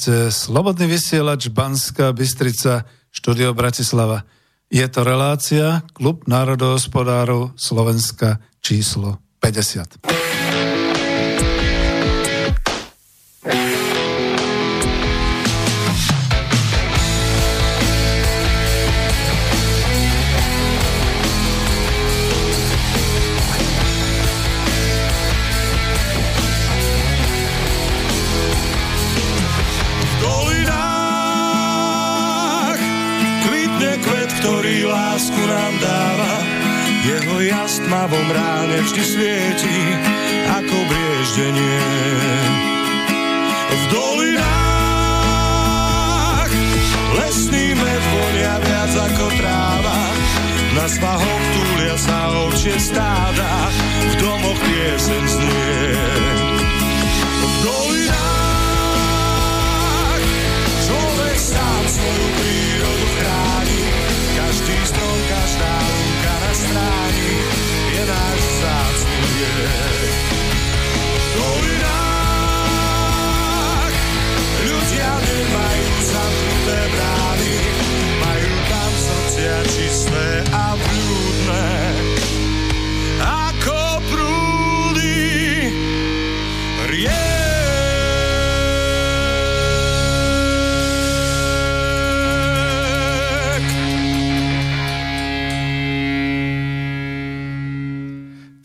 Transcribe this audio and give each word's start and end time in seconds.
Počúvate 0.00 0.32
Slobodný 0.32 0.96
vysielač 0.96 1.52
Banská 1.52 2.16
Bystrica, 2.16 2.88
štúdio 3.12 3.52
Bratislava. 3.52 4.24
Je 4.72 4.88
to 4.88 5.04
relácia 5.04 5.84
Klub 5.92 6.24
národohospodárov 6.24 7.52
Slovenska 7.60 8.40
číslo 8.64 9.20
50. 9.44 10.19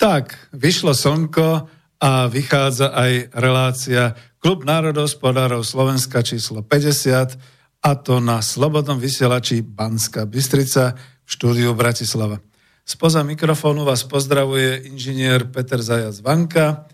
Tak, 0.06 0.54
vyšlo 0.54 0.94
slnko 0.94 1.66
a 1.98 2.30
vychádza 2.30 2.94
aj 2.94 3.34
relácia 3.42 4.14
Klub 4.38 4.62
národospodárov 4.62 5.66
Slovenska 5.66 6.22
číslo 6.22 6.62
50 6.62 7.82
a 7.82 7.92
to 7.98 8.22
na 8.22 8.38
Slobodnom 8.46 9.02
vysielači 9.02 9.66
Banska 9.66 10.30
Bystrica 10.30 10.94
v 10.94 11.26
štúdiu 11.26 11.74
Bratislava. 11.74 12.38
Spoza 12.86 13.26
mikrofónu 13.26 13.82
vás 13.82 14.06
pozdravuje 14.06 14.94
inžinier 14.94 15.50
Peter 15.50 15.82
Zajac 15.82 16.22
Vanka 16.22 16.86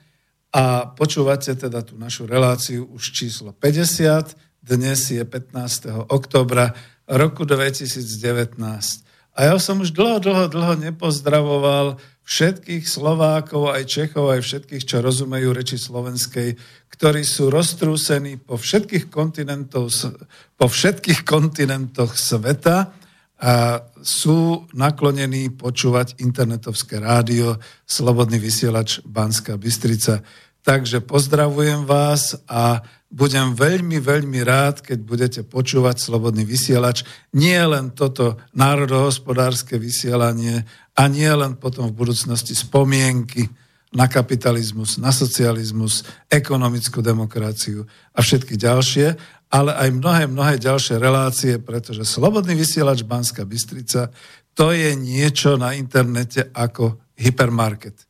a 0.55 0.87
počúvate 0.95 1.51
teda 1.59 1.83
tú 1.83 1.99
našu 1.99 2.23
reláciu 2.23 2.87
už 2.95 3.11
číslo 3.11 3.51
50. 3.51 4.39
Dnes 4.63 5.11
je 5.11 5.19
15. 5.19 6.07
oktobra 6.07 6.71
roku 7.11 7.43
2019. 7.43 9.10
A 9.31 9.47
ja 9.47 9.55
som 9.57 9.79
už 9.79 9.95
dlho, 9.95 10.19
dlho, 10.19 10.45
dlho 10.51 10.75
nepozdravoval 10.91 11.95
všetkých 12.27 12.83
Slovákov, 12.83 13.71
aj 13.71 13.83
Čechov, 13.87 14.31
aj 14.31 14.43
všetkých, 14.43 14.83
čo 14.83 14.99
rozumejú 14.99 15.55
reči 15.55 15.79
slovenskej, 15.79 16.59
ktorí 16.91 17.23
sú 17.23 17.47
roztrúsení 17.47 18.37
po 18.37 18.59
všetkých, 18.59 19.07
po 20.55 20.65
všetkých 20.67 21.21
kontinentoch 21.23 22.13
sveta 22.13 22.91
a 23.41 23.81
sú 24.05 24.69
naklonení 24.77 25.49
počúvať 25.57 26.21
internetovské 26.21 27.01
rádio 27.01 27.57
Slobodný 27.89 28.37
vysielač 28.37 29.01
Banská 29.01 29.57
Bystrica. 29.57 30.21
Takže 30.61 31.01
pozdravujem 31.01 31.89
vás 31.89 32.37
a 32.45 32.85
budem 33.11 33.51
veľmi, 33.51 33.99
veľmi 33.99 34.39
rád, 34.41 34.79
keď 34.79 34.99
budete 35.03 35.41
počúvať 35.43 35.99
Slobodný 35.99 36.47
vysielač. 36.47 37.03
Nie 37.35 37.59
len 37.67 37.91
toto 37.91 38.39
národohospodárske 38.55 39.75
vysielanie 39.75 40.63
a 40.95 41.03
nie 41.11 41.27
len 41.27 41.59
potom 41.59 41.91
v 41.91 41.97
budúcnosti 42.07 42.55
spomienky 42.55 43.51
na 43.91 44.07
kapitalizmus, 44.07 44.95
na 44.95 45.11
socializmus, 45.11 46.07
ekonomickú 46.31 47.03
demokraciu 47.03 47.83
a 48.15 48.23
všetky 48.23 48.55
ďalšie, 48.55 49.19
ale 49.51 49.75
aj 49.75 49.89
mnohé, 49.91 50.23
mnohé 50.31 50.55
ďalšie 50.55 50.95
relácie, 50.95 51.59
pretože 51.59 52.07
Slobodný 52.07 52.55
vysielač 52.55 53.03
Banská 53.03 53.43
Bystrica 53.43 54.07
to 54.55 54.71
je 54.71 54.95
niečo 54.95 55.59
na 55.59 55.75
internete 55.75 56.47
ako 56.55 57.03
hypermarket. 57.19 58.07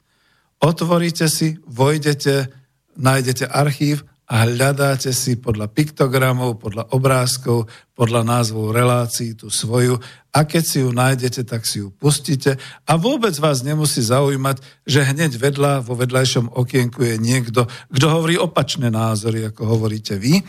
Otvoríte 0.62 1.26
si, 1.26 1.58
vojdete, 1.66 2.54
nájdete 3.02 3.50
archív 3.50 4.06
a 4.32 4.48
hľadáte 4.48 5.12
si 5.12 5.36
podľa 5.36 5.68
piktogramov, 5.68 6.64
podľa 6.64 6.88
obrázkov, 6.96 7.68
podľa 7.92 8.24
názvov 8.24 8.72
relácií 8.72 9.36
tú 9.36 9.52
svoju 9.52 10.00
a 10.32 10.48
keď 10.48 10.64
si 10.64 10.78
ju 10.80 10.96
nájdete, 10.96 11.44
tak 11.44 11.68
si 11.68 11.84
ju 11.84 11.92
pustíte 11.92 12.56
a 12.88 12.96
vôbec 12.96 13.36
vás 13.36 13.60
nemusí 13.60 14.00
zaujímať, 14.00 14.88
že 14.88 15.04
hneď 15.04 15.36
vedľa, 15.36 15.84
vo 15.84 16.00
vedľajšom 16.00 16.56
okienku 16.56 17.04
je 17.04 17.20
niekto, 17.20 17.68
kto 17.92 18.06
hovorí 18.08 18.40
opačné 18.40 18.88
názory, 18.88 19.52
ako 19.52 19.68
hovoríte 19.68 20.16
vy 20.16 20.40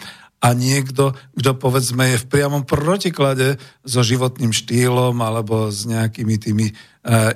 a 0.43 0.55
niekto, 0.55 1.19
kto 1.35 1.51
povedzme 1.59 2.15
je 2.15 2.23
v 2.23 2.31
priamom 2.31 2.63
protiklade 2.63 3.59
so 3.83 4.07
životným 4.07 4.55
štýlom 4.55 5.19
alebo 5.19 5.75
s 5.75 5.91
nejakými 5.91 6.39
tými 6.39 6.67
e, 6.71 6.75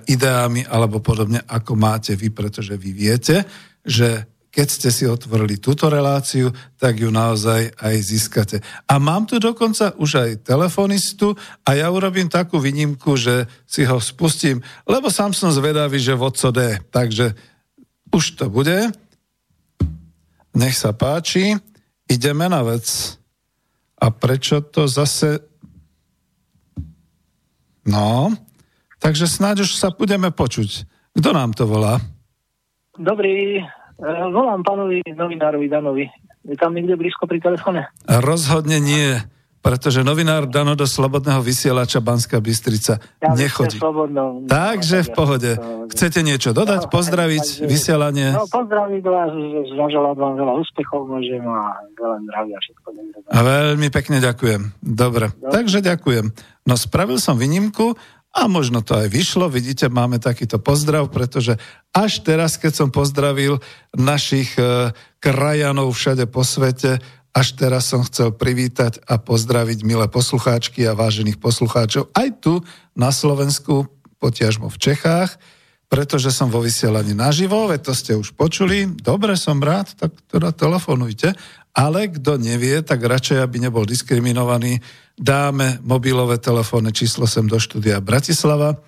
ideami 0.06 0.62
alebo 0.62 1.02
podobne, 1.02 1.42
ako 1.42 1.74
máte 1.74 2.14
vy, 2.14 2.30
pretože 2.30 2.78
vy 2.78 2.90
viete, 2.94 3.42
že 3.82 4.30
keď 4.56 4.68
ste 4.72 4.88
si 4.88 5.04
otvorili 5.04 5.60
túto 5.60 5.92
reláciu, 5.92 6.48
tak 6.80 6.96
ju 6.96 7.12
naozaj 7.12 7.76
aj 7.76 7.94
získate. 8.00 8.56
A 8.88 8.96
mám 8.96 9.28
tu 9.28 9.36
dokonca 9.36 9.92
už 10.00 10.10
aj 10.16 10.48
telefonistu 10.48 11.36
a 11.60 11.76
ja 11.76 11.92
urobím 11.92 12.32
takú 12.32 12.56
výnimku, 12.56 13.20
že 13.20 13.44
si 13.68 13.84
ho 13.84 14.00
spustím, 14.00 14.64
lebo 14.88 15.12
sám 15.12 15.36
som 15.36 15.52
zvedavý, 15.52 16.00
že 16.00 16.16
vodco 16.16 16.48
D. 16.48 16.80
Takže 16.88 17.36
už 18.08 18.40
to 18.40 18.48
bude. 18.48 18.96
Nech 20.56 20.72
sa 20.72 20.96
páči, 20.96 21.52
ideme 22.08 22.48
na 22.48 22.64
vec. 22.64 23.20
A 24.00 24.08
prečo 24.08 24.64
to 24.64 24.88
zase... 24.88 25.44
No, 27.84 28.32
takže 29.04 29.28
snáď 29.28 29.68
už 29.68 29.76
sa 29.76 29.92
budeme 29.92 30.32
počuť. 30.32 30.88
Kto 31.12 31.28
nám 31.36 31.52
to 31.52 31.68
volá? 31.68 32.00
Dobrý, 32.96 33.60
volám 34.04 34.60
pánovi 34.62 35.00
novinárovi 35.04 35.66
Danovi. 35.68 36.06
Je 36.46 36.56
tam 36.56 36.76
niekde 36.76 36.94
blízko 36.94 37.26
pri 37.26 37.42
telefóne? 37.42 37.90
Rozhodne 38.06 38.78
nie 38.78 39.18
pretože 39.66 40.06
novinár 40.06 40.46
Dano 40.46 40.78
do 40.78 40.86
Slobodného 40.86 41.42
vysielača 41.42 41.98
Banská 41.98 42.38
Bystrica 42.38 43.02
ja 43.18 43.34
nechodí. 43.34 43.82
Takže 44.46 45.02
v 45.02 45.10
pohode. 45.10 45.50
Chcete 45.90 46.22
niečo 46.22 46.54
dodať, 46.54 46.86
no, 46.86 46.90
pozdraviť, 46.94 47.42
takže, 47.42 47.66
vysielanie? 47.66 48.30
No, 48.30 48.46
pozdraviť 48.46 49.02
vás, 49.02 49.34
zaželať 49.74 50.16
vám 50.22 50.34
veľa 50.38 50.54
úspechov 50.62 51.10
môžem 51.10 51.42
a 51.42 51.82
veľa 51.98 52.16
zdravia, 52.30 52.56
všetko 52.62 52.88
dobré. 52.94 53.18
A 53.26 53.38
veľmi 53.42 53.88
pekne 53.90 54.22
ďakujem. 54.22 54.60
Dobre, 54.78 55.34
Dobre, 55.34 55.50
takže 55.50 55.82
ďakujem. 55.82 56.30
No 56.62 56.78
spravil 56.78 57.18
som 57.18 57.34
výnimku 57.34 57.98
a 58.36 58.44
možno 58.52 58.84
to 58.84 58.92
aj 58.92 59.08
vyšlo. 59.08 59.48
Vidíte, 59.48 59.88
máme 59.88 60.20
takýto 60.20 60.60
pozdrav, 60.60 61.08
pretože 61.08 61.56
až 61.96 62.20
teraz, 62.20 62.60
keď 62.60 62.72
som 62.84 62.88
pozdravil 62.92 63.64
našich 63.96 64.52
e, 64.60 64.92
krajanov 65.24 65.96
všade 65.96 66.28
po 66.28 66.44
svete, 66.44 67.00
až 67.32 67.56
teraz 67.56 67.88
som 67.88 68.04
chcel 68.04 68.36
privítať 68.36 69.00
a 69.08 69.16
pozdraviť 69.16 69.84
milé 69.88 70.04
poslucháčky 70.12 70.84
a 70.84 70.96
vážených 70.96 71.40
poslucháčov 71.40 72.12
aj 72.12 72.28
tu 72.44 72.60
na 72.92 73.08
Slovensku, 73.08 73.88
potiažmo 74.20 74.68
v 74.68 74.80
Čechách, 74.80 75.40
pretože 75.86 76.34
som 76.34 76.50
vo 76.50 76.58
vysielaní 76.58 77.14
naživo, 77.14 77.70
veď 77.70 77.80
to 77.86 77.92
ste 77.94 78.12
už 78.18 78.34
počuli. 78.34 78.90
Dobre, 78.90 79.38
som 79.38 79.62
rád, 79.62 79.94
tak 79.94 80.12
teda 80.26 80.50
telefonujte. 80.50 81.32
Ale 81.76 82.08
kto 82.08 82.40
nevie, 82.40 82.80
tak 82.82 83.04
radšej, 83.04 83.38
aby 83.44 83.60
nebol 83.60 83.84
diskriminovaný, 83.84 84.80
dáme 85.14 85.78
mobilové 85.84 86.40
telefónne 86.40 86.90
číslo 86.90 87.28
sem 87.28 87.46
do 87.46 87.60
štúdia 87.60 88.00
Bratislava. 88.00 88.80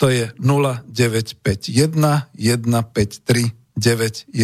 To 0.00 0.08
je 0.08 0.32
0951 0.40 1.68
153 2.34 3.60
919 3.76 4.34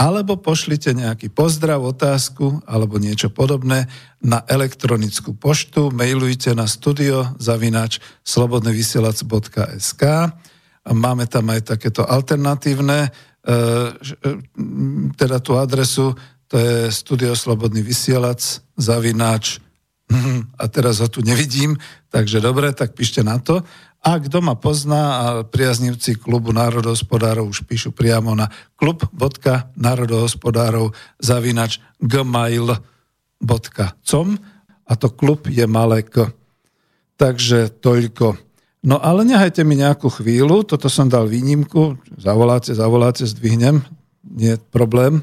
alebo 0.00 0.40
pošlite 0.40 0.96
nejaký 0.96 1.28
pozdrav, 1.28 1.84
otázku 1.84 2.64
alebo 2.64 2.96
niečo 2.96 3.28
podobné 3.28 3.84
na 4.24 4.40
elektronickú 4.48 5.36
poštu, 5.36 5.92
mailujte 5.92 6.56
na 6.56 6.64
studio 6.64 7.36
zavinač 7.36 8.00
slobodnyvysielac.sk 8.24 10.02
Máme 10.80 11.28
tam 11.28 11.52
aj 11.52 11.76
takéto 11.76 12.08
alternatívne, 12.08 13.04
e, 13.04 13.10
e, 13.12 13.54
teda 15.20 15.36
tú 15.44 15.60
adresu, 15.60 16.16
to 16.48 16.56
je 16.56 16.88
studio 16.88 17.36
Slobodný 17.36 17.84
vysielac, 17.84 18.40
zavináč, 18.80 19.60
a 20.62 20.64
teraz 20.72 21.04
ho 21.04 21.08
tu 21.12 21.20
nevidím, 21.20 21.76
takže 22.08 22.40
dobre, 22.40 22.72
tak 22.72 22.96
píšte 22.96 23.20
na 23.20 23.38
to. 23.38 23.60
A 24.00 24.16
kto 24.16 24.40
ma 24.40 24.56
pozná 24.56 25.20
a 25.20 25.44
priaznivci 25.44 26.16
klubu 26.16 26.56
národohospodárov 26.56 27.52
už 27.52 27.68
píšu 27.68 27.92
priamo 27.92 28.32
na 28.32 28.48
klub.národohospodárov 28.80 30.96
zavinač 31.20 31.84
gmail.com 32.00 32.80
a 34.90 34.92
to 34.96 35.08
klub 35.12 35.44
je 35.52 35.68
malé 35.68 36.00
k. 36.00 36.32
Takže 37.20 37.68
toľko. 37.84 38.40
No 38.80 38.96
ale 38.96 39.28
nehajte 39.28 39.60
mi 39.68 39.76
nejakú 39.76 40.08
chvíľu, 40.08 40.64
toto 40.64 40.88
som 40.88 41.04
dal 41.04 41.28
výnimku, 41.28 42.00
zavoláte, 42.16 42.72
zavoláte, 42.72 43.28
zdvihnem, 43.28 43.84
nie 44.24 44.56
je 44.56 44.62
problém, 44.72 45.20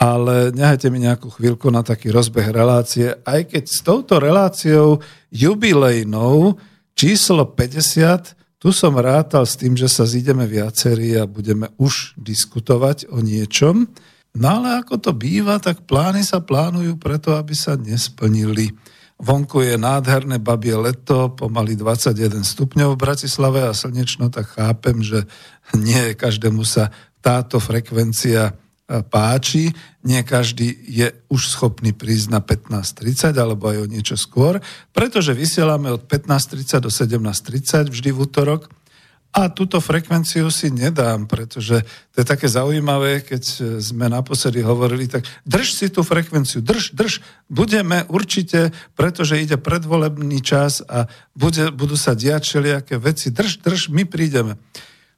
ale 0.00 0.48
nehajte 0.56 0.88
mi 0.88 1.04
nejakú 1.04 1.28
chvíľku 1.28 1.68
na 1.68 1.84
taký 1.84 2.08
rozbeh 2.08 2.48
relácie, 2.48 3.12
aj 3.28 3.52
keď 3.52 3.64
s 3.68 3.84
touto 3.84 4.16
reláciou 4.16 5.04
jubilejnou 5.28 6.56
Číslo 6.96 7.44
50, 7.44 8.56
tu 8.56 8.72
som 8.72 8.96
rátal 8.96 9.44
s 9.44 9.60
tým, 9.60 9.76
že 9.76 9.84
sa 9.84 10.08
zídeme 10.08 10.48
viacerí 10.48 11.12
a 11.20 11.28
budeme 11.28 11.68
už 11.76 12.16
diskutovať 12.16 13.12
o 13.12 13.20
niečom. 13.20 13.84
No 14.32 14.46
ale 14.48 14.80
ako 14.80 14.96
to 15.04 15.12
býva, 15.12 15.60
tak 15.60 15.84
plány 15.84 16.24
sa 16.24 16.40
plánujú 16.40 16.96
preto, 16.96 17.36
aby 17.36 17.52
sa 17.52 17.76
nesplnili. 17.76 18.72
Vonku 19.20 19.60
je 19.60 19.76
nádherné 19.76 20.40
babie 20.40 20.72
leto, 20.72 21.36
pomaly 21.36 21.76
21 21.76 22.40
stupňov 22.40 22.96
v 22.96 23.02
Bratislave 23.04 23.68
a 23.68 23.76
slnečno, 23.76 24.32
tak 24.32 24.56
chápem, 24.56 25.04
že 25.04 25.28
nie 25.76 26.16
každému 26.16 26.64
sa 26.64 26.88
táto 27.20 27.60
frekvencia 27.60 28.56
páči. 28.86 29.74
Nie 30.06 30.22
každý 30.22 30.70
je 30.86 31.10
už 31.26 31.50
schopný 31.50 31.90
prísť 31.90 32.30
na 32.30 32.40
15.30 32.40 33.34
alebo 33.34 33.66
aj 33.66 33.78
o 33.82 33.90
niečo 33.90 34.14
skôr, 34.14 34.62
pretože 34.94 35.34
vysielame 35.34 35.90
od 35.90 36.06
15.30 36.06 36.86
do 36.86 36.90
17.30 36.90 37.90
vždy 37.90 38.10
v 38.14 38.18
útorok 38.22 38.70
a 39.36 39.52
túto 39.52 39.84
frekvenciu 39.84 40.48
si 40.48 40.72
nedám, 40.72 41.28
pretože 41.28 41.84
to 42.16 42.16
je 42.22 42.26
také 42.26 42.48
zaujímavé, 42.48 43.20
keď 43.20 43.42
sme 43.84 44.08
naposledy 44.08 44.64
hovorili, 44.64 45.12
tak 45.12 45.28
drž 45.44 45.76
si 45.76 45.86
tú 45.92 46.00
frekvenciu, 46.00 46.64
drž, 46.64 46.96
drž, 46.96 47.20
budeme 47.52 48.08
určite, 48.08 48.72
pretože 48.96 49.36
ide 49.36 49.60
predvolebný 49.60 50.40
čas 50.40 50.80
a 50.88 51.04
bude, 51.36 51.68
budú 51.68 52.00
sa 52.00 52.16
diať 52.16 52.48
všelijaké 52.48 52.96
veci, 52.96 53.28
drž, 53.28 53.60
drž, 53.60 53.92
my 53.92 54.08
prídeme. 54.08 54.56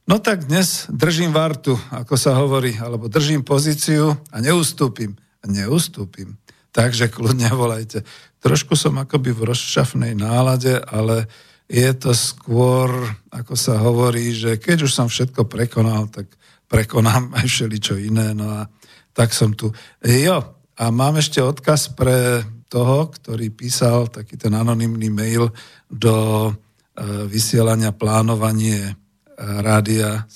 No 0.09 0.17
tak 0.17 0.49
dnes 0.49 0.89
držím 0.89 1.29
vartu, 1.29 1.77
ako 1.93 2.17
sa 2.17 2.33
hovorí, 2.33 2.73
alebo 2.81 3.05
držím 3.05 3.45
pozíciu 3.45 4.17
a 4.33 4.41
neustúpim. 4.41 5.13
Neustúpim. 5.45 6.33
Takže 6.73 7.13
kľudne 7.13 7.53
volajte. 7.53 8.01
Trošku 8.41 8.73
som 8.73 8.97
akoby 8.97 9.37
v 9.37 9.53
rozšafnej 9.53 10.17
nálade, 10.17 10.81
ale 10.81 11.29
je 11.69 11.85
to 11.93 12.17
skôr, 12.17 12.89
ako 13.29 13.53
sa 13.53 13.77
hovorí, 13.77 14.33
že 14.33 14.57
keď 14.57 14.89
už 14.89 14.91
som 14.97 15.05
všetko 15.05 15.45
prekonal, 15.45 16.09
tak 16.09 16.25
prekonám 16.65 17.29
aj 17.37 17.45
všeličo 17.45 18.01
iné. 18.01 18.33
No 18.33 18.49
a 18.49 18.65
tak 19.13 19.29
som 19.29 19.53
tu. 19.53 19.69
Jo, 20.01 20.57
a 20.73 20.83
mám 20.89 21.21
ešte 21.21 21.37
odkaz 21.37 21.93
pre 21.93 22.41
toho, 22.65 23.13
ktorý 23.13 23.53
písal 23.53 24.09
taký 24.09 24.41
ten 24.41 24.57
anonymný 24.57 25.13
mail 25.13 25.53
do 25.85 26.49
e, 26.49 26.51
vysielania 27.29 27.93
plánovanie 27.93 28.97
rádia 29.39 30.27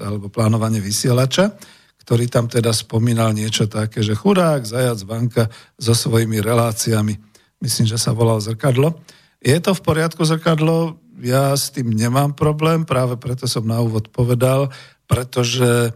alebo 0.00 0.32
plánovanie 0.32 0.80
vysielača, 0.80 1.52
ktorý 2.00 2.26
tam 2.26 2.48
teda 2.48 2.72
spomínal 2.72 3.36
niečo 3.36 3.68
také, 3.68 4.00
že 4.00 4.16
chudák, 4.16 4.64
zajac, 4.64 4.98
vanka 5.04 5.44
so 5.76 5.92
svojimi 5.92 6.40
reláciami, 6.40 7.14
myslím, 7.60 7.86
že 7.86 8.00
sa 8.00 8.16
volal 8.16 8.40
Zrkadlo. 8.40 8.98
Je 9.38 9.56
to 9.60 9.76
v 9.76 9.84
poriadku 9.84 10.24
Zrkadlo? 10.24 10.96
Ja 11.20 11.52
s 11.52 11.68
tým 11.68 11.92
nemám 11.92 12.32
problém, 12.32 12.88
práve 12.88 13.20
preto 13.20 13.44
som 13.44 13.68
na 13.68 13.78
úvod 13.84 14.08
povedal, 14.08 14.72
pretože 15.04 15.92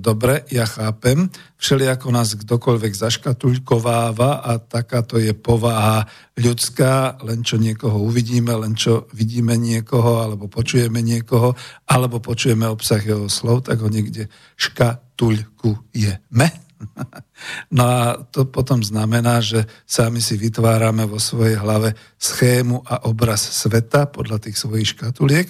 dobre, 0.00 0.48
ja 0.48 0.64
chápem, 0.64 1.28
všelijako 1.60 2.08
nás 2.08 2.32
kdokoľvek 2.40 2.92
zaškatulkováva 2.96 4.40
a 4.40 4.56
takáto 4.56 5.20
je 5.20 5.36
povaha 5.36 6.08
ľudská, 6.40 7.20
len 7.20 7.44
čo 7.44 7.60
niekoho 7.60 8.00
uvidíme, 8.00 8.56
len 8.56 8.72
čo 8.72 9.04
vidíme 9.12 9.60
niekoho, 9.60 10.24
alebo 10.24 10.48
počujeme 10.48 11.04
niekoho, 11.04 11.52
alebo 11.84 12.16
počujeme 12.16 12.64
obsah 12.64 13.04
jeho 13.04 13.28
slov, 13.28 13.68
tak 13.68 13.84
ho 13.84 13.92
niekde 13.92 14.32
škatulkujeme. 14.56 16.48
No 17.70 17.82
a 17.86 18.02
to 18.34 18.50
potom 18.50 18.82
znamená, 18.82 19.38
že 19.38 19.66
sami 19.86 20.18
si 20.18 20.34
vytvárame 20.34 21.06
vo 21.06 21.22
svojej 21.22 21.54
hlave 21.58 21.94
schému 22.18 22.82
a 22.82 23.06
obraz 23.06 23.42
sveta 23.42 24.10
podľa 24.10 24.42
tých 24.42 24.58
svojich 24.58 24.98
škatuliek 24.98 25.46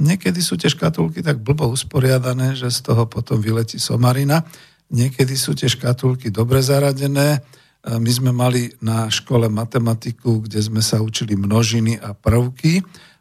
Niekedy 0.00 0.40
sú 0.40 0.56
tie 0.56 0.72
škatulky 0.72 1.20
tak 1.20 1.44
blbo 1.44 1.68
usporiadané, 1.68 2.56
že 2.56 2.72
z 2.72 2.80
toho 2.88 3.04
potom 3.04 3.36
vyletí 3.36 3.76
somarina. 3.76 4.42
Niekedy 4.88 5.36
sú 5.36 5.52
tie 5.52 5.68
škatulky 5.68 6.32
dobre 6.32 6.64
zaradené. 6.64 7.44
My 7.84 8.10
sme 8.10 8.32
mali 8.32 8.72
na 8.80 9.12
škole 9.12 9.52
matematiku, 9.52 10.44
kde 10.44 10.60
sme 10.60 10.80
sa 10.80 11.04
učili 11.04 11.36
množiny 11.36 12.00
a 12.00 12.16
prvky. 12.16 12.80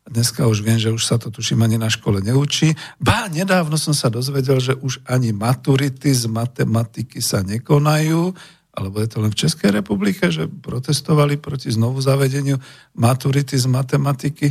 Dneska 0.10 0.50
už 0.50 0.66
viem, 0.66 0.82
že 0.82 0.90
už 0.90 1.06
sa 1.06 1.22
to 1.22 1.30
tuším 1.30 1.62
ani 1.62 1.78
na 1.78 1.86
škole 1.86 2.24
neučí. 2.24 2.74
Ba, 2.98 3.30
nedávno 3.30 3.78
som 3.78 3.94
sa 3.94 4.10
dozvedel, 4.10 4.58
že 4.58 4.74
už 4.74 5.06
ani 5.06 5.30
maturity 5.30 6.10
z 6.10 6.26
matematiky 6.26 7.22
sa 7.22 7.46
nekonajú, 7.46 8.34
alebo 8.74 8.96
je 9.04 9.08
to 9.12 9.18
len 9.22 9.30
v 9.30 9.40
Českej 9.46 9.70
republike, 9.76 10.32
že 10.34 10.50
protestovali 10.50 11.38
proti 11.38 11.70
znovu 11.70 12.02
zavedeniu 12.02 12.58
maturity 12.98 13.54
z 13.54 13.70
matematiky. 13.70 14.48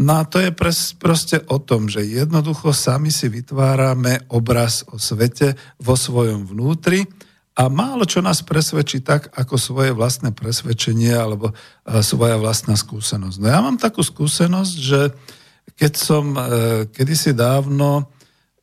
No 0.00 0.20
a 0.20 0.22
to 0.24 0.40
je 0.40 0.48
pres, 0.48 0.96
proste 0.96 1.44
o 1.52 1.60
tom, 1.60 1.84
že 1.92 2.00
jednoducho 2.00 2.72
sami 2.72 3.12
si 3.12 3.28
vytvárame 3.28 4.24
obraz 4.32 4.88
o 4.88 4.96
svete 4.96 5.52
vo 5.76 6.00
svojom 6.00 6.48
vnútri 6.48 7.04
a 7.52 7.68
málo 7.68 8.08
čo 8.08 8.24
nás 8.24 8.40
presvedčí 8.40 9.04
tak, 9.04 9.28
ako 9.36 9.60
svoje 9.60 9.92
vlastné 9.92 10.32
presvedčenie 10.32 11.12
alebo 11.12 11.52
e, 11.52 11.54
svoja 12.00 12.40
vlastná 12.40 12.72
skúsenosť. 12.72 13.36
No 13.36 13.46
ja 13.52 13.60
mám 13.60 13.76
takú 13.76 14.00
skúsenosť, 14.00 14.74
že 14.80 15.12
keď 15.76 15.92
som 15.92 16.32
e, 16.32 16.40
kedysi 16.88 17.36
dávno 17.36 18.08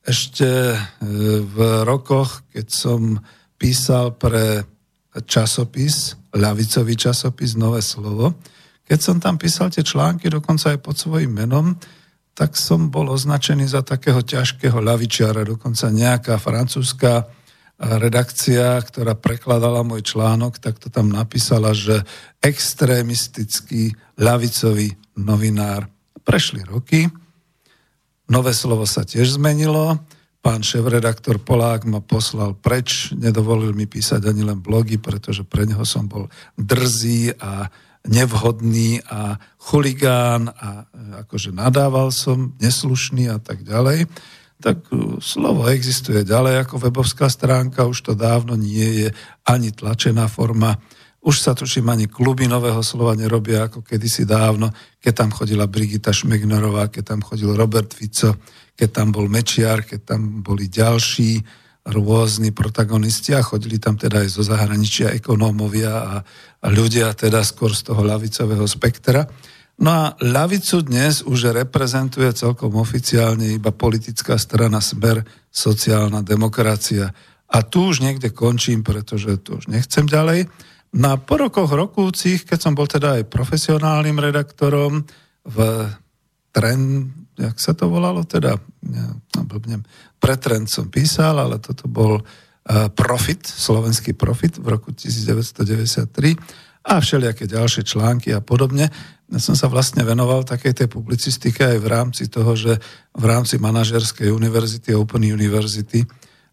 ešte 0.01 0.73
e, 0.73 0.77
v 1.45 1.57
rokoch, 1.85 2.41
keď 2.49 2.67
som 2.73 3.21
písal 3.61 4.17
pre 4.17 4.65
časopis, 5.29 6.17
ľavicový 6.33 6.97
časopis 6.97 7.53
Nové 7.53 7.85
slovo. 7.85 8.33
Keď 8.89 8.99
som 8.99 9.21
tam 9.21 9.37
písal 9.37 9.69
tie 9.69 9.85
články, 9.85 10.33
dokonca 10.33 10.73
aj 10.73 10.81
pod 10.81 10.97
svojím 10.97 11.45
menom, 11.45 11.77
tak 12.33 12.57
som 12.57 12.89
bol 12.89 13.13
označený 13.13 13.69
za 13.69 13.85
takého 13.85 14.25
ťažkého 14.25 14.81
ľavičiara. 14.81 15.45
Dokonca 15.45 15.93
nejaká 15.93 16.41
francúzska 16.41 17.29
redakcia, 17.79 18.81
ktorá 18.81 19.13
prekladala 19.13 19.85
môj 19.85 20.03
článok, 20.03 20.57
tak 20.57 20.81
to 20.81 20.91
tam 20.91 21.13
napísala, 21.13 21.71
že 21.71 22.01
extrémistický 22.43 23.95
ľavicový 24.19 24.97
novinár. 25.21 25.87
Prešli 26.25 26.65
roky, 26.67 27.07
nové 28.27 28.51
slovo 28.51 28.83
sa 28.83 29.07
tiež 29.07 29.39
zmenilo, 29.39 29.95
pán 30.43 30.63
šéf-redaktor 30.63 31.39
Polák 31.39 31.87
ma 31.87 32.03
poslal 32.03 32.55
preč, 32.55 33.15
nedovolil 33.15 33.71
mi 33.71 33.87
písať 33.87 34.27
ani 34.27 34.43
len 34.43 34.59
blogy, 34.59 34.99
pretože 34.99 35.47
pre 35.47 35.63
neho 35.63 35.83
som 35.87 36.07
bol 36.07 36.27
drzý 36.59 37.35
a 37.39 37.71
nevhodný 38.07 39.03
a 39.03 39.35
chuligán 39.59 40.47
a 40.55 40.87
e, 40.87 41.23
akože 41.27 41.51
nadával 41.51 42.15
som, 42.15 42.55
neslušný 42.61 43.27
a 43.27 43.37
tak 43.43 43.67
ďalej, 43.67 44.07
tak 44.59 44.87
e, 44.91 45.19
slovo 45.19 45.67
existuje 45.67 46.23
ďalej 46.23 46.63
ako 46.63 46.87
webovská 46.87 47.27
stránka, 47.27 47.87
už 47.87 48.11
to 48.11 48.13
dávno 48.15 48.55
nie 48.55 49.07
je 49.07 49.07
ani 49.43 49.75
tlačená 49.75 50.31
forma. 50.31 50.79
Už 51.19 51.43
sa 51.43 51.51
tuším 51.51 51.91
ani 51.91 52.07
kluby 52.07 52.47
nového 52.47 52.79
slova 52.79 53.11
nerobia 53.11 53.67
ako 53.67 53.83
kedysi 53.83 54.23
dávno, 54.23 54.71
keď 55.03 55.13
tam 55.25 55.29
chodila 55.35 55.67
Brigita 55.67 56.15
Šmegnerová, 56.15 56.87
keď 56.87 57.15
tam 57.15 57.19
chodil 57.19 57.51
Robert 57.51 57.91
Fico, 57.91 58.39
keď 58.79 58.89
tam 59.03 59.07
bol 59.11 59.27
Mečiar, 59.27 59.83
keď 59.83 60.15
tam 60.15 60.39
boli 60.39 60.71
ďalší 60.71 61.43
rôzni 61.87 62.51
protagonisti 62.51 63.31
a 63.33 63.45
chodili 63.45 63.79
tam 63.79 63.95
teda 63.95 64.25
aj 64.25 64.29
zo 64.29 64.43
zahraničia 64.43 65.15
ekonómovia 65.15 65.93
a, 65.95 66.15
a 66.59 66.67
ľudia 66.67 67.15
teda 67.15 67.41
skôr 67.41 67.71
z 67.71 67.87
toho 67.87 68.03
ľavicového 68.03 68.67
spektra. 68.67 69.25
No 69.79 69.89
a 69.89 70.05
ľavicu 70.19 70.83
dnes 70.83 71.23
už 71.23 71.55
reprezentuje 71.55 72.27
celkom 72.35 72.75
oficiálne 72.75 73.55
iba 73.55 73.71
politická 73.71 74.35
strana 74.35 74.83
Smer, 74.83 75.23
sociálna 75.47 76.19
demokracia. 76.19 77.15
A 77.49 77.63
tu 77.63 77.89
už 77.89 78.03
niekde 78.03 78.35
končím, 78.35 78.83
pretože 78.83 79.39
tu 79.39 79.55
už 79.55 79.71
nechcem 79.71 80.03
ďalej. 80.03 80.51
Na 80.99 81.15
no 81.15 81.21
po 81.23 81.39
rokoch 81.39 81.71
rokúcich, 81.71 82.43
keď 82.43 82.59
som 82.59 82.73
bol 82.75 82.91
teda 82.91 83.21
aj 83.21 83.31
profesionálnym 83.31 84.19
redaktorom 84.19 85.07
v 85.47 85.57
Trend, 86.51 87.18
jak 87.39 87.57
sa 87.57 87.71
to 87.71 87.87
volalo 87.87 88.27
teda, 88.27 88.59
ja, 88.83 89.07
blbnem, 89.39 89.87
pre 90.19 90.35
Trend 90.35 90.67
som 90.67 90.91
písal, 90.91 91.39
ale 91.39 91.63
toto 91.63 91.87
bol 91.87 92.19
uh, 92.19 92.91
Profit, 92.91 93.47
slovenský 93.47 94.11
Profit 94.13 94.59
v 94.59 94.75
roku 94.75 94.91
1993 94.91 96.35
a 96.83 96.99
všelijaké 96.99 97.47
ďalšie 97.47 97.87
články 97.87 98.35
a 98.35 98.43
podobne. 98.43 98.91
Ja 99.29 99.39
som 99.39 99.53
sa 99.55 99.69
vlastne 99.71 100.01
venoval 100.03 100.43
takej 100.43 100.83
tej 100.83 100.87
publicistike 100.91 101.61
aj 101.61 101.77
v 101.79 101.87
rámci 101.87 102.23
toho, 102.27 102.57
že 102.57 102.81
v 103.13 103.23
rámci 103.23 103.61
manažerskej 103.61 104.33
univerzity 104.33 104.91
Open 104.97 105.21
University 105.21 106.03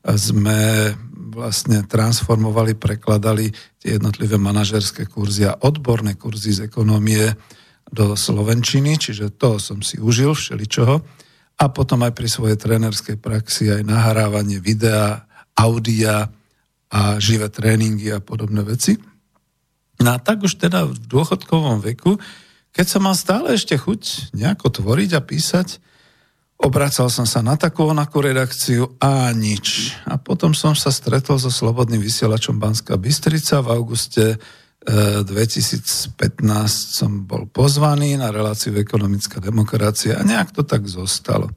sme 0.07 0.93
vlastne 1.37 1.83
transformovali, 1.85 2.79
prekladali 2.79 3.51
tie 3.81 3.99
jednotlivé 3.99 4.39
manažerské 4.39 5.09
kurzy 5.09 5.45
a 5.45 5.59
odborné 5.59 6.15
kurzy 6.15 6.55
z 6.55 6.65
ekonomie 6.65 7.33
do 7.91 8.19
Slovenčiny, 8.19 8.99
čiže 8.99 9.35
to 9.35 9.63
som 9.63 9.81
si 9.81 9.99
užil 10.03 10.35
všeličoho. 10.35 11.03
A 11.57 11.65
potom 11.73 12.05
aj 12.05 12.13
pri 12.13 12.29
svojej 12.29 12.59
trénerskej 12.61 13.17
praxi 13.17 13.73
aj 13.73 13.87
nahrávanie 13.87 14.61
videa, 14.61 15.25
audia 15.57 16.29
a 16.93 17.17
živé 17.17 17.49
tréningy 17.49 18.13
a 18.13 18.21
podobné 18.21 18.61
veci. 18.61 19.01
No 19.97 20.13
a 20.13 20.21
tak 20.21 20.45
už 20.45 20.61
teda 20.61 20.85
v 20.85 21.01
dôchodkovom 21.09 21.81
veku, 21.81 22.21
keď 22.77 22.87
som 22.87 23.09
mal 23.09 23.17
stále 23.17 23.57
ešte 23.57 23.73
chuť 23.73 24.37
nejako 24.37 24.69
tvoriť 24.69 25.11
a 25.17 25.25
písať, 25.25 25.81
obracal 26.61 27.09
som 27.09 27.25
sa 27.25 27.41
na 27.41 27.57
takú 27.57 27.89
onakú 27.89 28.21
redakciu 28.21 28.93
a 29.01 29.33
nič. 29.33 29.97
A 30.05 30.21
potom 30.21 30.53
som 30.53 30.77
sa 30.77 30.93
stretol 30.93 31.41
so 31.41 31.49
Slobodným 31.49 32.05
vysielačom 32.05 32.61
Banská 32.61 33.01
Bystrica 33.01 33.65
v 33.65 33.73
auguste 33.73 34.37
2015 34.87 36.47
som 36.71 37.27
bol 37.27 37.51
pozvaný 37.51 38.15
na 38.15 38.31
reláciu 38.31 38.71
ekonomická 38.79 39.43
demokracia 39.43 40.15
a 40.15 40.23
nejak 40.23 40.55
to 40.55 40.63
tak 40.63 40.87
zostalo. 40.87 41.51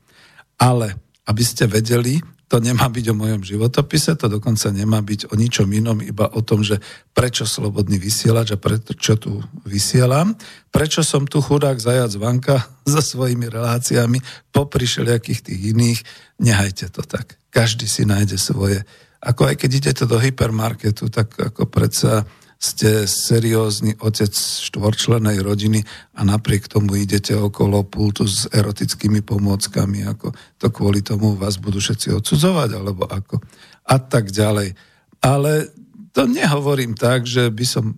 Ale 0.57 0.97
aby 1.29 1.43
ste 1.45 1.69
vedeli, 1.69 2.17
to 2.49 2.57
nemá 2.57 2.89
byť 2.89 3.13
o 3.13 3.15
mojom 3.15 3.45
životopise, 3.45 4.17
to 4.17 4.25
dokonca 4.25 4.73
nemá 4.73 5.05
byť 5.05 5.29
o 5.29 5.37
ničom 5.37 5.69
inom, 5.69 6.01
iba 6.01 6.25
o 6.33 6.41
tom, 6.41 6.65
že 6.65 6.81
prečo 7.13 7.45
slobodný 7.45 8.01
vysielač 8.01 8.57
a 8.57 8.57
prečo 8.57 9.13
tu 9.21 9.37
vysielam, 9.61 10.33
prečo 10.73 11.05
som 11.05 11.29
tu 11.29 11.37
chudák 11.45 11.77
zajac 11.77 12.09
vanka 12.17 12.57
so 12.89 12.97
svojimi 12.97 13.45
reláciami, 13.45 14.17
popri 14.49 14.89
všelijakých 14.89 15.45
tých 15.45 15.61
iných, 15.77 15.99
nehajte 16.41 16.89
to 16.89 17.05
tak. 17.05 17.37
Každý 17.53 17.85
si 17.85 18.09
nájde 18.09 18.41
svoje. 18.41 18.81
Ako 19.21 19.53
aj 19.53 19.55
keď 19.61 19.69
idete 19.69 20.03
do 20.09 20.17
hypermarketu, 20.17 21.13
tak 21.13 21.37
ako 21.37 21.69
predsa 21.69 22.25
ste 22.59 23.07
seriózny 23.07 23.95
otec 24.03 24.35
štvorčlenej 24.35 25.39
rodiny 25.39 25.79
a 26.19 26.27
napriek 26.27 26.67
tomu 26.67 26.99
idete 26.99 27.31
okolo 27.31 27.87
pultu 27.87 28.27
s 28.27 28.51
erotickými 28.51 29.23
pomôckami, 29.23 30.03
ako 30.03 30.35
to 30.59 30.67
kvôli 30.67 30.99
tomu 30.99 31.39
vás 31.39 31.55
budú 31.55 31.79
všetci 31.79 32.19
odsudzovať, 32.19 32.69
alebo 32.75 33.07
ako. 33.07 33.39
A 33.87 33.95
tak 34.03 34.35
ďalej. 34.35 34.75
Ale 35.23 35.71
to 36.11 36.27
nehovorím 36.27 36.99
tak, 36.99 37.23
že 37.23 37.47
by 37.47 37.63
som 37.63 37.95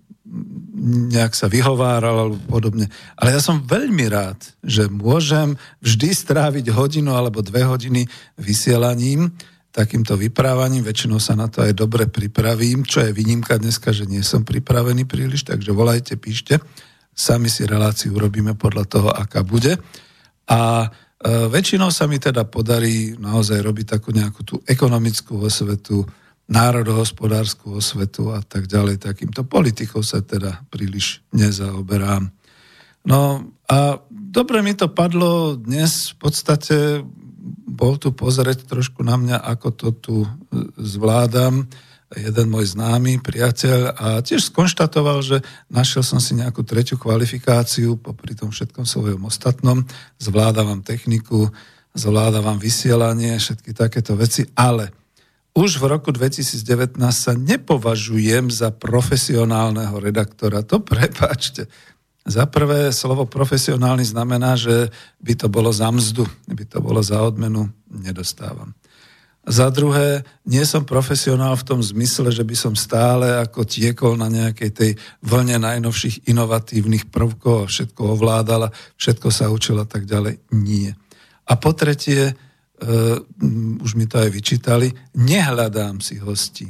nejak 1.11 1.35
sa 1.35 1.51
vyhováral 1.51 2.15
alebo 2.29 2.39
podobne. 2.47 2.87
Ale 3.19 3.35
ja 3.35 3.41
som 3.43 3.65
veľmi 3.65 4.07
rád, 4.07 4.39
že 4.63 4.87
môžem 4.87 5.59
vždy 5.83 6.09
stráviť 6.15 6.71
hodinu 6.71 7.11
alebo 7.11 7.43
dve 7.43 7.67
hodiny 7.67 8.07
vysielaním, 8.39 9.33
takýmto 9.71 10.19
vyprávaním, 10.19 10.83
väčšinou 10.83 11.17
sa 11.17 11.33
na 11.33 11.47
to 11.47 11.63
aj 11.63 11.71
dobre 11.71 12.11
pripravím, 12.11 12.83
čo 12.83 13.07
je 13.07 13.15
výnimka 13.15 13.55
dneska, 13.55 13.95
že 13.95 14.03
nie 14.03 14.19
som 14.19 14.43
pripravený 14.43 15.07
príliš, 15.07 15.47
takže 15.47 15.71
volajte, 15.71 16.19
píšte, 16.19 16.59
sami 17.15 17.47
si 17.47 17.63
reláciu 17.63 18.11
urobíme 18.11 18.59
podľa 18.59 18.85
toho, 18.85 19.09
aká 19.09 19.47
bude. 19.47 19.79
A 20.51 20.83
e, 20.83 20.87
väčšinou 21.47 21.87
sa 21.87 22.03
mi 22.11 22.19
teda 22.19 22.43
podarí 22.43 23.15
naozaj 23.15 23.63
robiť 23.63 23.85
takú 23.95 24.11
nejakú 24.11 24.41
tú 24.43 24.55
ekonomickú 24.67 25.39
osvetu, 25.39 26.03
národohospodárskú 26.51 27.79
osvetu 27.79 28.35
a 28.35 28.43
tak 28.43 28.67
ďalej. 28.67 28.99
Takýmto 28.99 29.47
politikou 29.47 30.03
sa 30.03 30.19
teda 30.19 30.67
príliš 30.67 31.23
nezaoberám. 31.31 32.27
No 33.07 33.47
a 33.71 34.03
dobre 34.11 34.59
mi 34.59 34.75
to 34.75 34.91
padlo 34.91 35.55
dnes 35.55 36.11
v 36.11 36.15
podstate 36.19 36.77
bol 37.71 37.95
tu 37.95 38.11
pozrieť 38.11 38.67
trošku 38.67 38.99
na 39.07 39.15
mňa, 39.15 39.37
ako 39.39 39.67
to 39.71 39.87
tu 39.95 40.15
e, 40.23 40.29
zvládam 40.75 41.71
jeden 42.11 42.51
môj 42.51 42.75
známy 42.75 43.23
priateľ 43.23 43.95
a 43.95 44.07
tiež 44.19 44.51
skonštatoval, 44.51 45.23
že 45.23 45.37
našiel 45.71 46.03
som 46.03 46.19
si 46.19 46.35
nejakú 46.35 46.67
tretiu 46.67 46.99
kvalifikáciu 46.99 47.95
popri 47.95 48.35
tom 48.35 48.51
všetkom 48.51 48.83
svojom 48.83 49.23
ostatnom, 49.23 49.87
zvládavam 50.19 50.83
techniku, 50.83 51.47
zvládavam 51.95 52.59
vysielanie, 52.59 53.39
všetky 53.39 53.71
takéto 53.71 54.19
veci, 54.19 54.43
ale 54.59 54.91
už 55.51 55.83
v 55.83 55.85
roku 55.87 56.15
2019 56.15 56.99
sa 57.11 57.35
nepovažujem 57.35 58.47
za 58.47 58.71
profesionálneho 58.71 59.99
redaktora. 59.99 60.63
To 60.67 60.79
prepáčte. 60.79 61.67
Za 62.21 62.45
prvé, 62.45 62.93
slovo 62.93 63.25
profesionálny 63.25 64.05
znamená, 64.05 64.53
že 64.53 64.93
by 65.25 65.33
to 65.33 65.47
bolo 65.49 65.73
za 65.73 65.89
mzdu, 65.89 66.29
by 66.45 66.65
to 66.69 66.77
bolo 66.77 67.01
za 67.01 67.17
odmenu, 67.17 67.65
nedostávam. 67.89 68.77
Za 69.41 69.73
druhé, 69.73 70.21
nie 70.45 70.61
som 70.69 70.85
profesionál 70.85 71.57
v 71.57 71.65
tom 71.65 71.81
zmysle, 71.81 72.29
že 72.29 72.45
by 72.45 72.53
som 72.53 72.73
stále 72.77 73.41
ako 73.41 73.65
tiekol 73.65 74.13
na 74.13 74.29
nejakej 74.29 74.69
tej 74.69 74.91
vlne 75.25 75.57
najnovších 75.57 76.29
inovatívnych 76.29 77.09
prvkov 77.09 77.65
všetko 77.65 78.13
ovládala, 78.13 78.69
všetko 79.01 79.27
sa 79.33 79.49
učil 79.49 79.81
a 79.81 79.89
tak 79.89 80.05
ďalej. 80.05 80.45
Nie. 80.53 80.93
A 81.49 81.57
po 81.57 81.73
tretie, 81.73 82.37
uh, 82.37 83.17
už 83.81 83.97
mi 83.97 84.05
to 84.05 84.21
aj 84.21 84.29
vyčítali, 84.29 84.93
nehľadám 85.17 86.05
si 86.05 86.21
hostí. 86.21 86.69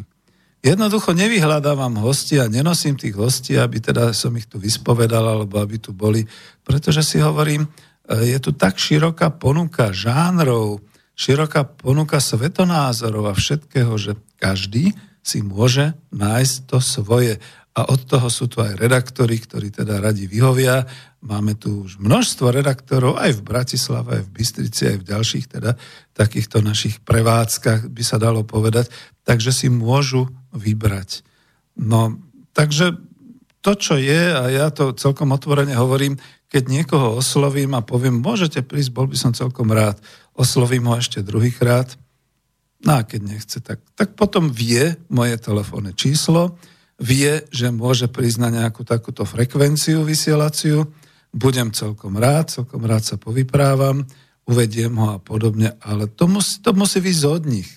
Jednoducho 0.62 1.18
nevyhľadávam 1.18 1.98
hosti 2.06 2.38
a 2.38 2.46
nenosím 2.46 2.94
tých 2.94 3.18
hostí, 3.18 3.58
aby 3.58 3.82
teda 3.82 4.14
som 4.14 4.30
ich 4.38 4.46
tu 4.46 4.62
vyspovedal, 4.62 5.26
alebo 5.26 5.58
aby 5.58 5.82
tu 5.82 5.90
boli, 5.90 6.22
pretože 6.62 7.02
si 7.02 7.18
hovorím, 7.18 7.66
e, 7.66 8.30
je 8.30 8.38
tu 8.38 8.54
tak 8.54 8.78
široká 8.78 9.34
ponuka 9.34 9.90
žánrov, 9.90 10.86
široká 11.18 11.66
ponuka 11.66 12.22
svetonázorov 12.22 13.34
a 13.34 13.34
všetkého, 13.34 13.90
že 13.98 14.14
každý 14.38 14.94
si 15.26 15.42
môže 15.42 15.98
nájsť 16.14 16.56
to 16.70 16.78
svoje. 16.78 17.42
A 17.72 17.88
od 17.90 18.06
toho 18.06 18.30
sú 18.30 18.46
tu 18.46 18.62
aj 18.62 18.78
redaktori, 18.78 19.42
ktorí 19.42 19.74
teda 19.74 19.98
radi 19.98 20.30
vyhovia. 20.30 20.86
Máme 21.26 21.58
tu 21.58 21.88
už 21.88 21.98
množstvo 21.98 22.54
redaktorov 22.54 23.18
aj 23.18 23.40
v 23.40 23.42
Bratislave, 23.42 24.22
aj 24.22 24.24
v 24.28 24.34
Bystrici, 24.34 24.82
aj 24.94 24.98
v 25.02 25.08
ďalších 25.08 25.46
teda 25.58 25.74
takýchto 26.14 26.62
našich 26.62 27.00
prevádzkach, 27.02 27.90
by 27.90 28.04
sa 28.06 28.22
dalo 28.22 28.46
povedať. 28.46 28.92
Takže 29.24 29.56
si 29.56 29.72
môžu 29.72 30.28
vybrať. 30.56 31.24
No, 31.80 32.20
takže 32.52 33.00
to, 33.62 33.72
čo 33.78 33.96
je, 33.96 34.34
a 34.34 34.50
ja 34.50 34.68
to 34.74 34.92
celkom 34.98 35.32
otvorene 35.32 35.78
hovorím, 35.78 36.18
keď 36.52 36.64
niekoho 36.68 37.22
oslovím 37.22 37.78
a 37.78 37.86
poviem, 37.86 38.20
môžete 38.20 38.66
prísť, 38.66 38.92
bol 38.92 39.08
by 39.08 39.16
som 39.16 39.32
celkom 39.32 39.72
rád, 39.72 40.02
oslovím 40.36 40.92
ho 40.92 41.00
ešte 41.00 41.24
druhýkrát, 41.24 41.96
no 42.84 43.00
a 43.00 43.08
keď 43.08 43.22
nechce, 43.24 43.58
tak, 43.64 43.80
tak 43.96 44.20
potom 44.20 44.52
vie 44.52 45.00
moje 45.08 45.40
telefónne 45.40 45.96
číslo, 45.96 46.60
vie, 47.02 47.48
že 47.50 47.72
môže 47.72 48.12
prísť 48.12 48.38
na 48.44 48.50
nejakú 48.52 48.84
takúto 48.84 49.24
frekvenciu 49.24 50.04
vysielaciu, 50.04 50.86
budem 51.32 51.72
celkom 51.72 52.20
rád, 52.20 52.52
celkom 52.52 52.84
rád 52.84 53.08
sa 53.08 53.16
povyprávam, 53.16 54.04
uvediem 54.44 54.92
ho 55.00 55.16
a 55.16 55.20
podobne, 55.24 55.80
ale 55.80 56.12
to 56.12 56.28
musí, 56.28 56.60
to 56.60 56.76
musí 56.76 57.00
vyjsť 57.00 57.24
od 57.32 57.44
nich, 57.48 57.70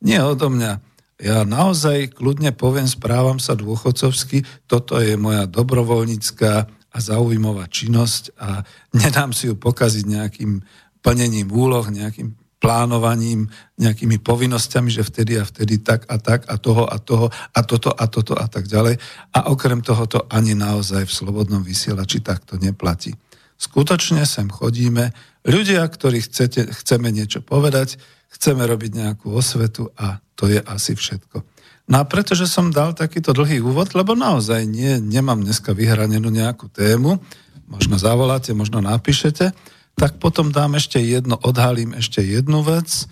nie 0.00 0.16
odo 0.16 0.48
mňa. 0.48 0.91
Ja 1.22 1.46
naozaj 1.46 2.18
kľudne 2.18 2.50
poviem, 2.50 2.90
správam 2.90 3.38
sa 3.38 3.54
dôchodcovsky, 3.54 4.42
toto 4.66 4.98
je 4.98 5.14
moja 5.14 5.46
dobrovoľnícká 5.46 6.52
a 6.66 6.98
zaujímavá 6.98 7.70
činnosť 7.70 8.34
a 8.42 8.66
nedám 8.90 9.30
si 9.30 9.46
ju 9.46 9.54
pokaziť 9.54 10.02
nejakým 10.02 10.58
plnením 10.98 11.46
úloh, 11.46 11.86
nejakým 11.86 12.34
plánovaním, 12.58 13.50
nejakými 13.78 14.22
povinnosťami, 14.22 14.90
že 14.90 15.02
vtedy 15.02 15.38
a 15.38 15.46
vtedy 15.46 15.82
tak 15.82 16.06
a 16.06 16.18
tak 16.18 16.46
a 16.46 16.58
toho 16.58 16.86
a 16.86 16.98
toho 16.98 17.26
a 17.30 17.60
toto 17.66 17.90
a 17.90 18.04
toto 18.06 18.34
a 18.38 18.46
tak 18.46 18.70
ďalej. 18.70 18.98
A 19.34 19.50
okrem 19.50 19.82
toho 19.82 20.06
to 20.06 20.22
ani 20.30 20.54
naozaj 20.54 21.06
v 21.06 21.16
slobodnom 21.22 21.66
vysielači 21.66 22.22
takto 22.22 22.58
neplatí. 22.58 23.14
Skutočne 23.58 24.22
sem 24.26 24.46
chodíme, 24.46 25.10
ľudia, 25.42 25.86
ktorí 25.86 26.22
chcete, 26.22 26.70
chceme 26.82 27.10
niečo 27.10 27.42
povedať, 27.42 27.98
chceme 28.32 28.64
robiť 28.64 28.90
nejakú 28.96 29.30
osvetu 29.32 29.92
a 30.00 30.18
to 30.34 30.48
je 30.48 30.58
asi 30.64 30.96
všetko. 30.96 31.44
No 31.90 32.00
a 32.00 32.04
pretože 32.08 32.48
som 32.48 32.72
dal 32.72 32.96
takýto 32.96 33.36
dlhý 33.36 33.60
úvod, 33.60 33.92
lebo 33.92 34.16
naozaj 34.16 34.64
nie, 34.64 34.96
nemám 35.02 35.42
dneska 35.42 35.76
vyhranenú 35.76 36.32
nejakú 36.32 36.70
tému, 36.70 37.20
možno 37.68 37.96
zavoláte, 38.00 38.56
možno 38.56 38.80
napíšete, 38.80 39.52
tak 39.92 40.16
potom 40.16 40.54
dám 40.54 40.80
ešte 40.80 41.02
jedno, 41.02 41.36
odhalím 41.36 41.92
ešte 41.92 42.24
jednu 42.24 42.64
vec. 42.64 43.10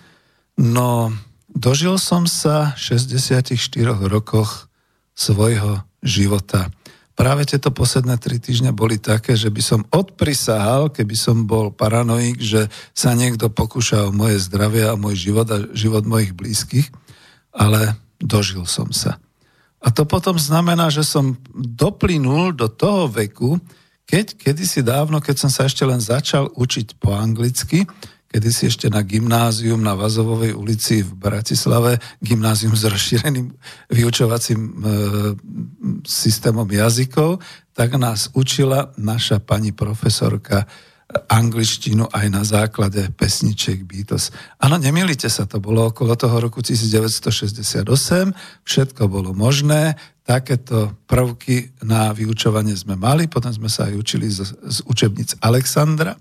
No, 0.56 1.12
dožil 1.52 2.00
som 2.00 2.24
sa 2.24 2.72
64 2.78 3.52
rokoch 4.08 4.70
svojho 5.12 5.84
života. 6.00 6.72
Práve 7.20 7.44
tieto 7.44 7.68
posledné 7.68 8.16
tri 8.16 8.40
týždne 8.40 8.72
boli 8.72 8.96
také, 8.96 9.36
že 9.36 9.52
by 9.52 9.60
som 9.60 9.84
odprisahal, 9.92 10.88
keby 10.88 11.12
som 11.12 11.44
bol 11.44 11.68
paranoik, 11.68 12.40
že 12.40 12.72
sa 12.96 13.12
niekto 13.12 13.52
pokúša 13.52 14.08
o 14.08 14.14
moje 14.16 14.40
zdravie 14.40 14.88
a 14.88 14.96
môj 14.96 15.28
život 15.28 15.44
a 15.52 15.68
život 15.76 16.08
mojich 16.08 16.32
blízkych, 16.32 16.88
ale 17.52 17.92
dožil 18.16 18.64
som 18.64 18.88
sa. 18.88 19.20
A 19.84 19.92
to 19.92 20.08
potom 20.08 20.40
znamená, 20.40 20.88
že 20.88 21.04
som 21.04 21.36
doplynul 21.52 22.56
do 22.56 22.72
toho 22.72 23.04
veku, 23.12 23.60
keď 24.08 24.40
kedysi 24.40 24.80
dávno, 24.80 25.20
keď 25.20 25.44
som 25.44 25.52
sa 25.52 25.68
ešte 25.68 25.84
len 25.84 26.00
začal 26.00 26.48
učiť 26.56 26.96
po 26.96 27.12
anglicky, 27.12 27.84
kedy 28.30 28.48
si 28.54 28.70
ešte 28.70 28.86
na 28.86 29.02
gymnázium 29.02 29.82
na 29.82 29.98
Vazovovej 29.98 30.54
ulici 30.54 31.02
v 31.02 31.18
Bratislave, 31.18 31.98
gymnázium 32.22 32.78
s 32.78 32.86
rozšíreným 32.86 33.50
vyučovacím 33.90 34.60
e, 34.62 34.72
systémom 36.06 36.70
jazykov, 36.70 37.42
tak 37.74 37.98
nás 37.98 38.30
učila 38.38 38.94
naša 38.94 39.42
pani 39.42 39.74
profesorka 39.74 40.70
angličtinu 41.26 42.06
aj 42.06 42.26
na 42.30 42.46
základe 42.46 43.10
pesničiek 43.18 43.82
Beatles. 43.82 44.30
Áno, 44.62 44.78
nemilite 44.78 45.26
sa, 45.26 45.42
to 45.42 45.58
bolo 45.58 45.90
okolo 45.90 46.14
toho 46.14 46.38
roku 46.38 46.62
1968, 46.62 47.82
všetko 48.62 49.02
bolo 49.10 49.34
možné, 49.34 49.98
takéto 50.22 50.94
prvky 51.10 51.74
na 51.82 52.14
vyučovanie 52.14 52.78
sme 52.78 52.94
mali, 52.94 53.26
potom 53.26 53.50
sme 53.50 53.66
sa 53.66 53.90
aj 53.90 53.94
učili 53.98 54.30
z, 54.30 54.54
z 54.54 54.78
učebnic 54.86 55.34
Alexandra, 55.42 56.14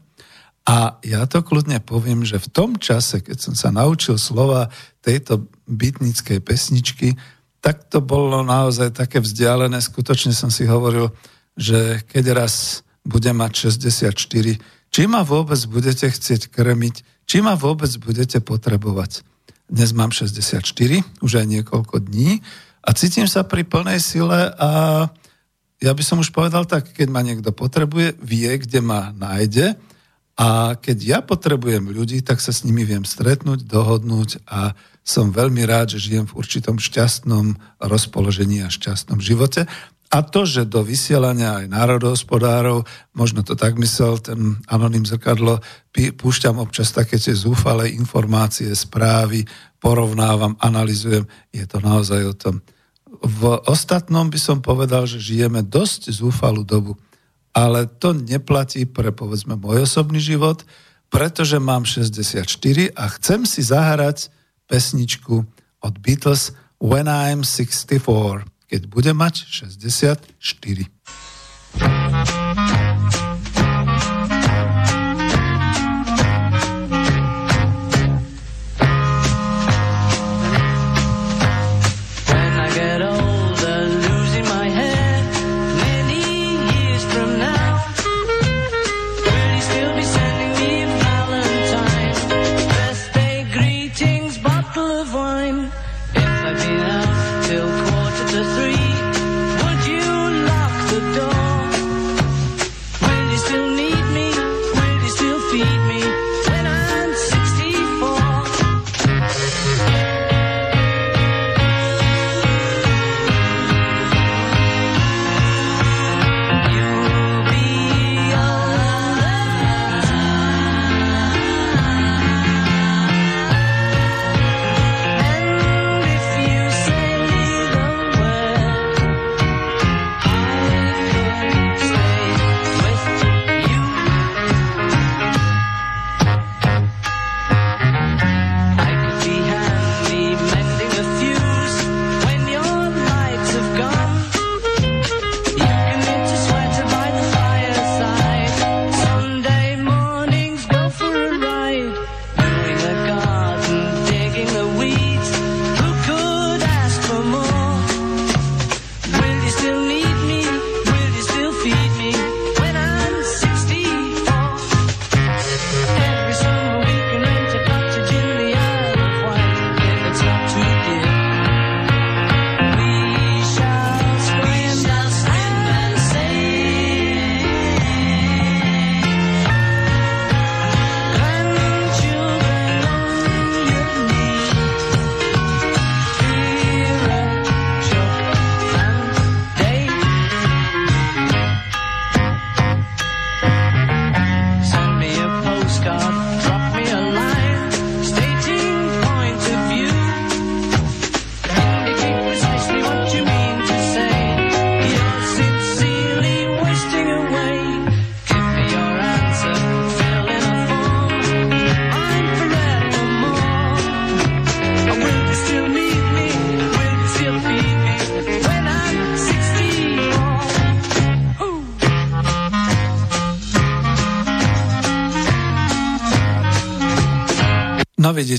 a 0.69 1.01
ja 1.01 1.25
to 1.25 1.41
kľudne 1.41 1.81
poviem, 1.81 2.21
že 2.21 2.37
v 2.37 2.51
tom 2.53 2.77
čase, 2.77 3.25
keď 3.25 3.37
som 3.41 3.53
sa 3.57 3.73
naučil 3.73 4.21
slova 4.21 4.69
tejto 5.01 5.49
bytnickej 5.65 6.45
pesničky, 6.45 7.17
tak 7.57 7.89
to 7.89 8.05
bolo 8.05 8.45
naozaj 8.45 8.93
také 8.93 9.17
vzdialené. 9.17 9.81
Skutočne 9.81 10.29
som 10.29 10.53
si 10.53 10.69
hovoril, 10.69 11.09
že 11.57 12.05
keď 12.05 12.37
raz 12.37 12.85
budem 13.01 13.41
mať 13.41 13.73
64, 13.73 14.13
či 14.93 15.01
ma 15.09 15.25
vôbec 15.25 15.57
budete 15.65 16.05
chcieť 16.05 16.53
krmiť, 16.53 17.25
či 17.25 17.41
ma 17.41 17.57
vôbec 17.57 17.89
budete 17.97 18.37
potrebovať. 18.37 19.25
Dnes 19.65 19.89
mám 19.97 20.13
64, 20.13 20.61
už 21.25 21.31
aj 21.33 21.45
niekoľko 21.49 22.05
dní 22.05 22.45
a 22.85 22.89
cítim 22.93 23.25
sa 23.25 23.41
pri 23.41 23.65
plnej 23.65 23.97
sile 23.97 24.53
a 24.53 24.69
ja 25.81 25.91
by 25.97 26.03
som 26.05 26.21
už 26.21 26.29
povedal 26.29 26.69
tak, 26.69 26.93
keď 26.93 27.07
ma 27.09 27.25
niekto 27.25 27.49
potrebuje, 27.49 28.21
vie, 28.21 28.53
kde 28.61 28.85
ma 28.85 29.09
nájde 29.17 29.88
a 30.39 30.79
keď 30.79 30.97
ja 31.03 31.19
potrebujem 31.19 31.91
ľudí, 31.91 32.23
tak 32.23 32.39
sa 32.39 32.55
s 32.55 32.63
nimi 32.63 32.87
viem 32.87 33.03
stretnúť, 33.03 33.67
dohodnúť 33.67 34.39
a 34.47 34.71
som 35.03 35.35
veľmi 35.35 35.67
rád, 35.67 35.99
že 35.99 36.07
žijem 36.07 36.31
v 36.31 36.39
určitom 36.39 36.79
šťastnom 36.79 37.59
rozpoložení 37.83 38.63
a 38.63 38.71
šťastnom 38.71 39.19
živote. 39.19 39.67
A 40.09 40.23
to, 40.23 40.47
že 40.47 40.63
do 40.63 40.79
vysielania 40.79 41.59
aj 41.59 41.65
národohospodárov, 41.67 42.87
možno 43.11 43.43
to 43.43 43.59
tak 43.59 43.75
myslel 43.83 44.15
ten 44.23 44.55
anonym 44.71 45.03
zrkadlo, 45.03 45.59
púšťam 45.91 46.55
občas 46.55 46.95
také 46.95 47.19
tie 47.19 47.35
zúfale 47.35 47.91
informácie, 47.91 48.71
správy, 48.71 49.43
porovnávam, 49.83 50.55
analizujem, 50.63 51.27
je 51.51 51.67
to 51.67 51.83
naozaj 51.83 52.21
o 52.25 52.33
tom. 52.33 52.55
V 53.19 53.59
ostatnom 53.67 54.31
by 54.31 54.39
som 54.39 54.63
povedal, 54.63 55.03
že 55.03 55.19
žijeme 55.19 55.67
dosť 55.67 56.15
zúfalú 56.15 56.63
dobu 56.63 56.95
ale 57.53 57.85
to 57.87 58.13
neplatí 58.13 58.85
pre, 58.85 59.09
povedzme, 59.11 59.57
môj 59.57 59.89
osobný 59.89 60.21
život, 60.21 60.63
pretože 61.09 61.57
mám 61.57 61.85
64 61.89 62.45
a 62.93 63.03
chcem 63.17 63.45
si 63.45 63.61
zahrať 63.65 64.29
pesničku 64.69 65.45
od 65.81 65.93
Beatles 65.97 66.53
When 66.79 67.09
I'm 67.09 67.41
64, 67.41 68.45
keď 68.69 68.81
budem 68.87 69.17
mať 69.17 69.49
64. 69.49 70.29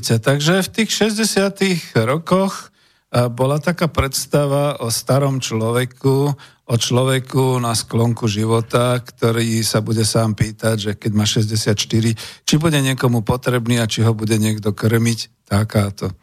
vidíte, 0.01 0.17
takže 0.17 0.65
v 0.65 0.73
tých 0.81 1.13
60 1.13 2.09
rokoch 2.09 2.73
bola 3.13 3.61
taká 3.61 3.85
predstava 3.85 4.81
o 4.81 4.89
starom 4.89 5.45
človeku, 5.45 6.17
o 6.65 6.75
človeku 6.81 7.61
na 7.61 7.77
sklonku 7.77 8.25
života, 8.25 8.97
ktorý 8.97 9.61
sa 9.61 9.85
bude 9.85 10.01
sám 10.09 10.33
pýtať, 10.33 10.77
že 10.81 10.93
keď 10.97 11.13
má 11.13 11.29
64, 11.29 11.77
či 12.17 12.55
bude 12.57 12.81
niekomu 12.81 13.21
potrebný 13.21 13.77
a 13.77 13.85
či 13.85 14.01
ho 14.01 14.17
bude 14.17 14.41
niekto 14.41 14.73
krmiť, 14.73 15.45
takáto 15.45 16.17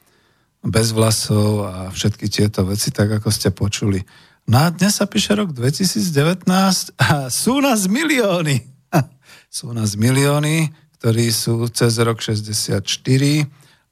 bez 0.66 0.90
vlasov 0.90 1.70
a 1.70 1.94
všetky 1.94 2.34
tieto 2.34 2.66
veci, 2.66 2.90
tak 2.90 3.22
ako 3.22 3.30
ste 3.30 3.54
počuli. 3.54 4.02
No 4.50 4.58
a 4.58 4.74
dnes 4.74 4.98
sa 4.98 5.06
píše 5.06 5.38
rok 5.38 5.54
2019 5.54 6.50
a 6.98 7.30
sú 7.30 7.62
nás 7.62 7.86
milióny. 7.86 8.58
sú 9.54 9.70
nás 9.70 9.94
milióny, 9.94 10.74
ktorí 10.98 11.30
sú 11.30 11.70
cez 11.70 11.94
rok 12.02 12.26
64 12.26 12.82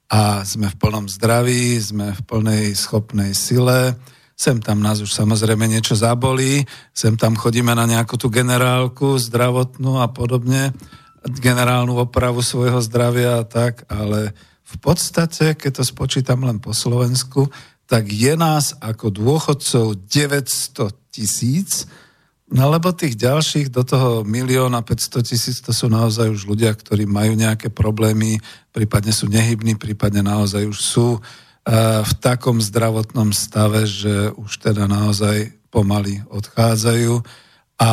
a 0.06 0.46
sme 0.46 0.70
v 0.70 0.78
plnom 0.78 1.10
zdraví, 1.10 1.78
sme 1.82 2.14
v 2.14 2.20
plnej 2.22 2.64
schopnej 2.78 3.34
sile. 3.34 3.98
Sem 4.36 4.60
tam 4.60 4.84
nás 4.84 5.00
už 5.00 5.10
samozrejme 5.10 5.64
niečo 5.64 5.96
zabolí, 5.96 6.62
sem 6.92 7.16
tam 7.16 7.34
chodíme 7.34 7.72
na 7.72 7.88
nejakú 7.88 8.20
tú 8.20 8.28
generálku 8.28 9.16
zdravotnú 9.16 9.98
a 9.98 10.12
podobne, 10.12 10.76
generálnu 11.24 11.96
opravu 11.96 12.44
svojho 12.44 12.78
zdravia 12.84 13.40
a 13.40 13.48
tak, 13.48 13.88
ale 13.88 14.36
v 14.66 14.76
podstate, 14.78 15.56
keď 15.56 15.80
to 15.80 15.84
spočítam 15.88 16.44
len 16.44 16.60
po 16.60 16.76
Slovensku, 16.76 17.48
tak 17.86 18.10
je 18.10 18.34
nás 18.34 18.74
ako 18.82 19.14
dôchodcov 19.14 20.04
900 20.10 20.90
tisíc, 21.10 21.86
no 22.52 22.64
lebo 22.70 22.94
tých 22.94 23.18
ďalších 23.18 23.74
do 23.74 23.82
toho 23.82 24.22
milióna 24.22 24.82
500 24.82 25.26
tisíc 25.26 25.58
to 25.58 25.74
sú 25.74 25.90
naozaj 25.90 26.30
už 26.30 26.46
ľudia, 26.46 26.70
ktorí 26.70 27.08
majú 27.08 27.34
nejaké 27.34 27.74
problémy, 27.74 28.38
prípadne 28.70 29.10
sú 29.10 29.26
nehybní, 29.26 29.74
prípadne 29.74 30.22
naozaj 30.22 30.62
už 30.70 30.78
sú 30.78 31.08
uh, 31.16 31.20
v 32.06 32.12
takom 32.22 32.62
zdravotnom 32.62 33.34
stave, 33.34 33.82
že 33.88 34.30
už 34.38 34.62
teda 34.62 34.86
naozaj 34.86 35.50
pomaly 35.74 36.22
odchádzajú 36.30 37.20
a 37.82 37.90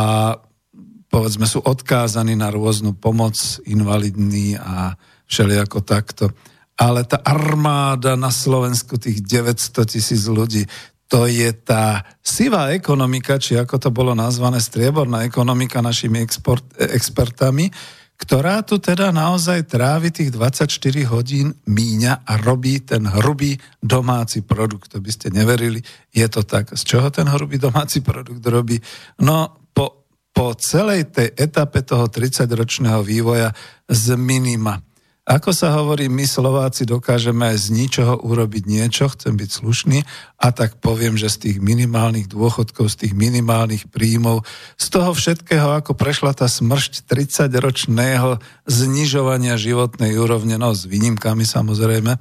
povedzme 1.13 1.45
sú 1.45 1.61
odkázaní 1.61 2.33
na 2.33 2.49
rôznu 2.49 2.97
pomoc, 2.97 3.37
invalidní 3.69 4.57
a 4.57 4.97
všelijako 5.29 5.85
takto. 5.85 6.25
Ale 6.73 7.05
tá 7.05 7.21
armáda 7.21 8.17
na 8.17 8.33
Slovensku, 8.33 8.97
tých 8.97 9.21
900 9.21 9.85
tisíc 9.85 10.25
ľudí, 10.25 10.65
to 11.07 11.29
je 11.29 11.49
tá 11.53 12.01
sivá 12.25 12.73
ekonomika, 12.73 13.37
či 13.37 13.59
ako 13.59 13.77
to 13.77 13.89
bolo 13.93 14.17
nazvané, 14.17 14.57
strieborná 14.57 15.27
ekonomika 15.27 15.83
našimi 15.83 16.23
export, 16.23 16.65
expertami, 16.79 17.69
ktorá 18.13 18.63
tu 18.63 18.79
teda 18.79 19.11
naozaj 19.11 19.67
trávi 19.67 20.13
tých 20.13 20.31
24 20.31 20.69
hodín 21.11 21.51
míňa 21.67 22.23
a 22.23 22.39
robí 22.39 22.79
ten 22.79 23.03
hrubý 23.03 23.59
domáci 23.83 24.45
produkt. 24.47 24.95
To 24.95 25.03
by 25.03 25.11
ste 25.11 25.27
neverili, 25.33 25.83
je 26.13 26.27
to 26.31 26.47
tak. 26.47 26.71
Z 26.71 26.87
čoho 26.87 27.11
ten 27.11 27.27
hrubý 27.27 27.59
domáci 27.59 27.99
produkt 27.99 28.39
robí? 28.47 28.79
No, 29.19 29.67
po, 29.75 30.07
po 30.31 30.55
celej 30.55 31.11
tej 31.11 31.35
etape 31.35 31.83
toho 31.83 32.07
30-ročného 32.07 33.03
vývoja 33.03 33.51
z 33.91 34.15
minima 34.15 34.79
ako 35.23 35.55
sa 35.55 35.71
hovorí, 35.79 36.12
my 36.12 36.27
Slováci 36.27 36.83
dokážeme 36.83 37.55
z 37.55 37.71
ničoho 37.71 38.19
urobiť 38.27 38.67
niečo, 38.67 39.07
chcem 39.07 39.39
byť 39.39 39.49
slušný 39.55 39.99
a 40.36 40.51
tak 40.51 40.83
poviem, 40.83 41.15
že 41.15 41.31
z 41.31 41.38
tých 41.47 41.57
minimálnych 41.63 42.27
dôchodkov, 42.27 42.91
z 42.91 43.07
tých 43.07 43.13
minimálnych 43.15 43.88
príjmov, 43.88 44.43
z 44.75 44.88
toho 44.91 45.15
všetkého, 45.15 45.79
ako 45.79 45.95
prešla 45.95 46.36
tá 46.36 46.51
smršť 46.51 47.07
30-ročného 47.07 48.43
znižovania 48.67 49.55
životnej 49.55 50.19
úrovne, 50.19 50.59
no 50.59 50.75
s 50.75 50.83
výnimkami 50.83 51.47
samozrejme, 51.47 52.19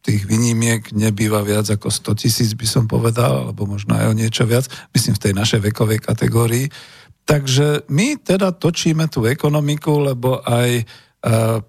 tých 0.00 0.22
výnimiek 0.24 0.92
nebýva 0.92 1.44
viac 1.44 1.68
ako 1.68 1.88
100 1.88 2.20
tisíc, 2.20 2.50
by 2.56 2.68
som 2.68 2.84
povedal, 2.88 3.48
alebo 3.48 3.64
možno 3.64 3.96
aj 3.96 4.12
o 4.12 4.16
niečo 4.16 4.44
viac, 4.44 4.68
myslím 4.92 5.16
v 5.16 5.24
tej 5.28 5.32
našej 5.32 5.60
vekovej 5.72 6.00
kategórii. 6.04 6.68
Takže 7.24 7.88
my 7.88 8.20
teda 8.20 8.52
točíme 8.52 9.08
tú 9.12 9.28
ekonomiku, 9.28 10.12
lebo 10.12 10.40
aj 10.44 10.88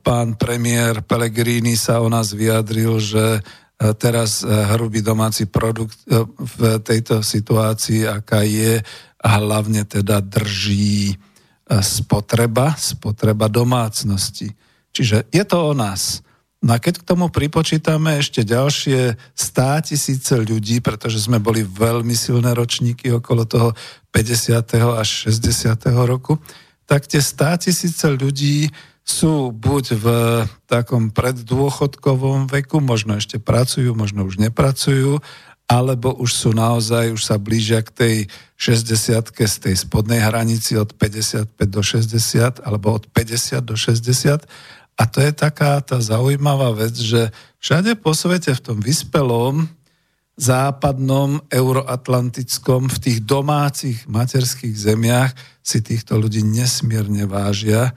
Pán 0.02 0.40
premiér 0.40 1.04
Pellegrini 1.04 1.76
sa 1.76 2.00
o 2.00 2.08
nás 2.08 2.32
vyjadril, 2.32 3.04
že 3.04 3.26
e, 3.36 3.40
teraz 4.00 4.44
e, 4.44 4.48
hrubý 4.48 5.04
domáci 5.04 5.44
produkt 5.44 6.00
e, 6.08 6.24
v 6.24 6.80
tejto 6.80 7.20
situácii, 7.20 8.08
aká 8.08 8.48
je, 8.48 8.80
a 9.20 9.28
hlavne 9.38 9.84
teda 9.84 10.24
drží 10.24 11.14
spotreba, 11.72 12.74
spotreba 12.80 13.52
domácnosti. 13.52 14.50
Čiže 14.92 15.30
je 15.30 15.44
to 15.46 15.72
o 15.72 15.74
nás. 15.78 16.26
No 16.62 16.74
a 16.74 16.82
keď 16.82 17.02
k 17.02 17.08
tomu 17.08 17.30
pripočítame 17.34 18.22
ešte 18.22 18.46
ďalšie 18.46 19.18
100 19.34 19.88
tisíce 19.94 20.34
ľudí, 20.38 20.78
pretože 20.82 21.18
sme 21.22 21.42
boli 21.42 21.66
veľmi 21.66 22.14
silné 22.14 22.54
ročníky 22.54 23.10
okolo 23.14 23.50
toho 23.50 23.70
50. 24.14 24.62
až 25.00 25.10
60. 25.32 25.86
roku, 26.06 26.38
tak 26.86 27.10
tie 27.10 27.18
100 27.18 27.66
tisíce 27.66 28.06
ľudí 28.10 28.70
sú 29.02 29.50
buď 29.50 29.86
v 29.98 30.08
takom 30.70 31.10
preddôchodkovom 31.10 32.48
veku, 32.48 32.80
možno 32.80 33.18
ešte 33.18 33.42
pracujú, 33.42 33.98
možno 33.98 34.24
už 34.30 34.38
nepracujú, 34.38 35.20
alebo 35.72 36.12
už 36.20 36.32
sú 36.36 36.50
naozaj, 36.52 37.16
už 37.16 37.24
sa 37.24 37.40
blížia 37.40 37.80
k 37.80 37.90
tej 37.96 38.16
60 38.60 39.32
z 39.32 39.56
tej 39.58 39.76
spodnej 39.80 40.20
hranici 40.20 40.76
od 40.76 40.92
55 41.00 41.48
do 41.66 41.82
60, 41.82 42.68
alebo 42.68 43.00
od 43.00 43.08
50 43.08 43.64
do 43.64 43.80
60. 43.80 44.44
A 45.00 45.04
to 45.08 45.24
je 45.24 45.32
taká 45.32 45.80
tá 45.80 45.98
zaujímavá 46.04 46.76
vec, 46.76 46.94
že 47.00 47.32
všade 47.64 47.96
po 48.04 48.12
svete 48.12 48.52
v 48.52 48.62
tom 48.62 48.78
vyspelom, 48.84 49.72
západnom, 50.36 51.40
euroatlantickom, 51.48 52.92
v 52.92 52.98
tých 53.00 53.20
domácich 53.24 54.04
materských 54.12 54.76
zemiach 54.76 55.32
si 55.64 55.80
týchto 55.80 56.20
ľudí 56.20 56.44
nesmierne 56.44 57.24
vážia 57.26 57.96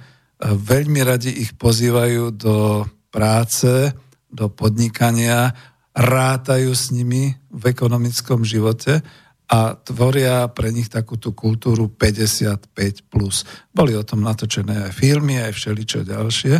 veľmi 0.52 1.00
radi 1.00 1.32
ich 1.32 1.56
pozývajú 1.56 2.36
do 2.36 2.84
práce, 3.08 3.94
do 4.28 4.52
podnikania, 4.52 5.54
rátajú 5.94 6.74
s 6.74 6.90
nimi 6.90 7.32
v 7.48 7.62
ekonomickom 7.70 8.42
živote 8.42 9.00
a 9.46 9.78
tvoria 9.78 10.50
pre 10.50 10.74
nich 10.74 10.90
takú 10.90 11.14
tú 11.14 11.30
kultúru 11.32 11.86
55+. 11.86 13.06
Plus. 13.06 13.46
Boli 13.70 13.94
o 13.94 14.02
tom 14.02 14.26
natočené 14.26 14.90
aj 14.90 14.92
filmy, 14.98 15.38
aj 15.38 15.54
všeličo 15.54 16.02
ďalšie. 16.02 16.54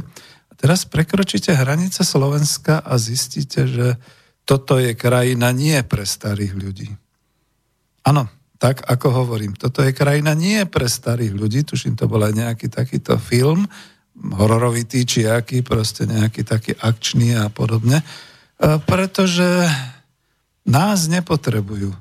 A 0.49 0.53
teraz 0.55 0.87
prekročíte 0.87 1.51
hranice 1.51 2.07
Slovenska 2.07 2.79
a 2.79 2.95
zistíte, 2.95 3.67
že 3.67 3.99
toto 4.47 4.79
je 4.79 4.95
krajina 4.95 5.51
nie 5.51 5.81
pre 5.83 6.07
starých 6.07 6.53
ľudí. 6.55 6.89
Áno, 8.05 8.29
tak 8.65 8.81
ako 8.89 9.13
hovorím, 9.13 9.53
toto 9.53 9.85
je 9.85 9.93
krajina 9.93 10.33
nie 10.33 10.65
pre 10.65 10.89
starých 10.89 11.37
ľudí, 11.37 11.69
tuším, 11.69 12.01
to 12.01 12.09
bol 12.09 12.25
aj 12.25 12.33
nejaký 12.33 12.73
takýto 12.73 13.21
film, 13.21 13.69
hororovitý 14.17 15.05
či 15.05 15.29
aký, 15.29 15.61
proste 15.61 16.09
nejaký 16.09 16.49
taký 16.49 16.73
akčný 16.73 17.37
a 17.37 17.53
podobne, 17.53 18.01
e, 18.01 18.05
pretože 18.89 19.45
nás 20.65 21.13
nepotrebujú. 21.13 21.93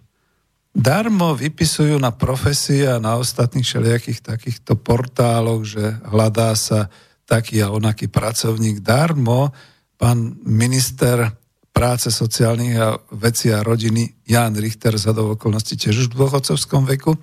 Darmo 0.71 1.36
vypisujú 1.36 1.99
na 1.99 2.15
profesie 2.15 2.88
a 2.88 2.95
na 2.95 3.19
ostatných 3.19 3.67
všelijakých 3.67 4.23
takýchto 4.23 4.80
portáloch, 4.80 5.67
že 5.67 5.99
hľadá 6.08 6.56
sa 6.56 6.88
taký 7.28 7.60
a 7.60 7.76
onaký 7.76 8.08
pracovník. 8.08 8.80
Darmo 8.80 9.52
pán 9.99 10.39
minister 10.47 11.28
práce 11.73 12.13
sociálnych 12.13 12.77
a 12.77 12.95
veci 13.17 13.49
a 13.49 13.65
rodiny 13.65 14.29
Jan 14.29 14.53
Richter 14.53 14.93
za 14.95 15.12
do 15.12 15.33
okolností 15.33 15.75
tiež 15.75 16.05
už 16.05 16.07
v 16.13 16.19
dôchodcovskom 16.21 16.86
veku 16.86 17.17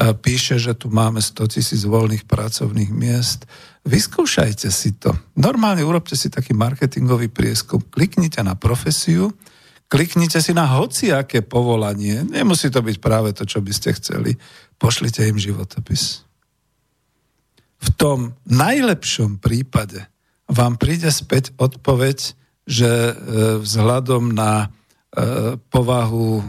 píše, 0.00 0.56
že 0.56 0.72
tu 0.72 0.88
máme 0.88 1.20
100 1.20 1.52
tisíc 1.52 1.84
voľných 1.84 2.24
pracovných 2.24 2.88
miest. 2.88 3.44
Vyskúšajte 3.84 4.72
si 4.72 4.96
to. 4.96 5.12
Normálne 5.36 5.84
urobte 5.84 6.16
si 6.16 6.32
taký 6.32 6.56
marketingový 6.56 7.28
prieskum. 7.28 7.84
Kliknite 7.84 8.40
na 8.40 8.56
profesiu, 8.56 9.36
kliknite 9.92 10.40
si 10.40 10.56
na 10.56 10.64
hociaké 10.80 11.44
povolanie. 11.44 12.24
Nemusí 12.24 12.72
to 12.72 12.80
byť 12.80 12.96
práve 12.96 13.36
to, 13.36 13.44
čo 13.44 13.60
by 13.60 13.72
ste 13.76 13.92
chceli. 14.00 14.40
Pošlite 14.80 15.28
im 15.28 15.36
životopis. 15.36 16.24
V 17.80 17.88
tom 17.96 18.36
najlepšom 18.48 19.40
prípade 19.40 20.08
vám 20.48 20.80
príde 20.80 21.12
späť 21.12 21.52
odpoveď, 21.60 22.39
že 22.70 22.86
e, 22.86 23.12
vzhľadom 23.58 24.30
na 24.30 24.70
e, 25.10 25.58
povahu 25.58 26.28
e, 26.38 26.42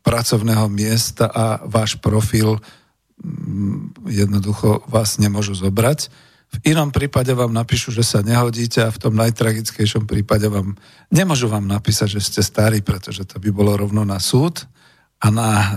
pracovného 0.00 0.72
miesta 0.72 1.28
a 1.28 1.60
váš 1.68 2.00
profil 2.00 2.56
jednoducho 4.06 4.86
vás 4.86 5.18
nemôžu 5.18 5.58
zobrať. 5.58 6.08
V 6.48 6.72
inom 6.72 6.88
prípade 6.88 7.28
vám 7.36 7.52
napíšu, 7.52 7.92
že 7.92 8.00
sa 8.00 8.24
nehodíte 8.24 8.80
a 8.80 8.94
v 8.94 9.00
tom 9.02 9.12
najtragickejšom 9.20 10.08
prípade 10.08 10.48
vám 10.48 10.80
nemôžu 11.12 11.52
vám 11.52 11.68
napísať, 11.68 12.16
že 12.16 12.24
ste 12.24 12.40
starí, 12.40 12.80
pretože 12.80 13.28
to 13.28 13.36
by 13.36 13.52
bolo 13.52 13.76
rovno 13.76 14.00
na 14.08 14.16
súd 14.16 14.64
a 15.20 15.28
na 15.28 15.50
e, 15.52 15.68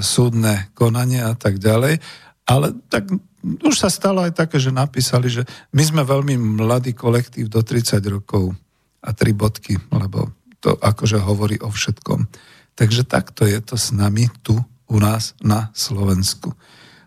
súdne 0.00 0.72
konanie 0.72 1.20
a 1.20 1.36
tak 1.36 1.60
ďalej. 1.60 2.00
Ale 2.48 2.72
tak 2.88 3.04
už 3.44 3.74
sa 3.76 3.92
stalo 3.92 4.24
aj 4.24 4.32
také, 4.32 4.56
že 4.56 4.72
napísali, 4.72 5.28
že 5.28 5.44
my 5.76 5.82
sme 5.84 6.02
veľmi 6.08 6.40
mladý 6.56 6.96
kolektív 6.96 7.52
do 7.52 7.60
30 7.60 8.00
rokov 8.08 8.56
a 9.04 9.12
tri 9.12 9.36
bodky, 9.36 9.76
lebo 9.92 10.32
to 10.64 10.72
akože 10.80 11.20
hovorí 11.20 11.60
o 11.60 11.68
všetkom. 11.68 12.24
Takže 12.72 13.04
takto 13.04 13.44
je 13.44 13.60
to 13.60 13.76
s 13.76 13.92
nami 13.92 14.32
tu 14.40 14.56
u 14.88 14.96
nás 14.96 15.36
na 15.44 15.68
Slovensku. 15.76 16.56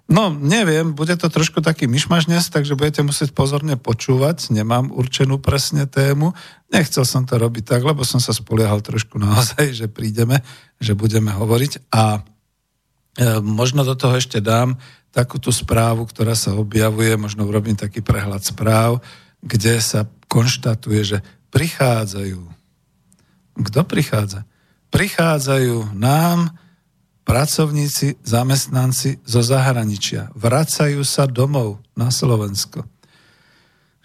No, 0.07 0.31
neviem, 0.31 0.95
bude 0.95 1.19
to 1.19 1.27
trošku 1.27 1.59
taký 1.59 1.83
myšmaš 1.83 2.31
takže 2.47 2.79
budete 2.79 3.03
musieť 3.03 3.35
pozorne 3.35 3.75
počúvať. 3.75 4.55
Nemám 4.55 4.87
určenú 4.95 5.35
presne 5.35 5.83
tému. 5.83 6.31
Nechcel 6.71 7.03
som 7.03 7.27
to 7.27 7.35
robiť 7.35 7.75
tak, 7.75 7.83
lebo 7.83 8.07
som 8.07 8.23
sa 8.23 8.31
spoliehal 8.31 8.79
trošku 8.79 9.19
naozaj, 9.19 9.75
že 9.75 9.91
prídeme, 9.91 10.39
že 10.79 10.95
budeme 10.95 11.35
hovoriť. 11.35 11.91
A 11.91 12.03
e, 12.15 12.19
možno 13.43 13.83
do 13.83 13.99
toho 13.99 14.15
ešte 14.15 14.39
dám 14.39 14.79
takú 15.11 15.43
tú 15.43 15.51
správu, 15.51 16.07
ktorá 16.07 16.39
sa 16.39 16.55
objavuje, 16.55 17.11
možno 17.19 17.43
urobím 17.43 17.75
taký 17.75 17.99
prehľad 17.99 18.47
správ, 18.47 19.03
kde 19.43 19.75
sa 19.83 20.07
konštatuje, 20.31 21.01
že 21.03 21.17
prichádzajú. 21.57 22.41
Kto 23.57 23.81
prichádza? 23.89 24.45
Prichádzajú 24.93 25.97
nám 25.97 26.53
pracovníci, 27.25 28.21
zamestnanci 28.21 29.19
zo 29.25 29.41
zahraničia. 29.41 30.29
Vracajú 30.37 31.01
sa 31.01 31.25
domov 31.25 31.81
na 31.97 32.13
Slovensko. 32.13 32.85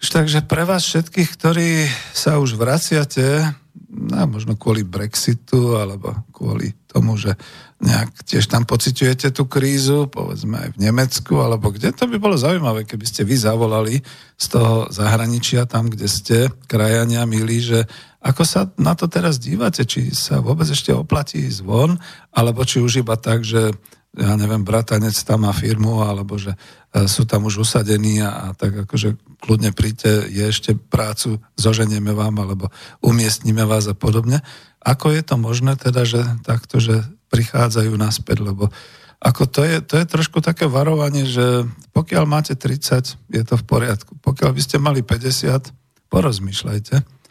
Takže 0.03 0.43
pre 0.43 0.67
vás 0.67 0.83
všetkých, 0.83 1.29
ktorí 1.39 1.87
sa 2.11 2.35
už 2.41 2.59
vraciate, 2.59 3.55
no, 3.87 4.27
možno 4.27 4.59
kvôli 4.59 4.83
Brexitu, 4.83 5.79
alebo 5.79 6.11
kvôli 6.35 6.75
tomu, 6.91 7.15
že 7.15 7.39
nejak 7.83 8.23
tiež 8.23 8.47
tam 8.47 8.63
pociťujete 8.63 9.35
tú 9.35 9.43
krízu, 9.43 10.07
povedzme 10.07 10.55
aj 10.55 10.69
v 10.79 10.81
Nemecku, 10.87 11.35
alebo 11.43 11.67
kde, 11.67 11.91
to 11.91 12.07
by 12.07 12.15
bolo 12.15 12.39
zaujímavé, 12.39 12.87
keby 12.87 13.03
ste 13.03 13.27
vy 13.27 13.35
zavolali 13.35 13.99
z 14.39 14.45
toho 14.47 14.87
zahraničia, 14.87 15.67
tam, 15.67 15.91
kde 15.91 16.07
ste, 16.07 16.37
krajania 16.71 17.27
milí, 17.27 17.59
že 17.59 17.83
ako 18.23 18.43
sa 18.47 18.71
na 18.79 18.95
to 18.95 19.11
teraz 19.11 19.35
dívate? 19.35 19.83
Či 19.83 20.15
sa 20.15 20.39
vôbec 20.39 20.63
ešte 20.63 20.95
oplatí 20.95 21.43
zvon? 21.51 21.99
Alebo 22.31 22.63
či 22.63 22.79
už 22.79 23.03
iba 23.03 23.19
tak, 23.19 23.43
že 23.43 23.75
ja 24.13 24.37
neviem, 24.37 24.63
bratanec 24.63 25.17
tam 25.25 25.43
má 25.43 25.51
firmu, 25.51 26.05
alebo 26.05 26.39
že 26.39 26.53
e, 26.93 27.09
sú 27.09 27.25
tam 27.25 27.49
už 27.49 27.65
usadení 27.65 28.21
a, 28.23 28.29
a 28.29 28.47
tak 28.53 28.85
akože 28.87 29.17
kľudne 29.41 29.73
príďte, 29.73 30.29
je 30.29 30.43
ešte 30.45 30.71
prácu, 30.77 31.41
zoženieme 31.57 32.13
vám, 32.13 32.37
alebo 32.37 32.69
umiestnime 33.01 33.65
vás 33.65 33.89
a 33.89 33.97
podobne. 33.97 34.39
Ako 34.85 35.11
je 35.11 35.25
to 35.25 35.35
možné 35.35 35.75
teda, 35.75 36.05
že 36.05 36.21
takto, 36.45 36.77
že 36.77 37.03
prichádzajú 37.33 37.89
naspäť, 37.97 38.45
lebo 38.45 38.69
ako 39.17 39.49
to 39.49 39.65
je, 39.65 39.81
to 39.81 39.95
je 39.97 40.05
trošku 40.05 40.43
také 40.43 40.69
varovanie, 40.69 41.25
že 41.25 41.65
pokiaľ 41.95 42.23
máte 42.29 42.53
30, 42.53 43.17
je 43.17 43.43
to 43.47 43.55
v 43.57 43.63
poriadku. 43.65 44.19
Pokiaľ 44.21 44.51
by 44.53 44.61
ste 44.61 44.77
mali 44.77 45.01
50, 45.01 45.73
porozmýšľajte 46.13 47.23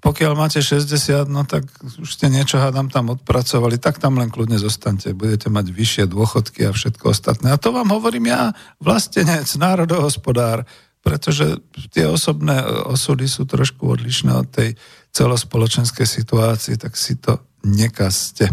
pokiaľ 0.00 0.32
máte 0.32 0.64
60, 0.64 1.28
no 1.28 1.44
tak 1.44 1.68
už 2.00 2.08
ste 2.08 2.32
niečo, 2.32 2.56
hádam, 2.56 2.88
tam 2.88 3.12
odpracovali, 3.12 3.76
tak 3.76 4.00
tam 4.00 4.16
len 4.16 4.32
kľudne 4.32 4.56
zostaňte. 4.56 5.12
Budete 5.12 5.52
mať 5.52 5.68
vyššie 5.68 6.04
dôchodky 6.08 6.64
a 6.64 6.72
všetko 6.72 7.12
ostatné. 7.12 7.52
A 7.52 7.60
to 7.60 7.68
vám 7.68 7.92
hovorím 7.92 8.32
ja, 8.32 8.56
vlastenec, 8.80 9.44
národohospodár, 9.60 10.64
pretože 11.04 11.60
tie 11.92 12.08
osobné 12.08 12.64
osudy 12.88 13.28
sú 13.28 13.44
trošku 13.44 13.92
odlišné 13.92 14.32
od 14.32 14.48
tej 14.48 14.72
celospoločenskej 15.12 16.08
situácie, 16.08 16.80
tak 16.80 16.96
si 16.96 17.20
to 17.20 17.44
nekazte. 17.60 18.48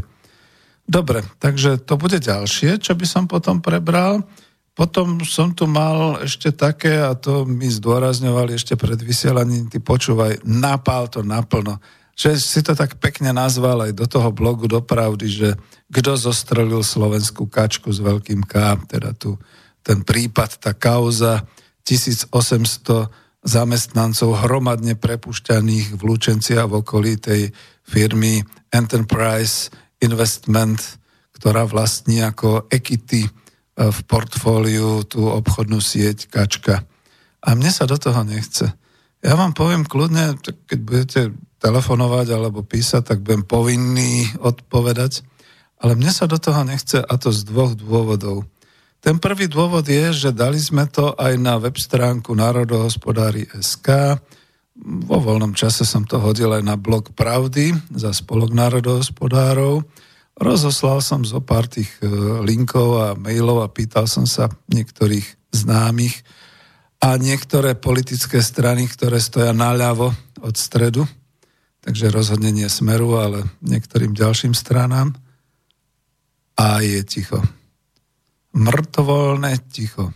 Dobre, 0.87 1.19
takže 1.43 1.83
to 1.83 1.99
bude 1.99 2.15
ďalšie, 2.15 2.79
čo 2.79 2.95
by 2.95 3.03
som 3.03 3.27
potom 3.27 3.59
prebral. 3.59 4.23
Potom 4.71 5.19
som 5.27 5.51
tu 5.51 5.67
mal 5.67 6.23
ešte 6.23 6.55
také, 6.55 7.03
a 7.03 7.11
to 7.11 7.43
mi 7.43 7.67
zdôrazňovali 7.67 8.55
ešte 8.55 8.79
pred 8.79 8.95
vysielaním, 8.95 9.67
ty 9.67 9.83
počúvaj, 9.83 10.47
napál 10.47 11.11
to 11.11 11.25
naplno. 11.27 11.83
Že 12.15 12.29
si 12.39 12.59
to 12.63 12.71
tak 12.71 12.95
pekne 13.03 13.35
nazval 13.35 13.83
aj 13.83 13.93
do 13.93 14.07
toho 14.07 14.31
blogu 14.31 14.69
do 14.71 14.79
pravdy, 14.79 15.27
že 15.27 15.49
kto 15.91 16.15
zostrelil 16.15 16.85
slovenskú 16.85 17.51
kačku 17.51 17.91
s 17.91 17.99
veľkým 17.99 18.47
K, 18.47 18.79
teda 18.87 19.11
tu 19.11 19.35
ten 19.83 20.03
prípad, 20.03 20.59
tá 20.59 20.71
kauza 20.75 21.47
1800 21.87 22.27
zamestnancov 23.47 24.43
hromadne 24.43 24.99
prepušťaných 24.99 25.95
v 25.95 26.01
Lučenci 26.03 26.59
a 26.59 26.67
v 26.67 26.83
okolí 26.83 27.15
tej 27.15 27.55
firmy 27.87 28.43
Enterprise 28.67 29.71
Investment, 30.01 30.99
ktorá 31.37 31.65
vlastní 31.69 32.21
ako 32.21 32.65
Equity 32.73 33.29
v 33.77 33.99
portfóliu 34.09 35.05
tú 35.05 35.29
obchodnú 35.29 35.77
sieť 35.77 36.25
Kačka. 36.33 36.81
A 37.45 37.53
mne 37.53 37.69
sa 37.69 37.85
do 37.85 37.95
toho 38.01 38.25
nechce. 38.25 38.73
Ja 39.21 39.37
vám 39.37 39.53
poviem 39.53 39.85
kľudne, 39.85 40.37
keď 40.41 40.79
budete 40.81 41.21
telefonovať 41.61 42.27
alebo 42.33 42.65
písať, 42.65 43.01
tak 43.13 43.17
budem 43.21 43.45
povinný 43.45 44.29
odpovedať. 44.41 45.21
Ale 45.77 45.93
mne 45.93 46.09
sa 46.09 46.25
do 46.25 46.41
toho 46.41 46.65
nechce 46.65 46.97
a 46.97 47.13
to 47.21 47.29
z 47.29 47.45
dvoch 47.45 47.77
dôvodov. 47.77 48.49
Ten 48.97 49.21
prvý 49.21 49.45
dôvod 49.45 49.85
je, 49.85 50.09
že 50.09 50.33
dali 50.33 50.57
sme 50.57 50.89
to 50.89 51.13
aj 51.13 51.37
na 51.37 51.61
web 51.61 51.77
stránku 51.77 52.33
Národohospodári 52.33 53.45
SK. 53.61 54.17
Vo 54.77 55.17
voľnom 55.17 55.57
čase 55.57 55.83
som 55.83 56.05
to 56.05 56.21
hodil 56.21 56.53
aj 56.53 56.63
na 56.63 56.77
blog 56.77 57.11
Pravdy 57.17 57.73
za 57.91 58.13
spolok 58.13 58.53
národohospodárov 58.53 59.83
Rozoslal 60.37 61.01
som 61.01 61.25
zo 61.25 61.41
pár 61.41 61.65
tých 61.65 61.89
e, 61.97 62.05
linkov 62.45 62.89
a 63.01 63.07
mailov 63.17 63.65
a 63.65 63.73
pýtal 63.73 64.05
som 64.05 64.29
sa 64.29 64.53
niektorých 64.69 65.25
známych 65.49 66.21
a 67.01 67.17
niektoré 67.17 67.73
politické 67.73 68.37
strany, 68.45 68.85
ktoré 68.85 69.17
stoja 69.17 69.49
naľavo 69.49 70.13
od 70.45 70.53
stredu, 70.53 71.09
takže 71.81 72.13
rozhodne 72.13 72.53
nie 72.53 72.69
smeru, 72.69 73.17
ale 73.17 73.49
niektorým 73.65 74.13
ďalším 74.13 74.53
stranám. 74.53 75.17
A 76.57 76.85
je 76.85 77.01
ticho. 77.01 77.41
Mrtvoľné 78.53 79.57
ticho. 79.73 80.13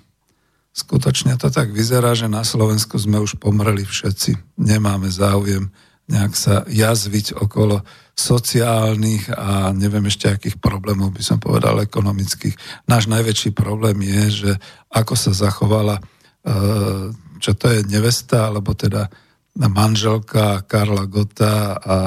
Skutočne 0.71 1.35
to 1.35 1.51
tak 1.51 1.75
vyzerá, 1.75 2.15
že 2.15 2.31
na 2.31 2.47
Slovensku 2.47 2.95
sme 2.95 3.19
už 3.19 3.35
pomreli 3.37 3.83
všetci. 3.83 4.55
Nemáme 4.55 5.11
záujem 5.11 5.67
nejak 6.11 6.33
sa 6.35 6.55
jazviť 6.67 7.39
okolo 7.39 7.87
sociálnych 8.11 9.31
a 9.31 9.71
neviem 9.71 10.03
ešte 10.11 10.27
akých 10.27 10.59
problémov 10.59 11.15
by 11.15 11.23
som 11.23 11.39
povedal 11.39 11.79
ekonomických. 11.79 12.85
Náš 12.91 13.07
najväčší 13.07 13.55
problém 13.55 14.03
je, 14.03 14.23
že 14.29 14.51
ako 14.91 15.15
sa 15.15 15.31
zachovala, 15.31 15.97
e, 15.97 16.03
čo 17.39 17.51
to 17.55 17.71
je 17.71 17.87
nevesta, 17.87 18.51
alebo 18.51 18.75
teda 18.75 19.07
manželka 19.55 20.67
Karla 20.67 21.07
Gota 21.07 21.79
a 21.79 21.97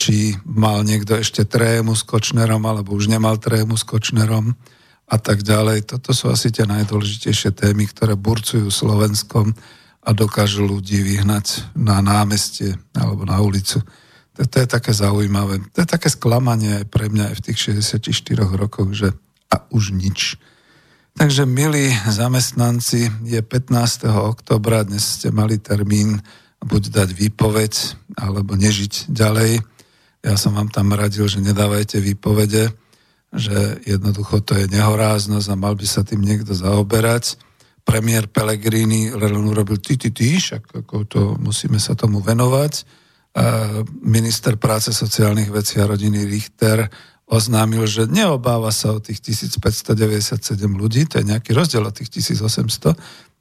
či 0.00 0.32
mal 0.48 0.80
niekto 0.86 1.18
ešte 1.18 1.44
trému 1.44 1.92
s 1.92 2.06
Kočnerom, 2.06 2.64
alebo 2.64 2.96
už 2.96 3.12
nemal 3.12 3.36
trému 3.36 3.76
s 3.76 3.84
Kočnerom 3.84 4.56
a 5.10 5.16
tak 5.18 5.42
ďalej. 5.42 5.90
Toto 5.90 6.14
sú 6.14 6.30
asi 6.30 6.54
tie 6.54 6.62
najdôležitejšie 6.70 7.50
témy, 7.50 7.90
ktoré 7.90 8.14
burcujú 8.14 8.70
Slovenskom 8.70 9.50
a 10.00 10.10
dokážu 10.14 10.64
ľudí 10.64 11.02
vyhnať 11.02 11.74
na 11.74 11.98
námestie 11.98 12.78
alebo 12.94 13.26
na 13.26 13.42
ulicu. 13.42 13.82
To, 14.38 14.46
to 14.46 14.56
je 14.62 14.68
také 14.70 14.94
zaujímavé. 14.94 15.66
To 15.74 15.82
je 15.82 15.88
také 15.90 16.08
sklamanie 16.08 16.80
aj 16.80 16.86
pre 16.88 17.10
mňa 17.10 17.34
aj 17.34 17.36
v 17.42 17.44
tých 17.50 17.58
64 17.74 18.46
rokoch, 18.54 18.94
že 18.94 19.10
a 19.50 19.66
už 19.74 19.90
nič. 19.98 20.38
Takže, 21.18 21.42
milí 21.42 21.90
zamestnanci, 22.06 23.10
je 23.26 23.40
15. 23.42 24.06
oktobra, 24.06 24.86
dnes 24.86 25.18
ste 25.18 25.34
mali 25.34 25.58
termín 25.58 26.22
buď 26.62 26.82
dať 26.94 27.08
výpoveď, 27.18 27.72
alebo 28.14 28.54
nežiť 28.54 29.10
ďalej. 29.10 29.58
Ja 30.22 30.38
som 30.38 30.54
vám 30.54 30.70
tam 30.70 30.94
radil, 30.94 31.26
že 31.26 31.42
nedávajte 31.42 31.98
výpovede, 31.98 32.70
že 33.30 33.78
jednoducho 33.86 34.42
to 34.42 34.58
je 34.58 34.66
nehoráznosť 34.66 35.46
a 35.50 35.60
mal 35.60 35.78
by 35.78 35.86
sa 35.86 36.02
tým 36.02 36.22
niekto 36.22 36.50
zaoberať 36.50 37.38
premiér 37.90 38.30
Pellegrini 38.30 39.10
len 39.10 39.34
urobil 39.34 39.82
ty, 39.82 39.98
ty, 39.98 40.14
ty, 40.14 40.38
však 40.38 40.84
ako 40.84 40.96
to, 41.10 41.22
musíme 41.42 41.80
sa 41.82 41.98
tomu 41.98 42.22
venovať. 42.22 42.86
Minister 44.02 44.58
práce 44.58 44.94
sociálnych 44.94 45.50
vecí 45.50 45.82
a 45.82 45.90
rodiny 45.90 46.26
Richter 46.26 46.86
oznámil, 47.30 47.86
že 47.86 48.10
neobáva 48.10 48.74
sa 48.74 48.94
o 48.94 49.02
tých 49.02 49.22
1597 49.22 50.38
ľudí, 50.74 51.06
to 51.06 51.22
je 51.22 51.30
nejaký 51.30 51.54
rozdiel 51.54 51.86
od 51.86 51.94
tých 51.94 52.10
1800, 52.22 52.94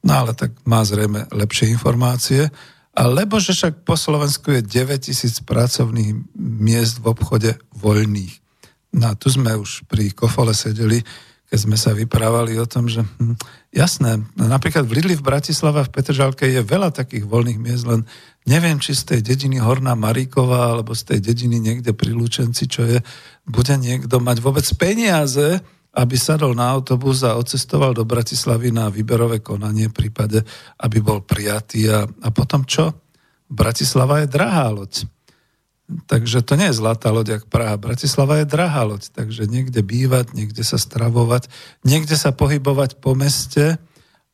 no 0.05 0.11
ale 0.13 0.37
tak 0.37 0.53
má 0.65 0.85
zrejme 0.85 1.25
lepšie 1.33 1.73
informácie. 1.73 2.53
Lebo 2.93 3.37
že 3.37 3.53
však 3.53 3.85
po 3.85 3.93
Slovensku 3.95 4.49
je 4.49 4.61
9000 4.65 5.45
pracovných 5.45 6.13
miest 6.37 6.99
v 6.99 7.05
obchode 7.09 7.51
voľných. 7.77 8.48
No 8.93 9.13
a 9.13 9.13
tu 9.13 9.29
sme 9.29 9.53
už 9.53 9.85
pri 9.85 10.09
Kofole 10.13 10.53
sedeli, 10.57 11.05
keď 11.49 11.59
sme 11.65 11.77
sa 11.77 11.97
vyprávali 11.97 12.61
o 12.61 12.65
tom, 12.69 12.85
že 12.85 13.01
hm, 13.01 13.33
jasné, 13.73 14.21
napríklad 14.37 14.85
v 14.85 15.01
Lidli 15.01 15.17
v 15.17 15.25
Bratislave 15.25 15.81
v 15.81 15.93
Petržalke 15.93 16.45
je 16.45 16.61
veľa 16.61 16.93
takých 16.93 17.25
voľných 17.25 17.57
miest, 17.57 17.89
len 17.89 18.05
neviem, 18.45 18.77
či 18.77 18.93
z 18.93 19.17
tej 19.17 19.19
dediny 19.25 19.57
Horná 19.57 19.97
Maríková 19.97 20.77
alebo 20.77 20.93
z 20.93 21.13
tej 21.15 21.19
dediny 21.33 21.57
niekde 21.57 21.97
pri 21.97 22.13
Lučenci, 22.13 22.69
čo 22.69 22.85
je, 22.85 23.01
bude 23.49 23.73
niekto 23.81 24.21
mať 24.21 24.37
vôbec 24.45 24.65
peniaze, 24.77 25.57
aby 25.89 26.15
sadol 26.21 26.53
na 26.53 26.69
autobus 26.69 27.25
a 27.25 27.33
odcestoval 27.33 27.97
do 27.97 28.05
Bratislavy 28.05 28.69
na 28.69 28.93
výberové 28.93 29.41
konanie 29.41 29.89
v 29.89 30.05
prípade, 30.05 30.45
aby 30.85 31.01
bol 31.01 31.25
prijatý. 31.25 31.89
A, 31.89 32.05
a 32.05 32.29
potom 32.29 32.61
čo? 32.61 32.93
Bratislava 33.49 34.21
je 34.21 34.29
drahá 34.29 34.69
loď. 34.69 35.09
Takže 35.89 36.45
to 36.45 36.53
nie 36.53 36.69
je 36.69 36.77
zlatá 36.77 37.09
loď, 37.09 37.41
jak 37.41 37.49
Praha. 37.49 37.73
Bratislava 37.73 38.37
je 38.37 38.45
drahá 38.45 38.85
loď, 38.85 39.09
takže 39.09 39.49
niekde 39.49 39.81
bývať, 39.81 40.37
niekde 40.37 40.61
sa 40.61 40.77
stravovať, 40.77 41.49
niekde 41.81 42.13
sa 42.13 42.29
pohybovať 42.29 43.01
po 43.01 43.17
meste 43.17 43.81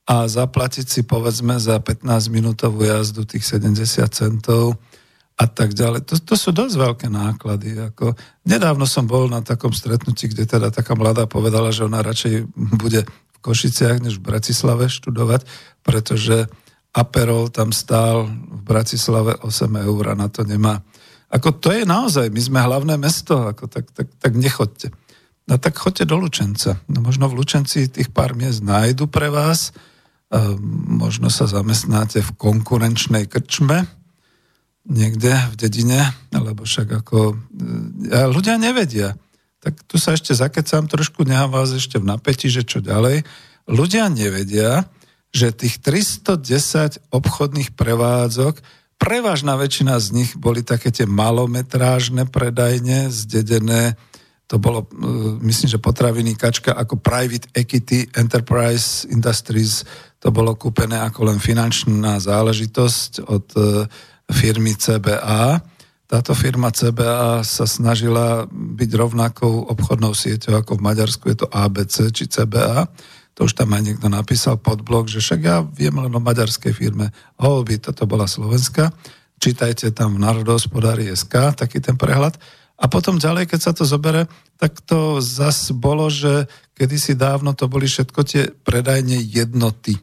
a 0.03 0.15
zaplatiť 0.27 0.85
si 0.85 1.01
povedzme 1.07 1.55
za 1.55 1.79
15-minútovú 1.79 2.83
jazdu 2.83 3.23
tých 3.23 3.47
70 3.47 3.81
centov 4.11 4.75
a 5.35 5.45
tak 5.47 5.71
ďalej. 5.71 6.03
To, 6.11 6.15
to 6.19 6.35
sú 6.35 6.51
dosť 6.51 6.75
veľké 6.75 7.07
náklady. 7.07 7.91
Ako, 7.91 8.19
nedávno 8.43 8.83
som 8.83 9.07
bol 9.07 9.31
na 9.31 9.39
takom 9.39 9.71
stretnutí, 9.71 10.31
kde 10.31 10.47
teda 10.47 10.75
taká 10.75 10.95
mladá 10.95 11.23
povedala, 11.23 11.71
že 11.71 11.87
ona 11.87 12.03
radšej 12.03 12.51
bude 12.55 13.07
v 13.07 13.37
Košiciach 13.39 14.03
než 14.03 14.19
v 14.19 14.27
Bratislave 14.27 14.91
študovať, 14.91 15.47
pretože 15.83 16.51
Aperol 16.95 17.51
tam 17.51 17.75
stál 17.75 18.27
v 18.31 18.61
Bratislave 18.63 19.35
8 19.43 19.67
eur 19.83 20.03
a 20.11 20.15
na 20.15 20.31
to 20.31 20.47
nemá 20.47 20.79
ako 21.35 21.59
to 21.59 21.75
je 21.75 21.83
naozaj, 21.83 22.31
my 22.31 22.39
sme 22.39 22.59
hlavné 22.63 22.95
mesto, 22.95 23.35
ako 23.51 23.67
tak, 23.67 23.91
tak, 23.91 24.07
tak 24.23 24.33
nechoďte. 24.39 24.95
No 25.51 25.59
tak 25.59 25.75
choďte 25.75 26.07
do 26.07 26.15
Lučenca. 26.15 26.79
No 26.87 27.03
možno 27.03 27.27
v 27.27 27.43
Lučenci 27.43 27.91
tých 27.91 28.09
pár 28.15 28.33
miest 28.33 28.63
nájdu 28.63 29.11
pre 29.11 29.27
vás, 29.27 29.75
možno 30.95 31.27
sa 31.29 31.45
zamestnáte 31.45 32.23
v 32.23 32.31
konkurenčnej 32.39 33.29
krčme, 33.29 33.85
niekde 34.87 35.35
v 35.51 35.55
dedine, 35.59 36.01
alebo 36.31 36.65
však 36.65 37.03
ako... 37.03 37.37
A 38.09 38.25
ľudia 38.31 38.57
nevedia. 38.57 39.13
Tak 39.61 39.85
tu 39.85 39.97
sa 39.97 40.13
ešte 40.13 40.33
zakecám 40.33 40.89
trošku, 40.89 41.25
nechám 41.25 41.53
vás 41.53 41.73
ešte 41.73 42.01
v 42.01 42.09
napätí, 42.09 42.49
že 42.49 42.65
čo 42.65 42.81
ďalej. 42.81 43.25
Ľudia 43.69 44.09
nevedia, 44.13 44.85
že 45.33 45.51
tých 45.51 45.81
310 45.81 47.11
obchodných 47.11 47.73
prevádzok 47.73 48.61
Prevažná 48.95 49.59
väčšina 49.59 49.99
z 49.99 50.07
nich 50.15 50.31
boli 50.39 50.63
také 50.63 50.89
tie 50.89 51.03
malometrážne 51.03 52.25
predajne, 52.25 53.11
zdedené, 53.11 53.99
to 54.45 54.61
bolo, 54.61 54.85
e, 54.85 54.87
myslím, 55.41 55.69
že 55.73 55.81
potraviny 55.81 56.37
kačka 56.37 56.71
ako 56.71 57.01
Private 57.01 57.49
Equity 57.57 58.07
Enterprise 58.13 59.03
Industries, 59.09 59.83
to 60.21 60.29
bolo 60.29 60.53
kúpené 60.53 61.01
ako 61.01 61.33
len 61.33 61.41
finančná 61.41 62.21
záležitosť 62.21 63.11
od 63.25 63.45
e, 63.57 63.61
firmy 64.31 64.77
CBA. 64.77 65.59
Táto 66.05 66.37
firma 66.37 66.69
CBA 66.69 67.41
sa 67.41 67.65
snažila 67.65 68.45
byť 68.53 68.89
rovnakou 68.93 69.69
obchodnou 69.73 70.13
sieťou 70.13 70.61
ako 70.61 70.77
v 70.77 70.85
Maďarsku, 70.85 71.25
je 71.33 71.37
to 71.41 71.47
ABC 71.49 72.13
či 72.13 72.29
CBA 72.29 72.85
to 73.35 73.45
už 73.45 73.53
tam 73.53 73.75
aj 73.75 73.83
niekto 73.83 74.07
napísal 74.07 74.55
pod 74.55 74.79
blog, 74.79 75.11
že 75.11 75.19
však 75.19 75.39
ja 75.43 75.59
viem 75.61 75.91
len 75.91 76.11
o 76.15 76.23
maďarskej 76.23 76.71
firme 76.71 77.11
Holby, 77.35 77.83
toto 77.83 78.07
bola 78.07 78.31
Slovenska, 78.31 78.95
čítajte 79.43 79.91
tam 79.91 80.15
v 80.15 80.23
Národohospodári 80.23 81.11
SK, 81.11 81.51
taký 81.59 81.83
ten 81.83 81.99
prehľad. 81.99 82.39
A 82.79 82.87
potom 82.87 83.19
ďalej, 83.19 83.51
keď 83.51 83.59
sa 83.59 83.71
to 83.75 83.83
zobere, 83.83 84.27
tak 84.55 84.79
to 84.83 85.19
zas 85.19 85.71
bolo, 85.75 86.07
že 86.07 86.47
kedysi 86.75 87.15
dávno 87.15 87.55
to 87.55 87.67
boli 87.67 87.87
všetko 87.87 88.19
tie 88.23 88.51
predajne 88.63 89.19
jednoty. 89.19 89.99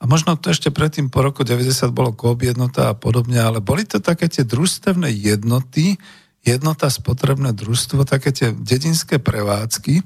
A 0.00 0.08
možno 0.08 0.36
to 0.36 0.52
ešte 0.52 0.68
predtým 0.68 1.08
po 1.08 1.24
roku 1.24 1.48
90 1.48 1.88
bolo 1.92 2.12
Coop 2.12 2.44
jednota 2.44 2.92
a 2.92 2.96
podobne, 2.96 3.40
ale 3.40 3.64
boli 3.64 3.88
to 3.88 4.04
také 4.04 4.28
tie 4.28 4.44
družstevné 4.44 5.08
jednoty, 5.08 5.96
jednota 6.44 6.92
spotrebné 6.92 7.56
družstvo, 7.56 8.04
také 8.04 8.32
tie 8.32 8.52
dedinské 8.52 9.16
prevádzky. 9.16 10.04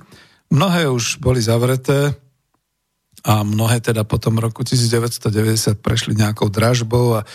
Mnohé 0.55 0.87
už 0.87 1.19
boli 1.19 1.43
zavreté, 1.43 2.15
a 3.27 3.43
mnohé 3.43 3.83
teda 3.83 4.07
po 4.07 4.19
tom 4.19 4.39
roku 4.39 4.63
1990 4.63 5.79
prešli 5.83 6.15
nejakou 6.15 6.51
dražbou 6.53 7.19
a 7.19 7.27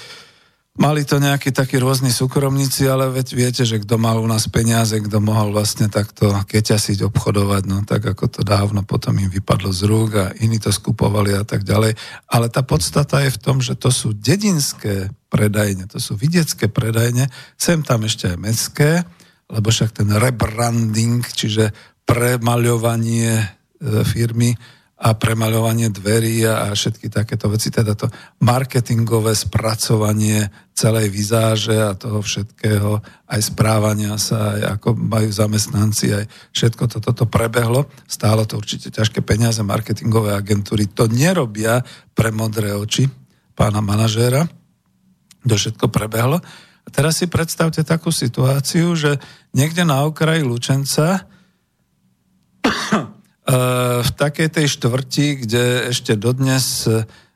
mali 0.74 1.06
to 1.06 1.22
nejakí 1.22 1.54
takí 1.54 1.78
rôzni 1.78 2.10
súkromníci, 2.10 2.90
ale 2.90 3.14
veď 3.14 3.28
viete, 3.38 3.64
že 3.64 3.78
kto 3.78 4.02
mal 4.02 4.18
u 4.18 4.26
nás 4.26 4.50
peniaze, 4.50 4.98
kto 4.98 5.22
mohol 5.22 5.54
vlastne 5.54 5.86
takto 5.86 6.34
keťasiť, 6.34 7.06
obchodovať, 7.14 7.64
no 7.70 7.86
tak 7.86 8.02
ako 8.10 8.26
to 8.26 8.42
dávno 8.42 8.82
potom 8.82 9.14
im 9.22 9.30
vypadlo 9.30 9.70
z 9.70 9.82
rúk 9.86 10.12
a 10.18 10.26
iní 10.42 10.58
to 10.58 10.74
skupovali 10.74 11.38
a 11.38 11.46
tak 11.46 11.62
ďalej. 11.62 11.94
Ale 12.26 12.48
tá 12.50 12.66
podstata 12.66 13.22
je 13.22 13.30
v 13.30 13.42
tom, 13.42 13.62
že 13.62 13.78
to 13.78 13.94
sú 13.94 14.18
dedinské 14.18 15.14
predajne, 15.30 15.86
to 15.86 16.02
sú 16.02 16.18
vidiecké 16.18 16.70
predajne, 16.70 17.30
sem 17.54 17.86
tam 17.86 18.10
ešte 18.10 18.34
aj 18.34 18.38
mestské, 18.42 18.92
lebo 19.54 19.70
však 19.70 19.94
ten 19.94 20.10
rebranding, 20.10 21.22
čiže 21.22 21.70
premaľovanie 22.10 23.30
e, 23.38 23.46
firmy 24.02 24.58
a 25.04 25.10
premaľovanie 25.20 25.92
dverí 25.92 26.48
a 26.48 26.72
všetky 26.72 27.12
takéto 27.12 27.52
veci, 27.52 27.68
teda 27.68 27.92
to 27.92 28.08
marketingové 28.40 29.36
spracovanie 29.36 30.48
celej 30.72 31.12
vizáže 31.12 31.76
a 31.76 31.92
toho 31.92 32.24
všetkého, 32.24 33.04
aj 33.28 33.42
správania 33.44 34.16
sa, 34.16 34.56
aj 34.56 34.80
ako 34.80 34.96
majú 34.96 35.28
zamestnanci, 35.28 36.08
aj 36.16 36.26
všetko 36.56 36.84
toto 36.88 37.12
to, 37.12 37.26
prebehlo. 37.28 37.92
Stálo 38.08 38.48
to 38.48 38.56
určite 38.56 38.96
ťažké 38.96 39.20
peniaze, 39.28 39.60
marketingové 39.60 40.32
agentúry 40.40 40.88
to 40.88 41.12
nerobia 41.12 41.84
pre 42.16 42.32
modré 42.32 42.72
oči 42.72 43.12
pána 43.60 43.84
manažéra. 43.84 44.48
To 45.44 45.56
všetko 45.60 45.92
prebehlo. 45.92 46.40
A 46.84 46.88
teraz 46.88 47.20
si 47.20 47.28
predstavte 47.28 47.84
takú 47.84 48.08
situáciu, 48.08 48.96
že 48.96 49.20
niekde 49.52 49.84
na 49.84 50.08
okraji 50.08 50.48
Lučenca 50.48 51.28
v 54.04 54.10
takej 54.16 54.50
tej 54.50 54.68
štvrti, 54.72 55.44
kde 55.44 55.92
ešte 55.92 56.16
dodnes 56.16 56.88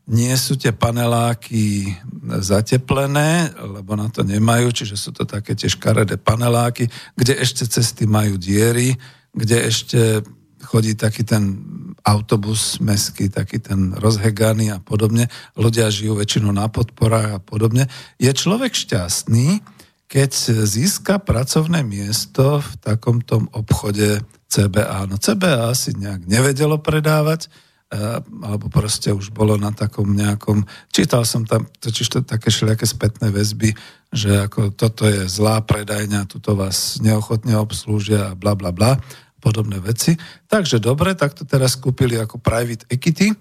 nie 0.08 0.32
sú 0.39 0.55
tie 0.55 0.72
paneláky 0.72 1.91
zateplené, 2.39 3.51
lebo 3.60 3.99
na 3.99 4.08
to 4.08 4.24
nemajú, 4.24 4.72
čiže 4.72 4.95
sú 4.95 5.12
to 5.12 5.28
také 5.28 5.51
tie 5.51 5.68
škaredé 5.68 6.16
paneláky, 6.16 6.88
kde 7.20 7.36
ešte 7.36 7.68
cesty 7.68 8.08
majú 8.08 8.39
diery, 8.39 8.95
kde 9.36 9.68
ešte 9.68 10.24
chodí 10.64 10.95
taký 10.95 11.28
ten 11.28 11.60
autobus 12.08 12.80
meský, 12.80 13.28
taký 13.28 13.60
ten 13.60 13.91
rozheganý 13.99 14.72
a 14.72 14.80
podobne. 14.80 15.28
Ľudia 15.60 15.91
žijú 15.91 16.16
väčšinou 16.16 16.55
na 16.55 16.72
podporách 16.72 17.30
a 17.36 17.43
podobne. 17.43 17.91
Je 18.16 18.32
človek 18.32 18.72
šťastný, 18.72 19.60
keď 20.08 20.32
získa 20.64 21.20
pracovné 21.20 21.84
miesto 21.84 22.64
v 22.64 22.70
takomto 22.80 23.51
obchode 23.51 24.24
CBA. 24.48 25.12
No 25.12 25.20
CBA 25.20 25.76
si 25.76 25.91
nejak 25.93 26.24
nevedelo 26.24 26.80
predávať, 26.80 27.52
eh, 27.91 28.24
alebo 28.24 28.72
proste 28.72 29.12
už 29.12 29.36
bolo 29.36 29.60
na 29.60 29.76
takom 29.76 30.08
nejakom... 30.16 30.64
Čítal 30.89 31.28
som 31.28 31.43
tam 31.43 31.68
totiž 31.68 32.08
to 32.08 32.20
také 32.24 32.48
všelijaké 32.48 32.88
spätné 32.88 33.28
väzby, 33.30 33.76
že 34.12 34.48
ako 34.48 34.72
toto 34.72 35.04
je 35.04 35.28
zlá 35.28 35.60
predajňa, 35.60 36.32
tuto 36.32 36.56
vás 36.56 36.98
neochotne 37.04 37.60
obslúžia 37.60 38.32
a 38.32 38.38
bla 38.39 38.56
bla 38.56 38.72
bla, 38.72 38.95
podobné 39.43 39.84
veci. 39.84 40.16
Takže 40.48 40.80
dobre, 40.80 41.12
tak 41.14 41.36
to 41.36 41.43
teraz 41.43 41.76
kúpili 41.76 42.16
ako 42.16 42.39
private 42.39 42.88
equity, 42.88 43.36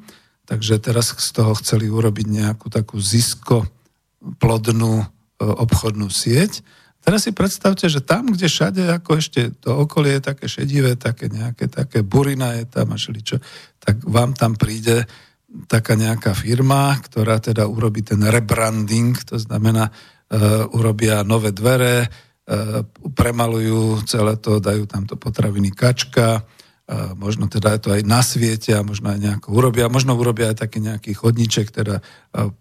takže 0.44 0.82
teraz 0.82 1.14
z 1.14 1.30
toho 1.30 1.54
chceli 1.62 1.86
urobiť 1.86 2.26
nejakú 2.26 2.66
takú 2.66 2.98
zisko 2.98 3.62
plodnú 4.42 5.02
eh, 5.02 5.06
obchodnú 5.38 6.10
sieť 6.10 6.66
Teraz 7.06 7.22
si 7.22 7.30
predstavte, 7.30 7.86
že 7.86 8.02
tam, 8.02 8.34
kde 8.34 8.50
všade, 8.50 8.82
ako 8.98 9.22
ešte 9.22 9.54
to 9.62 9.78
okolie 9.78 10.18
je 10.18 10.26
také 10.26 10.50
šedivé, 10.50 10.98
také 10.98 11.30
nejaké, 11.30 11.70
také 11.70 12.02
burina 12.02 12.58
je 12.58 12.66
tam 12.66 12.90
a 12.90 12.98
šeličo, 12.98 13.38
tak 13.78 14.02
vám 14.02 14.34
tam 14.34 14.58
príde 14.58 15.06
taká 15.70 15.94
nejaká 15.94 16.34
firma, 16.34 16.98
ktorá 16.98 17.38
teda 17.38 17.70
urobí 17.70 18.02
ten 18.02 18.18
rebranding, 18.26 19.14
to 19.22 19.38
znamená, 19.38 19.86
uh, 19.86 20.66
urobia 20.74 21.22
nové 21.22 21.54
dvere, 21.54 22.10
uh, 22.10 22.82
premalujú 23.14 24.02
celé 24.02 24.34
to, 24.42 24.58
dajú 24.58 24.90
tam 24.90 25.06
to 25.06 25.14
potraviny 25.14 25.70
kačka, 25.70 26.42
možno 27.18 27.50
teda 27.50 27.82
to 27.82 27.90
aj 27.90 28.06
na 28.06 28.22
sviete 28.22 28.70
a 28.70 28.86
možno 28.86 29.10
aj 29.10 29.18
nejako 29.18 29.58
urobia. 29.58 29.90
Možno 29.90 30.14
urobia 30.14 30.54
aj 30.54 30.62
taký 30.62 30.78
nejaký 30.78 31.18
chodníček, 31.18 31.74
teda 31.74 31.98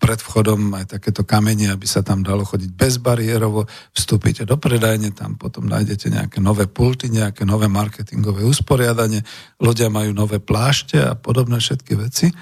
pred 0.01 0.17
vchodom 0.17 0.73
aj 0.73 0.97
takéto 0.97 1.21
kamene, 1.21 1.69
aby 1.69 1.85
sa 1.85 2.01
tam 2.01 2.25
dalo 2.25 2.41
chodiť 2.41 2.73
bezbariérovo. 2.73 3.69
Vstúpite 3.93 4.41
do 4.49 4.57
predajne, 4.57 5.13
tam 5.13 5.37
potom 5.37 5.69
nájdete 5.69 6.09
nejaké 6.09 6.41
nové 6.41 6.65
pulty, 6.65 7.13
nejaké 7.13 7.45
nové 7.45 7.69
marketingové 7.69 8.41
usporiadanie. 8.41 9.21
Ľudia 9.61 9.93
majú 9.93 10.09
nové 10.17 10.41
plášte 10.41 10.97
a 10.97 11.13
podobné 11.13 11.61
všetky 11.61 11.93
veci. 11.93 12.33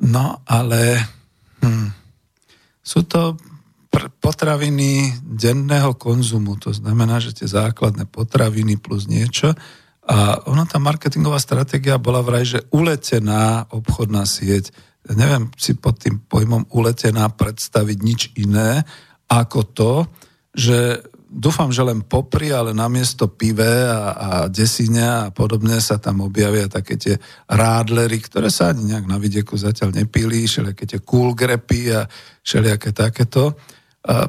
No 0.00 0.40
ale 0.48 0.96
hm, 1.60 1.92
sú 2.80 3.04
to 3.04 3.36
potraviny 4.24 5.20
denného 5.20 5.92
konzumu, 6.00 6.56
to 6.56 6.72
znamená, 6.72 7.20
že 7.20 7.36
tie 7.36 7.44
základné 7.44 8.08
potraviny 8.08 8.80
plus 8.80 9.04
niečo, 9.04 9.52
a 10.02 10.42
ona 10.50 10.66
tá 10.66 10.82
marketingová 10.82 11.38
stratégia 11.38 11.94
bola 11.94 12.26
vraj, 12.26 12.42
že 12.42 12.66
uletená 12.74 13.70
obchodná 13.70 14.26
sieť. 14.26 14.74
Neviem 15.14 15.50
si 15.54 15.78
pod 15.78 16.02
tým 16.02 16.18
pojmom 16.26 16.66
uletená 16.74 17.30
predstaviť 17.30 17.98
nič 18.02 18.20
iné 18.34 18.82
ako 19.30 19.60
to, 19.70 19.92
že 20.52 21.06
dúfam, 21.32 21.72
že 21.72 21.80
len 21.80 22.04
popri, 22.04 22.52
ale 22.52 22.76
namiesto 22.76 23.30
pive 23.30 23.88
a, 23.88 24.12
a 24.12 24.28
desine 24.52 25.06
a 25.06 25.32
podobne 25.32 25.80
sa 25.80 25.96
tam 25.96 26.20
objavia 26.20 26.68
také 26.68 27.00
tie 27.00 27.14
rádlery, 27.48 28.20
ktoré 28.20 28.52
sa 28.52 28.74
ani 28.74 28.92
nejak 28.92 29.08
na 29.08 29.16
vidieku 29.16 29.56
zatiaľ 29.56 29.96
nepili, 29.96 30.44
všelijaké 30.44 30.84
tie 30.84 31.00
cool 31.00 31.32
grepy 31.32 31.94
a 31.94 32.04
všelijaké 32.44 32.92
takéto. 32.92 33.56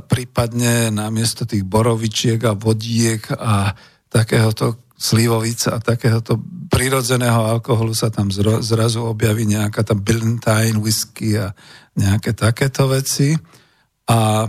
prípadne 0.07 0.93
namiesto 0.93 1.43
tých 1.43 1.67
borovičiek 1.67 2.39
a 2.47 2.55
vodiek 2.55 3.25
a 3.35 3.73
takéhoto 4.13 4.82
slivovica 5.03 5.75
a 5.75 5.83
takéhoto 5.83 6.39
prirodzeného 6.71 7.43
alkoholu 7.43 7.91
sa 7.91 8.07
tam 8.07 8.31
zrazu 8.63 9.03
objaví 9.03 9.43
nejaká 9.43 9.83
tam 9.83 9.99
Billantine 9.99 10.79
whisky 10.79 11.35
a 11.35 11.51
nejaké 11.99 12.31
takéto 12.31 12.87
veci. 12.87 13.35
A 14.07 14.47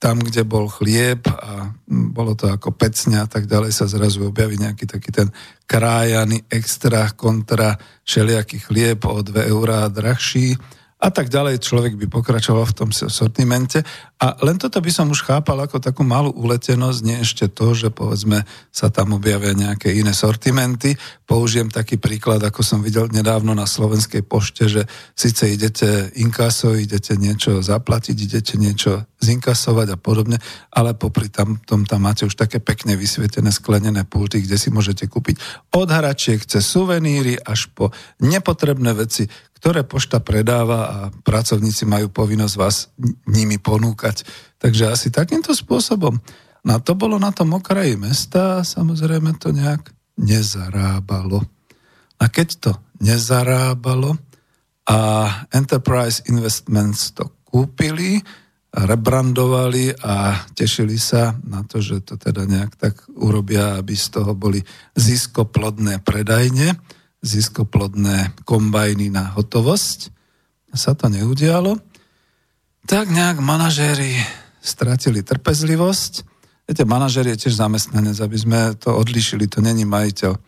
tam, 0.00 0.16
kde 0.16 0.48
bol 0.48 0.66
chlieb 0.66 1.28
a 1.28 1.70
bolo 1.86 2.32
to 2.32 2.48
ako 2.48 2.72
pecňa 2.72 3.24
a 3.24 3.28
tak 3.28 3.44
ďalej, 3.44 3.70
sa 3.70 3.84
zrazu 3.86 4.26
objaví 4.26 4.56
nejaký 4.56 4.88
taký 4.88 5.12
ten 5.12 5.28
krájaný 5.68 6.40
extra 6.50 7.12
kontra 7.12 7.76
všelijaký 8.02 8.64
chlieb 8.64 9.04
o 9.06 9.22
2 9.22 9.52
eurá 9.52 9.86
drahší 9.92 10.56
a 11.00 11.08
tak 11.08 11.32
ďalej. 11.32 11.64
Človek 11.64 11.96
by 11.96 12.06
pokračoval 12.12 12.68
v 12.68 12.76
tom 12.76 12.90
sortimente. 12.92 13.80
A 14.20 14.36
len 14.44 14.60
toto 14.60 14.84
by 14.84 14.92
som 14.92 15.08
už 15.08 15.24
chápal 15.24 15.56
ako 15.64 15.80
takú 15.80 16.04
malú 16.04 16.28
uletenosť, 16.36 16.98
nie 17.00 17.24
ešte 17.24 17.48
to, 17.48 17.72
že 17.72 17.88
povedzme 17.88 18.44
sa 18.68 18.92
tam 18.92 19.16
objavia 19.16 19.56
nejaké 19.56 19.96
iné 19.96 20.12
sortimenty. 20.12 20.92
Použijem 21.24 21.72
taký 21.72 21.96
príklad, 21.96 22.44
ako 22.44 22.60
som 22.60 22.84
videl 22.84 23.08
nedávno 23.08 23.56
na 23.56 23.64
slovenskej 23.64 24.20
pošte, 24.28 24.68
že 24.68 24.84
síce 25.16 25.48
idete 25.48 26.12
inkaso, 26.20 26.76
idete 26.76 27.16
niečo 27.16 27.64
zaplatiť, 27.64 28.16
idete 28.20 28.60
niečo 28.60 29.08
zinkasovať 29.24 29.96
a 29.96 29.98
podobne, 30.00 30.36
ale 30.68 30.92
popri 30.92 31.32
tam, 31.32 31.56
tom 31.64 31.88
tam 31.88 32.04
máte 32.04 32.28
už 32.28 32.36
také 32.36 32.60
pekne 32.60 33.00
vysvietené 33.00 33.48
sklenené 33.48 34.04
pulty, 34.04 34.44
kde 34.44 34.60
si 34.60 34.68
môžete 34.68 35.08
kúpiť 35.08 35.40
od 35.72 35.88
hračiek 35.88 36.44
cez 36.44 36.64
suveníry 36.64 37.40
až 37.40 37.72
po 37.72 37.88
nepotrebné 38.20 38.92
veci, 38.92 39.28
ktoré 39.60 39.84
pošta 39.84 40.24
predáva 40.24 40.80
a 40.88 40.98
pracovníci 41.12 41.84
majú 41.84 42.08
povinnosť 42.08 42.54
vás 42.56 42.88
nimi 43.28 43.60
ponúkať. 43.60 44.24
Takže 44.56 44.88
asi 44.88 45.12
takýmto 45.12 45.52
spôsobom. 45.52 46.16
No 46.64 46.74
to 46.80 46.96
bolo 46.96 47.20
na 47.20 47.28
tom 47.28 47.52
okraji 47.52 48.00
mesta 48.00 48.60
a 48.60 48.66
samozrejme 48.66 49.36
to 49.36 49.52
nejak 49.52 49.92
nezarábalo. 50.16 51.44
A 52.20 52.24
keď 52.32 52.48
to 52.56 52.72
nezarábalo 53.04 54.16
a 54.88 54.98
Enterprise 55.52 56.24
Investments 56.28 57.12
to 57.12 57.28
kúpili, 57.44 58.20
rebrandovali 58.70 59.92
a 59.98 60.46
tešili 60.54 60.94
sa 60.94 61.34
na 61.42 61.66
to, 61.66 61.82
že 61.82 62.06
to 62.06 62.14
teda 62.14 62.46
nejak 62.46 62.78
tak 62.78 62.94
urobia, 63.18 63.76
aby 63.76 63.98
z 63.98 64.20
toho 64.20 64.32
boli 64.32 64.62
ziskoplodné 64.94 66.00
predajne, 66.06 66.78
ziskoplodné 67.20 68.32
kombajny 68.48 69.12
na 69.12 69.32
hotovosť. 69.36 70.12
Sa 70.72 70.96
to 70.96 71.12
neudialo. 71.12 71.76
Tak 72.88 73.12
nejak 73.12 73.38
manažéri 73.44 74.16
stratili 74.60 75.20
trpezlivosť. 75.20 76.12
Viete, 76.70 76.84
manažér 76.86 77.34
je 77.34 77.46
tiež 77.46 77.58
zamestnanec, 77.58 78.16
aby 78.22 78.36
sme 78.38 78.60
to 78.78 78.94
odlišili, 78.94 79.50
to 79.50 79.58
není 79.58 79.82
majiteľ. 79.82 80.38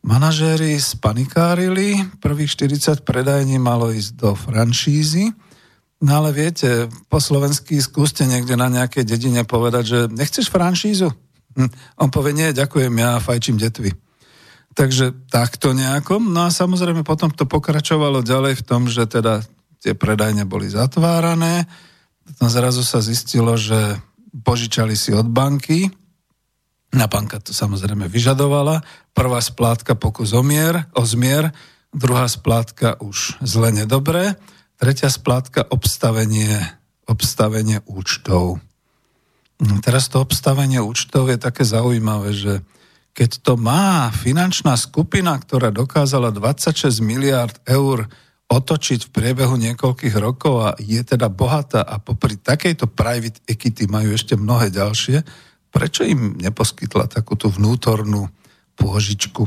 Manažéri 0.00 0.80
spanikárili, 0.80 2.02
prvých 2.24 2.56
40 2.56 3.04
predajní 3.04 3.60
malo 3.60 3.92
ísť 3.92 4.12
do 4.16 4.32
franšízy, 4.32 5.30
no 6.00 6.10
ale 6.10 6.32
viete, 6.32 6.88
po 7.12 7.20
slovensky 7.20 7.76
skúste 7.78 8.24
niekde 8.24 8.56
na 8.56 8.72
nejakej 8.72 9.04
dedine 9.04 9.44
povedať, 9.44 9.84
že 9.84 9.98
nechceš 10.08 10.48
franšízu? 10.48 11.12
Hm. 11.54 11.70
On 12.00 12.08
povie, 12.08 12.32
nie, 12.32 12.48
ďakujem, 12.56 12.90
ja 12.96 13.20
fajčím 13.20 13.60
detvy. 13.60 14.09
Takže 14.70 15.26
takto 15.28 15.74
nejako. 15.74 16.22
No 16.22 16.46
a 16.46 16.54
samozrejme 16.54 17.02
potom 17.02 17.30
to 17.34 17.44
pokračovalo 17.44 18.22
ďalej 18.22 18.62
v 18.62 18.66
tom, 18.66 18.86
že 18.86 19.06
teda 19.10 19.42
tie 19.82 19.96
predajne 19.98 20.46
boli 20.46 20.70
zatvárané. 20.70 21.66
Potom 22.22 22.46
zrazu 22.46 22.86
sa 22.86 23.02
zistilo, 23.02 23.58
že 23.58 23.98
požičali 24.30 24.94
si 24.94 25.10
od 25.10 25.26
banky. 25.26 25.90
Na 26.94 27.10
banka 27.10 27.42
to 27.42 27.50
samozrejme 27.50 28.06
vyžadovala. 28.06 28.82
Prvá 29.14 29.42
splátka 29.42 29.98
pokus 29.98 30.34
o, 30.34 30.42
mier, 30.42 30.86
o 30.94 31.02
zmier, 31.02 31.50
druhá 31.90 32.26
splátka 32.30 32.98
už 33.02 33.42
zle 33.42 33.74
nedobré, 33.74 34.38
tretia 34.78 35.10
splátka 35.10 35.66
obstavenie, 35.66 36.62
obstavenie 37.06 37.82
účtov. 37.86 38.62
No, 39.60 39.74
teraz 39.84 40.08
to 40.08 40.22
obstavenie 40.24 40.80
účtov 40.80 41.28
je 41.28 41.38
také 41.38 41.68
zaujímavé, 41.68 42.32
že 42.32 42.52
keď 43.10 43.30
to 43.42 43.58
má 43.58 44.08
finančná 44.14 44.78
skupina, 44.78 45.34
ktorá 45.36 45.74
dokázala 45.74 46.30
26 46.30 47.02
miliard 47.02 47.54
eur 47.66 48.06
otočiť 48.50 49.06
v 49.06 49.12
priebehu 49.14 49.54
niekoľkých 49.54 50.14
rokov 50.18 50.54
a 50.66 50.68
je 50.82 50.98
teda 51.06 51.30
bohatá 51.30 51.86
a 51.86 52.02
popri 52.02 52.34
takejto 52.34 52.90
private 52.90 53.38
equity 53.46 53.86
majú 53.86 54.10
ešte 54.10 54.34
mnohé 54.34 54.74
ďalšie, 54.74 55.22
prečo 55.70 56.02
im 56.02 56.34
neposkytla 56.34 57.06
takú 57.06 57.38
tú 57.38 57.46
vnútornú 57.46 58.26
pôžičku? 58.74 59.46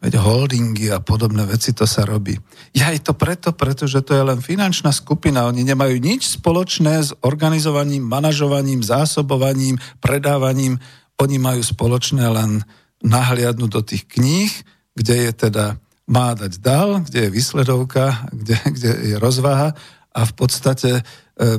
Veď 0.00 0.16
holdingy 0.16 0.88
a 0.90 0.98
podobné 0.98 1.44
veci 1.44 1.76
to 1.76 1.84
sa 1.84 2.08
robí. 2.08 2.32
Ja 2.72 2.88
je 2.88 3.04
to 3.04 3.12
preto, 3.12 3.52
pretože 3.52 4.00
to 4.00 4.16
je 4.16 4.24
len 4.24 4.40
finančná 4.40 4.96
skupina. 4.96 5.44
Oni 5.44 5.60
nemajú 5.60 6.00
nič 6.00 6.40
spoločné 6.40 7.04
s 7.04 7.12
organizovaním, 7.20 8.08
manažovaním, 8.08 8.80
zásobovaním, 8.80 9.76
predávaním. 10.00 10.80
Oni 11.20 11.36
majú 11.36 11.60
spoločné 11.60 12.24
len 12.32 12.64
nahliadnúť 13.00 13.70
do 13.70 13.82
tých 13.84 14.04
kníh, 14.08 14.52
kde 14.94 15.28
je 15.28 15.32
teda 15.32 15.80
má 16.10 16.34
dať 16.34 16.58
dal, 16.58 17.06
kde 17.06 17.30
je 17.30 17.34
vysledovka, 17.34 18.26
kde, 18.34 18.56
kde 18.76 18.90
je 19.14 19.16
rozvaha. 19.16 19.72
A 20.10 20.20
v 20.26 20.32
podstate 20.34 20.90
e, 21.00 21.02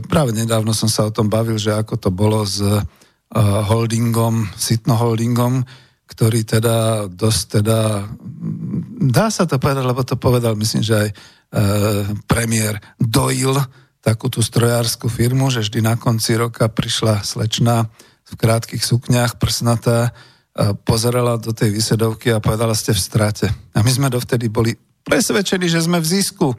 práve 0.04 0.36
nedávno 0.36 0.76
som 0.76 0.92
sa 0.92 1.08
o 1.08 1.16
tom 1.16 1.32
bavil, 1.32 1.56
že 1.56 1.72
ako 1.72 1.96
to 1.96 2.10
bolo 2.12 2.44
s 2.44 2.60
e, 2.60 2.84
holdingom, 3.40 4.52
Sitno 4.60 5.00
holdingom, 5.00 5.64
ktorý 6.12 6.44
teda 6.44 7.08
dosť 7.08 7.64
teda, 7.64 8.04
dá 9.08 9.32
sa 9.32 9.48
to 9.48 9.56
povedať, 9.56 9.88
lebo 9.88 10.04
to 10.04 10.20
povedal 10.20 10.60
myslím, 10.60 10.84
že 10.84 10.96
aj 11.00 11.10
e, 11.10 11.16
premiér 12.28 12.84
Doyle, 13.00 13.64
takú 14.04 14.28
tú 14.28 14.44
strojárskú 14.44 15.08
firmu, 15.08 15.48
že 15.48 15.64
vždy 15.64 15.80
na 15.80 15.96
konci 15.96 16.36
roka 16.36 16.68
prišla 16.68 17.24
slečna 17.24 17.88
v 18.28 18.34
krátkých 18.36 18.84
sukniach, 18.84 19.40
prsnatá, 19.40 20.12
pozerala 20.84 21.40
do 21.40 21.56
tej 21.56 21.72
vysedovky 21.72 22.32
a 22.36 22.44
povedala, 22.44 22.76
ste 22.76 22.92
v 22.92 23.00
strate. 23.00 23.48
A 23.72 23.80
my 23.80 23.92
sme 23.92 24.08
dovtedy 24.12 24.52
boli 24.52 24.76
presvedčení, 25.08 25.72
že 25.72 25.88
sme 25.88 26.04
v 26.04 26.08
zisku 26.08 26.52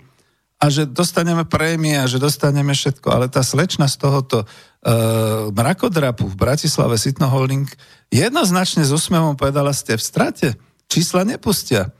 a 0.62 0.70
že 0.70 0.86
dostaneme 0.86 1.42
prémie 1.42 1.98
a 1.98 2.06
že 2.06 2.22
dostaneme 2.22 2.70
všetko. 2.70 3.10
Ale 3.10 3.26
tá 3.26 3.42
slečna 3.42 3.90
z 3.90 3.98
tohoto 3.98 4.46
uh, 4.46 5.50
mrakodrapu 5.50 6.24
v 6.30 6.38
Bratislave 6.38 6.94
Sitno 6.96 7.26
Holding 7.26 7.66
jednoznačne 8.14 8.86
s 8.86 8.94
úsmevom 8.94 9.34
povedala, 9.34 9.74
ste 9.74 9.98
v 9.98 10.06
strate. 10.06 10.48
Čísla 10.86 11.26
nepustia. 11.26 11.90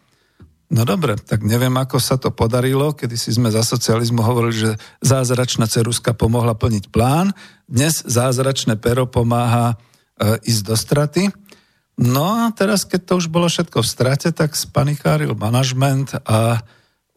No 0.73 0.89
dobre, 0.89 1.21
tak 1.21 1.45
neviem, 1.45 1.75
ako 1.77 2.01
sa 2.01 2.17
to 2.17 2.33
podarilo, 2.33 2.97
kedy 2.97 3.19
si 3.19 3.37
sme 3.37 3.53
za 3.53 3.61
socializmu 3.61 4.25
hovorili, 4.25 4.57
že 4.57 4.71
zázračná 5.05 5.69
ceruska 5.69 6.17
pomohla 6.17 6.57
plniť 6.57 6.89
plán. 6.89 7.37
Dnes 7.69 8.01
zázračné 8.01 8.79
pero 8.81 9.05
pomáha 9.11 9.75
uh, 9.77 10.39
ísť 10.41 10.63
do 10.65 10.77
straty. 10.79 11.23
No 12.01 12.49
a 12.49 12.49
teraz, 12.57 12.89
keď 12.89 13.01
to 13.05 13.13
už 13.21 13.27
bolo 13.29 13.53
všetko 13.53 13.85
v 13.85 13.91
strate, 13.91 14.29
tak 14.33 14.57
spanikáril 14.57 15.37
manažment 15.37 16.17
a 16.25 16.65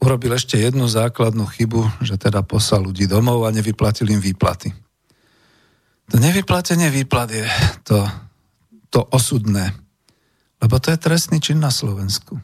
urobil 0.03 0.35
ešte 0.35 0.59
jednu 0.59 0.85
základnú 0.91 1.47
chybu, 1.47 2.03
že 2.03 2.19
teda 2.19 2.43
poslal 2.43 2.83
ľudí 2.83 3.07
domov 3.07 3.47
a 3.47 3.55
nevyplatil 3.55 4.11
im 4.11 4.19
výplaty. 4.19 4.75
To 6.11 6.15
nevyplatenie 6.21 6.91
výplat 6.91 7.29
je 7.33 7.47
to, 7.87 8.05
to 8.93 8.99
osudné, 9.09 9.73
lebo 10.61 10.75
to 10.77 10.93
je 10.93 11.01
trestný 11.01 11.41
čin 11.41 11.57
na 11.57 11.73
Slovensku. 11.73 12.37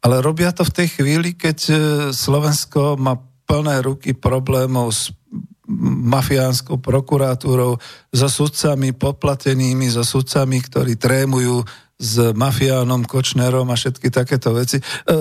Ale 0.00 0.24
robia 0.24 0.48
to 0.56 0.64
v 0.64 0.72
tej 0.72 0.88
chvíli, 0.96 1.36
keď 1.36 1.58
e, 1.68 1.74
Slovensko 2.16 2.96
má 2.96 3.20
plné 3.44 3.84
ruky 3.84 4.16
problémov 4.16 4.96
s 4.96 5.12
mafiánskou 6.10 6.82
prokuratúrou, 6.82 7.78
so 8.10 8.28
sudcami 8.28 8.90
poplatenými, 8.90 9.86
so 9.86 10.02
sudcami, 10.02 10.58
ktorí 10.58 10.98
trémujú 10.98 11.62
s 12.00 12.32
mafiánom 12.32 13.04
Kočnerom 13.04 13.68
a 13.68 13.76
všetky 13.76 14.08
takéto 14.08 14.56
veci. 14.56 14.80
E, 14.80 14.82
e, 14.82 15.16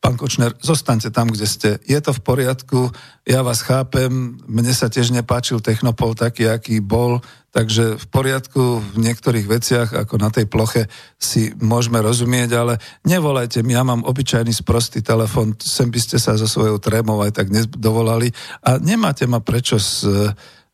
pán 0.00 0.16
Kočner, 0.16 0.56
zostaňte 0.58 1.12
tam, 1.12 1.28
kde 1.28 1.46
ste. 1.46 1.70
Je 1.84 2.00
to 2.00 2.16
v 2.16 2.20
poriadku, 2.24 2.88
ja 3.24 3.44
vás 3.44 3.64
chápem, 3.64 4.36
mne 4.48 4.72
sa 4.72 4.88
tiež 4.88 5.12
nepáčil 5.12 5.60
Technopol 5.60 6.16
taký, 6.16 6.48
aký 6.48 6.80
bol, 6.80 7.20
Takže 7.54 8.02
v 8.02 8.06
poriadku 8.10 8.82
v 8.82 8.98
niektorých 8.98 9.46
veciach, 9.46 9.88
ako 9.94 10.18
na 10.18 10.26
tej 10.26 10.50
ploche, 10.50 10.90
si 11.14 11.54
môžeme 11.62 12.02
rozumieť, 12.02 12.50
ale 12.58 12.82
nevolajte 13.06 13.62
mi, 13.62 13.78
ja 13.78 13.86
mám 13.86 14.02
obyčajný 14.02 14.50
sprostý 14.50 15.06
telefon, 15.06 15.54
sem 15.62 15.86
by 15.86 16.00
ste 16.02 16.18
sa 16.18 16.34
so 16.34 16.50
svojou 16.50 16.82
trémou 16.82 17.22
aj 17.22 17.38
tak 17.38 17.54
dovolali 17.78 18.34
a 18.66 18.82
nemáte 18.82 19.30
ma 19.30 19.38
prečo, 19.38 19.78
s, 19.78 20.02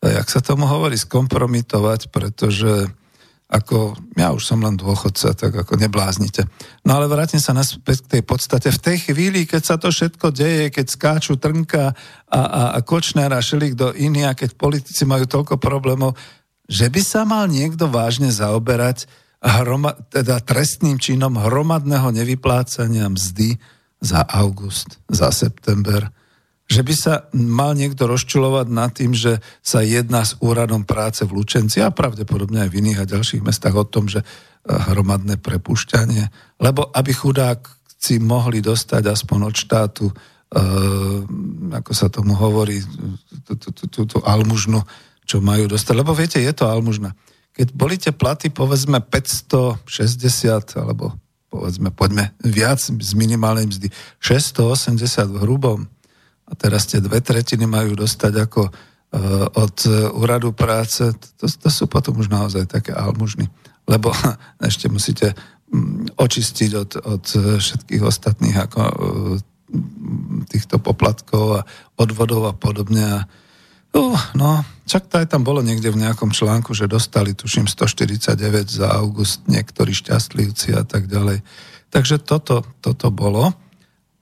jak 0.01 0.29
sa 0.33 0.41
tomu 0.41 0.65
hovorí, 0.65 0.97
skompromitovať, 0.97 2.09
pretože 2.09 2.89
ako 3.51 3.99
ja 4.15 4.31
už 4.31 4.47
som 4.47 4.63
len 4.63 4.79
dôchodca, 4.79 5.35
tak 5.35 5.51
ako 5.51 5.75
nebláznite. 5.75 6.47
No 6.87 6.97
ale 6.97 7.11
vrátim 7.11 7.43
sa 7.43 7.51
naspäť 7.51 8.07
k 8.07 8.11
tej 8.17 8.23
podstate. 8.23 8.71
V 8.71 8.79
tej 8.79 9.11
chvíli, 9.11 9.43
keď 9.43 9.63
sa 9.67 9.77
to 9.77 9.91
všetko 9.91 10.31
deje, 10.31 10.71
keď 10.71 10.87
skáču 10.87 11.35
Trnka 11.35 11.91
a, 11.91 12.41
a, 12.41 12.63
a 12.73 12.81
Kočner 12.87 13.35
a 13.35 13.43
šelik 13.43 13.75
do 13.75 13.91
iný 13.91 14.23
a 14.23 14.39
keď 14.39 14.55
politici 14.55 15.03
majú 15.03 15.27
toľko 15.27 15.59
problémov, 15.59 16.15
že 16.71 16.87
by 16.87 17.03
sa 17.03 17.27
mal 17.27 17.51
niekto 17.51 17.91
vážne 17.91 18.31
zaoberať 18.31 19.11
hroma, 19.43 19.99
teda 20.15 20.39
trestným 20.39 21.03
činom 21.03 21.35
hromadného 21.35 22.15
nevyplácania 22.15 23.11
mzdy 23.11 23.59
za 23.99 24.23
august, 24.23 25.03
za 25.11 25.35
september, 25.35 26.07
že 26.71 26.87
by 26.87 26.95
sa 26.95 27.27
mal 27.35 27.75
niekto 27.75 28.07
rozčulovať 28.07 28.67
nad 28.71 28.95
tým, 28.95 29.11
že 29.11 29.43
sa 29.59 29.83
jedná 29.83 30.23
s 30.23 30.39
úradom 30.39 30.87
práce 30.87 31.27
v 31.27 31.35
Lučenci 31.35 31.83
a 31.83 31.91
pravdepodobne 31.91 32.63
aj 32.63 32.71
v 32.71 32.79
iných 32.87 33.03
a 33.03 33.11
ďalších 33.11 33.43
mestách 33.43 33.75
o 33.75 33.83
tom, 33.83 34.07
že 34.07 34.23
eh, 34.23 34.27
hromadné 34.71 35.43
prepušťanie, 35.43 36.57
lebo 36.63 36.87
aby 36.95 37.11
chudáci 37.11 38.23
mohli 38.23 38.63
dostať 38.63 39.03
aspoň 39.11 39.39
od 39.51 39.55
štátu, 39.59 40.07
e, 40.09 40.15
ako 41.69 41.93
sa 41.93 42.09
tomu 42.09 42.33
hovorí, 42.33 42.81
túto 43.93 44.25
almužnu, 44.25 44.81
čo 45.31 45.39
majú 45.39 45.71
dostať. 45.71 45.95
Lebo 45.95 46.11
viete, 46.11 46.43
je 46.43 46.51
to 46.51 46.67
almužna. 46.67 47.15
Keď 47.55 47.69
boli 47.71 47.95
tie 47.95 48.11
platy, 48.11 48.51
povedzme, 48.51 48.99
560, 48.99 49.79
alebo 50.75 51.15
povedzme, 51.47 51.95
poďme 51.95 52.35
viac 52.43 52.83
z 52.83 53.13
minimálnej 53.15 53.71
mzdy, 53.71 53.89
680 54.19 55.31
v 55.31 55.39
hrubom, 55.39 55.87
a 56.51 56.53
teraz 56.59 56.91
tie 56.91 56.99
dve 56.99 57.23
tretiny 57.23 57.63
majú 57.63 57.95
dostať 57.95 58.33
ako 58.43 58.61
uh, 58.67 58.75
od 59.55 59.77
úradu 60.19 60.51
práce, 60.51 61.15
to, 61.39 61.47
to 61.47 61.71
sú 61.71 61.87
potom 61.87 62.19
už 62.19 62.27
naozaj 62.27 62.67
také 62.67 62.91
almužny. 62.91 63.47
Lebo 63.87 64.11
ešte 64.59 64.91
musíte 64.91 65.31
um, 65.71 66.11
očistiť 66.19 66.71
od, 66.75 66.91
od 67.07 67.25
všetkých 67.63 68.03
ostatných 68.03 68.57
ako 68.67 68.79
uh, 68.83 68.95
týchto 70.51 70.83
poplatkov 70.83 71.63
a 71.63 71.67
odvodov 71.95 72.51
a 72.51 72.55
podobne. 72.55 73.07
A, 73.07 73.19
uh, 73.95 74.21
no, 74.35 74.63
čak 74.87 75.07
to 75.07 75.23
aj 75.23 75.31
tam 75.31 75.43
bolo 75.47 75.63
niekde 75.63 75.91
v 75.91 76.03
nejakom 76.03 76.35
článku, 76.35 76.75
že 76.75 76.91
dostali, 76.91 77.35
tuším, 77.35 77.71
149 77.71 78.67
za 78.67 78.91
august 78.99 79.47
niektorí 79.47 79.95
šťastlivci 79.95 80.75
a 80.75 80.83
tak 80.83 81.07
ďalej. 81.07 81.43
Takže 81.91 82.23
toto, 82.23 82.63
toto 82.83 83.11
bolo. 83.11 83.51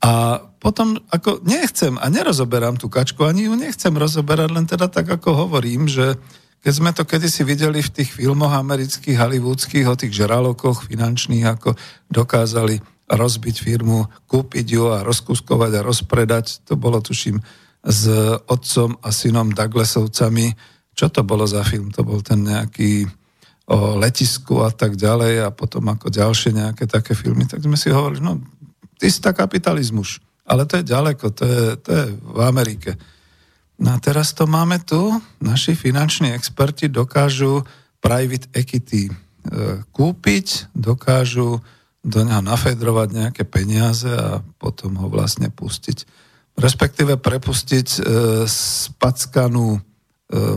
A 0.00 0.40
potom 0.58 0.98
ako 1.10 1.42
nechcem 1.44 1.94
a 1.98 2.06
nerozoberám 2.10 2.78
tú 2.78 2.90
kačku, 2.90 3.22
ani 3.24 3.46
ju 3.46 3.54
nechcem 3.54 3.94
rozoberať, 3.94 4.48
len 4.50 4.66
teda 4.66 4.90
tak 4.90 5.06
ako 5.06 5.46
hovorím, 5.46 5.86
že 5.86 6.18
keď 6.58 6.72
sme 6.74 6.90
to 6.90 7.06
kedysi 7.06 7.46
videli 7.46 7.78
v 7.78 7.94
tých 8.02 8.10
filmoch 8.10 8.50
amerických, 8.50 9.14
hollywoodských, 9.14 9.86
o 9.86 9.94
tých 9.94 10.12
žralokoch 10.18 10.90
finančných, 10.90 11.46
ako 11.46 11.78
dokázali 12.10 12.82
rozbiť 13.08 13.56
firmu, 13.62 14.10
kúpiť 14.26 14.66
ju 14.66 14.90
a 14.90 15.06
rozkuskovať 15.06 15.80
a 15.80 15.86
rozpredať, 15.86 16.66
to 16.66 16.74
bolo 16.76 17.00
tuším 17.00 17.40
s 17.88 18.04
otcom 18.44 19.00
a 19.00 19.08
synom 19.08 19.48
Douglasovcami. 19.56 20.52
Čo 20.92 21.08
to 21.08 21.24
bolo 21.24 21.48
za 21.48 21.64
film? 21.64 21.88
To 21.96 22.04
bol 22.04 22.20
ten 22.20 22.44
nejaký 22.44 23.08
o 23.68 24.00
letisku 24.00 24.64
a 24.64 24.72
tak 24.72 24.96
ďalej 24.96 25.44
a 25.44 25.52
potom 25.52 25.84
ako 25.92 26.08
ďalšie 26.08 26.56
nejaké 26.56 26.88
také 26.88 27.12
filmy, 27.12 27.44
tak 27.44 27.60
sme 27.60 27.76
si 27.76 27.92
hovorili, 27.92 28.24
no, 28.24 28.40
istá 29.04 29.36
kapitalizmus. 29.36 30.24
Ale 30.48 30.64
to 30.64 30.80
je 30.80 30.88
ďaleko, 30.88 31.24
to 31.36 31.44
je, 31.44 31.64
to 31.84 31.90
je 31.92 32.04
v 32.16 32.40
Amerike. 32.40 32.96
No 33.76 33.92
a 33.92 34.00
teraz 34.00 34.32
to 34.32 34.48
máme 34.48 34.80
tu. 34.80 35.20
Naši 35.44 35.76
finanční 35.76 36.32
experti 36.32 36.88
dokážu 36.88 37.60
private 38.00 38.48
equity 38.56 39.06
e, 39.06 39.12
kúpiť, 39.92 40.72
dokážu 40.72 41.60
do 42.00 42.20
neho 42.24 42.40
nafedrovať 42.40 43.08
nejaké 43.12 43.44
peniaze 43.44 44.08
a 44.08 44.40
potom 44.56 44.96
ho 44.96 45.12
vlastne 45.12 45.52
pustiť. 45.52 46.08
Respektíve 46.58 47.22
prepustiť 47.22 47.88
e, 47.96 48.00
spackanú 48.50 49.78
e, 49.78 49.80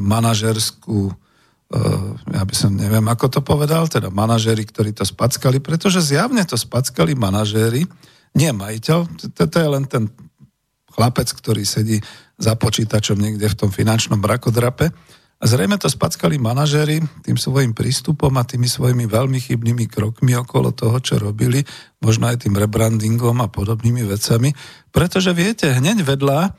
manažerskú 0.01 1.13
ja 2.35 2.43
by 2.43 2.51
som 2.51 2.75
neviem, 2.75 3.07
ako 3.07 3.31
to 3.31 3.39
povedal, 3.39 3.87
teda 3.87 4.11
manažéri, 4.11 4.67
ktorí 4.67 4.91
to 4.91 5.07
spackali, 5.07 5.63
pretože 5.63 6.03
zjavne 6.03 6.43
to 6.43 6.59
spackali 6.59 7.15
manažéri, 7.15 7.87
nie 8.35 8.51
majiteľ, 8.51 8.99
to 9.31 9.55
je 9.55 9.69
len 9.71 9.87
ten 9.87 10.11
chlapec, 10.91 11.31
ktorý 11.31 11.63
sedí 11.63 12.03
za 12.35 12.59
počítačom 12.59 13.15
niekde 13.15 13.47
v 13.47 13.55
tom 13.55 13.71
finančnom 13.71 14.19
brakodrape. 14.19 14.91
A 15.41 15.49
zrejme 15.49 15.81
to 15.81 15.89
spackali 15.89 16.37
manažéri 16.37 17.01
tým 17.25 17.33
svojim 17.33 17.73
prístupom 17.73 18.29
a 18.37 18.45
tými 18.45 18.69
svojimi 18.69 19.09
veľmi 19.09 19.41
chybnými 19.41 19.89
krokmi 19.89 20.37
okolo 20.37 20.69
toho, 20.69 21.01
čo 21.01 21.17
robili, 21.17 21.65
možno 21.97 22.29
aj 22.29 22.45
tým 22.45 22.53
rebrandingom 22.53 23.41
a 23.41 23.49
podobnými 23.49 24.05
vecami. 24.05 24.53
Pretože 24.93 25.33
viete, 25.33 25.73
hneď 25.73 26.05
vedľa, 26.05 26.39
e, 26.45 26.49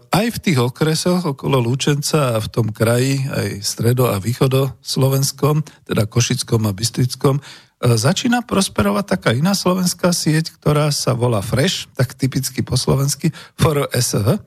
aj 0.00 0.26
v 0.32 0.38
tých 0.40 0.58
okresoch 0.64 1.36
okolo 1.36 1.60
Lúčenca 1.60 2.34
a 2.34 2.42
v 2.42 2.48
tom 2.48 2.72
kraji, 2.72 3.28
aj 3.28 3.60
stredo 3.60 4.08
a 4.08 4.16
východo 4.16 4.80
slovenskom, 4.80 5.60
teda 5.84 6.08
Košickom 6.08 6.64
a 6.64 6.72
Bystrickom, 6.72 7.44
E, 7.84 8.00
začína 8.00 8.40
prosperovať 8.40 9.04
taká 9.04 9.30
iná 9.36 9.52
slovenská 9.52 10.14
sieť, 10.16 10.56
ktorá 10.56 10.88
sa 10.88 11.12
volá 11.12 11.44
Fresh, 11.44 11.92
tak 11.92 12.16
typicky 12.16 12.64
po 12.64 12.80
slovensky, 12.80 13.28
FRSH. 13.60 14.40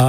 A 0.00 0.06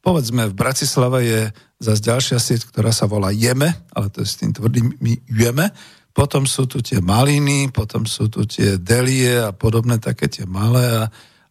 povedzme, 0.00 0.48
v 0.48 0.58
Bratislave 0.58 1.18
je 1.24 1.40
zase 1.80 2.00
ďalšia 2.04 2.38
sieť, 2.40 2.68
ktorá 2.68 2.92
sa 2.92 3.08
volá 3.08 3.32
Jeme, 3.32 3.72
ale 3.94 4.12
to 4.12 4.20
je 4.24 4.28
s 4.28 4.36
tým 4.40 4.52
tvrdým 4.52 4.96
Jeme. 5.28 5.72
Potom 6.10 6.44
sú 6.44 6.66
tu 6.66 6.82
tie 6.82 6.98
maliny, 7.00 7.70
potom 7.70 8.04
sú 8.04 8.28
tu 8.28 8.44
tie 8.44 8.76
delie 8.76 9.40
a 9.40 9.54
podobné 9.54 9.96
také 10.02 10.26
tie 10.26 10.44
malé 10.44 11.06
a 11.06 11.08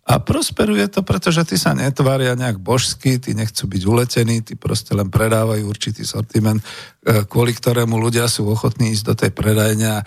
a 0.10 0.18
prosperuje 0.18 0.90
to, 0.90 1.06
pretože 1.06 1.46
ty 1.46 1.54
sa 1.54 1.78
netvária 1.78 2.34
nejak 2.34 2.58
božsky, 2.58 3.22
ty 3.22 3.38
nechcú 3.38 3.70
byť 3.70 3.82
uletení, 3.86 4.42
ty 4.42 4.58
proste 4.58 4.98
len 4.98 5.06
predávajú 5.06 5.70
určitý 5.70 6.02
sortiment, 6.02 6.58
e, 6.58 7.30
kvôli 7.30 7.54
ktorému 7.54 7.94
ľudia 7.94 8.26
sú 8.26 8.50
ochotní 8.50 8.90
ísť 8.98 9.06
do 9.06 9.14
tej 9.14 9.32
predajne 9.38 10.02
a 10.02 10.06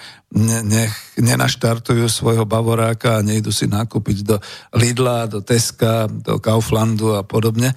nech 0.67 0.91
nenaštartujú 1.23 2.11
svojho 2.11 2.43
bavoráka 2.43 3.23
a 3.23 3.25
nejdu 3.25 3.55
si 3.55 3.71
nakúpiť 3.71 4.27
do 4.27 4.37
Lidla, 4.75 5.31
do 5.31 5.39
Teska, 5.39 6.11
do 6.11 6.43
Kauflandu 6.43 7.15
a 7.15 7.23
podobne 7.23 7.71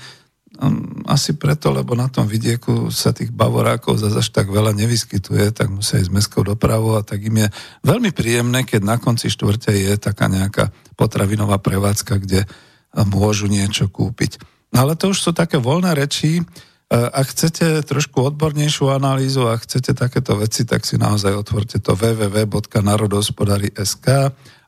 asi 1.06 1.36
preto, 1.36 1.76
lebo 1.76 2.00
na 2.00 2.08
tom 2.08 2.24
vidieku 2.28 2.88
sa 2.88 3.12
tých 3.12 3.36
bavorákov 3.36 4.00
zase 4.00 4.24
až 4.24 4.32
tak 4.32 4.48
veľa 4.48 4.72
nevyskytuje, 4.72 5.52
tak 5.52 5.68
musia 5.68 6.00
ísť 6.00 6.16
mestskou 6.16 6.48
dopravou 6.48 6.96
a 6.96 7.04
tak 7.04 7.28
im 7.28 7.44
je 7.44 7.52
veľmi 7.84 8.16
príjemné, 8.16 8.64
keď 8.64 8.88
na 8.88 8.96
konci 8.96 9.28
štvrte 9.28 9.76
je 9.76 10.00
taká 10.00 10.32
nejaká 10.32 10.72
potravinová 10.96 11.60
prevádzka, 11.60 12.24
kde 12.24 12.48
môžu 12.96 13.52
niečo 13.52 13.92
kúpiť. 13.92 14.40
No 14.72 14.88
ale 14.88 14.96
to 14.96 15.12
už 15.12 15.20
sú 15.20 15.36
také 15.36 15.60
voľné 15.60 15.92
reči. 15.92 16.40
Ak 16.88 17.36
chcete 17.36 17.84
trošku 17.84 18.24
odbornejšiu 18.24 18.96
analýzu 18.96 19.52
a 19.52 19.60
chcete 19.60 19.92
takéto 19.92 20.40
veci, 20.40 20.64
tak 20.64 20.88
si 20.88 20.96
naozaj 20.96 21.36
otvorte 21.36 21.84
to 21.84 21.92
www.narodospodari.sk 21.98 24.08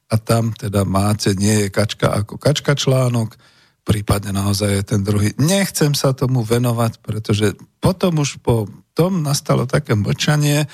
a 0.08 0.16
tam 0.20 0.52
teda 0.52 0.84
máte, 0.84 1.32
nie 1.36 1.60
je 1.68 1.70
kačka 1.72 2.12
ako 2.12 2.38
kačka 2.42 2.76
článok, 2.76 3.38
prípadne 3.88 4.36
naozaj 4.36 4.70
je 4.76 4.84
ten 4.84 5.02
druhý. 5.08 5.32
Nechcem 5.40 5.96
sa 5.96 6.12
tomu 6.12 6.44
venovať, 6.44 7.00
pretože 7.00 7.56
potom 7.80 8.20
už 8.20 8.44
po 8.44 8.68
tom 8.92 9.24
nastalo 9.24 9.64
také 9.64 9.96
mlčanie, 9.96 10.68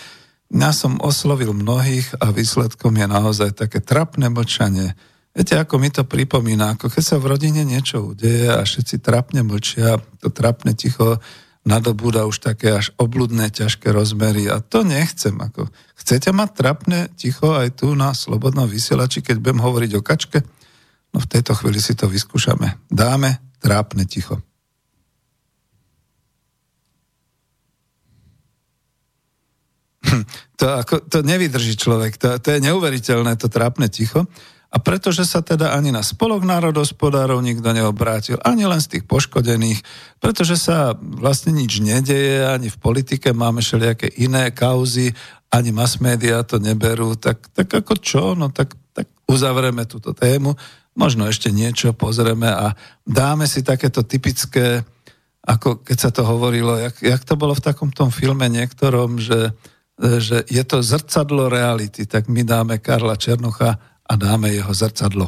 ja 0.53 0.69
som 0.69 1.01
oslovil 1.01 1.53
mnohých 1.53 2.17
a 2.21 2.33
výsledkom 2.33 2.93
je 2.97 3.07
naozaj 3.09 3.57
také 3.57 3.81
trapné 3.81 4.29
mlčanie. 4.29 4.93
Viete, 5.33 5.57
ako 5.57 5.81
mi 5.81 5.89
to 5.89 6.05
pripomína, 6.05 6.77
ako 6.77 6.93
keď 6.93 7.03
sa 7.05 7.17
v 7.17 7.29
rodine 7.33 7.65
niečo 7.65 8.13
udeje 8.13 8.53
a 8.53 8.61
všetci 8.61 9.01
trapne 9.01 9.41
mlčia, 9.41 9.97
to 10.21 10.29
trapne 10.29 10.77
ticho 10.77 11.17
nadobúda 11.65 12.29
už 12.29 12.43
také 12.43 12.75
až 12.75 12.93
obludné, 13.01 13.49
ťažké 13.49 13.89
rozmery 13.89 14.51
a 14.51 14.61
to 14.61 14.85
nechcem. 14.85 15.33
Ako. 15.33 15.71
Chcete 15.97 16.29
mať 16.35 16.49
trapne 16.53 16.99
ticho 17.17 17.55
aj 17.55 17.81
tu 17.81 17.97
na 17.97 18.13
Slobodnom 18.13 18.69
vysielači, 18.69 19.25
keď 19.25 19.41
budem 19.41 19.63
hovoriť 19.63 19.91
o 19.97 20.05
kačke? 20.05 20.39
No 21.13 21.21
v 21.21 21.29
tejto 21.29 21.53
chvíli 21.53 21.77
si 21.77 21.93
to 21.93 22.09
vyskúšame. 22.09 22.81
Dáme 22.89 23.37
trápne 23.61 24.03
ticho. 24.03 24.41
To, 30.61 30.79
ako, 30.79 31.09
to 31.09 31.25
nevydrží 31.25 31.75
človek, 31.75 32.15
to, 32.15 32.37
to 32.39 32.55
je 32.55 32.63
neuveriteľné, 32.63 33.35
to 33.35 33.49
trápne 33.49 33.89
ticho. 33.89 34.23
A 34.73 34.77
pretože 34.81 35.25
sa 35.27 35.43
teda 35.43 35.73
ani 35.75 35.93
na 35.93 36.05
spolok 36.05 36.45
národospodárov 36.45 37.41
nikto 37.41 37.73
neobrátil, 37.73 38.37
ani 38.41 38.65
len 38.65 38.79
z 38.79 38.97
tých 38.97 39.03
poškodených, 39.05 39.81
pretože 40.23 40.55
sa 40.55 40.95
vlastne 40.97 41.53
nič 41.53 41.83
nedeje, 41.83 42.45
ani 42.47 42.71
v 42.71 42.77
politike 42.79 43.35
máme 43.35 43.59
všelijaké 43.59 44.09
iné 44.21 44.49
kauzy, 44.49 45.11
ani 45.53 45.69
mass 45.69 46.01
media 46.01 46.41
to 46.41 46.57
neberú, 46.57 47.13
tak, 47.19 47.43
tak 47.53 47.69
ako 47.69 47.93
čo? 47.99 48.23
No 48.33 48.49
tak, 48.49 48.73
tak 48.97 49.09
uzavrieme 49.27 49.85
túto 49.85 50.15
tému 50.15 50.57
možno 50.93 51.25
ešte 51.29 51.49
niečo 51.49 51.93
pozrieme 51.93 52.49
a 52.49 52.77
dáme 53.05 53.49
si 53.49 53.65
takéto 53.65 54.05
typické, 54.05 54.85
ako 55.45 55.81
keď 55.81 55.97
sa 55.97 56.09
to 56.13 56.21
hovorilo, 56.25 56.77
jak, 56.77 56.95
jak 57.01 57.21
to 57.25 57.33
bolo 57.37 57.57
v 57.57 57.65
takom 57.65 57.89
tom 57.89 58.13
filme 58.13 58.45
niektorom, 58.49 59.17
že 59.17 59.53
že 59.99 60.41
je 60.49 60.63
to 60.65 60.81
zrcadlo 60.81 61.49
reality, 61.49 62.09
tak 62.09 62.25
my 62.25 62.41
dáme 62.41 62.81
Karla 62.81 63.13
Černocha 63.13 63.77
a 64.03 64.13
dáme 64.17 64.49
jeho 64.49 64.73
zrcadlo. 64.73 65.25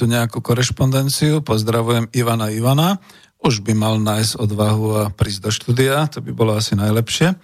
Tu 0.00 0.08
nejakú 0.08 0.40
korešpondenciu, 0.40 1.44
pozdravujem 1.44 2.08
Ivana 2.16 2.48
Ivana, 2.48 2.96
už 3.44 3.60
by 3.60 3.76
mal 3.76 4.00
nájsť 4.00 4.40
odvahu 4.40 4.86
a 4.96 5.04
prísť 5.12 5.40
do 5.44 5.50
štúdia, 5.52 6.08
to 6.08 6.24
by 6.24 6.32
bolo 6.32 6.56
asi 6.56 6.72
najlepšie. 6.72 7.36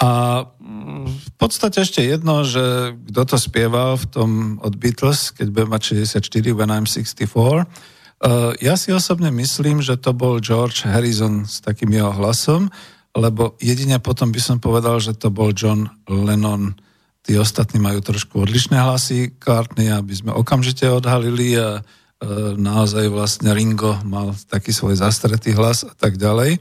A 0.00 0.10
mm, 0.48 1.04
v 1.04 1.30
podstate 1.36 1.84
ešte 1.84 2.00
jedno, 2.00 2.48
že 2.48 2.96
kto 3.12 3.22
to 3.28 3.36
spieval 3.36 4.00
v 4.00 4.06
tom 4.08 4.30
od 4.64 4.72
Beatles, 4.80 5.36
keď 5.36 5.46
bude 5.52 5.66
mať 5.68 6.00
64, 6.00 6.56
When 6.56 6.72
I'm 6.72 6.88
64, 6.88 7.28
uh, 7.28 8.56
ja 8.56 8.74
si 8.80 8.88
osobne 8.90 9.28
myslím, 9.28 9.84
že 9.84 10.00
to 10.00 10.16
bol 10.16 10.40
George 10.40 10.88
Harrison 10.88 11.44
s 11.44 11.60
takým 11.60 11.92
jeho 11.92 12.10
hlasom, 12.10 12.72
lebo 13.12 13.60
jedine 13.60 14.00
potom 14.00 14.32
by 14.32 14.40
som 14.40 14.56
povedal, 14.56 14.96
že 14.96 15.12
to 15.12 15.28
bol 15.28 15.52
John 15.52 15.92
Lennon 16.08 16.72
tí 17.22 17.38
ostatní 17.38 17.78
majú 17.78 18.02
trošku 18.02 18.42
odlišné 18.42 18.74
hlasy 18.74 19.38
Cartney, 19.38 19.90
aby 19.94 20.12
sme 20.12 20.34
okamžite 20.34 20.86
odhalili 20.90 21.54
a 21.54 21.78
e, 21.78 21.82
naozaj 22.58 23.06
vlastne 23.08 23.54
Ringo 23.54 23.94
mal 24.02 24.34
taký 24.50 24.74
svoj 24.74 24.98
zastretý 24.98 25.54
hlas 25.54 25.86
a 25.86 25.94
tak 25.94 26.18
ďalej. 26.18 26.58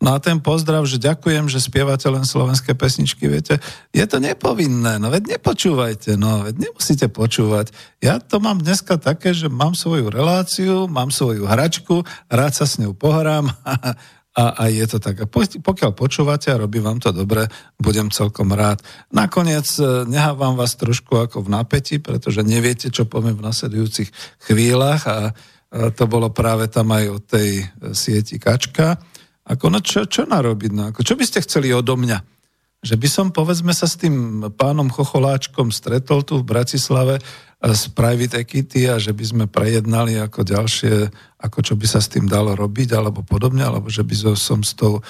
No 0.00 0.16
a 0.16 0.18
ten 0.18 0.40
pozdrav, 0.40 0.88
že 0.88 0.96
ďakujem, 0.96 1.52
že 1.52 1.60
spievate 1.60 2.08
len 2.08 2.24
slovenské 2.24 2.72
pesničky, 2.72 3.28
viete, 3.28 3.60
je 3.92 4.00
to 4.08 4.16
nepovinné, 4.16 4.96
no 4.96 5.12
veď 5.12 5.36
nepočúvajte, 5.36 6.16
no 6.16 6.40
veď 6.40 6.56
nemusíte 6.56 7.12
počúvať. 7.12 7.68
Ja 8.00 8.16
to 8.16 8.40
mám 8.40 8.64
dneska 8.64 8.96
také, 8.96 9.36
že 9.36 9.52
mám 9.52 9.76
svoju 9.76 10.08
reláciu, 10.08 10.88
mám 10.88 11.12
svoju 11.12 11.44
hračku, 11.44 12.00
rád 12.32 12.56
sa 12.56 12.64
s 12.64 12.80
ňou 12.80 12.96
pohrám 12.96 13.52
a 14.40 14.56
a, 14.56 14.72
je 14.72 14.86
to 14.88 14.98
tak. 14.98 15.20
A 15.20 15.26
pokiaľ 15.60 15.92
počúvate 15.92 16.48
a 16.48 16.60
robí 16.60 16.80
vám 16.80 16.96
to 16.96 17.12
dobre, 17.12 17.44
budem 17.76 18.08
celkom 18.08 18.56
rád. 18.56 18.80
Nakoniec 19.12 19.68
e, 19.76 20.08
nehávam 20.08 20.56
vás 20.56 20.80
trošku 20.80 21.20
ako 21.20 21.44
v 21.44 21.52
napätí, 21.52 22.00
pretože 22.00 22.40
neviete, 22.40 22.88
čo 22.88 23.04
poviem 23.04 23.36
v 23.36 23.44
nasledujúcich 23.44 24.08
chvíľach 24.48 25.02
a, 25.04 25.18
a 25.28 25.92
to 25.92 26.04
bolo 26.08 26.32
práve 26.32 26.72
tam 26.72 26.88
aj 26.96 27.04
o 27.12 27.18
tej 27.20 27.50
e, 27.60 27.64
sieti 27.92 28.40
Kačka. 28.40 28.96
Ako, 29.44 29.68
no 29.68 29.84
čo, 29.84 30.08
čo 30.08 30.24
narobiť? 30.24 30.70
No, 30.72 30.82
ako, 30.88 31.04
čo 31.04 31.14
by 31.20 31.24
ste 31.28 31.44
chceli 31.44 31.74
odo 31.76 32.00
mňa? 32.00 32.39
Že 32.80 32.96
by 32.96 33.08
som, 33.12 33.26
povedzme, 33.28 33.76
sa 33.76 33.84
s 33.84 34.00
tým 34.00 34.40
pánom 34.56 34.88
Chocholáčkom 34.88 35.68
stretol 35.68 36.24
tu 36.24 36.40
v 36.40 36.48
Bratislave 36.48 37.20
z 37.60 37.82
private 37.92 38.40
equity 38.40 38.88
a 38.88 38.96
že 38.96 39.12
by 39.12 39.24
sme 39.24 39.44
prejednali 39.44 40.16
ako 40.16 40.48
ďalšie, 40.48 41.12
ako 41.44 41.58
čo 41.60 41.76
by 41.76 41.84
sa 41.84 42.00
s 42.00 42.08
tým 42.08 42.24
dalo 42.24 42.56
robiť 42.56 42.96
alebo 42.96 43.20
podobne, 43.20 43.68
alebo 43.68 43.92
že 43.92 44.00
by 44.00 44.32
som 44.32 44.64
s 44.64 44.72
tou 44.72 44.96
uh, 44.96 45.04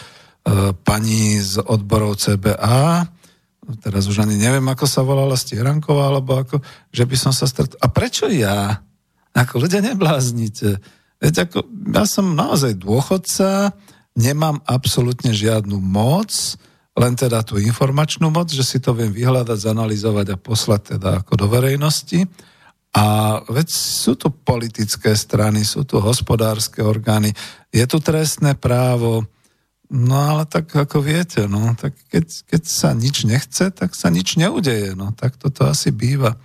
pani 0.83 1.39
z 1.39 1.63
odborov 1.63 2.19
CBA, 2.19 3.07
teraz 3.79 4.11
už 4.11 4.27
ani 4.27 4.35
neviem, 4.35 4.67
ako 4.67 4.83
sa 4.91 5.07
volala 5.07 5.39
Stieranková, 5.39 6.11
alebo 6.11 6.43
ako, 6.43 6.59
že 6.91 7.07
by 7.07 7.15
som 7.15 7.31
sa 7.31 7.47
stretol. 7.47 7.79
A 7.79 7.87
prečo 7.87 8.27
ja? 8.27 8.83
Ako 9.31 9.63
ľudia 9.63 9.79
nebláznite. 9.79 10.83
Veď 11.23 11.47
ako, 11.47 11.63
ja 11.95 12.03
som 12.03 12.35
naozaj 12.35 12.83
dôchodca, 12.83 13.71
nemám 14.19 14.59
absolútne 14.67 15.31
žiadnu 15.31 15.79
moc, 15.79 16.35
len 17.01 17.17
teda 17.17 17.41
tú 17.41 17.57
informačnú 17.57 18.29
moc, 18.29 18.53
že 18.53 18.61
si 18.61 18.77
to 18.77 18.93
viem 18.93 19.09
vyhľadať, 19.09 19.57
zanalizovať 19.57 20.37
a 20.37 20.41
poslať 20.41 20.81
teda 20.97 21.25
ako 21.25 21.33
do 21.41 21.47
verejnosti. 21.49 22.29
A 22.93 23.39
veď 23.49 23.69
sú 23.73 24.19
tu 24.21 24.29
politické 24.29 25.17
strany, 25.17 25.65
sú 25.65 25.89
tu 25.89 25.97
hospodárske 25.97 26.85
orgány, 26.85 27.33
je 27.73 27.85
tu 27.89 28.03
trestné 28.03 28.59
právo, 28.59 29.25
no 29.89 30.17
ale 30.19 30.45
tak 30.45 30.69
ako 30.75 31.01
viete, 31.01 31.47
no, 31.47 31.73
tak 31.79 31.95
keď, 32.11 32.27
keď 32.51 32.63
sa 32.67 32.91
nič 32.93 33.25
nechce, 33.25 33.71
tak 33.71 33.95
sa 33.95 34.11
nič 34.11 34.37
neudeje, 34.37 34.93
no, 34.99 35.15
tak 35.15 35.39
toto 35.41 35.71
asi 35.71 35.95
býva. 35.95 36.37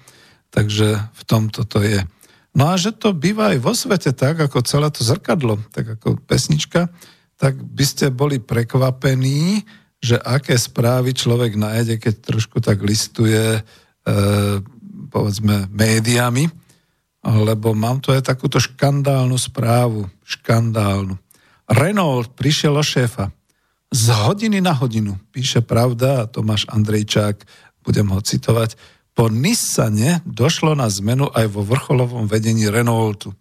Takže 0.54 0.88
v 1.02 1.24
tomto 1.28 1.68
to 1.68 1.84
je. 1.84 2.06
No 2.56 2.72
a 2.72 2.80
že 2.80 2.96
to 2.96 3.12
býva 3.12 3.52
aj 3.52 3.60
vo 3.60 3.76
svete 3.76 4.16
tak, 4.16 4.40
ako 4.40 4.64
celé 4.64 4.88
to 4.88 5.04
zrkadlo, 5.04 5.60
tak 5.76 6.00
ako 6.00 6.16
pesnička, 6.24 6.88
tak 7.36 7.60
by 7.60 7.84
ste 7.84 8.14
boli 8.14 8.40
prekvapení, 8.40 9.68
že 10.06 10.22
aké 10.22 10.54
správy 10.54 11.18
človek 11.18 11.58
nájde, 11.58 11.98
keď 11.98 12.14
trošku 12.22 12.62
tak 12.62 12.86
listuje, 12.86 13.58
e, 13.58 13.62
povedzme, 15.10 15.66
médiami. 15.74 16.46
lebo 17.26 17.74
mám 17.74 17.98
tu 17.98 18.14
aj 18.14 18.30
takúto 18.30 18.62
škandálnu 18.62 19.34
správu. 19.34 20.06
Škandálnu. 20.22 21.18
Renault 21.66 22.30
prišiel 22.38 22.78
o 22.78 22.86
šéfa. 22.86 23.34
Z 23.90 24.14
hodiny 24.30 24.62
na 24.62 24.78
hodinu, 24.78 25.18
píše 25.34 25.66
pravda 25.66 26.22
a 26.22 26.30
Tomáš 26.30 26.70
Andrejčák, 26.70 27.42
budem 27.82 28.14
ho 28.14 28.22
citovať, 28.22 28.78
po 29.16 29.32
Nissane 29.32 30.20
došlo 30.28 30.76
na 30.76 30.92
zmenu 30.92 31.32
aj 31.32 31.48
vo 31.50 31.64
vrcholovom 31.64 32.28
vedení 32.28 32.68
Renaultu. 32.68 33.32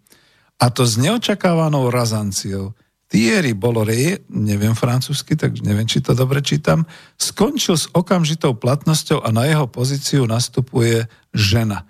A 0.55 0.71
to 0.71 0.87
s 0.87 0.95
neočakávanou 0.95 1.91
razanciou. 1.91 2.71
Thierry 3.05 3.53
Bolloré, 3.53 4.25
neviem 4.33 4.73
francúzsky, 4.73 5.37
tak 5.37 5.61
neviem, 5.61 5.85
či 5.85 6.01
to 6.01 6.17
dobre 6.17 6.41
čítam, 6.41 6.89
skončil 7.21 7.77
s 7.77 7.85
okamžitou 7.93 8.57
platnosťou 8.57 9.21
a 9.21 9.29
na 9.29 9.45
jeho 9.45 9.69
pozíciu 9.69 10.25
nastupuje 10.25 11.05
žena. 11.29 11.85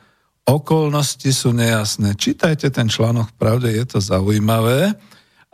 Okolnosti 0.46 1.32
sú 1.32 1.56
nejasné. 1.56 2.14
Čítajte 2.20 2.70
ten 2.70 2.92
článok, 2.92 3.34
pravde 3.40 3.74
je 3.74 3.86
to 3.88 4.00
zaujímavé. 4.04 4.94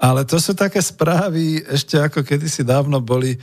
Ale 0.01 0.25
to 0.25 0.41
sú 0.41 0.57
také 0.57 0.81
správy, 0.81 1.61
ešte 1.61 1.93
ako 1.93 2.25
kedysi 2.25 2.65
dávno 2.65 2.97
boli 3.05 3.37
e, 3.37 3.39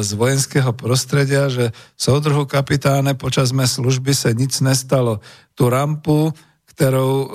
z 0.00 0.10
vojenského 0.16 0.72
prostredia, 0.72 1.52
že 1.52 1.68
soudruhu 2.00 2.48
kapitáne, 2.48 3.12
počas 3.12 3.52
mé 3.52 3.68
služby 3.68 4.16
sa 4.16 4.32
nic 4.32 4.56
nestalo. 4.64 5.20
Tú 5.52 5.68
rampu, 5.68 6.32
ktorou 6.72 7.12
e, 7.12 7.26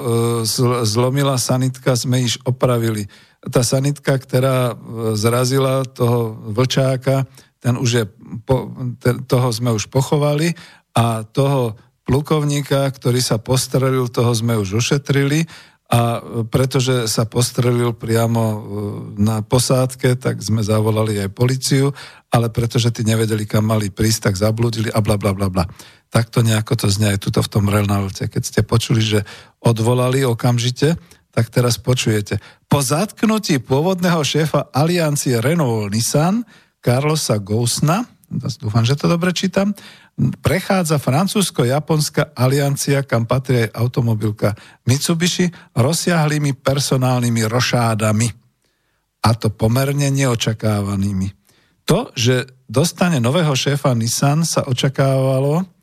zlomila 0.89 1.37
sanitka, 1.37 1.93
sme 1.93 2.25
již 2.25 2.41
opravili. 2.49 3.05
Tá 3.47 3.61
sanitka, 3.63 4.15
ktorá 4.15 4.71
e, 4.71 4.75
zrazila 5.15 5.87
toho 5.87 6.35
vlčáka, 6.51 7.27
ten 7.57 7.75
už 7.75 7.89
je, 7.89 8.03
po, 8.45 8.69
toho 9.25 9.47
sme 9.49 9.73
už 9.73 9.89
pochovali 9.89 10.53
a 10.93 11.25
toho 11.25 11.75
plukovníka, 12.07 12.87
ktorý 12.87 13.19
sa 13.19 13.35
postrelil, 13.41 14.07
toho 14.07 14.31
sme 14.31 14.55
už 14.55 14.79
ušetrili 14.79 15.43
a 15.87 16.19
pretože 16.51 17.07
sa 17.07 17.23
postrelil 17.23 17.95
priamo 17.95 18.43
e, 18.43 18.57
na 19.23 19.39
posádke, 19.39 20.19
tak 20.19 20.43
sme 20.43 20.59
zavolali 20.59 21.15
aj 21.23 21.31
policiu, 21.31 21.95
ale 22.27 22.51
pretože 22.51 22.91
tí 22.91 23.07
nevedeli, 23.07 23.47
kam 23.47 23.71
mali 23.71 23.87
prísť, 23.87 24.31
tak 24.31 24.35
zabludili 24.35 24.91
a 24.91 24.99
bla 24.99 25.15
bla 25.15 25.31
bla 25.31 25.47
bla. 25.47 25.63
Takto 26.11 26.43
nejako 26.43 26.75
to 26.75 26.87
znie 26.91 27.15
aj 27.15 27.23
tuto 27.23 27.39
v 27.39 27.51
tom 27.51 27.71
Renalte. 27.71 28.27
Keď 28.27 28.43
ste 28.43 28.61
počuli, 28.67 28.99
že 28.99 29.23
odvolali 29.63 30.27
okamžite, 30.27 30.99
tak 31.37 31.53
teraz 31.53 31.77
počujete. 31.77 32.41
Po 32.65 32.81
zatknutí 32.81 33.61
pôvodného 33.61 34.25
šéfa 34.25 34.73
aliancie 34.73 35.37
Renault-Nissan, 35.37 36.41
Carlosa 36.81 37.37
Gousna, 37.37 38.09
dúfam, 38.57 38.81
že 38.81 38.97
to 38.97 39.05
dobre 39.05 39.29
čítam, 39.37 39.77
prechádza 40.17 40.97
francúzsko-japonská 40.97 42.33
aliancia, 42.33 43.05
kam 43.05 43.29
patrí 43.29 43.69
aj 43.69 43.77
automobilka 43.77 44.57
Mitsubishi, 44.89 45.53
rozsiahlými 45.77 46.57
personálnymi 46.57 47.45
rošádami. 47.45 48.27
A 49.21 49.29
to 49.37 49.53
pomerne 49.53 50.09
neočakávanými. 50.09 51.37
To, 51.85 52.09
že 52.17 52.49
dostane 52.65 53.21
nového 53.21 53.53
šéfa 53.53 53.93
Nissan, 53.93 54.41
sa 54.41 54.65
očakávalo. 54.65 55.76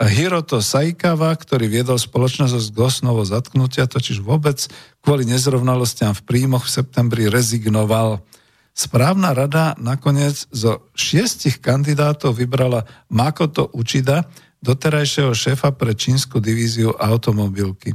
Hiroto 0.00 0.64
Saikawa, 0.64 1.36
ktorý 1.36 1.68
viedol 1.68 2.00
spoločnosť 2.00 2.56
z 2.56 2.68
Gosnovo 2.72 3.20
zatknutia, 3.20 3.84
totiž 3.84 4.24
vôbec 4.24 4.56
kvôli 5.04 5.28
nezrovnalostiam 5.28 6.16
v 6.16 6.24
príjmoch 6.24 6.64
v 6.64 6.72
septembri 6.80 7.28
rezignoval. 7.28 8.24
Správna 8.72 9.36
rada 9.36 9.76
nakoniec 9.76 10.48
zo 10.48 10.88
šiestich 10.96 11.60
kandidátov 11.60 12.32
vybrala 12.32 12.88
Makoto 13.12 13.68
Uchida, 13.76 14.24
doterajšieho 14.64 15.36
šéfa 15.36 15.76
pre 15.76 15.92
čínsku 15.92 16.40
divíziu 16.40 16.96
automobilky. 16.96 17.92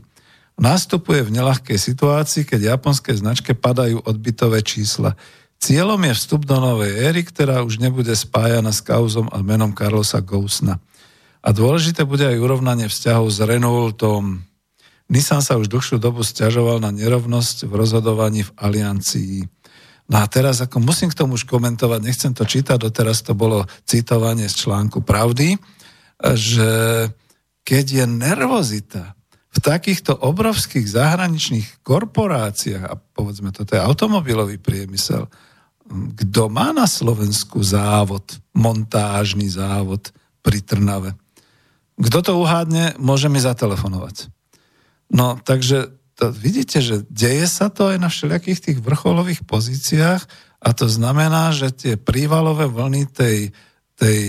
Nastupuje 0.61 1.25
v 1.25 1.41
nelahkej 1.41 1.81
situácii, 1.81 2.45
keď 2.45 2.77
japonské 2.77 3.17
značke 3.17 3.57
padajú 3.57 4.05
odbytové 4.05 4.61
čísla. 4.61 5.17
Cieľom 5.57 5.99
je 6.05 6.13
vstup 6.13 6.45
do 6.45 6.61
novej 6.61 6.93
éry, 7.01 7.25
ktorá 7.25 7.65
už 7.65 7.81
nebude 7.81 8.13
spájana 8.13 8.69
s 8.69 8.85
kauzom 8.85 9.25
a 9.33 9.41
menom 9.41 9.73
Carlosa 9.73 10.21
Gousna. 10.21 10.77
A 11.45 11.53
dôležité 11.53 12.01
bude 12.09 12.25
aj 12.25 12.41
urovnanie 12.41 12.89
vzťahov 12.89 13.29
s 13.29 13.37
Renaultom. 13.37 14.41
Nissan 15.13 15.45
sa 15.45 15.61
už 15.61 15.69
dlhšiu 15.69 16.01
dobu 16.01 16.25
stiažoval 16.25 16.81
na 16.81 16.89
nerovnosť 16.89 17.69
v 17.69 17.73
rozhodovaní 17.77 18.41
v 18.41 18.51
aliancii. 18.57 19.45
No 20.09 20.21
a 20.21 20.25
teraz 20.25 20.65
ako 20.65 20.81
musím 20.81 21.13
k 21.13 21.17
tomu 21.21 21.37
už 21.37 21.45
komentovať, 21.45 21.99
nechcem 22.01 22.33
to 22.33 22.49
čítať, 22.49 22.81
doteraz 22.81 23.21
to 23.21 23.37
bolo 23.37 23.69
citovanie 23.85 24.49
z 24.49 24.65
článku 24.65 25.05
Pravdy, 25.05 25.61
že 26.17 26.69
keď 27.61 27.85
je 28.01 28.05
nervozita 28.09 29.13
v 29.53 29.59
takýchto 29.61 30.17
obrovských 30.17 30.85
zahraničných 30.85 31.85
korporáciách, 31.85 32.85
a 32.85 32.97
povedzme, 32.97 33.53
toto 33.53 33.77
je 33.77 33.81
automobilový 33.81 34.57
priemysel, 34.57 35.29
kto 36.17 36.49
má 36.49 36.73
na 36.73 36.89
Slovensku 36.89 37.61
závod, 37.61 38.41
montážny 38.57 39.45
závod 39.45 40.09
pri 40.41 40.61
Trnave? 40.65 41.13
Kto 41.95 42.19
to 42.19 42.31
uhádne, 42.39 42.99
môže 42.99 43.31
mi 43.31 43.39
zatelefonovať. 43.39 44.27
No, 45.11 45.39
takže 45.39 45.95
to 46.15 46.31
vidíte, 46.31 46.79
že 46.79 47.03
deje 47.11 47.47
sa 47.47 47.67
to 47.67 47.91
aj 47.91 47.97
na 47.99 48.07
všelijakých 48.07 48.59
tých 48.59 48.79
vrcholových 48.79 49.43
pozíciách 49.43 50.21
a 50.63 50.69
to 50.71 50.87
znamená, 50.87 51.51
že 51.51 51.75
tie 51.75 51.93
prívalové 51.99 52.65
vlny 52.71 53.11
tej, 53.11 53.51
tej 53.99 54.19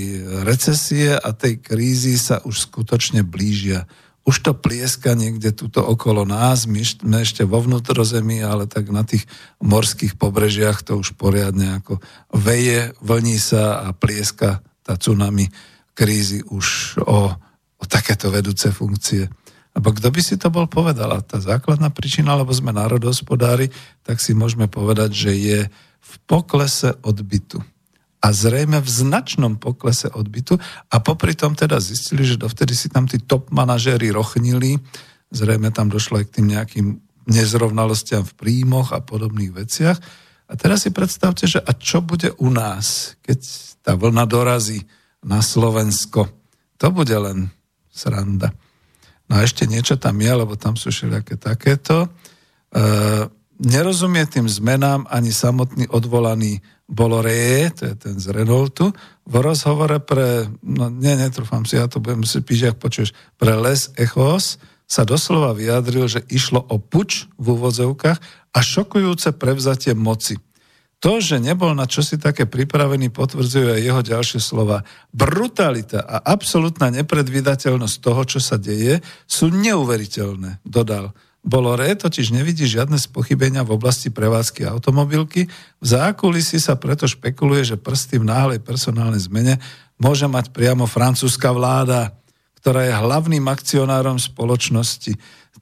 recesie 0.43 1.15
a 1.15 1.31
tej 1.31 1.63
krízy 1.63 2.19
sa 2.19 2.43
už 2.43 2.71
skutočne 2.71 3.23
blížia. 3.23 3.87
Už 4.27 4.43
to 4.43 4.59
plieska 4.59 5.15
niekde 5.15 5.55
tuto 5.55 5.87
okolo 5.87 6.27
nás, 6.27 6.67
my 6.67 6.83
sme 6.83 7.23
ešte 7.23 7.47
vo 7.47 7.63
vnútrozemí, 7.63 8.43
ale 8.43 8.67
tak 8.67 8.91
na 8.91 9.07
tých 9.07 9.23
morských 9.63 10.19
pobrežiach 10.19 10.83
to 10.83 10.99
už 10.99 11.15
poriadne 11.15 11.79
ako 11.79 12.03
veje, 12.35 12.91
vlní 12.99 13.39
sa 13.39 13.87
a 13.87 13.95
plieska 13.95 14.67
tá 14.83 14.99
tsunami 14.99 15.47
krízy 15.95 16.43
už 16.43 16.99
o, 17.07 17.31
o 17.77 17.85
takéto 17.85 18.33
vedúce 18.33 18.69
funkcie. 18.73 19.29
Lebo 19.77 19.93
kto 19.93 20.09
by 20.09 20.21
si 20.25 20.41
to 20.41 20.49
bol 20.49 20.65
povedal? 20.65 21.13
A 21.13 21.21
tá 21.21 21.37
základná 21.37 21.93
príčina, 21.93 22.33
lebo 22.33 22.49
sme 22.57 22.73
národohospodári, 22.73 23.69
tak 24.01 24.25
si 24.25 24.33
môžeme 24.33 24.73
povedať, 24.73 25.13
že 25.13 25.33
je 25.37 25.61
v 26.01 26.13
poklese 26.25 26.97
odbytu. 27.05 27.61
A 28.25 28.33
zrejme 28.33 28.81
v 28.81 28.89
značnom 28.89 29.61
poklese 29.61 30.09
odbytu. 30.09 30.57
A 30.89 30.97
popri 31.05 31.37
tom 31.37 31.53
teda 31.53 31.77
zistili, 31.77 32.25
že 32.25 32.41
dovtedy 32.41 32.73
si 32.73 32.89
tam 32.89 33.05
tí 33.05 33.21
top 33.21 33.53
manažéri 33.53 34.09
rochnili. 34.09 34.81
Zrejme 35.29 35.69
tam 35.69 35.93
došlo 35.93 36.25
aj 36.25 36.33
k 36.33 36.35
tým 36.41 36.47
nejakým 36.57 36.87
nezrovnalostiam 37.29 38.25
v 38.25 38.33
príjmoch 38.33 38.97
a 38.97 39.05
podobných 39.05 39.53
veciach. 39.53 39.99
A 40.47 40.53
teraz 40.57 40.87
si 40.87 40.91
predstavte, 40.95 41.45
že 41.45 41.61
a 41.61 41.75
čo 41.77 42.01
bude 42.01 42.33
u 42.39 42.49
nás, 42.49 43.19
keď 43.27 43.39
tá 43.83 43.93
vlna 43.99 44.25
dorazí 44.25 44.87
na 45.21 45.43
Slovensko? 45.43 46.31
To 46.79 46.89
bude 46.95 47.13
len 47.13 47.51
sranda. 47.97 48.53
No 49.27 49.41
a 49.41 49.43
ešte 49.43 49.65
niečo 49.65 49.97
tam 49.97 50.21
je, 50.21 50.31
lebo 50.31 50.55
tam 50.55 50.77
sú 50.77 50.93
všelijaké 50.93 51.41
takéto. 51.41 52.07
E, 52.07 52.09
nerozumie 53.59 54.29
tým 54.29 54.47
zmenám 54.47 55.09
ani 55.09 55.33
samotný 55.33 55.89
odvolaný 55.89 56.61
Boloré, 56.87 57.67
to 57.75 57.91
je 57.91 57.95
ten 57.99 58.15
z 58.23 58.31
Renaultu, 58.31 58.95
v 59.27 59.35
rozhovore 59.43 59.99
pre, 59.99 60.47
no 60.63 60.87
nie, 60.87 61.19
netrúfam 61.19 61.67
si, 61.67 61.75
ja 61.75 61.91
to 61.91 61.99
budem 61.99 62.23
si 62.23 62.39
písať, 62.39 62.71
ak 62.71 62.79
počuješ, 62.79 63.11
pre 63.35 63.59
Les 63.59 63.91
Echos 63.99 64.63
sa 64.87 65.03
doslova 65.03 65.51
vyjadril, 65.51 66.07
že 66.07 66.23
išlo 66.31 66.63
o 66.63 66.79
puč 66.79 67.27
v 67.43 67.59
úvodzovkách 67.59 68.19
a 68.55 68.59
šokujúce 68.63 69.35
prevzatie 69.35 69.99
moci. 69.99 70.39
To, 71.05 71.21
že 71.21 71.37
nebol 71.37 71.77
na 71.77 71.85
čosi 71.85 72.17
také 72.17 72.49
pripravený, 72.49 73.13
potvrdzuje 73.13 73.69
aj 73.77 73.83
jeho 73.85 74.03
ďalšie 74.03 74.41
slova. 74.41 74.81
Brutalita 75.13 76.01
a 76.01 76.25
absolútna 76.25 76.89
nepredvídateľnosť 76.89 77.97
toho, 78.01 78.23
čo 78.25 78.41
sa 78.41 78.57
deje, 78.57 79.05
sú 79.29 79.53
neuveriteľné, 79.53 80.65
dodal. 80.65 81.13
Bolore 81.47 81.95
totiž 81.95 82.35
nevidí 82.35 82.67
žiadne 82.67 82.99
spochybenia 82.99 83.63
v 83.63 83.79
oblasti 83.79 84.11
prevádzky 84.11 84.67
automobilky. 84.67 85.47
V 85.79 85.87
zákulisí 85.87 86.59
sa 86.59 86.75
preto 86.75 87.07
špekuluje, 87.07 87.63
že 87.63 87.77
prsty 87.79 88.19
v 88.19 88.27
náhlej 88.27 88.59
personálnej 88.65 89.23
zmene 89.23 89.63
môže 90.01 90.27
mať 90.27 90.51
priamo 90.51 90.91
francúzska 90.91 91.55
vláda, 91.55 92.19
ktorá 92.59 92.83
je 92.83 92.99
hlavným 92.99 93.47
akcionárom 93.47 94.19
spoločnosti. 94.19 95.15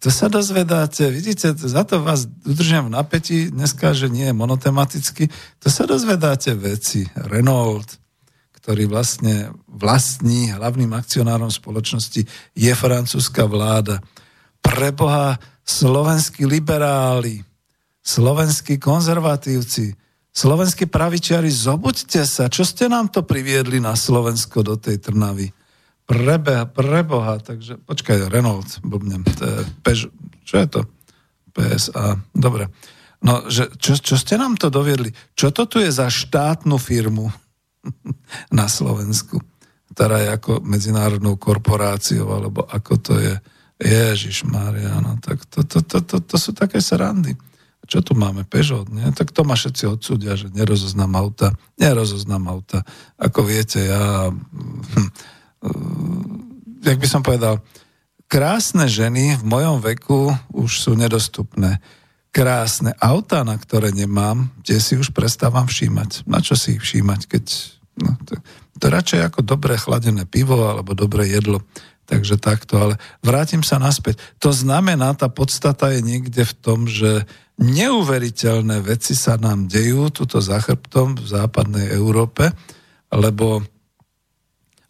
To 0.02 0.08
sa 0.10 0.26
dozvedáte, 0.26 1.06
vidíte, 1.08 1.54
za 1.54 1.86
to 1.86 2.02
vás 2.02 2.26
udržujem 2.44 2.90
v 2.90 2.94
napätí 2.98 3.36
dneska, 3.48 3.94
že 3.94 4.10
nie 4.10 4.26
je 4.26 4.34
monotematicky, 4.34 5.30
to 5.62 5.68
sa 5.70 5.86
dozvedáte 5.86 6.52
veci. 6.58 7.06
Renault, 7.14 7.86
ktorý 8.58 8.90
vlastne 8.90 9.54
vlastní 9.70 10.50
hlavným 10.50 10.92
akcionárom 10.96 11.52
spoločnosti, 11.52 12.26
je 12.56 12.72
francúzska 12.74 13.46
vláda. 13.46 14.02
Preboha, 14.64 15.38
slovenskí 15.62 16.48
liberáli, 16.48 17.44
slovenskí 18.04 18.76
konzervatívci, 18.76 19.96
slovenskí 20.34 20.90
pravičiari, 20.90 21.48
zobuďte 21.48 22.26
sa, 22.26 22.50
čo 22.50 22.66
ste 22.66 22.90
nám 22.90 23.08
to 23.08 23.22
priviedli 23.22 23.78
na 23.78 23.96
Slovensko 23.96 24.60
do 24.66 24.74
tej 24.76 25.00
Trnavy? 25.00 25.63
Prebe, 26.04 26.68
preboha, 26.68 27.40
takže 27.40 27.80
počkaj, 27.80 28.28
Renault, 28.28 28.80
blbnem, 28.84 29.24
to 29.24 29.42
je 29.44 29.58
Peugeot, 29.80 30.12
čo 30.44 30.54
je 30.60 30.66
to? 30.68 30.80
PSA, 31.54 32.20
dobre. 32.36 32.68
No, 33.24 33.48
že, 33.48 33.72
čo, 33.80 33.96
čo 33.96 34.20
ste 34.20 34.36
nám 34.36 34.60
to 34.60 34.68
doviedli? 34.68 35.16
Čo 35.32 35.48
to 35.48 35.64
tu 35.64 35.80
je 35.80 35.88
za 35.88 36.12
štátnu 36.12 36.76
firmu 36.76 37.32
na 38.58 38.68
Slovensku? 38.68 39.40
Ktorá 39.94 40.20
je 40.20 40.28
ako 40.34 40.60
medzinárodnou 40.60 41.40
korporáciou, 41.40 42.28
alebo 42.36 42.68
ako 42.68 42.94
to 43.00 43.14
je? 43.16 43.34
Ježiš 43.74 44.46
Maria, 44.46 45.02
no 45.02 45.18
tak 45.18 45.42
to, 45.50 45.66
to, 45.66 45.82
to, 45.82 45.98
to, 45.98 46.16
to 46.22 46.36
sú 46.38 46.54
také 46.54 46.78
srandy. 46.78 47.34
Čo 47.84 48.00
tu 48.00 48.12
máme? 48.16 48.48
Peugeot, 48.48 48.88
nie? 48.88 49.04
Tak 49.12 49.28
to 49.34 49.44
ma 49.44 49.58
všetci 49.58 49.84
odsúdia, 49.84 50.40
že 50.40 50.48
nerozoznám 50.48 51.12
auta. 51.20 51.52
Nerozoznám 51.76 52.44
auta. 52.48 52.80
Ako 53.20 53.44
viete, 53.44 53.84
ja... 53.84 54.32
Hm, 54.32 55.10
jak 56.84 56.98
by 57.00 57.08
som 57.08 57.24
povedal, 57.24 57.64
krásne 58.28 58.84
ženy 58.88 59.40
v 59.40 59.44
mojom 59.44 59.80
veku 59.80 60.32
už 60.52 60.70
sú 60.80 60.92
nedostupné. 60.94 61.80
Krásne 62.34 62.92
auta, 62.98 63.46
na 63.46 63.54
ktoré 63.54 63.94
nemám, 63.94 64.50
tie 64.66 64.82
si 64.82 64.98
už 64.98 65.14
prestávam 65.14 65.70
všímať. 65.70 66.26
Na 66.26 66.42
čo 66.42 66.58
si 66.58 66.76
ich 66.76 66.82
všímať, 66.82 67.20
keď... 67.30 67.44
No, 67.94 68.18
to, 68.26 68.42
to 68.82 68.86
radšej 68.90 69.20
ako 69.22 69.40
dobré 69.46 69.78
chladené 69.78 70.26
pivo 70.26 70.66
alebo 70.66 70.98
dobré 70.98 71.30
jedlo. 71.30 71.62
Takže 72.04 72.36
takto, 72.36 72.76
ale 72.76 72.94
vrátim 73.24 73.64
sa 73.64 73.80
naspäť. 73.80 74.20
To 74.42 74.52
znamená, 74.52 75.16
tá 75.16 75.30
podstata 75.32 75.88
je 75.94 76.04
niekde 76.04 76.44
v 76.44 76.54
tom, 76.58 76.84
že 76.84 77.24
neuveriteľné 77.56 78.82
veci 78.82 79.14
sa 79.14 79.38
nám 79.38 79.70
dejú 79.70 80.10
tuto 80.10 80.42
za 80.42 80.58
chrbtom 80.58 81.16
v 81.16 81.26
západnej 81.26 81.94
Európe, 81.94 82.50
lebo 83.14 83.62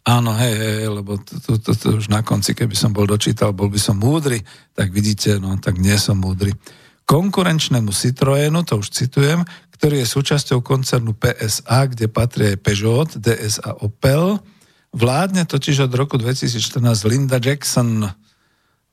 Áno, 0.05 0.37
hej, 0.37 0.53
hej, 0.53 0.85
lebo 0.85 1.17
to, 1.17 1.33
to, 1.41 1.51
to, 1.57 1.71
to 1.73 1.87
už 1.97 2.13
na 2.13 2.21
konci, 2.21 2.53
keby 2.53 2.77
som 2.77 2.93
bol 2.93 3.09
dočítal, 3.09 3.57
bol 3.57 3.73
by 3.73 3.81
som 3.81 3.97
múdry, 3.97 4.45
tak 4.77 4.93
vidíte, 4.93 5.41
no 5.41 5.57
tak 5.57 5.81
nie 5.81 5.97
som 5.97 6.21
múdry. 6.21 6.53
Konkurenčnému 7.09 7.89
Citroenu, 7.89 8.61
to 8.61 8.85
už 8.85 8.93
citujem, 8.93 9.41
ktorý 9.73 10.05
je 10.05 10.13
súčasťou 10.13 10.61
koncernu 10.61 11.17
PSA, 11.17 11.89
kde 11.89 12.05
patrí 12.05 12.53
aj 12.53 12.61
Peugeot, 12.61 13.09
DS 13.17 13.65
Opel, 13.81 14.37
vládne 14.93 15.49
totiž 15.49 15.89
od 15.89 15.93
roku 15.97 16.21
2014 16.21 16.77
Linda 17.09 17.41
Jackson. 17.41 18.05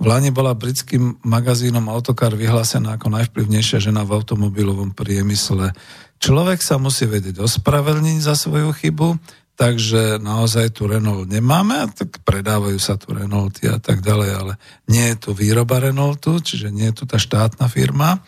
V 0.01 0.05
Lani 0.09 0.33
bola 0.33 0.57
britským 0.57 1.21
magazínom 1.23 1.93
Autocar 1.93 2.33
vyhlásená 2.33 2.97
ako 2.97 3.13
najvplyvnejšia 3.21 3.85
žena 3.85 4.03
v 4.03 4.17
automobilovom 4.17 4.97
priemysle. 4.97 5.77
Človek 6.19 6.65
sa 6.65 6.81
musí 6.81 7.05
vedieť 7.05 7.39
ospravedlniť 7.39 8.19
za 8.19 8.35
svoju 8.35 8.75
chybu, 8.75 9.21
takže 9.63 10.19
naozaj 10.19 10.75
tu 10.75 10.91
Renault 10.91 11.31
nemáme, 11.31 11.87
tak 11.95 12.19
predávajú 12.27 12.83
sa 12.83 12.99
tu 12.99 13.15
Renaulty 13.15 13.71
a 13.71 13.79
tak 13.79 14.03
ďalej, 14.03 14.31
ale 14.35 14.53
nie 14.91 15.15
je 15.15 15.17
tu 15.23 15.31
výroba 15.39 15.79
Renaultu, 15.79 16.43
čiže 16.43 16.75
nie 16.75 16.91
je 16.91 16.99
tu 16.99 17.05
tá 17.07 17.15
štátna 17.15 17.71
firma, 17.71 18.19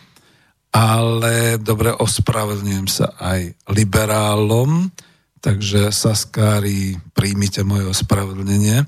ale 0.70 1.58
dobre, 1.58 1.90
ospravedlňujem 1.90 2.86
sa 2.86 3.18
aj 3.18 3.50
liberálom, 3.66 4.94
takže 5.42 5.90
Saskári, 5.90 7.02
príjmite 7.10 7.66
moje 7.66 7.90
ospravedlnenie. 7.90 8.86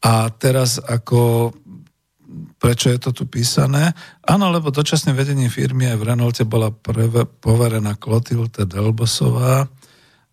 A 0.00 0.32
teraz 0.32 0.80
ako 0.80 1.52
prečo 2.56 2.88
je 2.88 2.98
to 3.00 3.12
tu 3.12 3.28
písané? 3.28 3.92
Áno, 4.24 4.48
lebo 4.48 4.72
dočasným 4.72 5.12
vedením 5.12 5.52
firmy 5.52 5.92
aj 5.92 5.96
v 6.00 6.06
Renaulte 6.08 6.44
bola 6.48 6.72
poverená 6.72 8.00
Klotilde 8.00 8.64
Delbosová, 8.64 9.68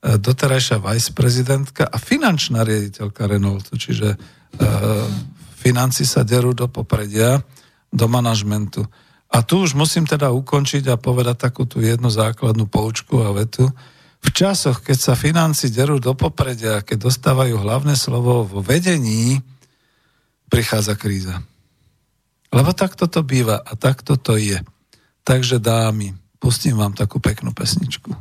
doterajšia 0.04 0.84
viceprezidentka 0.84 1.88
a 1.88 1.96
finančná 1.96 2.68
riaditeľka 2.68 3.24
Renaultu, 3.24 3.80
čiže 3.80 4.14
e, 4.14 4.18
financi 5.56 6.04
sa 6.04 6.28
derú 6.28 6.52
do 6.52 6.68
popredia, 6.68 7.40
do 7.88 8.06
manažmentu. 8.12 8.84
A 9.32 9.42
tu 9.42 9.64
už 9.64 9.74
musím 9.80 10.04
teda 10.04 10.30
ukončiť 10.36 10.92
a 10.92 11.00
povedať 11.00 11.50
takú 11.50 11.64
tú 11.64 11.80
jednu 11.80 12.12
základnú 12.12 12.68
poučku 12.68 13.24
a 13.24 13.32
vetu. 13.32 13.72
V 14.24 14.30
časoch, 14.30 14.84
keď 14.84 14.98
sa 15.00 15.14
financi 15.16 15.72
derú 15.72 16.04
do 16.04 16.12
popredia, 16.14 16.84
keď 16.84 17.08
dostávajú 17.08 17.56
hlavné 17.64 17.96
slovo 17.96 18.44
vo 18.44 18.60
vedení, 18.60 19.40
prichádza 20.52 21.00
kríza. 21.00 21.42
Lebo 22.54 22.76
takto 22.76 23.10
to 23.10 23.26
býva 23.26 23.58
a 23.58 23.74
takto 23.74 24.20
to 24.20 24.38
je. 24.38 24.62
Takže 25.24 25.58
dámy, 25.64 26.14
pustím 26.38 26.78
vám 26.78 26.94
takú 26.94 27.18
peknú 27.18 27.56
pesničku. 27.56 28.14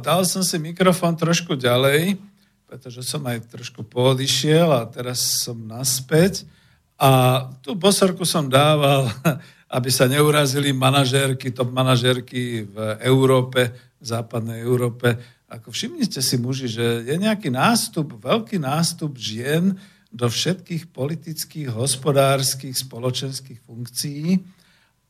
Dal 0.00 0.24
som 0.24 0.40
si 0.40 0.56
mikrofón 0.56 1.14
trošku 1.14 1.54
ďalej, 1.54 2.16
pretože 2.64 3.04
som 3.04 3.20
aj 3.28 3.50
trošku 3.50 3.84
poodišiel 3.84 4.72
a 4.72 4.88
teraz 4.88 5.44
som 5.44 5.58
naspäť. 5.58 6.48
A 6.96 7.44
tú 7.60 7.76
bosorku 7.76 8.24
som 8.24 8.48
dával, 8.48 9.12
aby 9.76 9.90
sa 9.92 10.08
neurazili 10.08 10.72
manažérky, 10.72 11.52
top 11.52 11.70
manažérky 11.70 12.64
v 12.64 12.76
Európe, 13.04 13.70
v 14.00 14.04
západnej 14.04 14.64
Európe. 14.64 15.18
Ako 15.50 15.74
všimnite 15.74 16.22
si 16.22 16.36
muži, 16.38 16.70
že 16.70 17.04
je 17.04 17.14
nejaký 17.18 17.50
nástup, 17.50 18.16
veľký 18.16 18.62
nástup 18.62 19.18
žien 19.18 19.76
do 20.10 20.26
všetkých 20.26 20.90
politických, 20.90 21.70
hospodárskych, 21.70 22.74
spoločenských 22.74 23.62
funkcií. 23.62 24.42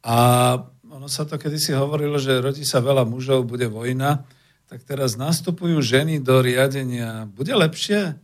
A 0.05 0.17
ono 0.91 1.09
sa 1.13 1.29
to 1.29 1.37
kedysi 1.37 1.77
hovorilo, 1.77 2.17
že 2.17 2.41
rodí 2.41 2.65
sa 2.65 2.81
veľa 2.81 3.05
mužov, 3.05 3.45
bude 3.45 3.69
vojna 3.69 4.25
tak 4.71 4.87
teraz 4.87 5.19
nastupujú 5.19 5.83
ženy 5.83 6.23
do 6.23 6.39
riadenia. 6.39 7.27
Bude 7.27 7.51
lepšie? 7.59 8.15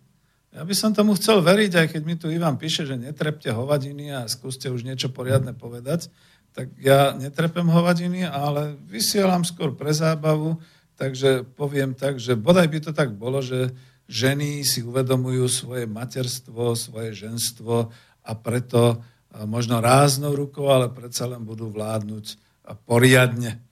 Ja 0.55 0.63
by 0.63 0.75
som 0.79 0.95
tomu 0.95 1.19
chcel 1.19 1.43
veriť, 1.43 1.73
aj 1.75 1.87
keď 1.91 2.03
mi 2.07 2.15
tu 2.15 2.31
Ivan 2.31 2.55
píše, 2.55 2.87
že 2.87 2.95
netrepte 2.95 3.51
hovadiny 3.51 4.15
a 4.15 4.31
skúste 4.31 4.71
už 4.71 4.87
niečo 4.87 5.11
poriadne 5.11 5.59
povedať, 5.59 6.07
tak 6.55 6.71
ja 6.79 7.19
netrepem 7.19 7.67
hovadiny, 7.67 8.25
ale 8.25 8.79
vysielam 8.87 9.43
skôr 9.43 9.75
pre 9.75 9.91
zábavu, 9.91 10.63
takže 10.95 11.43
poviem 11.43 11.99
tak, 11.99 12.23
že 12.23 12.39
bodaj 12.39 12.71
by 12.71 12.79
to 12.79 12.93
tak 12.95 13.11
bolo, 13.19 13.43
že 13.43 13.75
ženy 14.07 14.63
si 14.63 14.87
uvedomujú 14.87 15.51
svoje 15.51 15.85
materstvo, 15.91 16.79
svoje 16.79 17.27
ženstvo 17.27 17.91
a 18.23 18.33
preto 18.39 19.03
možno 19.51 19.83
ráznou 19.83 20.33
rukou, 20.33 20.71
ale 20.71 20.95
predsa 20.95 21.27
len 21.27 21.43
budú 21.43 21.75
vládnuť 21.75 22.39
poriadne 22.87 23.66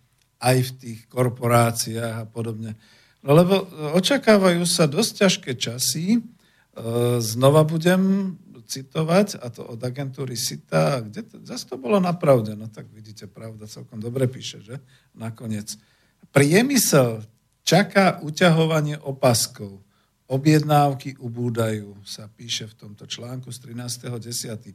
aj 0.45 0.57
v 0.61 0.71
tých 0.77 1.01
korporáciách 1.09 2.15
a 2.23 2.29
podobne. 2.29 2.77
No 3.25 3.33
lebo 3.33 3.65
očakávajú 3.97 4.69
sa 4.69 4.85
dosť 4.85 5.13
ťažké 5.25 5.51
časy. 5.57 6.07
E, 6.17 6.21
znova 7.25 7.65
budem 7.65 8.37
citovať, 8.65 9.41
a 9.41 9.49
to 9.49 9.65
od 9.65 9.81
agentúry 9.81 10.37
SITA, 10.37 11.05
kde 11.05 11.21
to, 11.25 11.37
zase 11.45 11.69
to 11.69 11.77
bolo 11.77 12.01
napravde, 12.01 12.57
no 12.57 12.69
tak 12.69 12.89
vidíte, 12.93 13.29
pravda 13.29 13.69
celkom 13.69 14.01
dobre 14.01 14.25
píše, 14.25 14.65
že? 14.65 14.81
Nakoniec. 15.13 15.77
Priemysel 16.33 17.25
čaká 17.63 18.21
uťahovanie 18.25 19.01
opaskov. 19.05 19.85
Objednávky 20.25 21.21
ubúdajú, 21.21 22.01
sa 22.09 22.33
píše 22.33 22.65
v 22.73 22.89
tomto 22.89 23.05
článku 23.05 23.53
z 23.53 23.77
13.10. 23.77 24.73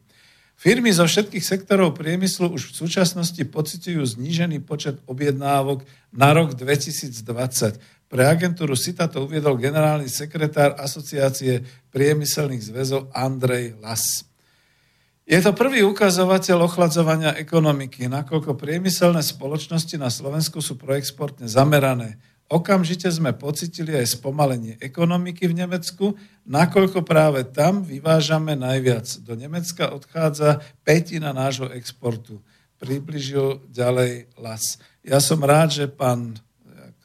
Firmy 0.60 0.92
zo 0.92 1.08
všetkých 1.08 1.40
sektorov 1.40 1.96
priemyslu 1.96 2.52
už 2.52 2.76
v 2.76 2.84
súčasnosti 2.84 3.40
pocitujú 3.48 4.04
znížený 4.04 4.60
počet 4.68 5.00
objednávok 5.08 5.88
na 6.12 6.36
rok 6.36 6.52
2020. 6.52 7.80
Pre 8.12 8.24
agentúru 8.28 8.76
SITA 8.76 9.08
to 9.08 9.24
uviedol 9.24 9.56
generálny 9.56 10.12
sekretár 10.12 10.76
Asociácie 10.76 11.64
priemyselných 11.96 12.60
zväzov 12.60 13.08
Andrej 13.16 13.80
Las. 13.80 14.28
Je 15.24 15.40
to 15.40 15.56
prvý 15.56 15.80
ukazovateľ 15.88 16.68
ochladzovania 16.68 17.40
ekonomiky, 17.40 18.12
nakoľko 18.12 18.60
priemyselné 18.60 19.24
spoločnosti 19.24 19.96
na 19.96 20.12
Slovensku 20.12 20.60
sú 20.60 20.76
proexportne 20.76 21.48
zamerané. 21.48 22.20
Okamžite 22.50 23.06
sme 23.14 23.30
pocitili 23.38 23.94
aj 23.94 24.18
spomalenie 24.18 24.82
ekonomiky 24.82 25.46
v 25.46 25.54
Nemecku, 25.54 26.18
nakoľko 26.50 27.06
práve 27.06 27.46
tam 27.46 27.86
vyvážame 27.86 28.58
najviac. 28.58 29.06
Do 29.22 29.38
Nemecka 29.38 29.94
odchádza 29.94 30.58
petina 30.82 31.30
nášho 31.30 31.70
exportu. 31.70 32.42
Približil 32.82 33.62
ďalej 33.70 34.34
Las. 34.42 34.82
Ja 35.06 35.22
som 35.22 35.46
rád, 35.46 35.78
že 35.78 35.86
pán, 35.86 36.42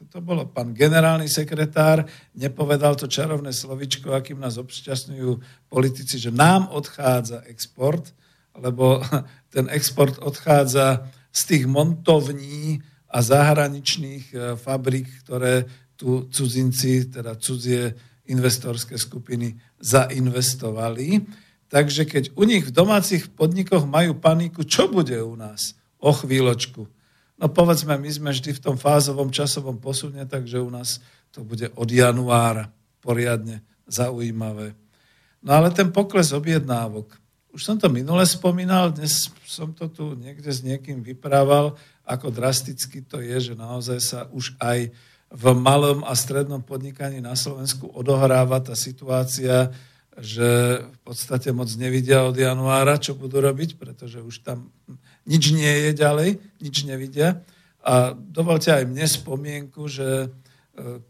to 0.09 0.25
bolo 0.25 0.49
pán 0.49 0.73
generálny 0.73 1.29
sekretár, 1.29 2.09
nepovedal 2.33 2.97
to 2.97 3.05
čarovné 3.05 3.53
slovičko, 3.53 4.17
akým 4.17 4.41
nás 4.41 4.57
obšťastňujú 4.57 5.45
politici, 5.69 6.17
že 6.17 6.33
nám 6.33 6.73
odchádza 6.73 7.45
export, 7.53 8.17
lebo 8.57 9.05
ten 9.53 9.69
export 9.69 10.17
odchádza 10.25 11.05
z 11.29 11.41
tých 11.45 11.65
montovní, 11.69 12.81
a 13.15 13.19
zahraničných 13.23 14.25
e, 14.35 14.37
fabrik, 14.59 15.07
ktoré 15.23 15.71
tu 15.95 16.27
cudzinci, 16.27 17.15
teda 17.15 17.39
cudzie 17.39 17.95
investorské 18.27 18.99
skupiny 18.99 19.55
zainvestovali. 19.79 21.23
Takže 21.71 22.03
keď 22.11 22.25
u 22.35 22.43
nich 22.43 22.67
v 22.67 22.75
domácich 22.75 23.31
podnikoch 23.31 23.87
majú 23.87 24.19
paniku, 24.19 24.67
čo 24.67 24.91
bude 24.91 25.15
u 25.23 25.39
nás 25.39 25.79
o 26.03 26.11
chvíľočku? 26.11 26.91
No 27.39 27.47
povedzme, 27.51 27.95
my 27.95 28.11
sme 28.11 28.31
vždy 28.35 28.59
v 28.59 28.63
tom 28.63 28.77
fázovom 28.79 29.31
časovom 29.31 29.79
posune, 29.79 30.23
takže 30.27 30.59
u 30.59 30.71
nás 30.71 30.99
to 31.31 31.47
bude 31.47 31.71
od 31.75 31.89
januára 31.91 32.71
poriadne 32.99 33.63
zaujímavé. 33.87 34.75
No 35.45 35.61
ale 35.61 35.71
ten 35.71 35.93
pokles 35.93 36.33
objednávok. 36.33 37.15
Už 37.55 37.63
som 37.63 37.79
to 37.79 37.87
minule 37.87 38.27
spomínal, 38.27 38.91
dnes 38.91 39.31
som 39.47 39.71
to 39.71 39.87
tu 39.87 40.19
niekde 40.19 40.51
s 40.51 40.67
niekým 40.67 41.07
vyprával, 41.07 41.79
ako 42.03 42.35
drasticky 42.35 43.07
to 43.07 43.23
je, 43.23 43.39
že 43.39 43.55
naozaj 43.55 43.99
sa 44.03 44.21
už 44.35 44.59
aj 44.59 44.91
v 45.31 45.45
malom 45.55 46.03
a 46.03 46.19
strednom 46.19 46.59
podnikaní 46.67 47.23
na 47.23 47.39
Slovensku 47.39 47.95
odohráva 47.95 48.59
tá 48.59 48.75
situácia, 48.75 49.71
že 50.19 50.83
v 50.83 50.99
podstate 51.07 51.55
moc 51.55 51.71
nevidia 51.79 52.27
od 52.27 52.35
januára, 52.35 52.99
čo 52.99 53.15
budú 53.15 53.39
robiť, 53.39 53.79
pretože 53.79 54.19
už 54.19 54.43
tam 54.43 54.75
nič 55.23 55.55
nie 55.55 55.71
je 55.71 55.91
ďalej, 55.95 56.43
nič 56.59 56.83
nevidia. 56.83 57.39
A 57.87 58.19
dovolte 58.19 58.75
aj 58.75 58.83
mne 58.83 59.07
spomienku, 59.07 59.87
že 59.87 60.27
e, 60.27 60.29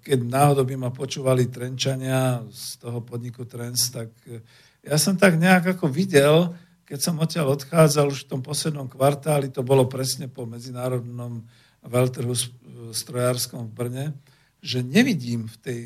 keď 0.05 0.18
náhodou 0.28 0.68
by 0.68 0.76
ma 0.76 0.90
počúvali 0.92 1.49
Trenčania 1.49 2.45
z 2.53 2.84
toho 2.84 3.01
podniku 3.01 3.49
Trends, 3.49 3.88
tak 3.88 4.12
e, 4.28 4.45
ja 4.85 4.97
som 5.01 5.16
tak 5.16 5.41
nejak 5.41 5.76
ako 5.76 5.89
videl, 5.89 6.53
keď 6.85 6.99
som 7.01 7.16
odtiaľ 7.16 7.57
odchádzal 7.57 8.12
už 8.12 8.28
v 8.28 8.30
tom 8.37 8.41
poslednom 8.45 8.87
kvartáli, 8.87 9.49
to 9.49 9.64
bolo 9.64 9.89
presne 9.89 10.28
po 10.28 10.45
medzinárodnom 10.45 11.41
veľtrhu 11.80 12.32
strojárskom 12.93 13.68
v 13.68 13.72
Brne, 13.72 14.07
že 14.61 14.85
nevidím 14.85 15.49
v, 15.49 15.57
tej, 15.61 15.80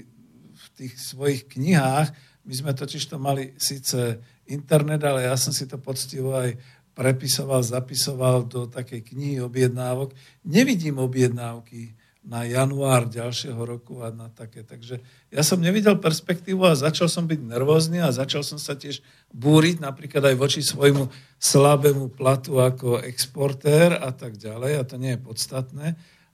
v 0.54 0.66
tých 0.74 0.94
svojich 0.98 1.46
knihách, 1.46 2.10
my 2.48 2.54
sme 2.56 2.72
totiž 2.72 3.12
to 3.12 3.20
mali 3.20 3.52
síce 3.60 4.18
internet, 4.48 5.04
ale 5.04 5.28
ja 5.28 5.36
som 5.36 5.52
si 5.52 5.68
to 5.68 5.76
poctivo 5.76 6.32
aj 6.32 6.56
prepisoval, 6.96 7.60
zapisoval 7.62 8.48
do 8.48 8.66
takej 8.66 9.04
knihy 9.14 9.38
objednávok. 9.38 10.16
Nevidím 10.48 10.98
objednávky 10.98 11.94
na 12.24 12.44
január 12.44 13.08
ďalšieho 13.08 13.56
roku 13.62 14.04
a 14.04 14.12
na 14.12 14.28
také. 14.28 14.60
Takže 14.66 15.00
ja 15.32 15.42
som 15.46 15.62
nevidel 15.62 15.96
perspektívu 15.96 16.60
a 16.66 16.76
začal 16.76 17.08
som 17.08 17.24
byť 17.24 17.40
nervózny 17.40 18.02
a 18.04 18.12
začal 18.12 18.44
som 18.44 18.60
sa 18.60 18.76
tiež 18.76 19.00
búriť 19.32 19.80
napríklad 19.80 20.34
aj 20.34 20.36
voči 20.36 20.60
svojmu 20.60 21.08
slabému 21.40 22.12
platu 22.12 22.60
ako 22.60 23.00
exportér 23.00 23.96
a 23.96 24.12
tak 24.12 24.36
ďalej. 24.36 24.72
A 24.76 24.82
to 24.84 24.96
nie 25.00 25.16
je 25.16 25.24
podstatné. 25.24 25.86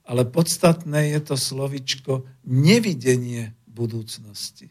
Ale 0.05 0.21
podstatné 0.27 1.15
je 1.17 1.19
to 1.21 1.35
slovičko 1.39 2.27
nevidenie 2.45 3.55
budúcnosti. 3.65 4.69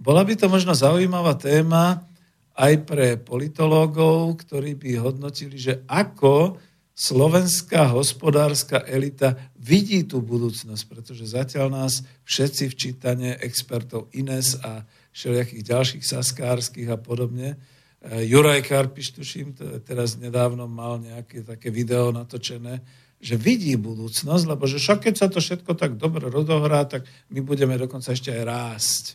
Bola 0.00 0.24
by 0.24 0.32
to 0.32 0.48
možno 0.48 0.72
zaujímavá 0.72 1.36
téma 1.36 2.08
aj 2.56 2.74
pre 2.88 3.16
politológov, 3.20 4.40
ktorí 4.44 4.76
by 4.76 4.90
hodnotili, 5.00 5.56
že 5.60 5.84
ako 5.88 6.56
slovenská 7.00 7.96
hospodárska 7.96 8.84
elita 8.84 9.32
vidí 9.56 10.04
tú 10.04 10.20
budúcnosť, 10.20 10.84
pretože 10.84 11.32
zatiaľ 11.32 11.72
nás 11.72 12.04
všetci 12.28 12.68
v 12.68 12.76
čítane 12.76 13.30
expertov 13.40 14.12
Ines 14.12 14.60
a 14.60 14.84
všelijakých 15.08 15.64
ďalších 15.64 16.04
saskárskych 16.04 16.92
a 16.92 17.00
podobne. 17.00 17.56
E, 18.04 18.28
Juraj 18.28 18.68
Karpiš, 18.68 19.16
tuším, 19.16 19.56
teraz 19.80 20.20
nedávno 20.20 20.68
mal 20.68 21.00
nejaké 21.00 21.40
také 21.40 21.72
video 21.72 22.12
natočené, 22.12 22.84
že 23.16 23.40
vidí 23.40 23.72
budúcnosť, 23.80 24.44
lebo 24.44 24.68
že 24.68 24.76
však 24.76 25.08
keď 25.08 25.14
sa 25.16 25.32
to 25.32 25.40
všetko 25.40 25.72
tak 25.80 25.96
dobre 25.96 26.28
rodohrá, 26.28 26.84
tak 26.84 27.08
my 27.32 27.40
budeme 27.40 27.80
dokonca 27.80 28.12
ešte 28.12 28.28
aj 28.28 28.42
rásť. 28.44 29.04
E, 29.08 29.14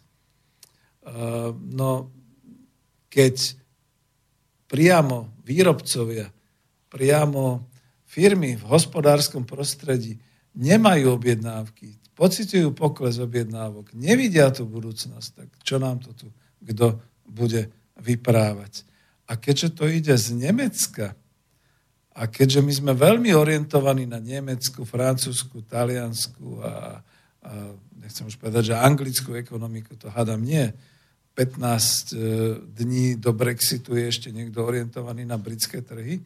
no, 1.53 2.09
keď 3.13 3.61
priamo 4.65 5.37
výrobcovia, 5.45 6.33
priamo 6.89 7.74
firmy 8.15 8.55
v 8.55 8.63
hospodárskom 8.63 9.43
prostredí 9.43 10.15
nemajú 10.55 11.19
objednávky, 11.19 11.99
pocitujú 12.15 12.71
pokles 12.71 13.19
objednávok, 13.19 13.91
nevidia 13.91 14.47
tú 14.55 14.63
budúcnosť, 14.63 15.29
tak 15.35 15.49
čo 15.59 15.75
nám 15.83 15.99
to 15.99 16.15
tu 16.15 16.31
kto 16.65 16.97
bude 17.27 17.69
vyprávať? 17.99 18.87
A 19.27 19.35
keďže 19.35 19.75
to 19.75 19.85
ide 19.85 20.15
z 20.15 20.33
Nemecka, 20.33 21.13
a 22.15 22.31
keďže 22.31 22.63
my 22.63 22.71
sme 22.71 22.93
veľmi 22.95 23.35
orientovaní 23.35 24.07
na 24.07 24.23
Nemecku, 24.23 24.87
Francúzsku, 24.87 25.67
Taliansku 25.67 26.63
a, 26.63 27.03
a 27.43 27.51
nechcem 27.99 28.23
už 28.23 28.39
povedať, 28.39 28.71
že 28.71 28.79
anglickú 28.79 29.35
ekonomiku, 29.35 29.99
to 29.99 30.07
hádam 30.07 30.39
nie, 30.39 30.71
15 31.35 31.59
e, 31.59 32.17
dní 32.71 33.19
do 33.19 33.35
Brexitu 33.35 33.99
je 33.99 34.07
ešte 34.07 34.31
niekto 34.31 34.63
orientovaný 34.63 35.27
na 35.27 35.35
britské 35.35 35.83
trhy, 35.83 36.23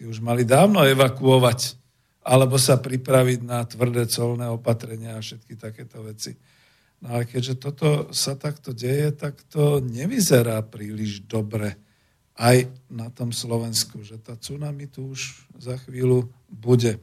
Tí 0.00 0.08
už 0.08 0.24
mali 0.24 0.48
dávno 0.48 0.80
evakuovať 0.80 1.76
alebo 2.24 2.56
sa 2.56 2.80
pripraviť 2.80 3.44
na 3.44 3.60
tvrdé 3.68 4.08
colné 4.08 4.48
opatrenia 4.48 5.12
a 5.12 5.20
všetky 5.20 5.60
takéto 5.60 6.00
veci. 6.00 6.40
No 7.04 7.20
ale 7.20 7.28
keďže 7.28 7.60
toto 7.60 7.88
sa 8.08 8.32
takto 8.32 8.72
deje, 8.72 9.12
tak 9.12 9.44
to 9.52 9.84
nevyzerá 9.84 10.64
príliš 10.64 11.20
dobre 11.28 11.76
aj 12.40 12.64
na 12.88 13.12
tom 13.12 13.28
Slovensku, 13.28 14.00
že 14.00 14.16
tá 14.16 14.40
tsunami 14.40 14.88
tu 14.88 15.12
už 15.12 15.44
za 15.60 15.76
chvíľu 15.84 16.32
bude. 16.48 16.96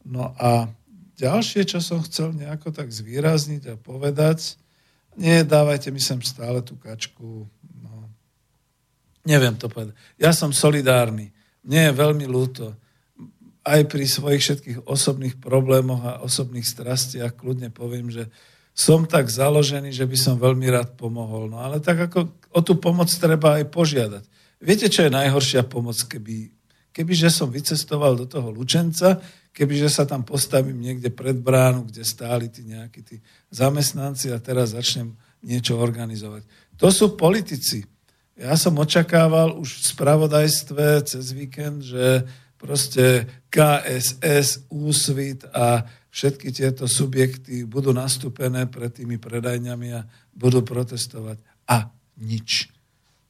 No 0.00 0.32
a 0.40 0.72
ďalšie, 1.20 1.68
čo 1.68 1.84
som 1.84 2.00
chcel 2.08 2.32
nejako 2.32 2.72
tak 2.72 2.88
zvýrazniť 2.88 3.68
a 3.68 3.76
povedať, 3.76 4.56
nie, 5.20 5.44
dávajte 5.44 5.92
mi 5.92 6.00
sem 6.00 6.24
stále 6.24 6.64
tú 6.64 6.80
kačku. 6.80 7.44
No, 7.84 7.92
neviem 9.28 9.60
to 9.60 9.68
povedať. 9.68 9.92
Ja 10.16 10.32
som 10.32 10.56
solidárny. 10.56 11.33
Mne 11.64 11.90
je 11.90 11.92
veľmi 11.96 12.26
ľúto. 12.28 12.76
Aj 13.64 13.80
pri 13.88 14.04
svojich 14.04 14.44
všetkých 14.44 14.78
osobných 14.84 15.40
problémoch 15.40 16.04
a 16.04 16.20
osobných 16.20 16.68
strastiach 16.68 17.32
kľudne 17.32 17.72
poviem, 17.72 18.12
že 18.12 18.28
som 18.74 19.06
tak 19.06 19.30
založený, 19.30 19.94
že 19.94 20.04
by 20.04 20.16
som 20.18 20.36
veľmi 20.36 20.68
rád 20.68 20.98
pomohol. 20.98 21.48
No 21.48 21.62
ale 21.62 21.80
tak 21.80 22.10
ako 22.10 22.28
o 22.52 22.60
tú 22.60 22.76
pomoc 22.76 23.08
treba 23.08 23.62
aj 23.62 23.70
požiadať. 23.72 24.24
Viete, 24.60 24.90
čo 24.90 25.06
je 25.06 25.14
najhoršia 25.14 25.64
pomoc, 25.64 25.96
keby, 26.04 26.50
kebyže 26.90 27.30
som 27.30 27.48
vycestoval 27.48 28.18
do 28.18 28.26
toho 28.26 28.50
Lučenca, 28.50 29.22
kebyže 29.54 29.88
sa 29.88 30.04
tam 30.04 30.26
postavím 30.26 30.82
niekde 30.82 31.14
pred 31.14 31.38
bránu, 31.38 31.86
kde 31.86 32.02
stáli 32.02 32.50
tí 32.50 32.66
nejakí 32.66 33.00
tí 33.06 33.16
zamestnanci 33.54 34.34
a 34.34 34.42
teraz 34.42 34.74
začnem 34.74 35.14
niečo 35.40 35.78
organizovať. 35.78 36.42
To 36.82 36.90
sú 36.90 37.14
politici. 37.14 37.86
Ja 38.34 38.58
som 38.58 38.74
očakával 38.82 39.54
už 39.54 39.78
v 39.78 39.84
spravodajstve 39.94 41.06
cez 41.06 41.30
víkend, 41.30 41.86
že 41.86 42.26
proste 42.58 43.30
KSS, 43.46 44.66
Úsvit 44.74 45.46
a 45.54 45.86
všetky 46.10 46.50
tieto 46.50 46.90
subjekty 46.90 47.62
budú 47.62 47.94
nastúpené 47.94 48.66
pred 48.66 48.90
tými 48.90 49.22
predajňami 49.22 49.88
a 49.94 50.02
budú 50.34 50.66
protestovať. 50.66 51.38
A 51.70 51.86
nič. 52.18 52.70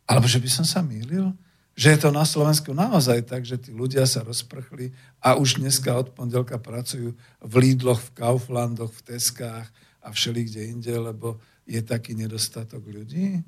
Alebo 0.09 0.25
že 0.25 0.41
by 0.41 0.49
som 0.49 0.65
sa 0.65 0.81
mýlil? 0.81 1.37
Že 1.75 1.89
je 1.91 1.99
to 2.01 2.11
na 2.15 2.25
Slovensku 2.25 2.71
naozaj 2.73 3.29
tak, 3.29 3.43
že 3.45 3.61
tí 3.61 3.77
ľudia 3.77 4.09
sa 4.09 4.25
rozprchli 4.25 4.95
a 5.21 5.37
už 5.37 5.61
dneska 5.61 5.93
od 5.93 6.17
pondelka 6.17 6.57
pracujú 6.57 7.13
v 7.45 7.53
Lidloch, 7.61 8.01
v 8.01 8.15
Kauflandoch, 8.25 8.95
v 8.95 9.05
Teskách 9.13 9.69
a 10.01 10.09
všeli 10.09 10.49
kde 10.49 10.63
inde, 10.71 10.95
lebo 10.97 11.37
je 11.69 11.81
taký 11.85 12.17
nedostatok 12.17 12.85
ľudí? 12.89 13.43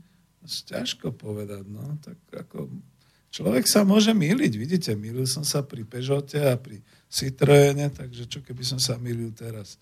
Ťažko 0.47 1.13
povedať, 1.13 1.67
no. 1.67 1.99
Tak 2.01 2.19
ako 2.47 2.71
človek 3.35 3.67
sa 3.67 3.83
môže 3.83 4.15
mýliť. 4.15 4.53
Vidíte, 4.55 4.91
mýlil 4.95 5.27
som 5.27 5.43
sa 5.43 5.67
pri 5.67 5.83
Peugeote 5.83 6.41
a 6.41 6.55
pri 6.57 6.81
Citroene, 7.11 7.91
takže 7.91 8.31
čo 8.31 8.41
keby 8.41 8.63
som 8.63 8.79
sa 8.79 8.97
milil 8.97 9.35
teraz. 9.35 9.77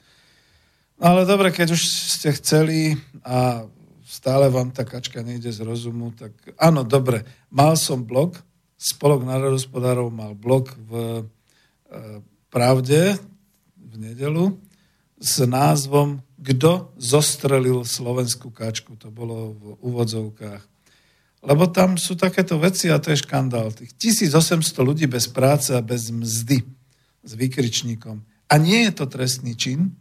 No 0.99 1.15
ale 1.15 1.28
dobre, 1.28 1.53
keď 1.53 1.74
už 1.74 1.82
ste 1.85 2.35
chceli 2.39 2.95
a 3.27 3.66
stále 4.07 4.47
vám 4.49 4.70
tá 4.70 4.86
kačka 4.86 5.23
nejde 5.23 5.51
z 5.51 5.61
rozumu, 5.66 6.15
tak 6.15 6.32
áno, 6.59 6.86
dobre. 6.86 7.27
Mal 7.51 7.74
som 7.74 8.03
blog, 8.03 8.39
Spolok 8.74 9.24
národospodárov 9.24 10.12
mal 10.12 10.36
blog 10.36 10.69
v 10.77 11.24
e, 11.89 12.20
Pravde 12.53 13.16
v 13.81 13.95
nedelu 13.97 14.55
s 15.16 15.41
názvom 15.43 16.20
Kto 16.44 16.92
zostrelil 17.00 17.88
slovenskú 17.88 18.52
kačku. 18.52 19.00
To 19.00 19.08
bolo 19.08 19.56
v 19.56 19.64
úvodzovkách. 19.80 20.62
Lebo 21.44 21.64
tam 21.72 21.96
sú 21.96 22.16
takéto 22.16 22.60
veci 22.60 22.92
a 22.92 23.00
to 23.00 23.12
je 23.12 23.24
škandál. 23.24 23.72
Tých 23.72 23.96
1800 23.96 24.60
ľudí 24.84 25.08
bez 25.08 25.28
práce 25.28 25.72
a 25.72 25.80
bez 25.80 26.12
mzdy 26.12 26.60
s 27.24 27.32
vykričníkom. 27.32 28.20
A 28.48 28.54
nie 28.60 28.84
je 28.88 28.92
to 28.92 29.08
trestný 29.08 29.56
čin, 29.56 29.96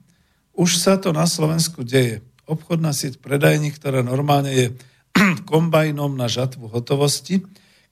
už 0.54 0.78
sa 0.78 1.00
to 1.00 1.16
na 1.16 1.26
Slovensku 1.26 1.82
deje. 1.82 2.22
Obchodná 2.44 2.92
sieť 2.92 3.24
predajní, 3.24 3.72
ktorá 3.72 4.04
normálne 4.04 4.52
je 4.52 4.68
kombajnom 5.50 6.14
na 6.14 6.28
žatvu 6.28 6.68
hotovosti, 6.68 7.44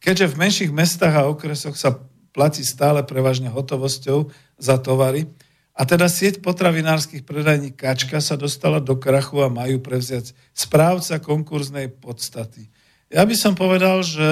keďže 0.03 0.35
v 0.35 0.39
menších 0.47 0.71
mestách 0.71 1.15
a 1.15 1.27
okresoch 1.27 1.79
sa 1.79 1.97
platí 2.31 2.63
stále 2.63 3.03
prevažne 3.03 3.51
hotovosťou 3.51 4.31
za 4.59 4.75
tovary, 4.79 5.27
a 5.71 5.81
teda 5.87 6.11
sieť 6.11 6.43
potravinárskych 6.43 7.23
predajní 7.23 7.71
Kačka 7.71 8.19
sa 8.19 8.35
dostala 8.35 8.83
do 8.83 8.99
krachu 8.99 9.39
a 9.39 9.47
majú 9.47 9.79
prevziať 9.79 10.35
správca 10.51 11.23
konkurznej 11.23 11.87
podstaty. 11.95 12.67
Ja 13.07 13.23
by 13.23 13.35
som 13.35 13.55
povedal, 13.55 14.03
že 14.03 14.27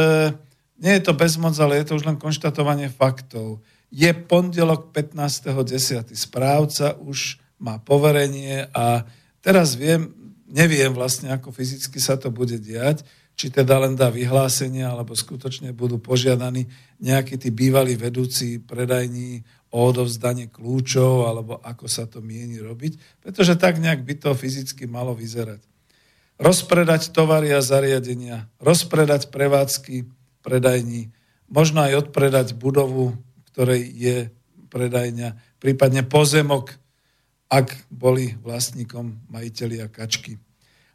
nie 0.80 0.95
je 0.99 1.03
to 1.03 1.16
bezmoc, 1.16 1.56
ale 1.60 1.80
je 1.80 1.91
to 1.91 1.98
už 1.99 2.07
len 2.07 2.20
konštatovanie 2.20 2.88
faktov. 2.91 3.60
Je 3.91 4.11
pondelok 4.11 4.91
15.10. 4.95 6.16
Správca 6.16 6.95
už 6.99 7.40
má 7.60 7.80
poverenie 7.84 8.72
a 8.72 9.03
teraz 9.44 9.76
viem, 9.76 10.11
neviem 10.48 10.95
vlastne, 10.95 11.32
ako 11.36 11.52
fyzicky 11.52 11.99
sa 11.99 12.16
to 12.16 12.32
bude 12.32 12.56
diať, 12.64 13.03
či 13.40 13.48
teda 13.48 13.80
len 13.80 13.95
dá 13.95 14.11
vyhlásenie, 14.11 14.84
alebo 14.84 15.16
skutočne 15.16 15.72
budú 15.72 15.95
požiadaní 15.95 16.68
nejakí 16.99 17.40
tí 17.40 17.52
bývalí 17.52 17.95
vedúci 17.95 18.60
predajní 18.60 19.48
o 19.69 19.77
odovzdanie 19.89 20.49
kľúčov, 20.49 21.29
alebo 21.29 21.61
ako 21.61 21.85
sa 21.85 22.09
to 22.09 22.21
mieni 22.25 22.57
robiť, 22.57 23.21
pretože 23.21 23.53
tak 23.57 23.77
nejak 23.77 24.01
by 24.01 24.17
to 24.17 24.33
fyzicky 24.33 24.89
malo 24.89 25.13
vyzerať. 25.13 25.61
Rozpredať 26.41 27.13
tovary 27.13 27.53
a 27.53 27.61
zariadenia, 27.61 28.49
rozpredať 28.57 29.29
prevádzky 29.29 30.09
predajní, 30.41 31.11
možno 31.51 31.83
aj 31.83 32.09
odpredať 32.09 32.55
budovu 32.55 33.19
ktorej 33.59 33.91
je 33.91 34.17
predajňa, 34.71 35.59
prípadne 35.59 36.07
pozemok, 36.07 36.79
ak 37.51 37.75
boli 37.91 38.39
vlastníkom 38.39 39.27
majiteľia 39.27 39.91
kačky. 39.91 40.39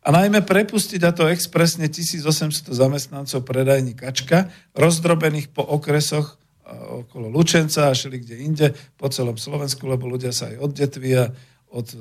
A 0.01 0.09
najmä 0.09 0.41
prepustiť, 0.41 1.01
a 1.05 1.13
to 1.13 1.29
expresne 1.29 1.85
1800 1.93 2.73
zamestnancov 2.73 3.45
predajní 3.45 3.93
kačka, 3.93 4.49
rozdrobených 4.73 5.53
po 5.53 5.61
okresoch 5.61 6.41
okolo 7.05 7.29
Lučenca 7.29 7.93
a 7.93 7.97
šeli 7.97 8.25
kde 8.25 8.37
inde, 8.41 8.67
po 8.97 9.13
celom 9.13 9.37
Slovensku, 9.37 9.85
lebo 9.85 10.09
ľudia 10.09 10.33
sa 10.33 10.49
aj 10.49 10.57
od 10.65 10.71
Detvia, 10.73 11.25
od 11.75 11.87
e, 11.93 11.97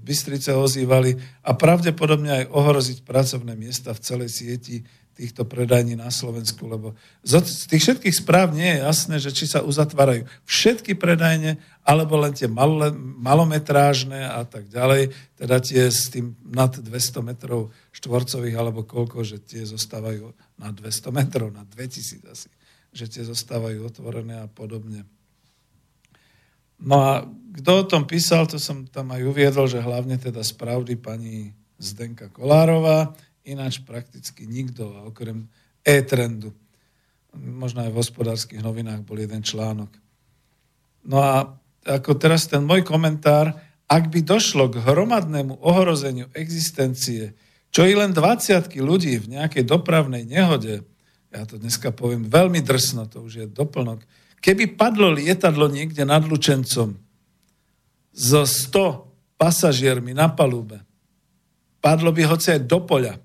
Bystrice 0.00 0.56
ozývali. 0.56 1.14
A 1.44 1.54
pravdepodobne 1.54 2.42
aj 2.42 2.50
ohroziť 2.50 2.98
pracovné 3.04 3.54
miesta 3.54 3.94
v 3.94 4.02
celej 4.02 4.30
sieti 4.32 4.82
týchto 5.18 5.42
predajní 5.42 5.98
na 5.98 6.14
Slovensku, 6.14 6.62
lebo 6.70 6.94
z 7.26 7.66
tých 7.66 7.82
všetkých 7.82 8.22
správ 8.22 8.54
nie 8.54 8.70
je 8.70 8.86
jasné, 8.86 9.18
že 9.18 9.34
či 9.34 9.50
sa 9.50 9.66
uzatvárajú 9.66 10.30
všetky 10.46 10.94
predajne, 10.94 11.58
alebo 11.82 12.14
len 12.22 12.30
tie 12.38 12.46
malometrážne 13.18 14.30
a 14.30 14.46
tak 14.46 14.70
ďalej, 14.70 15.10
teda 15.34 15.58
tie 15.58 15.90
s 15.90 16.06
tým 16.14 16.38
nad 16.46 16.70
200 16.70 16.86
metrov 17.26 17.74
štvorcových, 17.90 18.54
alebo 18.54 18.86
koľko, 18.86 19.26
že 19.26 19.42
tie 19.42 19.66
zostávajú 19.66 20.30
na 20.54 20.70
200 20.70 21.10
metrov, 21.10 21.50
na 21.50 21.66
2000 21.66 22.22
asi, 22.30 22.46
že 22.92 23.06
tie 23.08 23.22
zostávajú 23.24 23.84
otvorené 23.84 24.44
a 24.44 24.48
podobne. 24.48 25.04
No 26.78 26.96
a 27.02 27.12
kto 27.58 27.70
o 27.82 27.84
tom 27.84 28.06
písal, 28.06 28.46
to 28.46 28.56
som 28.62 28.86
tam 28.86 29.10
aj 29.10 29.22
uviedol, 29.26 29.66
že 29.66 29.82
hlavne 29.82 30.14
teda 30.14 30.46
spravdy 30.46 30.94
pani 30.94 31.50
Zdenka 31.78 32.30
Kolárová, 32.30 33.14
ináč 33.42 33.82
prakticky 33.82 34.46
nikto, 34.46 34.86
okrem 35.10 35.50
e-trendu. 35.82 36.54
Možno 37.34 37.82
aj 37.82 37.90
v 37.90 37.98
hospodárskych 37.98 38.62
novinách 38.62 39.02
bol 39.02 39.18
jeden 39.18 39.42
článok. 39.42 39.90
No 41.02 41.18
a 41.18 41.50
ako 41.86 42.18
teraz 42.18 42.46
ten 42.46 42.62
môj 42.62 42.84
komentár, 42.84 43.56
ak 43.88 44.12
by 44.12 44.20
došlo 44.20 44.68
k 44.68 44.84
hromadnému 44.84 45.64
ohrozeniu 45.64 46.28
existencie, 46.36 47.32
čo 47.72 47.88
i 47.88 47.96
len 47.96 48.12
20 48.12 48.68
ľudí 48.80 49.16
v 49.16 49.38
nejakej 49.38 49.64
dopravnej 49.64 50.28
nehode, 50.28 50.84
ja 51.28 51.44
to 51.44 51.60
dneska 51.60 51.92
poviem 51.92 52.24
veľmi 52.24 52.64
drsno, 52.64 53.04
to 53.08 53.24
už 53.24 53.32
je 53.44 53.46
doplnok, 53.46 54.00
keby 54.40 54.78
padlo 54.78 55.12
lietadlo 55.12 55.68
niekde 55.68 56.04
nad 56.08 56.24
Lučencom 56.24 56.96
so 58.12 58.40
100 58.42 59.38
pasažiermi 59.38 60.16
na 60.16 60.32
palube, 60.32 60.80
padlo 61.78 62.10
by 62.10 62.22
hoci 62.26 62.56
aj 62.56 62.60
do 62.64 62.80
poľa, 62.82 63.20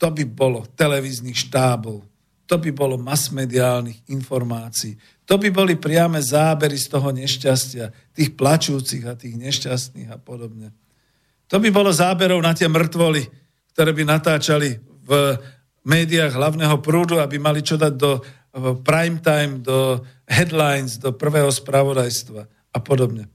to 0.00 0.08
by 0.08 0.24
bolo 0.28 0.64
televíznych 0.76 1.36
štábov, 1.36 2.04
to 2.48 2.56
by 2.58 2.70
bolo 2.74 2.98
masmediálnych 2.98 4.10
informácií, 4.10 4.96
to 5.22 5.38
by 5.38 5.54
boli 5.54 5.78
priame 5.78 6.18
zábery 6.18 6.74
z 6.74 6.90
toho 6.90 7.14
nešťastia, 7.14 8.14
tých 8.14 8.34
plačúcich 8.34 9.06
a 9.06 9.14
tých 9.14 9.38
nešťastných 9.38 10.10
a 10.10 10.18
podobne. 10.18 10.74
To 11.50 11.58
by 11.58 11.70
bolo 11.70 11.90
záberov 11.90 12.42
na 12.42 12.54
tie 12.54 12.66
mŕtvoly, 12.70 13.26
ktoré 13.74 13.90
by 13.94 14.02
natáčali 14.06 14.78
v 15.06 15.10
médiách 15.86 16.36
hlavného 16.36 16.76
prúdu, 16.84 17.20
aby 17.20 17.40
mali 17.40 17.64
čo 17.64 17.80
dať 17.80 17.94
do 17.96 18.20
prime 18.82 19.22
time, 19.22 19.62
do 19.62 20.02
headlines, 20.26 20.98
do 20.98 21.14
prvého 21.14 21.48
spravodajstva 21.48 22.46
a 22.74 22.78
podobne. 22.82 23.30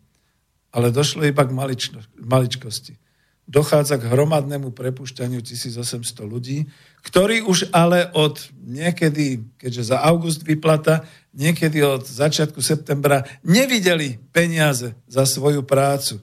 Ale 0.75 0.91
došlo 0.91 1.23
iba 1.23 1.47
k 1.47 1.55
maličko, 1.55 2.03
maličkosti. 2.19 2.99
dochádza 3.45 4.01
k 4.01 4.09
hromadnému 4.09 4.73
prepušťaniu 4.73 5.39
1800 5.39 6.25
ľudí, 6.25 6.65
ktorí 7.05 7.45
už 7.45 7.69
ale 7.69 8.09
od 8.17 8.41
niekedy, 8.57 9.45
keďže 9.61 9.93
za 9.93 10.01
august 10.01 10.41
vyplata, 10.41 11.05
niekedy 11.37 11.85
od 11.85 12.03
začiatku 12.09 12.57
septembra 12.59 13.21
nevideli 13.45 14.17
peniaze 14.33 14.97
za 15.05 15.29
svoju 15.29 15.61
prácu. 15.61 16.17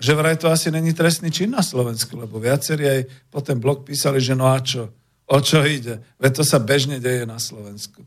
Že 0.00 0.12
vraj 0.16 0.36
to 0.36 0.52
asi 0.52 0.68
není 0.68 0.92
trestný 0.92 1.32
čin 1.32 1.52
na 1.52 1.64
Slovensku, 1.64 2.16
lebo 2.16 2.36
viacerí 2.40 2.84
aj 2.88 3.00
po 3.32 3.40
ten 3.40 3.56
blok 3.56 3.88
písali, 3.88 4.20
že 4.20 4.36
no 4.36 4.48
a 4.52 4.60
čo, 4.60 4.92
o 5.30 5.38
čo 5.38 5.62
ide? 5.62 6.02
Veď 6.18 6.42
to 6.42 6.44
sa 6.44 6.58
bežne 6.58 6.98
deje 6.98 7.22
na 7.22 7.38
Slovensku. 7.38 8.02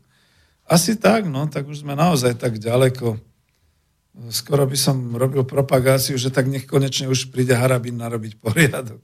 Asi 0.68 1.00
tak, 1.00 1.24
no, 1.24 1.48
tak 1.48 1.64
už 1.64 1.80
sme 1.80 1.96
naozaj 1.96 2.36
tak 2.36 2.60
ďaleko 2.60 3.16
skoro 4.30 4.66
by 4.66 4.78
som 4.78 5.16
robil 5.18 5.42
propagáciu, 5.42 6.14
že 6.14 6.30
tak 6.30 6.46
nech 6.46 6.66
konečne 6.70 7.10
už 7.10 7.34
príde 7.34 7.54
Harabin 7.54 7.98
narobiť 7.98 8.38
poriadok. 8.38 9.02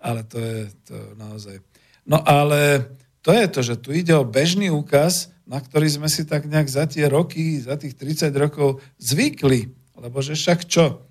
Ale 0.00 0.24
to 0.24 0.38
je 0.40 0.60
to 0.86 0.96
naozaj. 1.16 1.60
No 2.08 2.20
ale 2.24 2.92
to 3.20 3.34
je 3.34 3.46
to, 3.50 3.60
že 3.64 3.74
tu 3.82 3.90
ide 3.92 4.14
o 4.16 4.24
bežný 4.24 4.70
úkaz, 4.70 5.32
na 5.46 5.60
ktorý 5.60 5.86
sme 5.90 6.08
si 6.10 6.26
tak 6.26 6.46
nejak 6.46 6.68
za 6.70 6.84
tie 6.88 7.06
roky, 7.06 7.62
za 7.62 7.78
tých 7.78 7.94
30 7.94 8.32
rokov 8.34 8.82
zvykli. 8.98 9.70
Lebo 9.96 10.20
že 10.20 10.36
však 10.36 10.68
čo? 10.68 11.05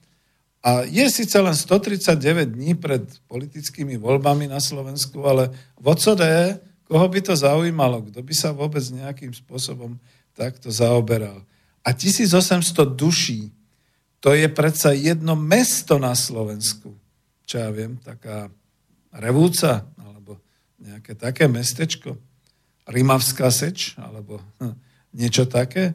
A 0.66 0.82
je 0.82 1.06
síce 1.14 1.38
len 1.38 1.54
139 1.54 2.58
dní 2.58 2.74
pred 2.74 3.06
politickými 3.30 4.02
voľbami 4.02 4.50
na 4.50 4.58
Slovensku, 4.58 5.22
ale 5.22 5.54
v 5.78 5.86
OCD, 5.94 6.58
koho 6.90 7.06
by 7.06 7.22
to 7.22 7.38
zaujímalo? 7.38 8.02
Kto 8.10 8.26
by 8.26 8.34
sa 8.34 8.50
vôbec 8.50 8.82
nejakým 8.82 9.30
spôsobom 9.30 10.02
takto 10.34 10.74
zaoberal? 10.74 11.46
A 11.86 11.94
1800 11.94 12.98
duší, 12.98 13.54
to 14.18 14.34
je 14.34 14.50
predsa 14.50 14.98
jedno 14.98 15.38
mesto 15.38 16.02
na 16.02 16.18
Slovensku. 16.18 16.98
Čo 17.46 17.62
ja 17.62 17.70
viem, 17.70 18.02
taká 18.02 18.50
Revúca, 19.14 19.86
alebo 20.02 20.42
nejaké 20.82 21.14
také 21.14 21.46
mestečko. 21.46 22.18
Rimavská 22.90 23.54
seč, 23.54 23.94
alebo 24.02 24.42
niečo 25.14 25.46
také. 25.46 25.94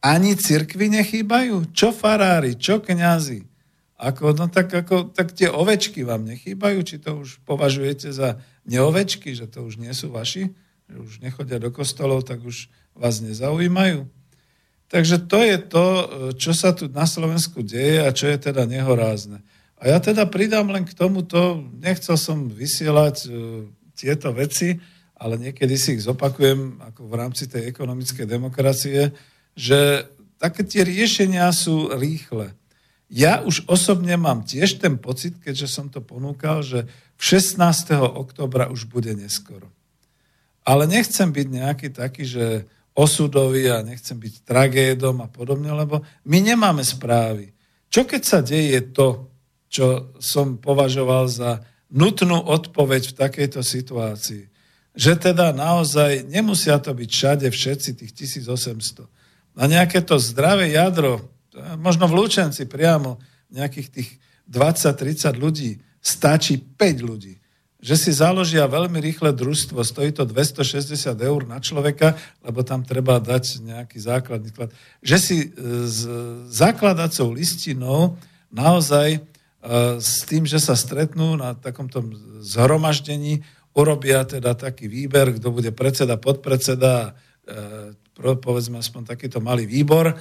Ani 0.00 0.32
cirkvi 0.32 0.88
nechýbajú. 0.96 1.76
Čo 1.76 1.92
farári, 1.92 2.56
čo 2.56 2.80
kňazi. 2.80 3.57
Ako, 3.98 4.30
no 4.30 4.46
tak, 4.46 4.70
ako, 4.70 5.10
tak 5.10 5.34
tie 5.34 5.50
ovečky 5.50 6.06
vám 6.06 6.22
nechýbajú? 6.22 6.86
Či 6.86 7.02
to 7.02 7.18
už 7.26 7.42
považujete 7.42 8.14
za 8.14 8.38
neovečky, 8.62 9.34
že 9.34 9.50
to 9.50 9.66
už 9.66 9.82
nie 9.82 9.90
sú 9.90 10.14
vaši? 10.14 10.54
Že 10.86 10.96
už 11.02 11.12
nechodia 11.18 11.58
do 11.58 11.74
kostolov, 11.74 12.22
tak 12.22 12.46
už 12.46 12.70
vás 12.94 13.18
nezaujímajú? 13.18 14.06
Takže 14.88 15.28
to 15.28 15.38
je 15.44 15.56
to, 15.60 15.86
čo 16.38 16.56
sa 16.56 16.72
tu 16.72 16.88
na 16.88 17.04
Slovensku 17.04 17.60
deje 17.60 18.00
a 18.06 18.14
čo 18.14 18.30
je 18.30 18.38
teda 18.38 18.64
nehorázne. 18.64 19.42
A 19.78 19.94
ja 19.94 19.98
teda 20.02 20.26
pridám 20.26 20.70
len 20.72 20.82
k 20.82 20.96
tomuto, 20.96 21.62
nechcel 21.78 22.18
som 22.18 22.50
vysielať 22.50 23.16
uh, 23.28 23.32
tieto 23.94 24.34
veci, 24.34 24.74
ale 25.18 25.38
niekedy 25.38 25.74
si 25.78 25.98
ich 25.98 26.06
zopakujem 26.06 26.82
ako 26.82 27.10
v 27.10 27.14
rámci 27.14 27.50
tej 27.50 27.70
ekonomickej 27.70 28.26
demokracie, 28.26 29.14
že 29.58 30.06
také 30.38 30.62
tie 30.62 30.86
riešenia 30.86 31.50
sú 31.50 31.90
rýchle. 31.94 32.57
Ja 33.08 33.40
už 33.40 33.64
osobne 33.64 34.20
mám 34.20 34.44
tiež 34.44 34.84
ten 34.84 35.00
pocit, 35.00 35.40
keďže 35.40 35.68
som 35.68 35.88
to 35.88 36.04
ponúkal, 36.04 36.60
že 36.60 36.84
v 37.16 37.22
16. 37.24 37.56
oktobra 38.04 38.68
už 38.68 38.84
bude 38.84 39.16
neskoro. 39.16 39.72
Ale 40.60 40.84
nechcem 40.84 41.32
byť 41.32 41.46
nejaký 41.48 41.88
taký, 41.88 42.28
že 42.28 42.68
osudový 42.92 43.72
a 43.72 43.80
nechcem 43.80 44.18
byť 44.18 44.44
tragédom 44.44 45.24
a 45.24 45.28
podobne, 45.30 45.72
lebo 45.72 46.04
my 46.28 46.38
nemáme 46.42 46.84
správy. 46.84 47.56
Čo 47.88 48.04
keď 48.04 48.22
sa 48.26 48.44
deje 48.44 48.92
to, 48.92 49.32
čo 49.72 50.12
som 50.20 50.60
považoval 50.60 51.30
za 51.32 51.64
nutnú 51.88 52.36
odpoveď 52.36 53.14
v 53.14 53.16
takejto 53.16 53.64
situácii? 53.64 54.44
Že 54.98 55.32
teda 55.32 55.56
naozaj 55.56 56.28
nemusia 56.28 56.76
to 56.76 56.92
byť 56.92 57.08
všade 57.08 57.46
všetci 57.48 57.90
tých 58.04 58.12
1800. 58.44 59.08
Na 59.56 59.64
nejaké 59.64 60.04
to 60.04 60.20
zdravé 60.20 60.76
jadro, 60.76 61.24
možno 61.78 62.10
v 62.10 62.16
Lučenci 62.16 62.68
priamo 62.68 63.20
nejakých 63.48 63.88
tých 63.88 64.10
20-30 64.48 65.36
ľudí, 65.36 65.80
stačí 66.00 66.60
5 66.60 67.08
ľudí 67.08 67.38
že 67.78 67.94
si 67.94 68.10
založia 68.10 68.66
veľmi 68.66 68.98
rýchle 68.98 69.30
družstvo, 69.30 69.78
stojí 69.86 70.10
to 70.10 70.26
260 70.26 70.98
eur 71.14 71.40
na 71.46 71.62
človeka, 71.62 72.18
lebo 72.42 72.66
tam 72.66 72.82
treba 72.82 73.22
dať 73.22 73.62
nejaký 73.62 73.98
základný 74.02 74.50
klad. 74.50 74.74
Že 74.98 75.16
si 75.22 75.38
e, 75.46 75.48
s 75.86 76.02
základacou 76.50 77.30
listinou 77.30 78.18
naozaj 78.50 79.08
e, 79.14 79.20
s 80.02 80.26
tým, 80.26 80.42
že 80.42 80.58
sa 80.58 80.74
stretnú 80.74 81.38
na 81.38 81.54
takomto 81.54 82.02
zhromaždení, 82.42 83.46
urobia 83.78 84.26
teda 84.26 84.58
taký 84.58 84.90
výber, 84.90 85.38
kto 85.38 85.54
bude 85.54 85.70
predseda, 85.70 86.18
podpredseda, 86.18 87.14
e, 87.46 87.94
povedzme 88.18 88.82
aspoň 88.82 89.14
takýto 89.14 89.38
malý 89.38 89.70
výbor, 89.70 90.18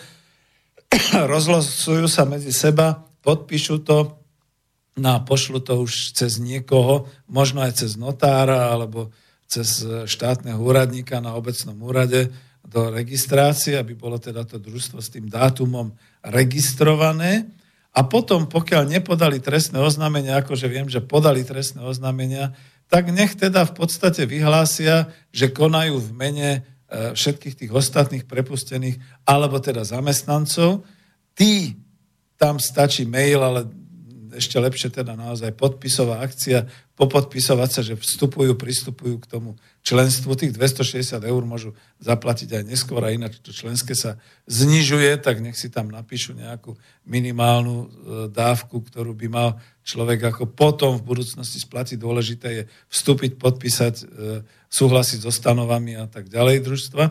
rozlosujú 1.33 2.07
sa 2.07 2.23
medzi 2.23 2.51
seba, 2.55 3.05
podpíšu 3.21 3.83
to, 3.83 4.17
No 4.97 5.13
a 5.13 5.21
pošlu 5.21 5.61
to 5.61 5.85
už 5.85 6.17
cez 6.17 6.41
niekoho, 6.41 7.05
možno 7.29 7.61
aj 7.61 7.85
cez 7.85 7.93
notára 8.01 8.73
alebo 8.73 9.13
cez 9.45 9.85
štátneho 9.85 10.57
úradníka 10.57 11.21
na 11.21 11.37
obecnom 11.37 11.77
úrade 11.85 12.33
do 12.65 12.89
registrácie, 12.91 13.77
aby 13.77 13.93
bolo 13.93 14.17
teda 14.17 14.43
to 14.43 14.57
družstvo 14.57 14.99
s 14.99 15.13
tým 15.13 15.29
dátumom 15.29 15.93
registrované. 16.25 17.47
A 17.93 18.03
potom, 18.03 18.49
pokiaľ 18.49 18.89
nepodali 18.89 19.39
trestné 19.39 19.79
oznámenia, 19.79 20.41
akože 20.41 20.67
viem, 20.67 20.89
že 20.89 20.99
podali 20.99 21.45
trestné 21.45 21.85
oznámenia, 21.85 22.57
tak 22.91 23.13
nech 23.13 23.37
teda 23.37 23.69
v 23.69 23.73
podstate 23.77 24.25
vyhlásia, 24.25 25.13
že 25.31 25.53
konajú 25.53 26.01
v 26.01 26.09
mene 26.11 26.49
e, 26.51 26.59
všetkých 26.87 27.55
tých 27.59 27.71
ostatných 27.71 28.23
prepustených, 28.23 28.95
alebo 29.27 29.59
teda 29.59 29.83
zamestnancov. 29.83 30.87
Tí, 31.35 31.75
tam 32.39 32.61
stačí 32.61 33.03
mail, 33.03 33.43
ale 33.43 33.67
ešte 34.37 34.61
lepšie 34.61 34.93
teda 34.93 35.17
naozaj 35.17 35.57
podpisová 35.57 36.21
akcia, 36.21 36.69
popodpisovať 36.97 37.69
sa, 37.69 37.81
že 37.85 37.93
vstupujú, 37.93 38.57
pristupujú 38.57 39.21
k 39.21 39.29
tomu 39.29 39.57
členstvu. 39.85 40.33
Tých 40.33 40.53
260 40.53 41.21
eur 41.21 41.41
môžu 41.45 41.77
zaplatiť 42.01 42.57
aj 42.57 42.63
neskôr 42.65 43.01
a 43.05 43.13
ináč 43.13 43.37
to 43.41 43.53
členské 43.53 43.93
sa 43.93 44.17
znižuje, 44.49 45.21
tak 45.21 45.41
nech 45.41 45.57
si 45.57 45.69
tam 45.69 45.93
napíšu 45.93 46.33
nejakú 46.33 46.73
minimálnu 47.05 47.75
e, 47.77 47.87
dávku, 48.33 48.81
ktorú 48.81 49.13
by 49.13 49.27
mal 49.29 49.49
človek 49.85 50.33
ako 50.33 50.49
potom 50.49 50.97
v 50.97 51.05
budúcnosti 51.05 51.61
splatiť. 51.61 52.01
Dôležité 52.01 52.47
je 52.49 52.63
vstúpiť, 52.89 53.37
podpísať, 53.37 53.95
e, 54.01 54.05
súhlasiť 54.67 55.23
so 55.23 55.31
stanovami 55.31 55.95
a 55.95 56.05
tak 56.07 56.27
ďalej 56.27 56.63
družstva 56.67 57.05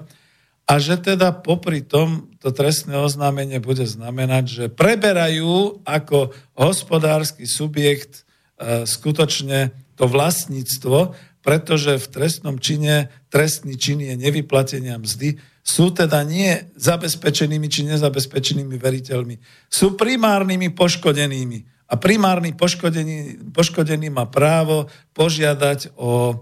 a 0.67 0.83
že 0.83 0.99
teda 0.99 1.31
popri 1.31 1.79
tom 1.79 2.27
to 2.43 2.51
trestné 2.51 2.99
oznámenie 2.99 3.63
bude 3.63 3.87
znamenať, 3.87 4.45
že 4.51 4.65
preberajú 4.67 5.79
ako 5.87 6.35
hospodársky 6.59 7.47
subjekt 7.47 8.27
e, 8.59 8.83
skutočne 8.83 9.71
to 9.95 10.11
vlastníctvo, 10.11 11.15
pretože 11.47 12.03
v 12.03 12.07
trestnom 12.11 12.59
čine 12.59 13.15
trestný 13.31 13.79
čin 13.79 14.03
je 14.03 14.19
nevyplatenia 14.19 14.99
mzdy, 14.99 15.39
sú 15.63 15.95
teda 15.95 16.27
nie 16.27 16.67
zabezpečenými 16.75 17.67
či 17.71 17.87
nezabezpečenými 17.87 18.75
veriteľmi, 18.75 19.39
sú 19.71 19.95
primárnymi 19.95 20.75
poškodenými. 20.75 21.59
A 21.87 21.95
primárny 21.95 22.51
poškodený, 22.59 23.47
poškodený 23.55 24.11
má 24.11 24.27
právo 24.27 24.91
požiadať 25.15 25.95
o, 25.95 26.35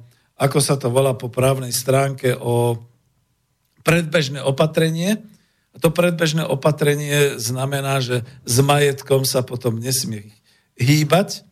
ako 0.45 0.59
sa 0.61 0.77
to 0.77 0.93
volá 0.93 1.17
po 1.17 1.33
právnej 1.33 1.73
stránke, 1.73 2.37
o 2.37 2.85
predbežné 3.81 4.45
opatrenie. 4.45 5.25
A 5.73 5.77
to 5.81 5.91
predbežné 5.91 6.45
opatrenie 6.45 7.41
znamená, 7.41 7.99
že 7.99 8.23
s 8.47 8.57
majetkom 8.63 9.27
sa 9.27 9.43
potom 9.43 9.81
nesmie 9.81 10.31
hýbať 10.79 11.43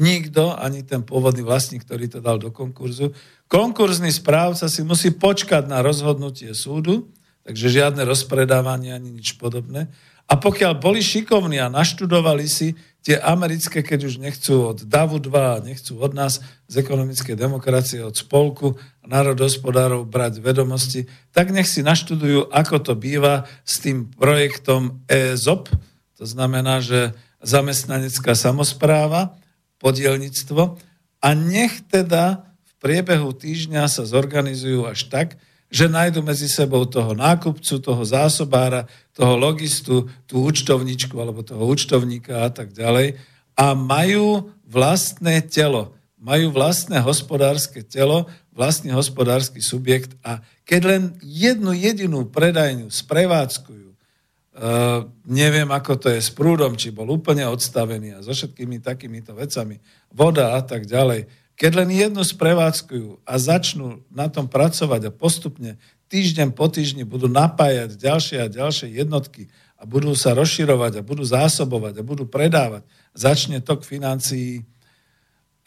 nikto, 0.00 0.56
ani 0.56 0.80
ten 0.82 1.04
pôvodný 1.04 1.44
vlastník, 1.44 1.84
ktorý 1.84 2.08
to 2.08 2.20
dal 2.24 2.40
do 2.40 2.48
konkurzu. 2.48 3.12
Konkurzný 3.50 4.08
správca 4.08 4.66
si 4.70 4.80
musí 4.80 5.12
počkať 5.12 5.68
na 5.68 5.84
rozhodnutie 5.84 6.54
súdu, 6.56 7.10
takže 7.50 7.82
žiadne 7.82 8.06
rozpredávanie 8.06 8.94
ani 8.94 9.10
nič 9.10 9.34
podobné. 9.34 9.90
A 10.30 10.38
pokiaľ 10.38 10.78
boli 10.78 11.02
šikovní 11.02 11.58
a 11.58 11.66
naštudovali 11.66 12.46
si 12.46 12.78
tie 13.02 13.18
americké, 13.18 13.82
keď 13.82 14.06
už 14.06 14.22
nechcú 14.22 14.70
od 14.70 14.86
DAVu 14.86 15.18
2, 15.18 15.66
nechcú 15.66 15.98
od 15.98 16.14
nás 16.14 16.38
z 16.70 16.74
ekonomickej 16.78 17.34
demokracie, 17.34 17.98
od 18.06 18.14
spolku 18.14 18.78
národospodárov 19.02 20.06
brať 20.06 20.38
vedomosti, 20.38 21.10
tak 21.34 21.50
nech 21.50 21.66
si 21.66 21.82
naštudujú, 21.82 22.54
ako 22.54 22.78
to 22.78 22.94
býva 22.94 23.50
s 23.66 23.82
tým 23.82 24.06
projektom 24.14 25.02
EZOP, 25.10 25.66
to 26.14 26.22
znamená, 26.22 26.78
že 26.78 27.10
zamestnanecká 27.42 28.38
samozpráva, 28.38 29.34
podielnictvo, 29.82 30.78
a 31.18 31.28
nech 31.34 31.82
teda 31.90 32.46
v 32.46 32.72
priebehu 32.78 33.34
týždňa 33.34 33.90
sa 33.90 34.06
zorganizujú 34.06 34.86
až 34.86 35.10
tak, 35.10 35.28
že 35.70 35.86
nájdu 35.86 36.26
medzi 36.26 36.50
sebou 36.50 36.82
toho 36.82 37.14
nákupcu, 37.14 37.78
toho 37.78 38.02
zásobára, 38.02 38.90
toho 39.14 39.38
logistu, 39.38 40.10
tú 40.26 40.42
účtovničku 40.42 41.14
alebo 41.14 41.46
toho 41.46 41.62
účtovníka 41.62 42.42
a 42.42 42.50
tak 42.50 42.74
ďalej. 42.74 43.14
A 43.54 43.78
majú 43.78 44.50
vlastné 44.66 45.46
telo, 45.46 45.94
majú 46.18 46.50
vlastné 46.50 46.98
hospodárske 46.98 47.86
telo, 47.86 48.26
vlastný 48.50 48.90
hospodársky 48.90 49.62
subjekt 49.62 50.18
a 50.26 50.42
keď 50.66 50.80
len 50.86 51.02
jednu 51.22 51.70
jedinú 51.70 52.26
predajňu 52.26 52.90
sprevádzkujú, 52.90 53.88
uh, 53.90 55.06
neviem 55.26 55.70
ako 55.70 55.96
to 55.96 56.08
je 56.10 56.20
s 56.20 56.30
prúdom, 56.34 56.74
či 56.74 56.90
bol 56.90 57.06
úplne 57.10 57.46
odstavený 57.46 58.18
a 58.18 58.22
so 58.26 58.34
všetkými 58.34 58.82
takýmito 58.82 59.34
vecami, 59.38 59.78
voda 60.10 60.58
a 60.58 60.60
tak 60.66 60.86
ďalej, 60.86 61.30
keď 61.60 61.84
len 61.84 61.92
jednu 61.92 62.24
sprevádzkujú 62.24 63.20
a 63.28 63.34
začnú 63.36 64.00
na 64.08 64.32
tom 64.32 64.48
pracovať 64.48 65.12
a 65.12 65.12
postupne 65.12 65.76
týždeň 66.08 66.56
po 66.56 66.72
týždni 66.72 67.04
budú 67.04 67.28
napájať 67.28 68.00
ďalšie 68.00 68.40
a 68.40 68.48
ďalšie 68.48 68.96
jednotky 68.96 69.52
a 69.76 69.84
budú 69.84 70.16
sa 70.16 70.32
rozširovať 70.32 71.00
a 71.00 71.06
budú 71.06 71.20
zásobovať 71.20 72.00
a 72.00 72.06
budú 72.06 72.24
predávať, 72.24 72.88
začne 73.12 73.60
tok 73.60 73.84
financií 73.84 74.64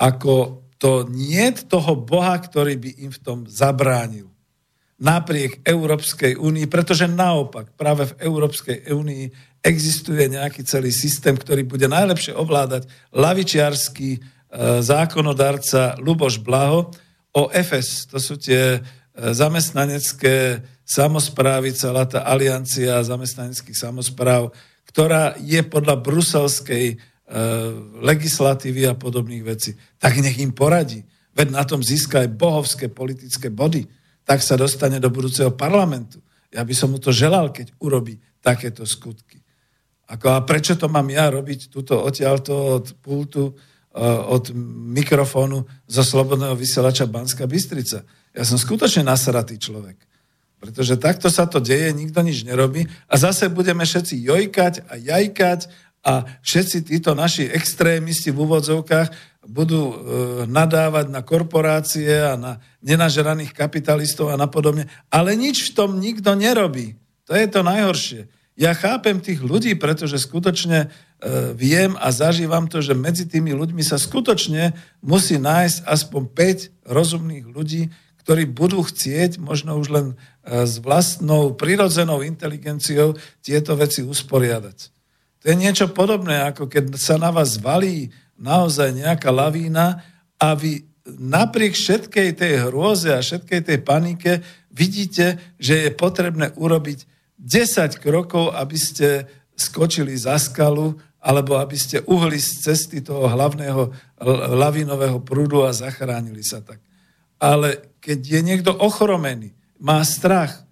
ako 0.02 0.65
to 0.82 1.06
nie 1.07 1.53
toho 1.53 1.94
Boha, 1.95 2.36
ktorý 2.41 2.76
by 2.76 2.91
im 3.07 3.11
v 3.14 3.22
tom 3.22 3.38
zabránil. 3.45 4.28
Napriek 4.98 5.61
Európskej 5.61 6.36
únii, 6.36 6.65
pretože 6.68 7.06
naopak 7.06 7.72
práve 7.78 8.10
v 8.10 8.18
Európskej 8.26 8.91
únii 8.91 9.26
existuje 9.64 10.28
nejaký 10.28 10.65
celý 10.68 10.91
systém, 10.91 11.38
ktorý 11.38 11.64
bude 11.64 11.88
najlepšie 11.88 12.36
ovládať 12.36 12.90
lavičiarský 13.15 14.33
zákonodarca 14.82 15.98
Luboš 15.98 16.38
Blaho 16.38 16.94
o 17.34 17.50
FS. 17.50 18.06
To 18.14 18.22
sú 18.22 18.38
tie 18.38 18.78
e, 18.78 18.80
zamestnanecké 19.18 20.62
samozprávy, 20.86 21.74
celá 21.74 22.06
tá 22.06 22.28
aliancia 22.28 23.02
zamestnaneckých 23.02 23.78
samozpráv, 23.78 24.54
ktorá 24.86 25.34
je 25.42 25.64
podľa 25.66 25.98
bruselskej 25.98 27.02
E, 27.24 27.38
legislatívy 28.04 28.84
a 28.84 29.00
podobných 29.00 29.42
vecí, 29.42 29.74
tak 29.96 30.20
nech 30.20 30.38
im 30.38 30.52
poradí. 30.52 31.08
Veď 31.32 31.56
na 31.56 31.64
tom 31.64 31.80
získa 31.80 32.22
aj 32.22 32.36
bohovské 32.36 32.92
politické 32.94 33.48
body. 33.48 33.88
Tak 34.28 34.44
sa 34.44 34.60
dostane 34.60 35.00
do 35.00 35.08
budúceho 35.08 35.50
parlamentu. 35.56 36.20
Ja 36.52 36.68
by 36.68 36.76
som 36.78 36.92
mu 36.92 37.00
to 37.00 37.16
želal, 37.16 37.50
keď 37.50 37.74
urobí 37.80 38.20
takéto 38.38 38.86
skutky. 38.86 39.40
Ako, 40.14 40.36
a 40.36 40.44
prečo 40.44 40.76
to 40.76 40.92
mám 40.92 41.08
ja 41.10 41.32
robiť 41.32 41.72
túto 41.72 41.96
odtiaľto 42.06 42.54
od 42.54 42.86
pultu, 43.00 43.56
od 44.02 44.49
mikrofónu 44.98 45.70
zo 45.86 46.03
Slobodného 46.03 46.57
vysielača 46.57 47.06
Banska 47.06 47.45
Bystrica? 47.45 48.02
Ja 48.34 48.41
som 48.41 48.57
skutočne 48.57 49.06
nasratý 49.06 49.61
človek. 49.61 50.02
Pretože 50.57 50.95
takto 50.95 51.28
sa 51.28 51.44
to 51.45 51.60
deje, 51.60 51.91
nikto 51.91 52.24
nič 52.24 52.48
nerobí 52.48 52.88
a 53.11 53.14
zase 53.20 53.52
budeme 53.52 53.84
všetci 53.84 54.15
jojkať 54.15 54.74
a 54.88 54.94
jajkať 54.95 55.68
a 56.03 56.24
všetci 56.40 56.88
títo 56.88 57.11
naši 57.15 57.52
extrémisti 57.52 58.32
v 58.32 58.48
úvodzovkách 58.48 59.11
budú 59.44 59.91
e, 59.91 59.95
nadávať 60.48 61.11
na 61.11 61.20
korporácie 61.20 62.15
a 62.15 62.40
na 62.40 62.64
nenažeraných 62.80 63.52
kapitalistov 63.52 64.32
a 64.32 64.40
napodobne. 64.40 64.88
Ale 65.11 65.36
nič 65.36 65.72
v 65.72 65.76
tom 65.76 65.99
nikto 65.99 66.32
nerobí. 66.36 66.95
To 67.28 67.36
je 67.36 67.48
to 67.52 67.60
najhoršie. 67.64 68.32
Ja 68.56 68.72
chápem 68.78 69.20
tých 69.20 69.44
ľudí, 69.44 69.76
pretože 69.76 70.22
skutočne 70.22 70.94
viem 71.56 71.95
a 72.00 72.12
zažívam 72.12 72.68
to, 72.68 72.84
že 72.84 72.91
medzi 72.91 73.24
tými 73.24 73.56
ľuďmi 73.56 73.80
sa 73.80 73.95
skutočne 73.95 74.76
musí 75.00 75.40
nájsť 75.40 75.88
aspoň 75.88 76.22
5 76.36 76.91
rozumných 76.91 77.45
ľudí, 77.48 77.88
ktorí 78.24 78.48
budú 78.48 78.84
chcieť 78.84 79.40
možno 79.40 79.76
už 79.80 79.88
len 79.91 80.08
e, 80.12 80.16
s 80.64 80.80
vlastnou 80.80 81.56
prirodzenou 81.56 82.24
inteligenciou 82.24 83.20
tieto 83.44 83.76
veci 83.76 84.00
usporiadať. 84.00 84.78
To 85.44 85.45
je 85.52 85.56
niečo 85.60 85.91
podobné, 85.91 86.40
ako 86.48 86.72
keď 86.72 86.95
sa 86.95 87.20
na 87.20 87.36
vás 87.36 87.60
valí 87.60 88.16
naozaj 88.40 88.95
nejaká 88.95 89.28
lavína 89.28 90.00
a 90.40 90.56
vy 90.56 90.88
napriek 91.04 91.76
všetkej 91.76 92.40
tej 92.40 92.54
hrôze 92.68 93.12
a 93.12 93.20
všetkej 93.20 93.62
tej 93.68 93.80
panike 93.84 94.40
vidíte, 94.72 95.40
že 95.60 95.88
je 95.88 95.91
potrebné 95.91 96.56
urobiť 96.56 97.04
10 97.44 98.00
krokov, 98.00 98.56
aby 98.56 98.78
ste 98.80 99.28
skočili 99.60 100.16
za 100.16 100.40
skalu 100.40 100.95
alebo 101.24 101.56
aby 101.56 101.80
ste 101.80 102.04
uhli 102.04 102.36
z 102.36 102.68
cesty 102.68 103.00
toho 103.00 103.32
hlavného 103.32 103.95
lavinového 104.60 105.24
prúdu 105.24 105.64
a 105.64 105.72
zachránili 105.72 106.44
sa 106.44 106.60
tak. 106.60 106.84
Ale 107.40 107.95
keď 108.04 108.20
je 108.20 108.41
niekto 108.44 108.72
ochromený, 108.76 109.56
má 109.80 110.04
strach, 110.04 110.68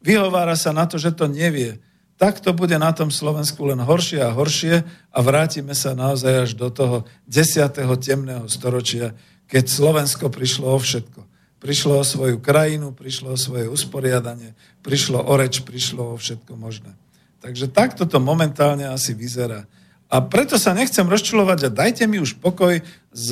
vyhovára 0.00 0.56
sa 0.56 0.72
na 0.72 0.88
to, 0.88 0.96
že 0.96 1.12
to 1.12 1.28
nevie, 1.28 1.76
tak 2.16 2.40
to 2.40 2.52
bude 2.52 2.76
na 2.76 2.92
tom 2.92 3.08
Slovensku 3.08 3.64
len 3.64 3.80
horšie 3.80 4.20
a 4.20 4.32
horšie 4.32 4.84
a 5.12 5.18
vrátime 5.24 5.72
sa 5.72 5.96
naozaj 5.96 6.48
až 6.48 6.50
do 6.56 6.68
toho 6.68 7.08
desiatého 7.24 7.92
temného 7.96 8.44
storočia, 8.48 9.16
keď 9.48 9.64
Slovensko 9.68 10.28
prišlo 10.28 10.68
o 10.68 10.80
všetko. 10.80 11.28
Prišlo 11.60 12.00
o 12.00 12.04
svoju 12.04 12.40
krajinu, 12.40 12.96
prišlo 12.96 13.36
o 13.36 13.40
svoje 13.40 13.68
usporiadanie, 13.68 14.56
prišlo 14.80 15.20
o 15.20 15.32
reč, 15.36 15.60
prišlo 15.60 16.12
o 16.12 16.20
všetko 16.20 16.56
možné. 16.56 16.96
Takže 17.40 17.72
takto 17.72 18.04
to 18.04 18.20
momentálne 18.20 18.84
asi 18.88 19.12
vyzerá. 19.12 19.68
A 20.10 20.16
preto 20.26 20.58
sa 20.58 20.74
nechcem 20.74 21.06
rozčulovať 21.06 21.70
a 21.70 21.74
dajte 21.74 22.04
mi 22.10 22.18
už 22.18 22.42
pokoj 22.42 22.82
s 23.14 23.28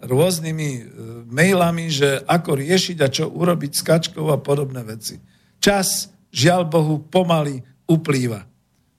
rôznymi 0.00 0.70
e, 0.74 0.82
mailami, 1.28 1.92
že 1.92 2.24
ako 2.24 2.58
riešiť 2.58 2.96
a 3.04 3.12
čo 3.12 3.30
urobiť 3.30 3.72
s 3.76 3.84
kačkou 3.84 4.26
a 4.32 4.40
podobné 4.40 4.80
veci. 4.82 5.20
Čas, 5.60 6.10
žiaľ 6.32 6.66
Bohu, 6.66 7.04
pomaly 7.04 7.60
uplýva. 7.86 8.48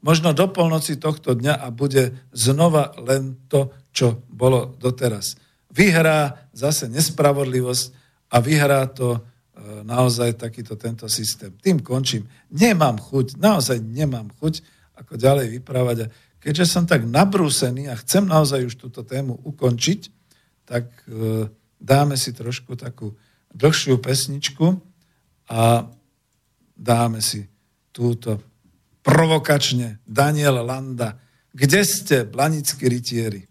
Možno 0.01 0.33
do 0.33 0.49
polnoci 0.49 0.97
tohto 0.97 1.37
dňa 1.37 1.61
a 1.61 1.67
bude 1.69 2.29
znova 2.33 2.93
len 3.01 3.37
to, 3.49 3.73
čo 3.93 4.23
bolo 4.29 4.73
doteraz. 4.77 5.37
Vyhrá 5.73 6.49
zase 6.53 6.89
nespravodlivosť 6.89 7.85
a 8.31 8.37
vyhrá 8.39 8.85
to 8.87 9.17
e, 9.17 9.19
naozaj 9.83 10.37
takýto 10.37 10.77
tento 10.77 11.09
systém. 11.09 11.51
Tým 11.59 11.81
končím. 11.81 12.29
Nemám 12.53 13.01
chuť, 13.01 13.41
naozaj 13.41 13.81
nemám 13.81 14.29
chuť, 14.37 14.63
ako 15.01 15.17
ďalej 15.17 15.59
vyprávať. 15.59 15.97
Keďže 16.41 16.65
som 16.65 16.89
tak 16.89 17.05
nabrúsený 17.05 17.85
a 17.93 17.95
chcem 18.01 18.25
naozaj 18.25 18.65
už 18.65 18.75
túto 18.81 19.05
tému 19.05 19.37
ukončiť, 19.45 20.09
tak 20.65 20.89
e, 21.05 21.45
dáme 21.77 22.17
si 22.17 22.33
trošku 22.33 22.73
takú 22.73 23.13
dlhšiu 23.53 24.01
pesničku 24.01 24.81
a 25.53 25.85
dáme 26.73 27.21
si 27.21 27.45
túto 27.93 28.41
provokačne 29.05 30.01
Daniel 30.01 30.65
Landa. 30.65 31.21
Kde 31.53 31.81
ste, 31.85 32.25
blanickí 32.25 32.89
rytieri? 32.89 33.50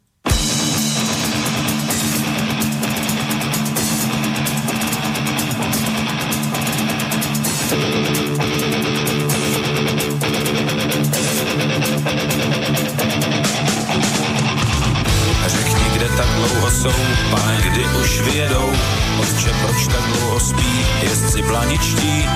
Jsou, 16.81 16.93
pane, 17.31 17.57
kdy 17.63 17.85
už 17.85 18.21
vyjedou, 18.21 18.73
otče, 19.21 19.51
proč 19.63 19.87
tak 19.87 20.03
dlouho 20.03 20.41
spí, 20.41 20.87
jezdci 21.03 21.43
blaničtí, 21.43 22.29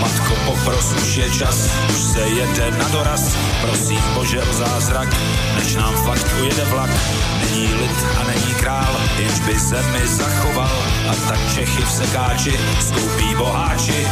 Matko, 0.00 0.34
popros, 0.44 0.92
už 1.02 1.16
je 1.16 1.30
čas, 1.30 1.70
už 1.90 1.96
se 1.96 2.20
jede 2.20 2.70
na 2.70 2.88
doraz. 2.88 3.36
Prosím 3.60 4.00
Bože 4.14 4.42
o 4.42 4.52
zázrak, 4.52 5.08
než 5.58 5.74
nám 5.74 5.94
fakt 5.94 6.26
ujede 6.40 6.64
vlak. 6.64 6.90
Není 7.40 7.66
lid 7.66 8.06
a 8.20 8.24
není 8.26 8.54
král, 8.54 9.00
jenž 9.18 9.38
by 9.38 9.58
zemi 9.58 10.06
zachoval. 10.06 10.76
A 11.10 11.14
tak 11.28 11.38
Čechy 11.54 11.82
v 11.82 11.90
sekáči 11.90 12.58
skoupí 12.80 13.34
boháči. 13.34 14.06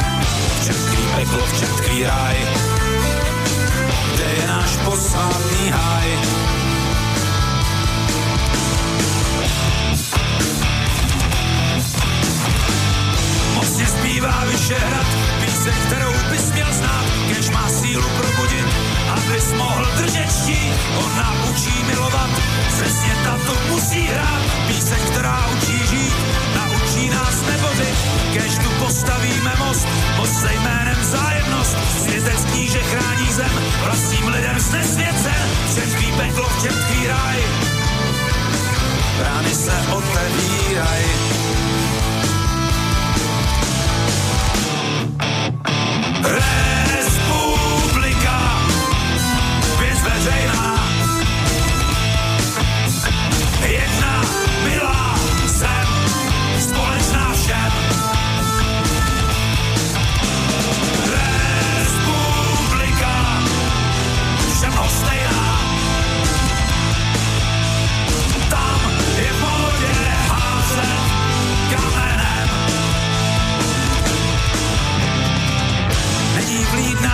V 0.61 0.65
čertký 0.65 1.03
peklo, 1.17 1.47
v 1.47 1.59
čertký 1.59 2.05
ráj, 2.05 2.37
kde 4.15 4.25
je 4.25 4.47
náš 4.47 4.77
posvátný 4.85 5.71
háj. 5.71 6.42
Zpívá 14.23 14.45
Vyšehrad, 14.45 15.07
píseň, 15.41 15.75
kterou 15.87 16.13
bys 16.31 16.53
měl 16.53 16.73
znát, 16.73 17.05
kež 17.29 17.51
má 17.51 17.69
sílu 17.69 18.09
probudit, 18.19 18.67
abys 19.11 19.53
mohl 19.53 19.87
držet 19.97 20.31
štít. 20.43 20.73
On 20.97 21.11
naučí 21.17 21.85
milovat, 21.87 22.31
přesně 22.69 23.15
tato 23.25 23.55
musí 23.71 24.03
hrát, 24.07 24.43
píseň, 24.67 24.99
která 25.11 25.47
učí 25.57 25.79
žít, 25.91 26.15
naučí 26.55 27.11
nás 27.11 27.35
nebořit, 27.51 27.97
kež 28.33 28.59
tu 28.59 28.71
postavíme 28.85 29.53
most, 29.59 29.87
most 30.17 30.41
se 30.41 30.55
jménem 30.55 31.05
zájemnost, 31.05 31.77
světec 32.03 32.45
kníže 32.45 32.79
chrání 32.79 33.33
zem, 33.33 33.63
vlastním 33.85 34.29
lidem 34.29 34.59
znesvěcen, 34.59 35.47
všetký 35.71 36.13
peklo, 36.17 36.49
všetký 36.59 37.07
ráj, 37.07 37.39
brány 39.19 39.55
se 39.55 39.75
otevírají. 39.93 41.42
Republika, 46.23 46.72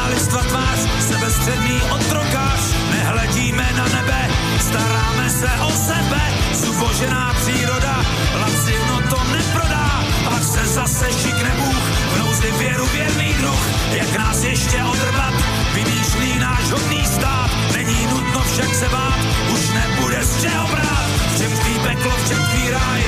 listva 0.08 0.42
tvář, 0.42 0.78
sebestředný 1.00 1.82
otrokář, 1.90 2.60
nehledíme 2.90 3.66
na 3.76 3.84
nebe, 3.84 4.28
staráme 4.60 5.30
se 5.30 5.48
o 5.66 5.70
sebe, 5.70 6.22
zubožená 6.52 7.34
příroda, 7.40 8.04
lacino 8.40 9.00
to 9.10 9.32
neprodá, 9.32 10.04
až 10.36 10.44
se 10.44 10.66
zase 10.66 11.06
šikne 11.22 11.52
Bůh, 11.56 11.84
v 12.14 12.18
nouzi 12.18 12.50
věru 12.58 12.86
věrný 12.86 13.34
druh, 13.34 13.66
jak 13.92 14.18
nás 14.18 14.44
ještě 14.44 14.84
odrvat, 14.84 15.34
vymýšlí 15.74 16.38
náš 16.38 16.70
hodný 16.70 17.06
stát, 17.06 17.50
není 17.76 18.06
nutno 18.06 18.40
však 18.52 18.74
se 18.74 18.88
bát, 18.88 19.18
už 19.52 19.70
nebude 19.70 20.24
z 20.24 20.42
čeho 20.42 20.66
brát, 20.68 21.08
v 21.34 21.38
čem 21.38 21.52
tvý 21.52 21.74
peklo, 21.78 22.10
v 22.10 22.28
čem 22.28 22.38
tvý 22.50 22.70
ráj, 22.70 23.02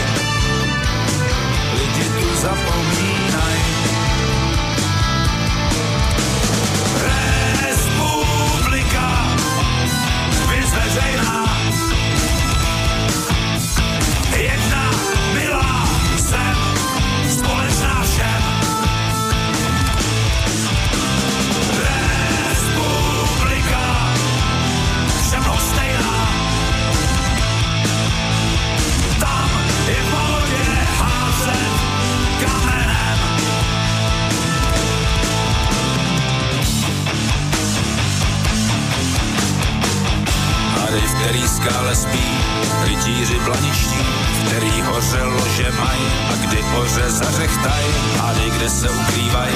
lidi 1.78 2.04
tu 2.04 2.34
zapomínají. 2.40 3.79
Republika, 7.30 9.36
věc 10.50 10.72
veřejná, 10.72 11.46
který 41.30 41.48
skále 41.48 41.96
spí, 41.96 42.24
rytíři 42.82 43.40
blaničtí, 43.44 43.98
který 44.46 44.82
hoře 44.82 45.22
lože 45.22 45.72
maj, 45.78 45.98
a 46.32 46.46
kdy 46.46 46.62
hoře 46.62 47.10
zařechtaj, 47.10 47.84
hady, 48.18 48.50
kde 48.50 48.70
se 48.70 48.90
ukrývaj, 48.90 49.50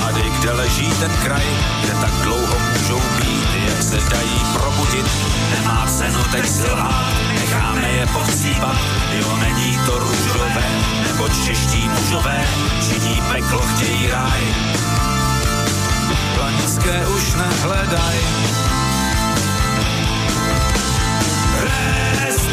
hady, 0.00 0.22
kde 0.38 0.52
leží 0.52 0.90
ten 1.00 1.12
kraj, 1.24 1.46
kde 1.82 1.92
tak 1.92 2.10
dlouho 2.10 2.56
můžou 2.72 3.00
být, 3.20 3.48
jak 3.68 3.82
se 3.82 3.96
dají 3.96 4.40
probudit, 4.54 5.06
nemá 5.50 5.86
cenu 5.86 6.24
teď 6.32 6.48
selhat, 6.48 7.04
necháme 7.34 7.88
je 7.88 8.06
povcípat, 8.06 8.76
jo, 9.20 9.36
není 9.36 9.78
to 9.86 9.98
růžové, 9.98 10.64
nebo 11.06 11.28
čeští 11.28 11.88
mužové, 11.88 12.46
činí 12.88 13.22
peklo, 13.32 13.60
chtějí 13.60 14.10
ráj. 14.10 14.40
Planické 16.34 17.06
už 17.06 17.34
nehledaj, 17.34 18.18
Republika, 21.78 22.47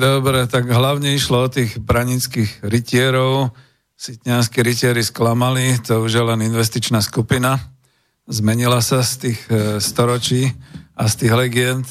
dobre, 0.00 0.48
tak 0.48 0.64
hlavne 0.64 1.12
išlo 1.12 1.44
o 1.44 1.52
tých 1.52 1.76
branických 1.76 2.64
rytierov. 2.64 3.52
Sitňanskí 4.00 4.64
rytieri 4.64 5.04
sklamali, 5.04 5.76
to 5.84 6.00
už 6.00 6.10
je 6.16 6.24
len 6.24 6.40
investičná 6.40 7.04
skupina. 7.04 7.60
Zmenila 8.24 8.80
sa 8.80 9.04
z 9.04 9.28
tých 9.28 9.40
e, 9.52 9.76
storočí 9.78 10.56
a 10.96 11.04
z 11.04 11.14
tých 11.20 11.32
legend. 11.36 11.86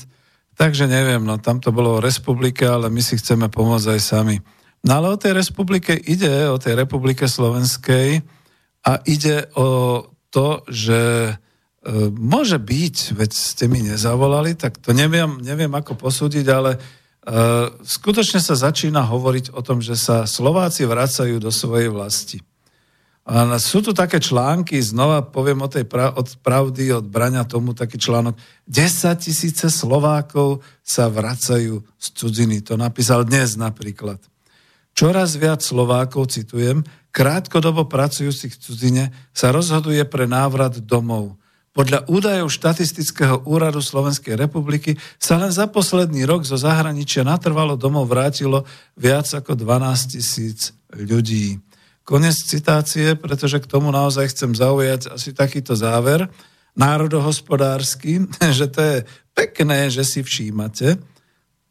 Takže 0.58 0.90
neviem, 0.90 1.22
no 1.22 1.38
tam 1.38 1.62
to 1.62 1.70
bolo 1.70 2.02
o 2.02 2.04
republike, 2.04 2.66
ale 2.66 2.90
my 2.90 3.00
si 3.00 3.16
chceme 3.16 3.48
pomôcť 3.48 3.96
aj 3.96 4.02
sami. 4.02 4.42
No 4.84 5.00
ale 5.00 5.14
o 5.14 5.22
tej 5.22 5.38
republike 5.38 5.94
ide, 5.94 6.50
o 6.50 6.58
tej 6.58 6.74
republike 6.74 7.30
slovenskej 7.30 8.26
a 8.84 8.92
ide 9.06 9.48
o 9.54 10.02
to, 10.34 10.66
že 10.66 11.32
e, 11.32 11.34
môže 12.10 12.58
byť, 12.58 12.96
veď 13.14 13.32
ste 13.32 13.70
mi 13.70 13.86
nezavolali, 13.86 14.58
tak 14.58 14.82
to 14.82 14.98
neviem, 14.98 15.38
neviem 15.46 15.72
ako 15.72 15.94
posúdiť, 15.94 16.46
ale 16.50 16.76
skutočne 17.84 18.40
sa 18.40 18.56
začína 18.56 19.04
hovoriť 19.04 19.52
o 19.52 19.62
tom, 19.62 19.84
že 19.84 20.00
sa 20.00 20.24
Slováci 20.24 20.88
vracajú 20.88 21.38
do 21.38 21.52
svojej 21.52 21.92
vlasti. 21.92 22.40
A 23.30 23.46
sú 23.62 23.86
tu 23.86 23.94
také 23.94 24.18
články, 24.18 24.82
znova 24.82 25.22
poviem 25.22 25.62
o 25.62 25.70
tej 25.70 25.86
pra- 25.86 26.10
od 26.18 26.34
pravdy, 26.42 26.90
od 26.98 27.06
brania 27.06 27.46
tomu 27.46 27.78
taký 27.78 28.02
článok. 28.02 28.34
10 28.66 29.22
tisíce 29.22 29.70
Slovákov 29.70 30.66
sa 30.82 31.14
vracajú 31.14 31.86
z 32.02 32.08
cudziny. 32.18 32.66
To 32.66 32.74
napísal 32.74 33.30
dnes 33.30 33.54
napríklad. 33.54 34.18
Čoraz 34.98 35.38
viac 35.38 35.62
Slovákov, 35.62 36.34
citujem, 36.34 36.82
krátkodobo 37.14 37.86
pracujúcich 37.86 38.58
v 38.58 38.62
cudzine 38.66 39.04
sa 39.30 39.54
rozhoduje 39.54 40.02
pre 40.10 40.26
návrat 40.26 40.82
domov. 40.82 41.38
Podľa 41.80 42.12
údajov 42.12 42.52
štatistického 42.52 43.48
úradu 43.48 43.80
Slovenskej 43.80 44.36
republiky 44.36 45.00
sa 45.16 45.40
len 45.40 45.48
za 45.48 45.64
posledný 45.72 46.28
rok 46.28 46.44
zo 46.44 46.60
zahraničia 46.60 47.24
natrvalo 47.24 47.80
domov 47.80 48.12
vrátilo 48.12 48.68
viac 49.00 49.32
ako 49.32 49.56
12 49.56 50.12
tisíc 50.12 50.76
ľudí. 50.92 51.56
Konec 52.04 52.36
citácie, 52.36 53.16
pretože 53.16 53.64
k 53.64 53.70
tomu 53.72 53.96
naozaj 53.96 54.28
chcem 54.28 54.52
zaujať 54.52 55.16
asi 55.16 55.32
takýto 55.32 55.72
záver 55.72 56.28
národohospodársky, 56.76 58.28
že 58.60 58.68
to 58.68 58.80
je 58.84 58.98
pekné, 59.32 59.88
že 59.88 60.04
si 60.04 60.20
všímate, 60.20 61.00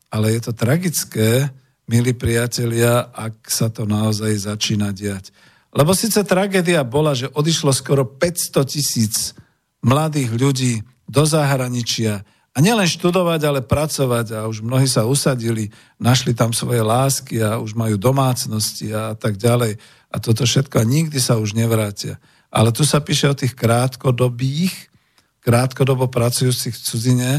ale 0.09 0.27
je 0.33 0.41
to 0.41 0.57
tragické, 0.57 1.53
milí 1.85 2.17
priatelia, 2.17 3.13
ak 3.13 3.45
sa 3.45 3.69
to 3.69 3.85
naozaj 3.85 4.33
začína 4.41 4.89
diať. 4.89 5.37
Lebo 5.77 5.93
síce 5.93 6.25
tragédia 6.25 6.81
bola, 6.81 7.13
že 7.13 7.29
odišlo 7.29 7.77
skoro 7.77 8.09
500 8.09 8.73
tisíc 8.73 9.37
mladých 9.83 10.31
ľudí 10.35 10.75
do 11.09 11.25
zahraničia 11.25 12.27
a 12.53 12.59
nielen 12.59 12.91
študovať, 12.91 13.41
ale 13.47 13.61
pracovať 13.63 14.27
a 14.35 14.41
už 14.51 14.67
mnohí 14.67 14.91
sa 14.91 15.07
usadili, 15.07 15.71
našli 15.95 16.35
tam 16.35 16.51
svoje 16.51 16.83
lásky 16.83 17.39
a 17.39 17.63
už 17.63 17.79
majú 17.79 17.95
domácnosti 17.95 18.91
a 18.91 19.15
tak 19.15 19.39
ďalej. 19.39 19.79
A 20.11 20.17
toto 20.19 20.43
všetko 20.43 20.83
a 20.83 20.89
nikdy 20.89 21.23
sa 21.23 21.39
už 21.39 21.55
nevrátia. 21.55 22.19
Ale 22.51 22.75
tu 22.75 22.83
sa 22.83 22.99
píše 22.99 23.31
o 23.31 23.39
tých 23.39 23.55
krátkodobých, 23.55 24.91
krátkodobo 25.39 26.11
pracujúcich 26.11 26.75
v 26.75 26.83
cudzine. 26.83 27.31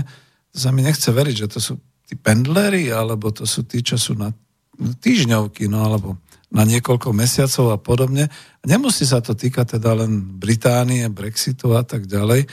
To 0.56 0.58
sa 0.58 0.70
mi 0.72 0.86
nechce 0.86 1.10
veriť, 1.12 1.36
že 1.36 1.52
to 1.52 1.60
sú 1.60 1.74
tí 2.08 2.16
pendlery, 2.16 2.88
alebo 2.94 3.34
to 3.34 3.44
sú 3.44 3.68
tí, 3.68 3.84
čo 3.84 4.00
sú 4.00 4.16
na 4.16 4.32
týždňovky, 4.80 5.68
no 5.68 5.84
alebo 5.84 6.16
na 6.50 6.66
niekoľko 6.66 7.14
mesiacov 7.14 7.66
a 7.74 7.78
podobne. 7.78 8.28
Nemusí 8.66 9.06
sa 9.06 9.22
to 9.22 9.38
týkať 9.38 9.78
teda 9.78 10.06
len 10.06 10.38
Británie, 10.42 11.06
Brexitu 11.10 11.78
a 11.78 11.86
tak 11.86 12.10
ďalej, 12.10 12.50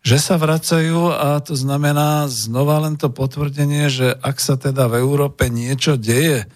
že 0.00 0.16
sa 0.16 0.40
vracajú 0.40 1.12
a 1.12 1.42
to 1.44 1.52
znamená 1.52 2.24
znova 2.30 2.80
len 2.80 2.96
to 2.96 3.12
potvrdenie, 3.12 3.90
že 3.92 4.16
ak 4.16 4.40
sa 4.40 4.56
teda 4.56 4.88
v 4.88 5.02
Európe 5.02 5.50
niečo 5.52 6.00
deje, 6.00 6.48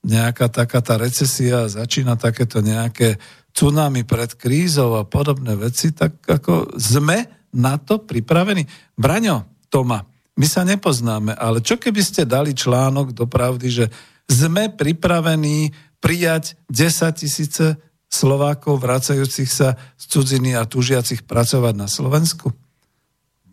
nejaká 0.00 0.48
taká 0.48 0.80
tá 0.80 0.96
recesia, 0.96 1.68
začína 1.68 2.16
takéto 2.16 2.64
nejaké 2.64 3.20
tsunami 3.52 4.04
pred 4.04 4.32
krízou 4.36 4.96
a 4.96 5.04
podobné 5.04 5.56
veci, 5.56 5.92
tak 5.92 6.24
ako 6.24 6.76
sme 6.76 7.28
na 7.52 7.76
to 7.76 8.00
pripravení. 8.00 8.64
Braňo, 8.96 9.48
Toma, 9.70 10.02
my 10.34 10.46
sa 10.48 10.64
nepoznáme, 10.64 11.36
ale 11.36 11.60
čo 11.60 11.76
keby 11.76 12.00
ste 12.00 12.24
dali 12.24 12.56
článok 12.56 13.12
do 13.12 13.28
pravdy, 13.28 13.68
že 13.68 13.86
sme 14.30 14.70
pripravení 14.70 15.74
prijať 16.00 16.56
10 16.72 17.20
tisíce 17.20 17.76
Slovákov 18.10 18.82
vracajúcich 18.82 19.46
sa 19.46 19.78
z 19.94 20.04
cudziny 20.10 20.58
a 20.58 20.66
túžiacich 20.66 21.22
pracovať 21.22 21.74
na 21.78 21.86
Slovensku? 21.86 22.50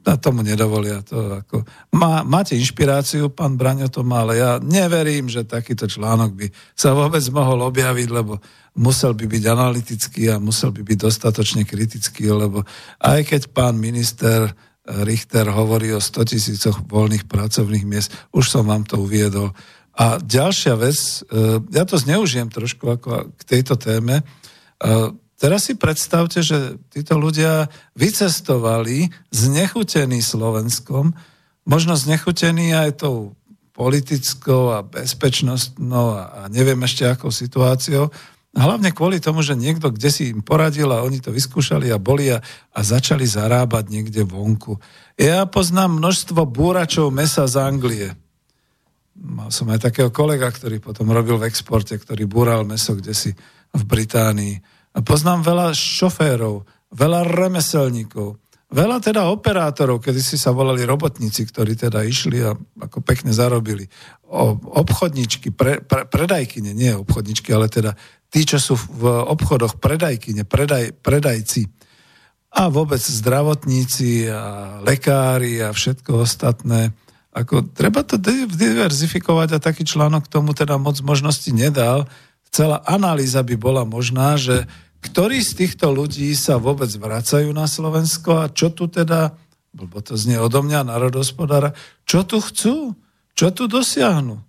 Na 0.01 0.15
tomu 0.15 0.41
nedovolia 0.41 1.03
to. 1.03 1.43
Ako... 1.43 1.67
Má, 1.93 2.23
máte 2.23 2.55
inšpiráciu, 2.55 3.29
pán 3.29 3.59
Braňo 3.59 3.91
to 3.91 4.01
má, 4.01 4.23
ale 4.23 4.39
ja 4.39 4.57
neverím, 4.57 5.27
že 5.27 5.43
takýto 5.43 5.85
článok 5.85 6.31
by 6.33 6.47
sa 6.73 6.95
vôbec 6.95 7.21
mohol 7.29 7.67
objaviť, 7.67 8.07
lebo 8.09 8.39
musel 8.79 9.13
by 9.13 9.27
byť 9.27 9.43
analytický 9.45 10.31
a 10.31 10.41
musel 10.41 10.71
by 10.71 10.81
byť 10.81 10.97
dostatočne 11.05 11.67
kritický, 11.67 12.31
lebo 12.31 12.63
aj 13.03 13.19
keď 13.29 13.41
pán 13.51 13.77
minister 13.77 14.55
Richter 14.87 15.51
hovorí 15.51 15.91
o 15.91 15.99
100 15.99 16.31
tisícoch 16.31 16.77
voľných 16.87 17.27
pracovných 17.27 17.83
miest, 17.83 18.15
už 18.31 18.47
som 18.47 18.63
vám 18.63 18.87
to 18.87 18.95
uviedol. 18.95 19.51
A 19.97 20.21
ďalšia 20.21 20.77
vec, 20.77 21.25
e, 21.25 21.57
ja 21.73 21.83
to 21.89 21.97
zneužijem 21.97 22.53
trošku 22.53 22.85
ako 22.85 23.33
k 23.33 23.41
tejto 23.43 23.75
téme, 23.75 24.21
e, 24.21 25.13
Teraz 25.37 25.69
si 25.69 25.77
predstavte, 25.77 26.41
že 26.41 26.81
títo 26.89 27.13
ľudia 27.13 27.69
vycestovali 27.93 29.13
znechutení 29.29 30.17
Slovenskom, 30.17 31.13
možno 31.61 31.93
znechutení 31.93 32.73
aj 32.73 33.05
tou 33.05 33.37
politickou 33.77 34.73
a 34.73 34.81
bezpečnostnou 34.81 36.17
a 36.17 36.49
neviem 36.49 36.81
ešte 36.81 37.05
akou 37.05 37.29
situáciou, 37.29 38.09
hlavne 38.57 38.89
kvôli 38.89 39.21
tomu, 39.21 39.45
že 39.45 39.53
niekto 39.53 39.93
kde 39.93 40.09
si 40.09 40.33
im 40.33 40.41
poradil 40.41 40.89
a 40.89 41.05
oni 41.05 41.21
to 41.21 41.29
vyskúšali 41.29 41.93
a 41.93 42.01
boli 42.01 42.33
a, 42.33 42.41
a 42.73 42.79
začali 42.81 43.29
zarábať 43.29 43.93
niekde 43.93 44.25
vonku. 44.25 44.81
Ja 45.21 45.45
poznám 45.45 46.01
množstvo 46.01 46.49
búračov 46.49 47.13
mesa 47.13 47.45
z 47.45 47.61
Anglie. 47.61 48.09
Mal 49.17 49.49
som 49.49 49.69
aj 49.73 49.89
takého 49.89 50.13
kolega, 50.13 50.49
ktorý 50.49 50.77
potom 50.77 51.09
robil 51.09 51.41
v 51.41 51.49
exporte, 51.49 51.97
ktorý 51.97 52.29
búral 52.29 52.61
meso 52.65 52.93
kde 52.93 53.17
si 53.17 53.33
v 53.73 53.81
Británii 53.83 54.77
Poznám 55.05 55.45
veľa 55.45 55.67
šoférov, 55.77 56.65
veľa 56.89 57.21
remeselníkov, 57.29 58.41
veľa 58.73 58.97
teda 58.97 59.29
operátorov, 59.29 60.01
kedy 60.01 60.21
si 60.23 60.41
sa 60.41 60.49
volali 60.55 60.81
robotníci, 60.87 61.45
ktorí 61.45 61.77
teda 61.77 62.01
išli 62.01 62.41
a 62.41 62.57
ako 62.57 63.05
pekne 63.05 63.29
zarobili. 63.29 63.85
O, 64.25 64.57
obchodničky, 64.57 65.53
pre, 65.53 65.85
pre, 65.85 66.09
predajkyne, 66.09 66.73
nie 66.73 66.97
obchodničky, 66.97 67.53
ale 67.53 67.69
teda 67.69 67.93
tí, 68.33 68.41
čo 68.47 68.57
sú 68.57 68.73
v 68.73 69.05
obchodoch, 69.05 69.77
predajkyne, 69.77 70.49
predaj, 70.49 70.97
predajci 70.97 71.69
a 72.57 72.73
vôbec 72.73 72.99
zdravotníci 72.99 74.25
a 74.33 74.43
lekári 74.81 75.61
a 75.61 75.69
všetko 75.69 76.25
ostatné. 76.25 76.89
Ako, 77.37 77.69
treba 77.69 78.01
to 78.01 78.17
diverzifikovať 78.49 79.49
a 79.53 79.61
taký 79.61 79.85
článok 79.85 80.25
tomu 80.25 80.57
teda 80.57 80.81
moc 80.81 80.97
možnosti 81.05 81.53
nedal. 81.53 82.09
Celá 82.49 82.81
analýza 82.89 83.45
by 83.45 83.53
bola 83.53 83.85
možná, 83.85 84.41
že 84.41 84.65
ktorí 85.05 85.45
z 85.45 85.53
týchto 85.53 85.93
ľudí 85.93 86.33
sa 86.33 86.57
vôbec 86.57 86.89
vracajú 86.89 87.53
na 87.53 87.69
Slovensko 87.69 88.41
a 88.41 88.49
čo 88.49 88.73
tu 88.73 88.89
teda, 88.89 89.37
lebo 89.77 90.01
to 90.01 90.17
znie 90.17 90.41
odo 90.41 90.65
mňa, 90.65 90.89
národospodára, 90.89 91.77
čo 92.09 92.25
tu 92.25 92.41
chcú, 92.41 92.97
čo 93.37 93.53
tu 93.53 93.69
dosiahnu. 93.69 94.41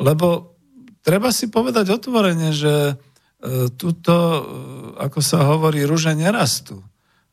Lebo 0.00 0.56
treba 1.04 1.28
si 1.28 1.52
povedať 1.52 1.92
otvorene, 1.92 2.56
že 2.56 2.74
e, 2.88 3.68
tuto, 3.76 4.16
e, 4.16 4.40
ako 5.04 5.20
sa 5.20 5.44
hovorí, 5.52 5.84
rúže 5.84 6.16
nerastú. 6.16 6.80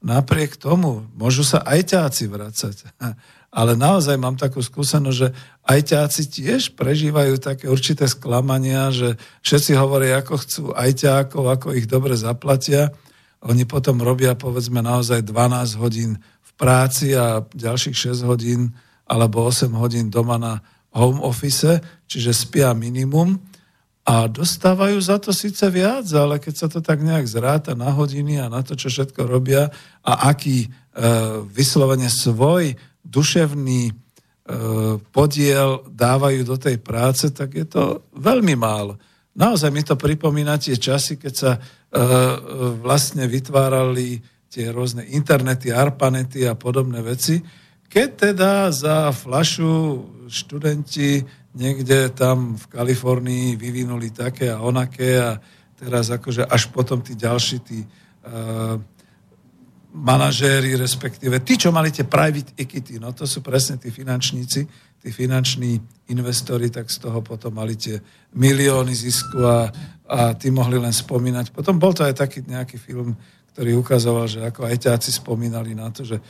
Napriek 0.04 0.60
tomu 0.60 1.08
môžu 1.16 1.48
sa 1.48 1.64
aj 1.64 1.96
ťáci 1.96 2.28
vracať. 2.28 2.76
Ale 3.50 3.74
naozaj 3.74 4.14
mám 4.22 4.38
takú 4.38 4.62
skúsenosť, 4.62 5.18
že 5.18 5.34
aj 5.66 5.80
ťáci 5.90 6.22
tiež 6.30 6.62
prežívajú 6.78 7.42
také 7.42 7.66
určité 7.66 8.06
sklamania, 8.06 8.94
že 8.94 9.18
všetci 9.42 9.74
hovoria, 9.74 10.22
ako 10.22 10.34
chcú 10.38 10.64
aj 10.78 10.90
ťákov, 11.02 11.44
ako 11.50 11.68
ich 11.74 11.90
dobre 11.90 12.14
zaplatia. 12.14 12.94
Oni 13.42 13.66
potom 13.66 14.06
robia 14.06 14.38
povedzme 14.38 14.86
naozaj 14.86 15.26
12 15.26 15.82
hodín 15.82 16.22
v 16.46 16.52
práci 16.62 17.18
a 17.18 17.42
ďalších 17.42 18.14
6 18.14 18.30
hodín 18.30 18.78
alebo 19.10 19.50
8 19.50 19.74
hodín 19.74 20.14
doma 20.14 20.38
na 20.38 20.62
home 20.94 21.22
office, 21.26 21.82
čiže 22.06 22.34
spia 22.34 22.78
minimum 22.78 23.42
a 24.10 24.26
dostávajú 24.26 24.98
za 24.98 25.22
to 25.22 25.30
síce 25.30 25.62
viac, 25.70 26.06
ale 26.18 26.42
keď 26.42 26.54
sa 26.58 26.68
to 26.70 26.82
tak 26.82 27.06
nejak 27.06 27.30
zráta 27.30 27.78
na 27.78 27.94
hodiny 27.94 28.42
a 28.42 28.50
na 28.50 28.66
to, 28.66 28.74
čo 28.74 28.90
všetko 28.90 29.22
robia 29.30 29.70
a 30.02 30.34
aký 30.34 30.66
e, 30.66 30.68
vyslovene 31.46 32.10
svoj 32.10 32.74
duševný 33.10 33.90
e, 33.90 33.94
podiel 35.10 35.84
dávajú 35.90 36.42
do 36.46 36.58
tej 36.62 36.78
práce, 36.78 37.34
tak 37.34 37.58
je 37.58 37.66
to 37.66 38.06
veľmi 38.14 38.54
málo. 38.54 39.02
Naozaj 39.34 39.70
mi 39.74 39.82
to 39.82 39.98
pripomína 39.98 40.62
tie 40.62 40.78
časy, 40.78 41.18
keď 41.18 41.34
sa 41.34 41.52
e, 41.58 41.60
vlastne 42.78 43.26
vytvárali 43.26 44.22
tie 44.50 44.70
rôzne 44.70 45.06
internety, 45.10 45.70
arpanety 45.74 46.46
a 46.46 46.58
podobné 46.58 47.02
veci, 47.02 47.42
keď 47.90 48.10
teda 48.14 48.52
za 48.70 49.10
flašu 49.10 50.06
študenti 50.30 51.26
niekde 51.58 52.14
tam 52.14 52.54
v 52.54 52.66
Kalifornii 52.70 53.58
vyvinuli 53.58 54.14
také 54.14 54.54
a 54.54 54.62
onaké 54.62 55.18
a 55.18 55.42
teraz 55.74 56.14
akože 56.14 56.46
až 56.46 56.70
potom 56.70 57.02
tí 57.02 57.18
ďalší, 57.18 57.58
tí 57.66 57.82
uh, 57.82 58.78
manažéri, 59.90 60.78
respektíve 60.78 61.42
tí, 61.42 61.58
čo 61.58 61.74
mali 61.74 61.90
tie 61.90 62.06
private 62.06 62.54
equity, 62.54 63.02
no 63.02 63.10
to 63.10 63.26
sú 63.26 63.42
presne 63.42 63.82
tí 63.82 63.90
finančníci, 63.90 64.62
tí 65.02 65.10
finanční 65.10 65.82
investori, 66.14 66.70
tak 66.70 66.92
z 66.92 67.10
toho 67.10 67.26
potom 67.26 67.58
mali 67.58 67.74
tie 67.74 67.98
milióny 68.38 68.94
zisku 68.94 69.42
a, 69.42 69.72
a 70.06 70.20
tí 70.38 70.54
mohli 70.54 70.78
len 70.78 70.94
spomínať. 70.94 71.50
Potom 71.50 71.82
bol 71.82 71.96
to 71.98 72.06
aj 72.06 72.22
taký 72.22 72.46
nejaký 72.46 72.78
film, 72.78 73.18
ktorý 73.56 73.82
ukazoval, 73.82 74.30
že 74.30 74.46
ako 74.46 74.70
ajťáci 74.70 75.10
spomínali 75.10 75.74
na 75.74 75.90
to, 75.90 76.06
že 76.06 76.22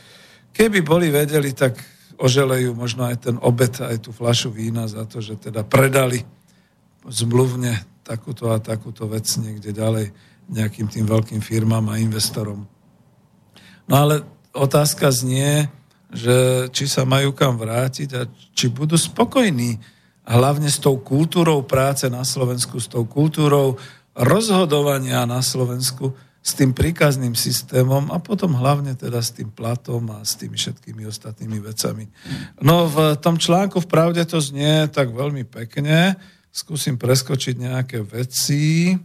keby 0.56 0.80
boli 0.80 1.12
vedeli, 1.12 1.52
tak 1.52 1.76
oželejú 2.16 2.72
možno 2.72 3.08
aj 3.08 3.16
ten 3.28 3.36
obed, 3.40 3.72
aj 3.76 4.00
tú 4.00 4.12
flašu 4.12 4.52
vína 4.52 4.88
za 4.88 5.04
to, 5.04 5.20
že 5.20 5.36
teda 5.36 5.64
predali 5.68 6.24
zmluvne 7.04 7.76
takúto 8.04 8.52
a 8.52 8.60
takúto 8.60 9.08
vec 9.08 9.24
niekde 9.36 9.72
ďalej 9.72 10.12
nejakým 10.50 10.88
tým 10.88 11.04
veľkým 11.08 11.40
firmám 11.44 11.92
a 11.92 12.00
investorom. 12.00 12.79
No 13.90 14.06
ale 14.06 14.22
otázka 14.54 15.10
znie, 15.10 15.66
že 16.14 16.70
či 16.70 16.86
sa 16.86 17.02
majú 17.02 17.34
kam 17.34 17.58
vrátiť 17.58 18.08
a 18.14 18.22
či 18.54 18.70
budú 18.70 18.94
spokojní 18.94 19.82
hlavne 20.30 20.70
s 20.70 20.78
tou 20.78 20.94
kultúrou 21.02 21.66
práce 21.66 22.06
na 22.06 22.22
Slovensku, 22.22 22.78
s 22.78 22.86
tou 22.86 23.02
kultúrou 23.02 23.74
rozhodovania 24.14 25.26
na 25.26 25.42
Slovensku, 25.42 26.14
s 26.40 26.56
tým 26.56 26.72
príkazným 26.72 27.36
systémom 27.36 28.08
a 28.14 28.16
potom 28.22 28.56
hlavne 28.56 28.96
teda 28.96 29.20
s 29.20 29.34
tým 29.34 29.52
platom 29.52 30.08
a 30.14 30.24
s 30.24 30.40
tými 30.40 30.56
všetkými 30.56 31.04
ostatnými 31.04 31.58
vecami. 31.60 32.08
No 32.64 32.88
v 32.88 33.18
tom 33.20 33.36
článku 33.36 33.82
v 33.84 33.90
pravde 33.90 34.22
to 34.24 34.40
znie 34.40 34.88
tak 34.88 35.12
veľmi 35.12 35.44
pekne. 35.44 36.16
Skúsim 36.50 36.96
preskočiť 36.96 37.54
nejaké 37.60 38.02
veci. 38.02 38.96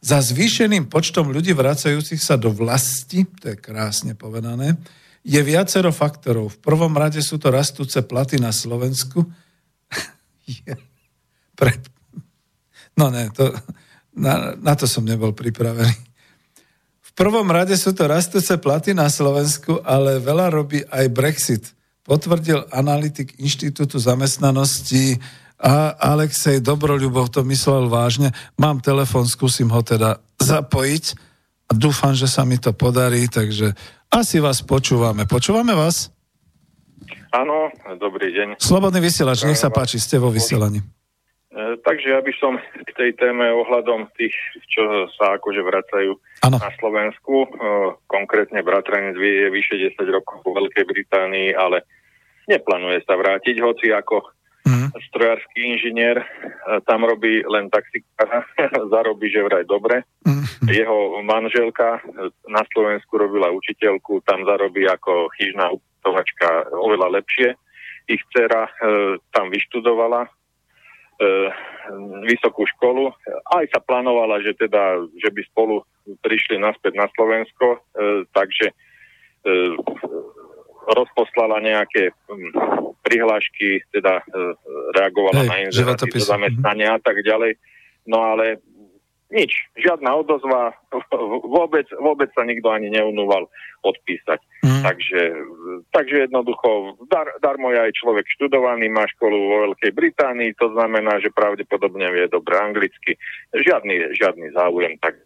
Za 0.00 0.24
zvýšeným 0.24 0.88
počtom 0.88 1.28
ľudí 1.28 1.52
vracajúcich 1.52 2.24
sa 2.24 2.40
do 2.40 2.48
vlasti, 2.48 3.28
to 3.36 3.52
je 3.52 3.56
krásne 3.60 4.16
povedané, 4.16 4.80
je 5.20 5.40
viacero 5.44 5.92
faktorov. 5.92 6.56
V 6.56 6.58
prvom 6.64 6.96
rade 6.96 7.20
sú 7.20 7.36
to 7.36 7.52
rastúce 7.52 8.00
platy 8.00 8.40
na 8.40 8.48
Slovensku. 8.48 9.28
Pre... 11.58 11.70
No 12.96 13.12
ne, 13.12 13.28
to, 13.28 13.52
na, 14.16 14.56
na 14.56 14.72
to 14.72 14.88
som 14.88 15.04
nebol 15.04 15.36
pripravený. 15.36 15.92
V 17.04 17.10
prvom 17.12 17.44
rade 17.52 17.76
sú 17.76 17.92
to 17.92 18.08
rastúce 18.08 18.56
platy 18.56 18.96
na 18.96 19.12
Slovensku, 19.12 19.84
ale 19.84 20.16
veľa 20.16 20.48
robí 20.48 20.80
aj 20.88 21.12
Brexit. 21.12 21.64
Potvrdil 22.00 22.64
analytik 22.72 23.36
Inštitútu 23.36 24.00
zamestnanosti 24.00 25.20
a 25.60 25.92
Alexej 26.16 26.64
Dobroľubov 26.64 27.28
to 27.28 27.44
myslel 27.44 27.92
vážne. 27.92 28.32
Mám 28.56 28.80
telefon, 28.80 29.28
skúsim 29.28 29.68
ho 29.68 29.84
teda 29.84 30.16
zapojiť 30.40 31.04
a 31.68 31.72
dúfam, 31.76 32.16
že 32.16 32.24
sa 32.24 32.48
mi 32.48 32.56
to 32.56 32.72
podarí, 32.72 33.28
takže 33.28 33.76
asi 34.08 34.40
vás 34.40 34.64
počúvame. 34.64 35.28
Počúvame 35.28 35.76
vás? 35.76 36.08
Áno, 37.30 37.70
dobrý 38.00 38.34
deň. 38.34 38.58
Slobodný 38.58 38.98
vysielač, 39.04 39.46
nech 39.46 39.60
sa 39.60 39.70
páči, 39.70 40.02
ste 40.02 40.18
vo 40.18 40.34
vysielaní. 40.34 40.80
E, 40.80 41.78
takže 41.78 42.10
ja 42.10 42.18
by 42.18 42.32
som 42.42 42.58
k 42.58 42.90
tej 42.96 43.10
téme 43.14 43.46
ohľadom 43.54 44.10
tých, 44.18 44.34
čo 44.66 45.06
sa 45.14 45.38
akože 45.38 45.62
vracajú 45.62 46.10
ano. 46.42 46.56
na 46.58 46.70
Slovensku, 46.74 47.46
e, 47.46 47.48
konkrétne 48.10 48.66
bratranec 48.66 49.14
je 49.14 49.46
vyše 49.52 49.78
10 49.94 50.10
rokov 50.10 50.42
po 50.42 50.56
Veľkej 50.58 50.82
Británii, 50.88 51.54
ale 51.54 51.86
neplánuje 52.50 53.06
sa 53.06 53.14
vrátiť, 53.14 53.62
hoci 53.62 53.94
ako. 53.94 54.39
Strojársky 55.10 55.60
inžinier, 55.62 56.18
e, 56.20 56.24
tam 56.86 57.04
robí 57.04 57.42
len 57.46 57.70
taxikára, 57.70 58.46
zarobí, 58.92 59.30
že 59.30 59.46
vraj 59.46 59.64
dobre. 59.64 60.02
Mm. 60.26 60.44
Jeho 60.70 60.98
manželka 61.22 61.98
e, 61.98 62.30
na 62.50 62.62
Slovensku 62.72 63.14
robila 63.14 63.52
učiteľku, 63.54 64.24
tam 64.26 64.42
zarobí 64.42 64.86
ako 64.86 65.30
chyžná 65.38 65.70
utovačka 65.70 66.70
oveľa 66.74 67.20
lepšie. 67.20 67.54
Ich 68.10 68.22
dcera 68.34 68.66
e, 68.66 68.72
tam 69.30 69.48
vyštudovala 69.52 70.26
vysokú 72.24 72.64
školu. 72.64 73.12
Aj 73.52 73.68
sa 73.68 73.84
plánovala, 73.84 74.40
že 74.40 74.56
teda, 74.56 75.04
že 75.20 75.28
by 75.28 75.44
spolu 75.52 75.84
prišli 76.24 76.56
naspäť 76.56 76.96
na 76.96 77.12
Slovensko, 77.12 77.76
takže 78.32 78.72
rozposlala 80.92 81.62
nejaké 81.62 82.12
hm, 82.28 82.50
prihlášky, 83.00 83.82
teda 83.90 84.22
reagovala 84.94 85.46
Hej, 85.46 85.48
na 85.48 85.56
inzeráty 85.66 86.06
do 86.10 86.20
zamestnania 86.20 86.96
a 86.96 87.00
tak 87.00 87.22
ďalej. 87.24 87.58
No 88.06 88.22
ale 88.22 88.62
nič, 89.30 89.70
žiadna 89.78 90.10
odozva, 90.18 90.74
vôbec, 91.56 91.86
vôbec 91.96 92.28
sa 92.34 92.42
nikto 92.42 92.68
ani 92.70 92.90
neunúval 92.90 93.46
odpísať. 93.86 94.42
Mm. 94.60 94.82
Takže, 94.84 95.22
takže 95.94 96.16
jednoducho, 96.28 97.00
dar, 97.08 97.32
darmo 97.40 97.72
je 97.72 97.80
aj 97.80 97.96
človek 97.96 98.26
študovaný, 98.36 98.92
má 98.92 99.08
školu 99.16 99.36
vo 99.38 99.56
Veľkej 99.70 99.92
Británii, 99.96 100.52
to 100.58 100.74
znamená, 100.76 101.16
že 101.22 101.32
pravdepodobne 101.32 102.04
vie 102.12 102.28
dobre 102.28 102.60
anglicky, 102.60 103.16
žiadny, 103.56 104.12
žiadny 104.20 104.52
záujem, 104.52 105.00
tak, 105.00 105.16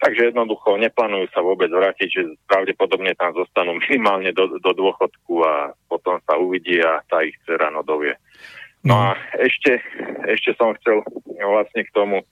takže 0.00 0.32
jednoducho 0.32 0.76
neplánujú 0.76 1.26
sa 1.32 1.40
vôbec 1.40 1.72
vrátiť, 1.72 2.08
že 2.08 2.22
pravdepodobne 2.46 3.16
tam 3.16 3.32
zostanú 3.32 3.76
minimálne 3.82 4.30
do, 4.32 4.60
do 4.60 4.72
dôchodku 4.72 5.34
a 5.44 5.72
potom 5.88 6.20
sa 6.24 6.36
uvidí 6.36 6.80
a 6.80 7.00
tá 7.08 7.24
ich 7.24 7.36
dcera 7.44 7.72
no 7.72 7.80
dovie. 7.80 8.16
No 8.86 8.94
a 9.02 9.18
ešte, 9.42 9.82
ešte 10.30 10.54
som 10.54 10.70
chcel 10.78 11.02
vlastne 11.42 11.82
k 11.82 11.90
tomu, 11.90 12.22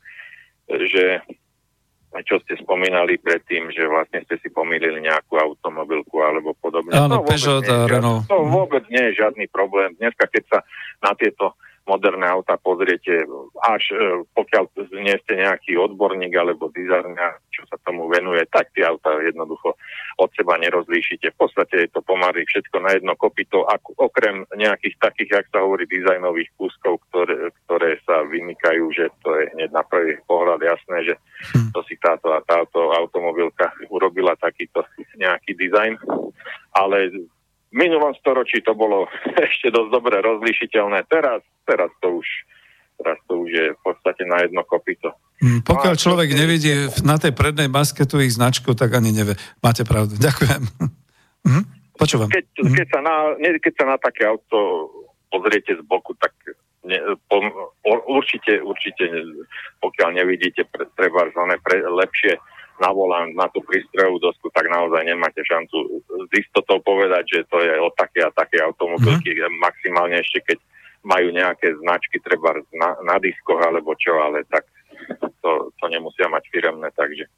že 0.70 1.18
čo 2.22 2.38
ste 2.46 2.54
spomínali 2.62 3.18
predtým, 3.18 3.74
že 3.74 3.90
vlastne 3.90 4.22
ste 4.22 4.38
si 4.38 4.46
pomýlili 4.46 5.02
nejakú 5.02 5.34
automobilku 5.34 6.22
alebo 6.22 6.54
podobne. 6.54 6.94
Áno, 6.94 7.26
Peugeot 7.26 7.66
a 7.66 7.90
Renault. 7.90 8.30
To 8.30 8.46
vôbec 8.46 8.86
nie 8.86 9.02
je 9.10 9.18
žiadny 9.18 9.50
problém. 9.50 9.98
Dneska, 9.98 10.30
keď 10.30 10.44
sa 10.46 10.58
na 11.02 11.10
tieto 11.18 11.58
moderné 11.84 12.24
auta 12.24 12.56
pozriete, 12.56 13.28
až 13.60 13.82
e, 13.92 14.24
pokiaľ 14.32 14.64
nie 15.04 15.16
ste 15.24 15.40
nejaký 15.40 15.76
odborník 15.76 16.32
alebo 16.32 16.72
dizajner, 16.72 17.40
čo 17.52 17.68
sa 17.68 17.76
tomu 17.84 18.08
venuje, 18.08 18.40
tak 18.48 18.72
tie 18.72 18.88
auta 18.88 19.12
jednoducho 19.20 19.76
od 20.18 20.30
seba 20.32 20.56
nerozlíšite. 20.56 21.36
V 21.36 21.38
podstate 21.38 21.86
je 21.86 21.88
to 21.92 22.00
pomaly 22.00 22.48
všetko 22.48 22.76
na 22.80 22.96
jedno 22.96 23.12
kopito, 23.20 23.68
okrem 24.00 24.48
nejakých 24.56 24.96
takých, 24.96 25.30
jak 25.40 25.46
sa 25.52 25.60
hovorí, 25.60 25.84
dizajnových 25.84 26.50
kúskov, 26.56 27.04
ktoré, 27.10 27.52
ktoré 27.64 28.00
sa 28.08 28.24
vymykajú, 28.24 28.84
že 28.96 29.12
to 29.20 29.36
je 29.36 29.52
hneď 29.52 29.70
na 29.76 29.84
prvý 29.84 30.16
pohľad 30.24 30.64
jasné, 30.64 31.12
že 31.12 31.14
hm. 31.52 31.70
to 31.76 31.80
si 31.84 32.00
táto 32.00 32.32
a 32.32 32.40
táto 32.40 32.96
automobilka 32.96 33.76
urobila 33.92 34.32
takýto 34.40 34.82
nejaký 35.20 35.52
dizajn. 35.52 36.00
Ale 36.74 37.12
v 37.74 37.76
minulom 37.76 38.14
storočí 38.22 38.62
to 38.62 38.78
bolo 38.78 39.10
ešte 39.50 39.74
dosť 39.74 39.90
dobre 39.90 40.22
rozlišiteľné. 40.22 41.10
Teraz, 41.10 41.42
teraz 41.66 41.90
to 41.98 42.22
už 42.22 42.26
teraz 42.94 43.18
to 43.26 43.42
už 43.42 43.50
je 43.50 43.66
v 43.74 43.80
podstate 43.82 44.22
na 44.22 44.46
jedno 44.46 44.62
kopito. 44.62 45.18
Mm, 45.42 45.66
pokiaľ 45.66 45.94
človek 45.98 46.30
nevidí 46.30 46.86
na 47.02 47.18
tej 47.18 47.34
prednej 47.34 47.66
maske 47.66 48.06
tú 48.06 48.22
ich 48.22 48.38
značku, 48.38 48.78
tak 48.78 48.94
ani 48.94 49.10
nevie. 49.10 49.34
Máte 49.58 49.82
pravdu. 49.82 50.14
Ďakujem. 50.26 50.62
Mm, 51.42 51.64
počúvam. 51.98 52.30
Keď, 52.30 52.46
mm. 52.54 52.74
keď, 52.78 52.86
sa 52.86 53.00
na, 53.02 53.14
keď 53.34 53.72
sa 53.74 53.84
na 53.90 53.96
také 53.98 54.30
auto 54.30 54.90
pozriete 55.26 55.74
z 55.74 55.82
boku, 55.82 56.14
tak 56.22 56.30
ne, 56.86 57.18
po, 57.26 57.42
určite, 58.06 58.62
určite, 58.62 59.10
pokiaľ 59.82 60.22
nevidíte 60.22 60.70
pre, 60.70 60.86
treba 60.94 61.26
pre, 61.58 61.82
lepšie 61.82 62.38
na 62.82 62.90
volant, 62.90 63.30
na 63.34 63.46
tú 63.50 63.62
prístrojovú 63.62 64.18
dosku, 64.18 64.50
tak 64.50 64.66
naozaj 64.66 65.06
nemáte 65.06 65.42
šancu 65.46 66.02
s 66.26 66.30
istotou 66.34 66.82
povedať, 66.82 67.24
že 67.26 67.40
to 67.46 67.62
je 67.62 67.74
od 67.78 67.94
také 67.94 68.26
a 68.26 68.34
také 68.34 68.58
automobilky, 68.62 69.34
mm-hmm. 69.34 69.62
maximálne 69.62 70.18
ešte 70.18 70.42
keď 70.42 70.58
majú 71.04 71.28
nejaké 71.30 71.76
značky 71.84 72.18
treba 72.24 72.56
na, 72.72 72.96
na 73.04 73.16
diskoch 73.20 73.60
alebo 73.60 73.92
čo, 73.94 74.16
ale 74.18 74.42
tak 74.48 74.64
to, 75.44 75.70
to 75.76 75.84
nemusia 75.92 76.26
mať 76.32 76.48
firemné, 76.48 76.88
takže, 76.96 77.28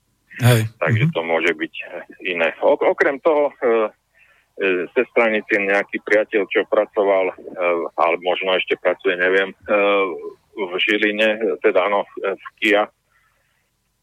Hej. 0.41 0.71
takže 0.79 1.05
mm-hmm. 1.11 1.17
to 1.19 1.21
môže 1.27 1.53
byť 1.53 1.75
iné. 2.23 2.55
O, 2.63 2.79
okrem 2.79 3.19
toho, 3.19 3.51
e, 3.51 3.65
e, 4.63 4.87
ze 4.95 5.03
stranici 5.11 5.59
nejaký 5.59 5.99
priateľ, 6.07 6.47
čo 6.47 6.63
pracoval, 6.71 7.35
e, 7.35 7.37
ale 7.99 8.15
možno 8.23 8.55
ešte 8.55 8.79
pracuje, 8.79 9.19
neviem, 9.19 9.51
e, 9.51 9.57
v 10.57 10.73
Žiline, 10.81 11.61
teda 11.61 11.85
no, 11.93 12.09
v 12.17 12.47
Kia, 12.63 12.89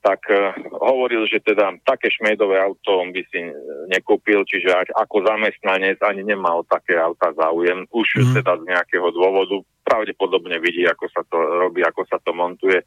tak 0.03 0.19
uh, 0.27 0.51
hovoril, 0.84 1.23
že 1.31 1.39
teda 1.39 1.80
také 1.88 2.11
šmejdové 2.11 2.59
auto 2.59 2.99
on 2.99 3.15
by 3.15 3.23
si 3.31 3.39
nekúpil, 3.88 4.43
čiže 4.43 4.91
ako 4.91 5.23
zamestnanec 5.23 6.03
ani 6.03 6.27
nemal 6.27 6.67
také 6.67 6.99
auta 6.99 7.31
záujem, 7.31 7.88
už 7.88 8.07
mm. 8.19 8.35
teda 8.43 8.59
z 8.59 8.63
nejakého 8.67 9.07
dôvodu. 9.15 9.63
Pravdepodobne 9.84 10.59
vidí, 10.59 10.84
ako 10.88 11.07
sa 11.11 11.23
to 11.27 11.35
robí, 11.39 11.84
ako 11.84 12.03
sa 12.07 12.19
to 12.19 12.35
montuje. 12.35 12.84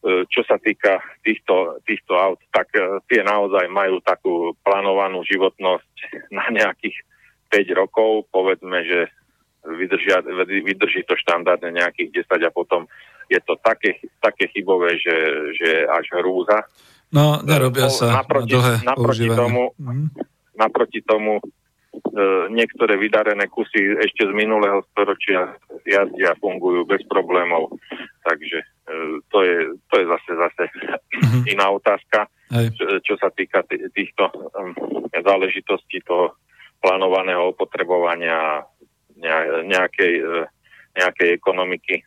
Uh, 0.00 0.24
čo 0.32 0.40
sa 0.48 0.56
týka 0.56 1.04
týchto, 1.20 1.84
týchto 1.84 2.16
aut, 2.16 2.40
tak 2.48 2.72
uh, 2.80 2.96
tie 3.12 3.20
naozaj 3.20 3.68
majú 3.68 4.00
takú 4.00 4.56
plánovanú 4.64 5.20
životnosť 5.28 5.92
na 6.32 6.48
nejakých 6.48 6.96
5 7.52 7.80
rokov, 7.80 8.24
povedzme, 8.32 8.88
že 8.88 9.12
vydržia, 9.68 10.24
vydrží 10.64 11.04
to 11.04 11.12
štandardne 11.18 11.76
nejakých 11.76 12.24
10 12.24 12.48
a 12.48 12.50
potom 12.52 12.88
je 13.28 13.40
to 13.44 13.54
také, 13.60 14.00
také 14.18 14.48
chybové, 14.48 14.96
že, 14.96 15.16
že 15.54 15.70
až 15.84 16.06
hrúza. 16.18 16.64
No, 17.12 17.40
nerobia 17.44 17.88
sa 17.88 18.20
naproti, 18.20 18.52
dlhé 18.52 18.74
naproti 18.84 19.28
tomu, 19.32 19.72
mm. 19.80 20.08
naproti 20.60 21.00
tomu 21.04 21.40
e, 21.40 21.42
niektoré 22.52 23.00
vydarené 23.00 23.48
kusy 23.48 23.96
ešte 23.96 24.28
z 24.28 24.32
minulého 24.36 24.84
storočia 24.92 25.56
jazdia 25.88 26.36
a 26.36 26.40
fungujú 26.40 26.84
bez 26.84 27.00
problémov. 27.08 27.72
Takže 28.24 28.58
e, 28.60 28.66
to, 29.32 29.38
je, 29.40 29.56
to 29.88 29.94
je 30.00 30.04
zase 30.04 30.30
zase 30.36 30.64
mm-hmm. 30.68 31.42
iná 31.48 31.72
otázka, 31.72 32.28
čo, 32.48 32.84
čo 33.04 33.14
sa 33.20 33.28
týka 33.32 33.64
t- 33.68 33.88
týchto 33.92 34.28
um, 34.32 34.72
záležitostí 35.12 36.00
toho 36.04 36.36
plánovaného 36.80 37.52
opotrebovania 37.52 38.64
nejakej 39.68 40.12
nejakej 40.98 41.28
ekonomiky 41.38 41.94
e, 42.00 42.02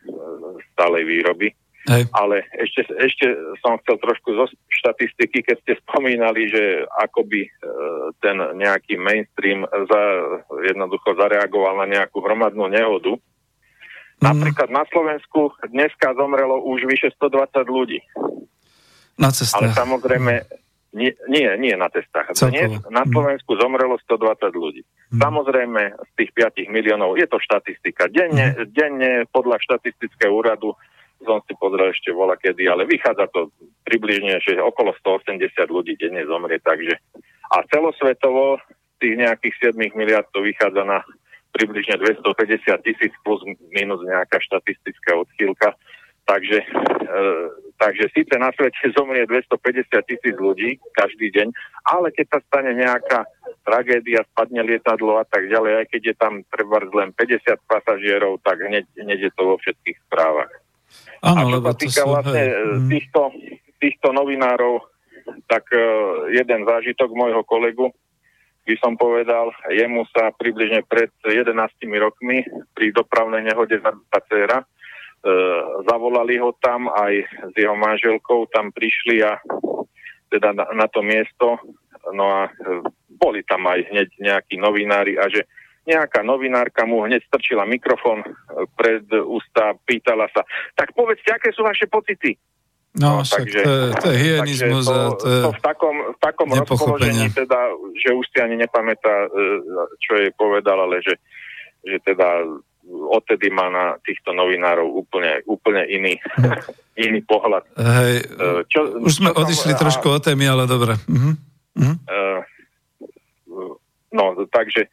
stálej 0.72 1.04
výroby. 1.04 1.52
Hej. 1.90 2.06
Ale 2.14 2.46
ešte, 2.54 2.86
ešte 2.94 3.26
som 3.58 3.74
chcel 3.82 3.98
trošku 3.98 4.38
zo 4.38 4.46
štatistiky, 4.70 5.42
keď 5.42 5.56
ste 5.66 5.72
spomínali, 5.82 6.46
že 6.46 6.86
akoby 6.94 7.42
e, 7.42 7.50
ten 8.22 8.38
nejaký 8.38 9.02
mainstream 9.02 9.66
za, 9.66 10.02
jednoducho 10.62 11.18
zareagoval 11.18 11.82
na 11.82 11.90
nejakú 11.90 12.22
hromadnú 12.22 12.70
nehodu. 12.70 13.18
Mm. 13.18 14.22
Napríklad 14.22 14.70
na 14.70 14.86
Slovensku 14.86 15.58
dneska 15.74 16.14
zomrelo 16.14 16.62
už 16.62 16.86
vyše 16.86 17.10
120 17.18 17.66
ľudí. 17.66 17.98
Na 19.18 19.34
cestách. 19.34 19.58
Ale 19.58 19.74
samozrejme, 19.74 20.32
nie, 20.94 21.10
nie, 21.26 21.50
nie 21.58 21.74
na 21.74 21.90
testách. 21.90 22.30
Dnes 22.30 22.78
na 22.94 23.02
mhm. 23.02 23.10
Slovensku 23.10 23.58
zomrelo 23.58 23.98
120 24.06 24.54
ľudí. 24.54 24.86
Samozrejme, 25.12 25.82
z 25.92 26.10
tých 26.16 26.30
5 26.32 26.72
miliónov, 26.72 27.20
je 27.20 27.28
to 27.28 27.36
štatistika. 27.36 28.08
Denne, 28.08 28.56
hmm. 28.56 28.72
denne 28.72 29.10
podľa 29.28 29.60
štatistického 29.60 30.32
úradu 30.32 30.72
som 31.22 31.38
si 31.46 31.54
pozrel 31.54 31.94
ešte 31.94 32.10
vola 32.10 32.34
kedy, 32.34 32.66
ale 32.66 32.82
vychádza 32.88 33.30
to 33.30 33.54
približne, 33.86 34.42
že 34.42 34.58
okolo 34.58 34.90
180 34.98 35.38
ľudí 35.70 35.94
denne 35.94 36.26
zomrie, 36.26 36.58
takže 36.58 36.98
a 37.52 37.62
celosvetovo 37.68 38.58
tých 38.98 39.14
nejakých 39.18 39.74
7 39.74 39.98
miliard 39.98 40.26
to 40.32 40.42
vychádza 40.42 40.82
na 40.82 41.04
približne 41.52 42.00
250 42.00 42.86
tisíc 42.86 43.12
plus 43.22 43.44
minus 43.76 44.00
nejaká 44.08 44.40
štatistická 44.40 45.20
odchýlka. 45.20 45.76
Takže, 46.22 46.58
e, 46.62 47.26
takže 47.82 48.06
síce 48.14 48.34
na 48.38 48.54
svete 48.54 48.94
zomrie 48.94 49.26
250 49.26 49.90
tisíc 50.06 50.36
ľudí 50.38 50.78
každý 50.94 51.34
deň, 51.34 51.48
ale 51.90 52.14
keď 52.14 52.26
sa 52.30 52.38
stane 52.46 52.78
nejaká 52.78 53.26
tragédia, 53.66 54.22
spadne 54.34 54.62
lietadlo 54.62 55.18
a 55.18 55.26
tak 55.26 55.50
ďalej, 55.50 55.82
aj 55.82 55.86
keď 55.90 56.02
je 56.02 56.14
tam 56.14 56.42
treba 56.46 56.78
len 56.94 57.10
50 57.14 57.58
pasažierov, 57.66 58.38
tak 58.46 58.62
hneď, 58.62 58.86
hneď 58.98 59.30
je 59.30 59.32
to 59.34 59.42
vo 59.54 59.56
všetkých 59.58 59.98
správach. 60.06 60.50
Áno, 61.22 61.42
a 61.42 61.50
čo 61.50 61.60
sa 61.62 61.74
týka 61.74 62.02
vlastne 62.06 62.42
hej. 62.42 62.50
Mhm. 62.54 62.88
týchto, 62.90 63.20
týchto 63.82 64.08
novinárov, 64.14 64.82
tak 65.46 65.70
uh, 65.70 66.26
jeden 66.34 66.66
zážitok 66.66 67.10
môjho 67.14 67.46
kolegu, 67.46 67.90
by 68.62 68.74
som 68.78 68.94
povedal, 68.94 69.50
jemu 69.74 70.06
sa 70.14 70.30
približne 70.38 70.86
pred 70.86 71.10
11 71.26 71.50
rokmi 71.98 72.46
pri 72.78 72.94
dopravnej 72.94 73.42
nehode 73.42 73.74
za 73.82 73.90
dcera, 74.22 74.62
E, 74.62 74.81
zavolali 75.86 76.34
ho 76.42 76.50
tam 76.58 76.90
aj 76.90 77.14
s 77.50 77.54
jeho 77.54 77.78
manželkou, 77.78 78.50
tam 78.50 78.74
prišli 78.74 79.22
a 79.22 79.38
teda 80.32 80.50
na, 80.56 80.64
na 80.74 80.86
to 80.88 81.04
miesto, 81.04 81.60
no 82.10 82.24
a 82.26 82.40
e, 82.48 82.50
boli 83.12 83.44
tam 83.44 83.68
aj 83.68 83.86
hneď 83.92 84.08
nejakí 84.18 84.56
novinári 84.56 85.20
a 85.20 85.28
že 85.28 85.44
nejaká 85.84 86.24
novinárka 86.24 86.88
mu 86.88 87.04
hneď 87.04 87.22
strčila 87.28 87.68
mikrofón 87.68 88.24
e, 88.24 88.28
pred 88.74 89.04
ústa, 89.12 89.76
pýtala 89.84 90.26
sa, 90.32 90.42
tak 90.74 90.96
povedzte, 90.96 91.30
aké 91.30 91.52
sú 91.52 91.62
vaše 91.62 91.84
pocity? 91.86 92.34
No, 92.92 93.20
no 93.20 93.24
takže, 93.24 93.60
to, 93.64 93.72
to 94.04 94.06
je 94.12 94.16
hyenizmus. 94.20 94.84
To, 94.84 95.16
to, 95.16 95.28
to 95.48 95.50
v 95.56 95.60
takom, 95.64 95.96
v 96.12 96.18
takom 96.20 96.48
rozpoložení, 96.52 97.32
teda, 97.32 97.72
že 97.96 98.12
už 98.12 98.24
si 98.28 98.36
ani 98.36 98.60
nepamätá, 98.60 99.32
čo 99.96 100.12
jej 100.20 100.28
povedal, 100.36 100.76
ale 100.76 101.00
že, 101.00 101.16
že 101.88 101.96
teda 102.04 102.44
odtedy 102.90 103.48
má 103.52 103.70
na 103.70 103.96
týchto 104.02 104.34
novinárov 104.34 105.06
úplne, 105.06 105.40
úplne 105.46 105.86
iný, 105.86 106.18
iný 107.06 107.20
pohľad. 107.22 107.62
Hej, 107.78 108.14
e, 108.26 108.66
čo, 108.66 108.98
už 108.98 109.12
sme 109.22 109.30
čo 109.30 109.38
odišli 109.46 109.72
som, 109.76 109.80
trošku 109.86 110.06
a, 110.10 110.18
od 110.18 110.22
témy, 110.22 110.44
ale 110.50 110.66
dobre. 110.66 110.98
Uh-huh. 111.06 111.34
Uh-huh. 111.78 111.96
Uh, 112.04 112.40
no, 114.12 114.36
takže 114.50 114.90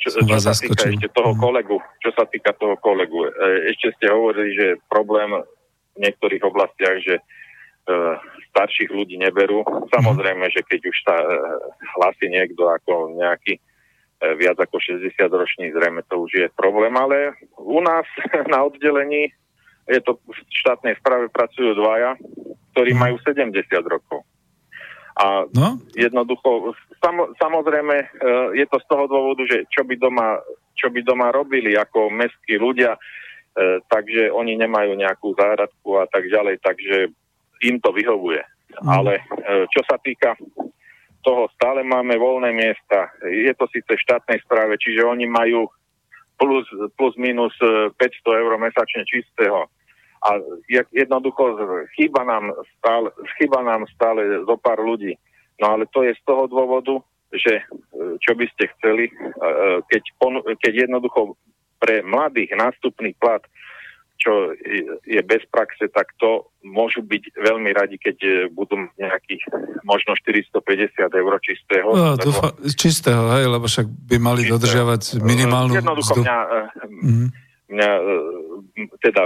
čo, 0.00 0.08
čo 0.12 0.36
sa 0.40 0.52
týka 0.52 0.92
ešte 0.92 1.08
toho 1.12 1.32
mhm. 1.32 1.40
kolegu, 1.40 1.76
čo 2.00 2.10
sa 2.12 2.24
týka 2.28 2.52
toho 2.56 2.76
kolegu, 2.80 3.28
ešte 3.68 3.96
ste 3.96 4.12
hovorili, 4.12 4.52
že 4.56 4.66
problém 4.88 5.32
v 5.96 5.98
niektorých 6.08 6.44
oblastiach, 6.44 7.00
že 7.00 7.20
starších 8.52 8.92
ľudí 8.92 9.16
neberú. 9.16 9.64
Samozrejme, 9.88 10.46
že 10.52 10.62
keď 10.62 10.80
už 10.84 10.96
sa 11.04 11.16
hlasí 11.98 12.28
niekto 12.28 12.68
ako 12.68 13.18
nejaký 13.18 13.58
viac 14.36 14.60
ako 14.60 14.76
60 14.76 15.16
ročný, 15.16 15.72
zrejme 15.72 16.04
to 16.04 16.20
už 16.20 16.32
je 16.36 16.46
problém, 16.52 16.92
ale 16.92 17.40
u 17.56 17.80
nás 17.80 18.04
na 18.52 18.64
oddelení 18.64 19.32
je 19.90 20.00
to 20.06 20.22
v 20.22 20.38
štátnej 20.62 20.94
správe 21.02 21.26
pracujú 21.34 21.74
dvaja, 21.74 22.14
ktorí 22.72 22.94
majú 22.94 23.18
70 23.26 23.50
rokov. 23.90 24.22
A 25.18 25.44
no? 25.50 25.82
jednoducho, 25.98 26.72
sam, 27.02 27.34
samozrejme, 27.36 27.96
e, 27.98 28.06
je 28.56 28.66
to 28.70 28.78
z 28.78 28.86
toho 28.86 29.04
dôvodu, 29.10 29.42
že 29.50 29.66
čo 29.68 29.82
by 29.82 29.98
doma, 29.98 30.38
čo 30.78 30.88
by 30.88 31.02
doma 31.02 31.34
robili 31.34 31.74
ako 31.74 32.08
mestskí 32.08 32.56
ľudia, 32.56 32.94
e, 32.94 33.00
takže 33.90 34.30
oni 34.30 34.54
nemajú 34.56 34.94
nejakú 34.94 35.34
záradku 35.34 35.98
a 35.98 36.06
tak 36.06 36.30
ďalej, 36.30 36.62
takže 36.62 37.10
im 37.66 37.76
to 37.82 37.90
vyhovuje. 37.90 38.40
Mm. 38.80 38.86
Ale 38.86 39.12
e, 39.20 39.22
čo 39.74 39.82
sa 39.84 39.98
týka 39.98 40.38
toho, 41.20 41.48
stále 41.56 41.84
máme 41.84 42.16
voľné 42.16 42.52
miesta. 42.52 43.12
Je 43.24 43.52
to 43.56 43.68
síce 43.70 43.88
v 43.88 44.04
štátnej 44.08 44.40
správe, 44.44 44.80
čiže 44.80 45.04
oni 45.04 45.28
majú 45.28 45.68
plus, 46.40 46.64
plus 46.96 47.14
minus 47.20 47.52
500 47.60 47.96
eur 48.40 48.52
mesačne 48.56 49.04
čistého 49.04 49.68
a 50.20 50.36
jednoducho 50.92 51.56
chýba 51.96 52.24
nám 52.28 52.52
stále, 52.76 53.08
chýba 53.40 53.64
nám 53.64 53.88
stále 53.96 54.44
zo 54.44 54.56
pár 54.60 54.84
ľudí. 54.84 55.16
No 55.60 55.76
ale 55.76 55.88
to 55.88 56.04
je 56.04 56.12
z 56.12 56.22
toho 56.28 56.44
dôvodu, 56.44 57.00
že 57.32 57.60
e, 57.60 57.64
čo 58.20 58.32
by 58.36 58.44
ste 58.52 58.68
chceli, 58.76 59.08
e, 59.08 59.12
e, 59.12 59.80
keď, 59.88 60.02
keď 60.60 60.72
jednoducho 60.88 61.36
pre 61.80 62.04
mladých 62.04 62.52
nástupný 62.52 63.16
plat, 63.16 63.40
čo 64.20 64.52
je 65.08 65.20
bez 65.24 65.42
praxe, 65.48 65.88
tak 65.88 66.12
to 66.20 66.52
môžu 66.60 67.00
byť 67.00 67.40
veľmi 67.40 67.72
radi, 67.72 67.96
keď 67.96 68.48
budú 68.52 68.76
nejakých 69.00 69.48
možno 69.80 70.12
450 70.12 70.92
eur 71.00 71.32
čistého. 71.40 71.88
No, 71.88 72.20
dúfa, 72.20 72.52
čistého, 72.76 73.32
hej, 73.40 73.48
lebo 73.48 73.64
však 73.64 73.88
by 73.88 74.16
mali 74.20 74.44
čistého. 74.44 74.60
dodržiavať 74.60 75.02
minimálnu 75.24 75.72
Jednoducho 75.72 76.20
mňa, 76.20 76.38
mm-hmm. 76.84 77.28
mňa 77.72 77.90
teda 79.00 79.22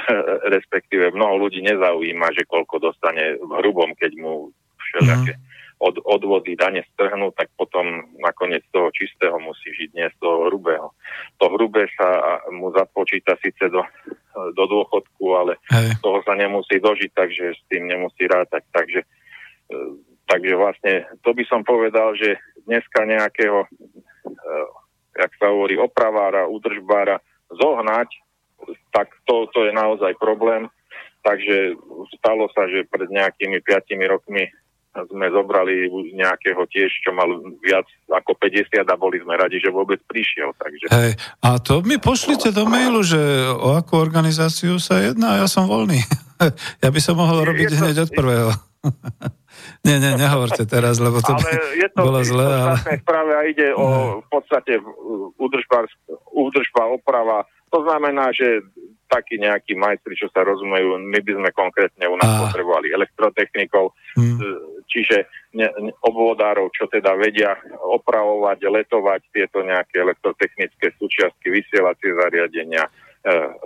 respektíve 0.58 1.14
mnoho 1.14 1.46
ľudí 1.46 1.62
nezaujíma, 1.62 2.34
že 2.34 2.42
koľko 2.50 2.82
dostane 2.82 3.38
v 3.38 3.50
hrubom, 3.62 3.94
keď 3.94 4.18
mu 4.18 4.50
všelijaké 4.90 5.38
mm. 5.38 5.51
Od, 5.82 5.98
odvody 6.06 6.54
dane 6.54 6.86
strhnú, 6.94 7.34
tak 7.34 7.50
potom 7.58 8.14
nakoniec 8.22 8.62
toho 8.70 8.94
čistého 8.94 9.34
musí 9.42 9.74
žiť, 9.74 9.90
nie 9.98 10.06
z 10.06 10.16
toho 10.22 10.46
hrubého. 10.46 10.94
To 11.42 11.50
hrubé 11.50 11.90
sa 11.98 12.38
mu 12.54 12.70
započíta 12.70 13.34
síce 13.42 13.66
do, 13.66 13.82
do 14.54 14.64
dôchodku, 14.70 15.24
ale 15.34 15.58
Hej. 15.74 15.98
toho 15.98 16.22
sa 16.22 16.38
nemusí 16.38 16.78
dožiť, 16.78 17.10
takže 17.10 17.44
s 17.58 17.62
tým 17.66 17.90
nemusí 17.90 18.30
rátať. 18.30 18.62
Takže, 18.70 19.00
e, 19.74 19.78
takže 20.30 20.54
vlastne 20.54 20.94
to 21.26 21.34
by 21.34 21.44
som 21.50 21.66
povedal, 21.66 22.14
že 22.14 22.38
dneska 22.62 23.02
nejakého, 23.02 23.66
e, 23.66 23.68
jak 25.18 25.32
sa 25.42 25.50
hovorí, 25.50 25.74
opravára, 25.82 26.46
údržbára 26.46 27.18
zohnať 27.50 28.22
tak 28.92 29.08
to, 29.26 29.48
to 29.50 29.66
je 29.66 29.72
naozaj 29.74 30.14
problém. 30.20 30.68
Takže 31.22 31.78
stalo 32.18 32.50
sa, 32.50 32.66
že 32.66 32.86
pred 32.90 33.06
nejakými 33.06 33.62
5 33.62 33.94
rokmi 34.10 34.50
sme 34.92 35.26
zobrali 35.32 35.88
nejakého 36.12 36.68
tiež, 36.68 36.92
čo 37.00 37.16
mal 37.16 37.28
viac 37.64 37.88
ako 38.12 38.36
50 38.36 38.84
a 38.84 38.96
boli 39.00 39.24
sme 39.24 39.40
radi, 39.40 39.56
že 39.56 39.72
vôbec 39.72 39.96
prišiel. 40.04 40.52
Takže... 40.52 40.92
Hej, 40.92 41.10
a 41.40 41.56
to 41.56 41.80
mi 41.80 41.96
pošlite 41.96 42.52
do 42.52 42.68
mailu, 42.68 43.00
že 43.00 43.18
o 43.56 43.72
akú 43.72 43.96
organizáciu 43.96 44.76
sa 44.76 45.00
jedná, 45.00 45.40
ja 45.40 45.48
som 45.48 45.64
voľný. 45.64 45.96
ja 46.84 46.88
by 46.92 47.00
som 47.00 47.16
mohol 47.16 47.40
robiť 47.48 47.72
to, 47.72 47.76
hneď 47.80 47.96
od 48.04 48.10
prvého. 48.12 48.52
nie, 49.86 49.96
nie, 49.96 50.12
nehovorte 50.18 50.68
teraz, 50.68 51.00
lebo 51.00 51.24
to 51.24 51.32
ale 51.32 51.50
je 51.82 51.88
to, 51.88 52.00
bolo 52.02 52.20
zle. 52.20 52.44
Ale... 52.44 52.76
práve 53.00 53.32
a 53.32 53.42
ide 53.48 53.72
o 53.72 54.20
v 54.20 54.28
podstate 54.28 54.76
údržba, 55.40 55.88
údržba, 56.36 56.92
oprava 56.92 57.48
to 57.72 57.78
znamená, 57.88 58.28
že 58.36 58.60
takí 59.08 59.36
nejakí 59.36 59.76
majstri, 59.76 60.16
čo 60.16 60.32
sa 60.32 60.40
rozumejú, 60.40 60.96
my 60.96 61.20
by 61.20 61.32
sme 61.36 61.50
konkrétne 61.52 62.08
u 62.08 62.16
nás 62.16 62.32
a... 62.32 62.40
potrebovali 62.48 62.96
elektrotechnikov, 62.96 63.92
hmm. 64.16 64.36
čiže 64.88 65.28
ne, 65.52 65.68
ne, 65.68 65.92
obvodárov, 66.00 66.72
čo 66.72 66.88
teda 66.88 67.12
vedia 67.20 67.52
opravovať, 67.76 68.58
letovať 68.64 69.20
tieto 69.28 69.60
nejaké 69.60 70.00
elektrotechnické 70.00 70.96
súčiastky, 70.96 71.52
vysielacie 71.52 72.08
zariadenia, 72.16 72.88
e, 72.88 72.90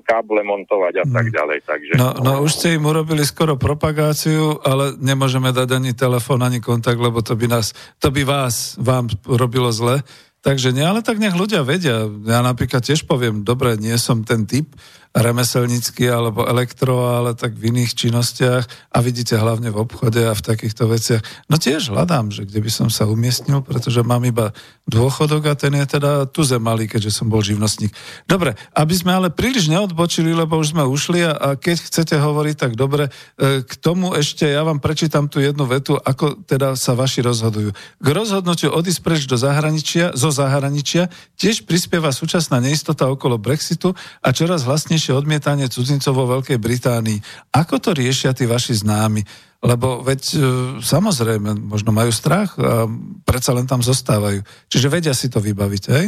káble 0.02 0.42
montovať 0.42 0.94
a 1.02 1.06
tak 1.06 1.30
ďalej. 1.30 1.58
Takže... 1.62 1.92
No, 1.94 2.10
no 2.18 2.42
už 2.42 2.50
ste 2.50 2.74
im 2.74 2.90
urobili 2.90 3.22
skoro 3.22 3.54
propagáciu, 3.54 4.58
ale 4.66 4.98
nemôžeme 4.98 5.54
dať 5.54 5.78
ani 5.78 5.94
telefón, 5.94 6.42
ani 6.42 6.58
kontakt, 6.58 6.98
lebo 6.98 7.22
to 7.22 7.38
by 7.38 7.46
nás, 7.46 7.70
to 8.02 8.10
by 8.10 8.26
vás, 8.26 8.74
vám 8.82 9.06
robilo 9.22 9.70
zle. 9.70 10.02
Takže 10.46 10.70
nie, 10.70 10.86
ale 10.86 11.02
tak 11.02 11.18
nech 11.18 11.34
ľudia 11.34 11.66
vedia. 11.66 12.06
Ja 12.06 12.38
napríklad 12.38 12.86
tiež 12.86 13.02
poviem, 13.02 13.42
dobre, 13.42 13.74
nie 13.74 13.98
som 13.98 14.22
ten 14.22 14.46
typ, 14.46 14.70
remeselnícky 15.16 16.04
alebo 16.12 16.44
elektro, 16.44 17.16
ale 17.16 17.32
tak 17.32 17.56
v 17.56 17.72
iných 17.72 17.96
činnostiach 17.96 18.64
a 18.92 18.98
vidíte 19.00 19.40
hlavne 19.40 19.72
v 19.72 19.80
obchode 19.88 20.20
a 20.20 20.36
v 20.36 20.44
takýchto 20.44 20.84
veciach. 20.92 21.24
No 21.48 21.56
tiež 21.56 21.88
hľadám, 21.88 22.28
že 22.28 22.44
kde 22.44 22.60
by 22.60 22.70
som 22.70 22.88
sa 22.92 23.08
umiestnil, 23.08 23.64
pretože 23.64 24.04
mám 24.04 24.28
iba 24.28 24.52
dôchodok 24.84 25.48
a 25.48 25.58
ten 25.58 25.72
je 25.72 25.98
teda 25.98 26.28
tu 26.28 26.44
malý, 26.60 26.84
keďže 26.86 27.16
som 27.16 27.32
bol 27.32 27.40
živnostník. 27.40 27.96
Dobre, 28.28 28.60
aby 28.76 28.94
sme 28.94 29.16
ale 29.16 29.28
príliš 29.32 29.72
neodbočili, 29.72 30.36
lebo 30.36 30.60
už 30.60 30.76
sme 30.76 30.84
ušli 30.84 31.24
a, 31.24 31.32
a 31.32 31.48
keď 31.56 31.88
chcete 31.88 32.14
hovoriť, 32.20 32.54
tak 32.60 32.72
dobre, 32.76 33.08
e, 33.40 33.64
k 33.64 33.72
tomu 33.80 34.12
ešte 34.14 34.44
ja 34.44 34.62
vám 34.62 34.78
prečítam 34.84 35.32
tú 35.32 35.40
jednu 35.40 35.64
vetu, 35.64 35.96
ako 35.96 36.44
teda 36.44 36.76
sa 36.76 36.92
vaši 36.92 37.24
rozhodujú. 37.24 37.72
K 37.74 38.06
rozhodnutiu 38.12 38.70
odísť 38.70 39.00
preč 39.00 39.20
do 39.24 39.40
zahraničia, 39.40 40.12
zo 40.12 40.28
zahraničia 40.28 41.08
tiež 41.40 41.64
prispieva 41.64 42.12
súčasná 42.12 42.60
neistota 42.62 43.08
okolo 43.08 43.40
Brexitu 43.40 43.96
a 44.22 44.28
čoraz 44.30 44.62
hlasnejšie 44.68 45.05
najčastejšie 45.06 45.22
odmietanie 45.22 45.66
cudzincov 45.70 46.12
vo 46.18 46.26
Veľkej 46.26 46.58
Británii. 46.58 47.18
Ako 47.54 47.78
to 47.78 47.94
riešia 47.94 48.34
tí 48.34 48.50
vaši 48.50 48.74
známi? 48.74 49.22
Lebo 49.62 50.02
veď 50.02 50.22
e, 50.34 50.38
samozrejme, 50.82 51.54
možno 51.70 51.94
majú 51.94 52.10
strach 52.10 52.58
a 52.58 52.90
predsa 53.22 53.54
len 53.54 53.70
tam 53.70 53.80
zostávajú. 53.86 54.42
Čiže 54.66 54.90
vedia 54.90 55.14
si 55.14 55.30
to 55.30 55.38
vybaviť, 55.38 55.82
hej? 55.94 56.06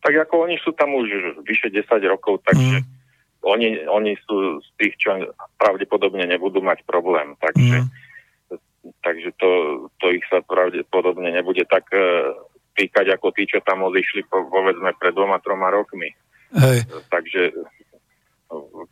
Tak 0.00 0.14
ako 0.28 0.48
oni 0.48 0.56
sú 0.64 0.72
tam 0.72 0.96
už 0.96 1.08
vyše 1.44 1.68
10 1.68 1.84
rokov, 2.08 2.40
takže 2.48 2.80
mm. 2.80 2.86
oni, 3.44 3.68
oni 3.84 4.16
sú 4.24 4.64
z 4.64 4.68
tých, 4.80 4.94
čo 4.96 5.08
pravdepodobne 5.60 6.24
nebudú 6.24 6.64
mať 6.64 6.82
problém. 6.88 7.36
Takže, 7.38 7.84
mm. 7.84 7.88
takže 9.04 9.30
to, 9.36 9.50
to 10.00 10.06
ich 10.16 10.24
sa 10.32 10.40
pravdepodobne 10.40 11.28
nebude 11.32 11.68
tak 11.68 11.86
uh, 11.92 12.34
týkať 12.74 13.14
ako 13.14 13.30
tí, 13.36 13.46
čo 13.46 13.60
tam 13.62 13.86
odišli 13.86 14.26
po, 14.26 14.48
povedzme 14.48 14.90
pred 14.96 15.12
dvoma, 15.12 15.38
troma 15.44 15.70
rokmi. 15.70 16.14
Hej. 16.56 16.88
Takže, 17.12 17.42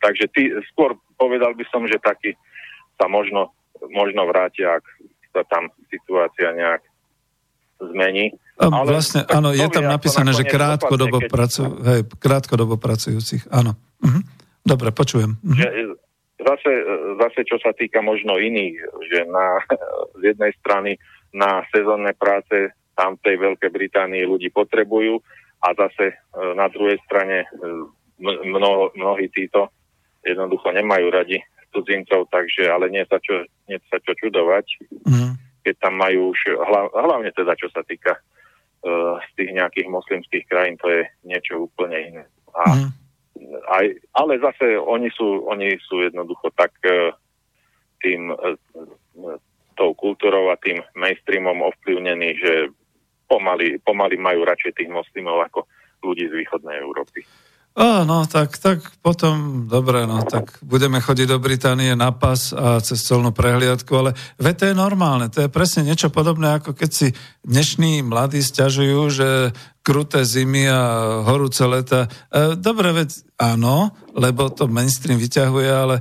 takže 0.03 0.25
ty, 0.33 0.53
skôr 0.73 0.97
povedal 1.17 1.57
by 1.57 1.65
som, 1.73 1.89
že 1.89 1.97
taký 2.01 2.37
sa 3.01 3.09
možno, 3.09 3.53
možno 3.93 4.29
vrátia, 4.29 4.81
ak 4.81 4.85
sa 5.33 5.43
tam 5.49 5.69
situácia 5.89 6.53
nejak 6.53 6.83
zmení. 7.81 8.33
A 8.57 8.73
Ale 8.73 8.97
vlastne, 8.97 9.25
áno, 9.29 9.53
je 9.53 9.69
tam 9.69 9.85
napísané, 9.85 10.33
že 10.33 10.49
krátkodobo, 10.49 11.21
keď... 11.21 11.29
pracu, 11.29 11.63
hej, 11.85 12.01
krátkodobo 12.17 12.81
pracujúcich, 12.81 13.49
áno. 13.53 13.77
Mhm. 14.01 14.21
Dobre, 14.67 14.91
počujem. 14.97 15.37
Mhm. 15.45 15.57
Že, 15.61 15.69
zase, 16.41 16.73
zase, 17.21 17.41
čo 17.45 17.57
sa 17.61 17.77
týka 17.77 18.01
možno 18.01 18.41
iných, 18.41 18.77
že 19.13 19.19
na, 19.29 19.61
z 20.17 20.23
jednej 20.33 20.53
strany 20.61 20.91
na 21.37 21.65
sezónne 21.69 22.17
práce 22.17 22.73
tam 22.97 23.21
v 23.21 23.25
tej 23.29 23.37
Veľkej 23.37 23.71
Británii 23.71 24.25
ľudí 24.25 24.49
potrebujú, 24.49 25.21
a 25.63 25.69
zase 25.73 26.13
e, 26.13 26.17
na 26.53 26.69
druhej 26.69 27.01
strane 27.07 27.45
e, 27.45 27.49
mno, 28.21 28.93
mnohí 28.97 29.29
títo 29.33 29.73
jednoducho 30.27 30.75
nemajú 30.75 31.07
radi 31.13 31.39
cudzincov, 31.71 32.27
takže 32.33 32.67
ale 32.67 32.89
nie 32.89 33.05
sa 33.07 33.21
čo, 33.21 33.45
nie 33.71 33.79
sa 33.93 34.01
čo 34.03 34.17
čudovať, 34.17 34.67
mm. 35.07 35.33
keď 35.63 35.75
tam 35.79 35.95
majú 36.01 36.33
už, 36.33 36.41
hlav, 36.57 36.91
hlavne 36.97 37.31
teda 37.37 37.53
čo 37.55 37.69
sa 37.71 37.85
týka 37.85 38.17
uh, 38.17 39.21
z 39.21 39.31
tých 39.37 39.51
nejakých 39.53 39.89
moslimských 39.93 40.45
krajín, 40.49 40.81
to 40.81 40.89
je 40.89 41.03
niečo 41.29 41.69
úplne 41.69 41.99
iné. 42.01 42.25
A, 42.57 42.63
mm. 42.65 42.91
aj, 43.69 43.87
ale 44.17 44.33
zase 44.41 44.81
oni 44.81 45.13
sú, 45.13 45.45
oni 45.47 45.77
sú 45.85 46.01
jednoducho 46.01 46.49
tak 46.57 46.73
uh, 46.89 47.13
tým 48.01 48.33
uh, 48.33 48.57
tou 49.77 49.93
kultúrou 49.93 50.49
a 50.49 50.57
tým 50.57 50.81
mainstreamom 50.97 51.61
ovplyvnení, 51.61 52.41
že 52.41 52.53
pomaly, 53.27 53.79
pomaly 53.83 54.17
majú 54.17 54.47
radšej 54.47 54.73
tých 54.79 54.91
moslimov 54.91 55.43
ako 55.47 55.67
ľudí 56.03 56.31
z 56.31 56.35
východnej 56.47 56.79
Európy. 56.81 57.27
Ó, 57.77 58.09
no, 58.09 58.25
tak, 58.25 58.57
tak 58.57 58.81
potom, 59.05 59.69
dobre, 59.69 60.09
no, 60.09 60.25
tak 60.25 60.65
budeme 60.65 60.97
chodiť 60.97 61.29
do 61.29 61.37
Británie 61.37 61.93
na 61.93 62.09
pas 62.09 62.49
a 62.57 62.81
cez 62.81 63.05
celnú 63.05 63.37
prehliadku, 63.37 63.93
ale 63.93 64.17
ve 64.41 64.57
to 64.57 64.65
je 64.65 64.73
normálne, 64.73 65.29
to 65.29 65.45
je 65.45 65.53
presne 65.53 65.85
niečo 65.85 66.09
podobné, 66.09 66.57
ako 66.57 66.73
keď 66.73 66.89
si 66.89 67.13
dnešní 67.45 68.01
mladí 68.01 68.41
stiažujú, 68.41 69.01
že 69.13 69.29
kruté 69.85 70.25
zimy 70.25 70.65
a 70.73 70.83
horúce 71.29 71.69
leta. 71.69 72.09
E, 72.33 72.57
dobre, 72.57 72.97
veď 72.97 73.13
áno, 73.37 73.93
lebo 74.17 74.49
to 74.49 74.73
mainstream 74.73 75.21
vyťahuje, 75.21 75.69
ale 75.69 76.01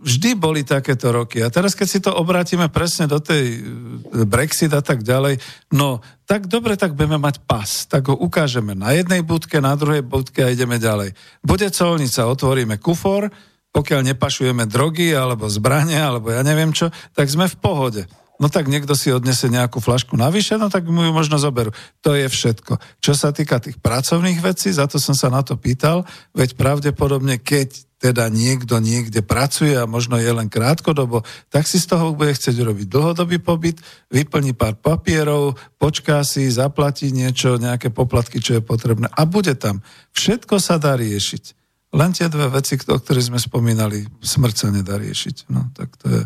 vždy 0.00 0.32
boli 0.32 0.64
takéto 0.64 1.12
roky. 1.12 1.44
A 1.44 1.52
teraz, 1.52 1.76
keď 1.76 1.88
si 1.88 2.00
to 2.00 2.08
obrátime 2.08 2.72
presne 2.72 3.04
do 3.04 3.20
tej 3.20 3.60
e, 3.60 4.24
Brexit 4.24 4.72
a 4.72 4.80
tak 4.80 5.04
ďalej, 5.04 5.36
no 5.76 6.00
tak 6.24 6.48
dobre, 6.48 6.80
tak 6.80 6.96
budeme 6.96 7.20
mať 7.20 7.44
pas. 7.44 7.84
Tak 7.84 8.08
ho 8.08 8.16
ukážeme 8.16 8.72
na 8.72 8.96
jednej 8.96 9.20
budke, 9.20 9.60
na 9.60 9.76
druhej 9.76 10.00
budke 10.00 10.40
a 10.40 10.48
ideme 10.48 10.80
ďalej. 10.80 11.12
Bude 11.44 11.68
colnica, 11.68 12.32
otvoríme 12.32 12.80
kufor, 12.80 13.28
pokiaľ 13.76 14.00
nepašujeme 14.16 14.64
drogy 14.64 15.12
alebo 15.12 15.44
zbranie, 15.52 16.00
alebo 16.00 16.32
ja 16.32 16.40
neviem 16.40 16.72
čo, 16.72 16.88
tak 17.12 17.28
sme 17.28 17.44
v 17.44 17.56
pohode. 17.60 18.02
No 18.40 18.48
tak 18.48 18.72
niekto 18.72 18.96
si 18.96 19.12
odnese 19.12 19.52
nejakú 19.52 19.84
flašku 19.84 20.16
navyše, 20.16 20.56
no 20.56 20.72
tak 20.72 20.88
mu 20.88 21.04
ju 21.04 21.12
možno 21.12 21.36
zoberú. 21.36 21.76
To 22.00 22.16
je 22.16 22.24
všetko. 22.24 22.80
Čo 23.04 23.12
sa 23.12 23.36
týka 23.36 23.60
tých 23.60 23.76
pracovných 23.78 24.40
vecí, 24.40 24.72
za 24.72 24.88
to 24.88 24.96
som 24.96 25.12
sa 25.12 25.28
na 25.28 25.44
to 25.44 25.60
pýtal, 25.60 26.08
veď 26.32 26.56
pravdepodobne, 26.56 27.36
keď 27.36 27.91
teda 28.02 28.26
niekto 28.26 28.82
niekde 28.82 29.22
pracuje 29.22 29.78
a 29.78 29.86
možno 29.86 30.18
je 30.18 30.26
len 30.26 30.50
krátkodobo, 30.50 31.22
tak 31.54 31.70
si 31.70 31.78
z 31.78 31.86
toho 31.94 32.18
bude 32.18 32.34
chcieť 32.34 32.58
urobiť 32.58 32.90
dlhodobý 32.90 33.38
pobyt, 33.38 33.78
vyplní 34.10 34.58
pár 34.58 34.74
papierov, 34.74 35.54
počká 35.78 36.26
si, 36.26 36.50
zaplatí 36.50 37.14
niečo, 37.14 37.62
nejaké 37.62 37.94
poplatky, 37.94 38.42
čo 38.42 38.58
je 38.58 38.62
potrebné 38.62 39.06
a 39.14 39.22
bude 39.22 39.54
tam. 39.54 39.86
Všetko 40.18 40.58
sa 40.58 40.82
dá 40.82 40.98
riešiť. 40.98 41.62
Len 41.92 42.10
tie 42.10 42.26
dve 42.26 42.50
veci, 42.50 42.74
o 42.74 42.98
ktorých 42.98 43.28
sme 43.30 43.38
spomínali, 43.38 44.08
smrť 44.18 44.54
sa 44.56 44.68
nedá 44.74 44.98
riešiť. 44.98 45.46
No, 45.52 45.70
tak 45.70 45.94
to 46.02 46.06
je... 46.10 46.22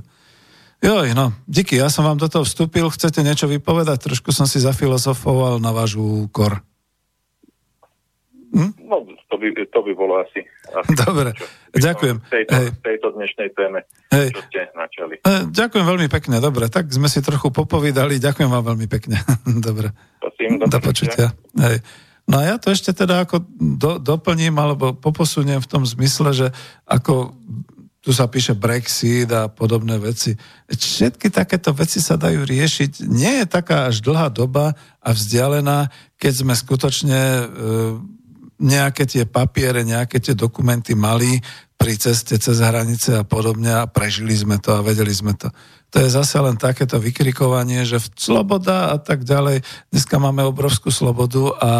Joj, 0.81 1.13
no, 1.13 1.35
díky, 1.51 1.77
ja 1.77 1.91
som 1.91 2.07
vám 2.07 2.17
do 2.17 2.31
toho 2.31 2.47
vstúpil, 2.47 2.87
chcete 2.89 3.21
niečo 3.21 3.51
vypovedať? 3.51 3.99
Trošku 3.99 4.31
som 4.31 4.47
si 4.47 4.63
zafilozofoval 4.63 5.59
na 5.59 5.75
váš 5.75 5.99
úkor. 5.99 6.63
Hm? 8.55 8.73
No, 8.87 9.03
to 9.27 9.35
by, 9.37 9.47
to 9.53 9.81
by 9.83 9.93
bolo 9.93 10.23
asi... 10.23 10.47
asi 10.71 10.95
Dobre, 10.95 11.35
čo, 11.35 11.45
ďakujem. 11.79 12.17
Tejto, 12.27 12.53
Hej. 12.57 12.69
tejto 12.81 13.09
dnešnej 13.17 13.49
téme, 13.53 13.79
Hej. 14.13 14.29
čo 14.33 14.41
ste 14.49 14.61
načali. 14.73 15.15
Ďakujem 15.53 15.85
veľmi 15.85 16.09
pekne, 16.09 16.37
dobre, 16.41 16.67
tak 16.73 16.89
sme 16.89 17.07
si 17.07 17.21
trochu 17.21 17.53
popovídali, 17.53 18.21
ďakujem 18.21 18.51
vám 18.51 18.65
veľmi 18.75 18.87
pekne. 18.89 19.17
dobre. 19.69 19.93
Prosím, 20.21 20.61
do, 20.61 20.67
do 20.67 20.79
počutia. 20.81 21.33
Hej. 21.57 21.85
No 22.27 22.43
a 22.43 22.43
ja 22.43 22.57
to 22.59 22.75
ešte 22.75 22.91
teda 22.91 23.23
ako 23.23 23.47
do, 23.79 24.03
doplním 24.03 24.59
alebo 24.59 24.91
poposuniem 24.99 25.63
v 25.63 25.71
tom 25.71 25.87
zmysle, 25.87 26.35
že 26.35 26.49
ako 26.83 27.31
tu 28.07 28.15
sa 28.15 28.31
píše 28.31 28.55
Brexit 28.55 29.27
a 29.35 29.51
podobné 29.51 29.99
veci. 29.99 30.39
Všetky 30.71 31.27
takéto 31.27 31.75
veci 31.75 31.99
sa 31.99 32.15
dajú 32.15 32.47
riešiť. 32.47 33.03
Nie 33.11 33.43
je 33.43 33.47
taká 33.51 33.91
až 33.91 33.99
dlhá 33.99 34.31
doba 34.31 34.79
a 35.03 35.11
vzdialená, 35.11 35.91
keď 36.15 36.33
sme 36.47 36.55
skutočne 36.55 37.19
e, 37.19 37.45
nejaké 38.63 39.11
tie 39.11 39.27
papiere, 39.27 39.83
nejaké 39.83 40.23
tie 40.23 40.39
dokumenty 40.39 40.95
mali 40.95 41.43
pri 41.77 41.95
ceste 42.01 42.41
cez 42.41 42.57
hranice 42.59 43.21
a 43.21 43.25
podobne 43.25 43.71
a 43.71 43.87
prežili 43.87 44.33
sme 44.33 44.57
to 44.59 44.75
a 44.75 44.85
vedeli 44.85 45.13
sme 45.13 45.37
to. 45.37 45.53
To 45.95 46.03
je 46.03 46.11
zase 46.11 46.37
len 46.43 46.59
takéto 46.59 46.99
vykrikovanie, 46.99 47.87
že 47.87 48.03
sloboda 48.19 48.91
a 48.91 48.99
tak 48.99 49.23
ďalej. 49.23 49.63
Dneska 49.95 50.19
máme 50.19 50.43
obrovskú 50.43 50.91
slobodu 50.91 51.55
a 51.63 51.71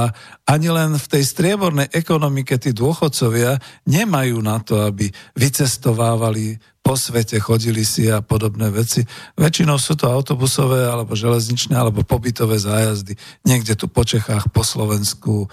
ani 0.47 0.71
len 0.71 0.95
v 0.95 1.07
tej 1.11 1.27
striebornej 1.27 1.91
ekonomike 1.91 2.55
tí 2.55 2.71
dôchodcovia 2.71 3.59
nemajú 3.85 4.39
na 4.39 4.63
to, 4.63 4.87
aby 4.87 5.11
vycestovávali 5.35 6.63
po 6.87 6.95
svete, 6.95 7.43
chodili 7.43 7.83
si 7.83 8.07
a 8.07 8.23
podobné 8.23 8.71
veci. 8.71 9.03
Väčšinou 9.35 9.75
sú 9.75 9.99
to 9.99 10.07
autobusové 10.07 10.87
alebo 10.87 11.19
železničné 11.19 11.75
alebo 11.75 12.07
pobytové 12.07 12.63
zájazdy. 12.63 13.19
Niekde 13.43 13.75
tu 13.75 13.91
po 13.91 14.07
Čechách, 14.07 14.55
po 14.55 14.63
Slovensku, 14.63 15.35
e, 15.43 15.47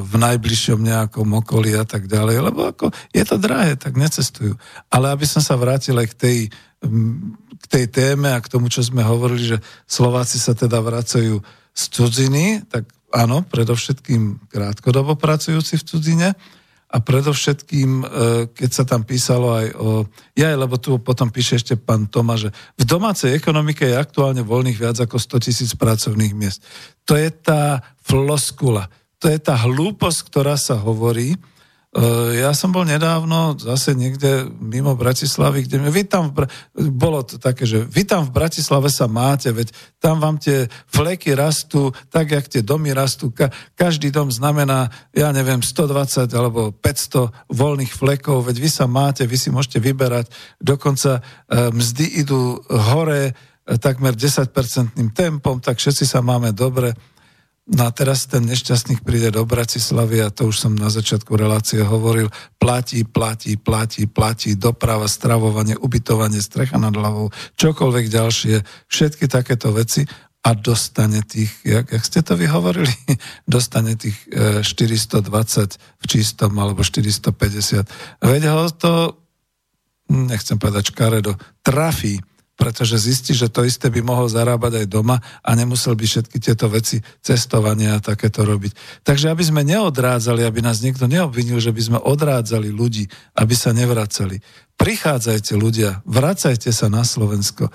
v 0.00 0.14
najbližšom 0.16 0.80
nejakom 0.80 1.28
okolí 1.44 1.76
a 1.76 1.84
tak 1.84 2.08
ďalej. 2.08 2.36
Lebo 2.40 2.72
ako 2.72 2.88
je 3.12 3.20
to 3.20 3.36
drahé, 3.36 3.76
tak 3.76 4.00
necestujú. 4.00 4.56
Ale 4.88 5.12
aby 5.12 5.28
som 5.28 5.44
sa 5.44 5.60
vrátil 5.60 5.92
aj 6.00 6.08
k 6.08 6.16
tej, 6.16 6.38
k 7.62 7.66
tej 7.70 7.84
téme 7.88 8.34
a 8.34 8.42
k 8.42 8.50
tomu, 8.50 8.66
čo 8.66 8.82
sme 8.82 9.06
hovorili, 9.06 9.56
že 9.56 9.58
Slováci 9.86 10.42
sa 10.42 10.52
teda 10.52 10.82
vracajú 10.82 11.38
z 11.72 11.82
cudziny, 11.94 12.66
tak 12.68 12.90
áno, 13.14 13.46
predovšetkým 13.46 14.50
krátkodobo 14.50 15.14
pracujúci 15.16 15.80
v 15.80 15.86
cudzine, 15.86 16.28
a 16.92 17.00
predovšetkým, 17.00 17.90
e, 18.04 18.06
keď 18.52 18.70
sa 18.70 18.84
tam 18.84 19.00
písalo 19.00 19.56
aj 19.56 19.66
o... 19.80 20.04
Ja, 20.36 20.52
lebo 20.52 20.76
tu 20.76 21.00
potom 21.00 21.32
píše 21.32 21.56
ešte 21.56 21.72
pán 21.72 22.04
Toma, 22.04 22.36
že 22.36 22.52
v 22.76 22.84
domácej 22.84 23.32
ekonomike 23.32 23.88
je 23.88 23.96
aktuálne 23.96 24.44
voľných 24.44 24.76
viac 24.76 25.00
ako 25.00 25.16
100 25.16 25.48
tisíc 25.48 25.72
pracovných 25.72 26.36
miest. 26.36 26.60
To 27.08 27.16
je 27.16 27.32
tá 27.32 27.80
floskula, 28.04 28.92
to 29.16 29.32
je 29.32 29.40
tá 29.40 29.56
hlúposť, 29.56 30.20
ktorá 30.28 30.60
sa 30.60 30.76
hovorí, 30.76 31.40
ja 32.40 32.56
som 32.56 32.72
bol 32.72 32.88
nedávno 32.88 33.52
zase 33.60 33.92
niekde 33.92 34.48
mimo 34.64 34.96
Bratislavy, 34.96 35.68
kde 35.68 35.76
mi, 35.76 35.92
vy 35.92 36.08
tam, 36.08 36.32
v, 36.32 36.48
bolo 36.88 37.20
to 37.20 37.36
také, 37.36 37.68
že 37.68 37.84
vy 37.84 38.08
tam 38.08 38.24
v 38.24 38.32
Bratislave 38.32 38.88
sa 38.88 39.04
máte, 39.04 39.52
veď 39.52 39.76
tam 40.00 40.16
vám 40.16 40.40
tie 40.40 40.72
fleky 40.88 41.36
rastú, 41.36 41.92
tak 42.08 42.32
jak 42.32 42.48
tie 42.48 42.64
domy 42.64 42.96
rastú. 42.96 43.28
Ka, 43.28 43.52
každý 43.76 44.08
dom 44.08 44.32
znamená, 44.32 44.88
ja 45.12 45.36
neviem, 45.36 45.60
120 45.60 46.32
alebo 46.32 46.72
500 46.72 47.52
voľných 47.52 47.92
flekov, 47.92 48.48
veď 48.48 48.56
vy 48.56 48.70
sa 48.72 48.88
máte, 48.88 49.28
vy 49.28 49.36
si 49.36 49.52
môžete 49.52 49.76
vyberať, 49.76 50.32
dokonca 50.64 51.20
e, 51.20 51.22
mzdy 51.76 52.24
idú 52.24 52.56
hore 52.72 53.22
e, 53.28 53.32
takmer 53.76 54.16
10-percentným 54.16 55.12
tempom, 55.12 55.60
tak 55.60 55.76
všetci 55.76 56.08
sa 56.08 56.24
máme 56.24 56.56
dobre. 56.56 56.96
No 57.62 57.86
a 57.86 57.94
teraz 57.94 58.26
ten 58.26 58.42
nešťastník 58.42 59.06
príde 59.06 59.30
do 59.30 59.46
Bratislavy 59.46 60.18
a 60.18 60.34
to 60.34 60.50
už 60.50 60.66
som 60.66 60.74
na 60.74 60.90
začiatku 60.90 61.30
relácie 61.38 61.78
hovoril, 61.78 62.26
platí, 62.58 63.06
platí, 63.06 63.54
platí, 63.54 64.10
platí, 64.10 64.58
doprava, 64.58 65.06
stravovanie, 65.06 65.78
ubytovanie, 65.78 66.42
strecha 66.42 66.74
nad 66.82 66.90
hlavou, 66.90 67.30
čokoľvek 67.54 68.04
ďalšie, 68.10 68.66
všetky 68.90 69.30
takéto 69.30 69.70
veci. 69.70 70.02
A 70.42 70.58
dostane 70.58 71.22
tých, 71.22 71.54
jak, 71.62 71.86
jak 71.86 72.02
ste 72.02 72.18
to 72.26 72.34
vyhovorili, 72.34 72.90
dostane 73.46 73.94
tých 73.94 74.18
420 74.66 75.22
e, 75.22 75.78
v 76.02 76.04
čistom 76.10 76.58
alebo 76.58 76.82
450. 76.82 77.86
Veď 78.26 78.42
to, 78.74 79.22
nechcem 80.10 80.58
povedať 80.58 80.90
škaredo, 80.90 81.38
trafí 81.62 82.18
pretože 82.62 82.94
zistí, 82.94 83.34
že 83.34 83.50
to 83.50 83.66
isté 83.66 83.90
by 83.90 84.06
mohol 84.06 84.30
zarábať 84.30 84.86
aj 84.86 84.86
doma 84.86 85.18
a 85.42 85.50
nemusel 85.58 85.98
by 85.98 86.06
všetky 86.06 86.38
tieto 86.38 86.70
veci, 86.70 87.02
cestovania 87.18 87.98
a 87.98 88.04
takéto 88.14 88.46
robiť. 88.46 89.02
Takže 89.02 89.34
aby 89.34 89.42
sme 89.42 89.66
neodrádzali, 89.66 90.46
aby 90.46 90.62
nás 90.62 90.78
niekto 90.78 91.10
neobvinil, 91.10 91.58
že 91.58 91.74
by 91.74 91.82
sme 91.82 91.98
odrádzali 91.98 92.70
ľudí, 92.70 93.10
aby 93.34 93.54
sa 93.58 93.74
nevracali. 93.74 94.38
Prichádzajte 94.78 95.58
ľudia, 95.58 96.06
vracajte 96.06 96.70
sa 96.70 96.86
na 96.86 97.02
Slovensko 97.02 97.66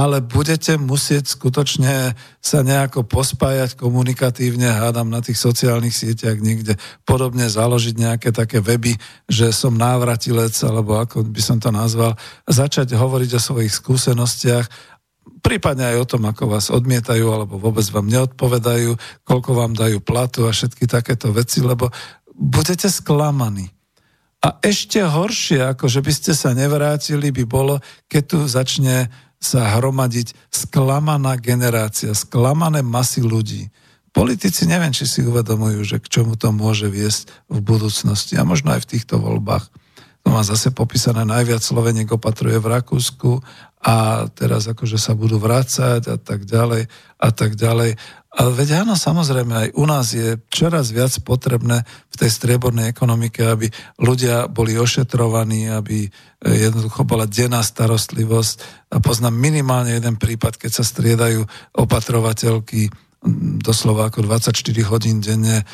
ale 0.00 0.24
budete 0.24 0.80
musieť 0.80 1.36
skutočne 1.36 2.16
sa 2.40 2.64
nejako 2.64 3.04
pospájať 3.04 3.76
komunikatívne, 3.76 4.72
hádam 4.72 5.12
na 5.12 5.20
tých 5.20 5.36
sociálnych 5.36 5.92
sieťach 5.92 6.40
niekde 6.40 6.80
podobne 7.04 7.44
založiť 7.44 8.00
nejaké 8.00 8.32
také 8.32 8.64
weby, 8.64 8.96
že 9.28 9.52
som 9.52 9.76
návratilec, 9.76 10.56
alebo 10.64 10.96
ako 10.96 11.28
by 11.28 11.42
som 11.44 11.60
to 11.60 11.68
nazval, 11.68 12.16
začať 12.48 12.96
hovoriť 12.96 13.30
o 13.36 13.44
svojich 13.44 13.76
skúsenostiach, 13.76 14.64
prípadne 15.44 15.92
aj 15.92 15.96
o 16.00 16.08
tom, 16.16 16.24
ako 16.24 16.48
vás 16.48 16.72
odmietajú, 16.72 17.28
alebo 17.28 17.60
vôbec 17.60 17.84
vám 17.92 18.08
neodpovedajú, 18.08 18.96
koľko 19.28 19.50
vám 19.52 19.76
dajú 19.76 20.00
platu 20.00 20.48
a 20.48 20.56
všetky 20.56 20.88
takéto 20.88 21.28
veci, 21.36 21.60
lebo 21.60 21.92
budete 22.32 22.88
sklamaní. 22.88 23.68
A 24.40 24.56
ešte 24.64 25.04
horšie, 25.04 25.60
ako 25.76 25.84
že 25.92 26.00
by 26.00 26.12
ste 26.16 26.32
sa 26.32 26.56
nevrátili, 26.56 27.28
by 27.28 27.44
bolo, 27.44 27.76
keď 28.08 28.22
tu 28.24 28.38
začne 28.48 29.12
sa 29.40 29.80
hromadiť 29.80 30.36
sklamaná 30.52 31.40
generácia, 31.40 32.12
sklamané 32.12 32.84
masy 32.84 33.24
ľudí. 33.24 33.72
Politici 34.12 34.68
neviem, 34.68 34.92
či 34.92 35.08
si 35.08 35.24
uvedomujú, 35.24 35.80
že 35.80 35.96
k 35.96 36.20
čomu 36.20 36.36
to 36.36 36.52
môže 36.52 36.92
viesť 36.92 37.32
v 37.48 37.58
budúcnosti 37.64 38.36
a 38.36 38.44
možno 38.44 38.76
aj 38.76 38.84
v 38.84 38.90
týchto 38.96 39.16
voľbách. 39.16 39.72
To 40.26 40.28
má 40.28 40.44
zase 40.44 40.68
popísané 40.68 41.24
najviac 41.24 41.64
Sloveniek 41.64 42.12
opatruje 42.12 42.60
v 42.60 42.68
Rakúsku 42.68 43.40
a 43.80 44.28
teraz 44.36 44.68
akože 44.68 45.00
sa 45.00 45.16
budú 45.16 45.40
vrácať 45.40 46.12
a 46.12 46.16
tak 46.20 46.44
ďalej 46.44 46.92
a 47.16 47.28
tak 47.32 47.56
ďalej. 47.56 47.96
Ale 48.30 48.54
veď 48.54 48.86
áno, 48.86 48.94
samozrejme, 48.94 49.54
aj 49.58 49.68
u 49.74 49.84
nás 49.90 50.14
je 50.14 50.38
čoraz 50.54 50.94
viac 50.94 51.10
potrebné 51.26 51.82
v 51.82 52.16
tej 52.16 52.30
striebornej 52.30 52.94
ekonomike, 52.94 53.42
aby 53.42 53.66
ľudia 53.98 54.46
boli 54.46 54.78
ošetrovaní, 54.78 55.66
aby 55.66 56.06
e, 56.06 56.08
jednoducho 56.46 57.02
bola 57.02 57.26
denná 57.26 57.58
starostlivosť. 57.58 58.86
A 58.94 59.02
poznám 59.02 59.34
minimálne 59.34 59.98
jeden 59.98 60.14
prípad, 60.14 60.62
keď 60.62 60.70
sa 60.70 60.86
striedajú 60.86 61.42
opatrovateľky 61.74 62.94
doslova 63.60 64.08
ako 64.08 64.24
24 64.24 64.54
hodín 64.86 65.18
denne, 65.18 65.60
e, 65.60 65.64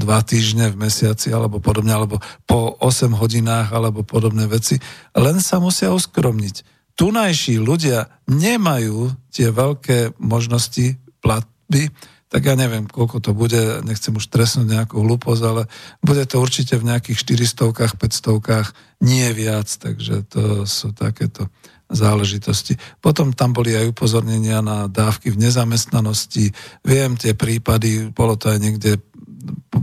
dva 0.00 0.22
týždne 0.22 0.70
v 0.70 0.86
mesiaci 0.86 1.34
alebo 1.34 1.58
podobne, 1.58 1.98
alebo 1.98 2.22
po 2.46 2.78
8 2.78 3.10
hodinách 3.10 3.74
alebo 3.74 4.06
podobné 4.06 4.46
veci. 4.46 4.78
Len 5.18 5.42
sa 5.42 5.58
musia 5.58 5.90
uskromniť. 5.90 6.62
Tunajší 6.94 7.58
ľudia 7.58 8.06
nemajú 8.30 9.10
tie 9.34 9.50
veľké 9.50 10.14
možnosti 10.22 11.03
platby, 11.24 11.88
tak 12.28 12.50
ja 12.50 12.58
neviem, 12.58 12.90
koľko 12.90 13.22
to 13.22 13.30
bude, 13.30 13.86
nechcem 13.86 14.10
už 14.10 14.26
tresnúť 14.26 14.66
nejakú 14.66 14.98
hlúposť, 14.98 15.42
ale 15.46 15.62
bude 16.02 16.26
to 16.26 16.42
určite 16.42 16.74
v 16.74 16.90
nejakých 16.90 17.46
400 17.46 17.94
500 17.94 19.06
nie 19.06 19.28
viac, 19.30 19.70
takže 19.70 20.26
to 20.26 20.66
sú 20.66 20.90
takéto 20.90 21.46
záležitosti. 21.86 22.74
Potom 22.98 23.30
tam 23.30 23.54
boli 23.54 23.78
aj 23.78 23.94
upozornenia 23.94 24.58
na 24.66 24.90
dávky 24.90 25.30
v 25.30 25.46
nezamestnanosti. 25.46 26.50
Viem 26.82 27.14
tie 27.14 27.38
prípady, 27.38 28.10
bolo 28.10 28.34
to 28.34 28.50
aj 28.50 28.58
niekde 28.58 28.98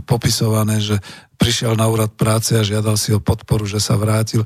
popisované, 0.04 0.76
že 0.82 1.00
prišiel 1.40 1.72
na 1.78 1.88
úrad 1.88 2.12
práce 2.14 2.52
a 2.52 2.66
žiadal 2.66 3.00
si 3.00 3.16
o 3.16 3.22
podporu, 3.22 3.64
že 3.64 3.80
sa 3.80 3.96
vrátil. 3.96 4.44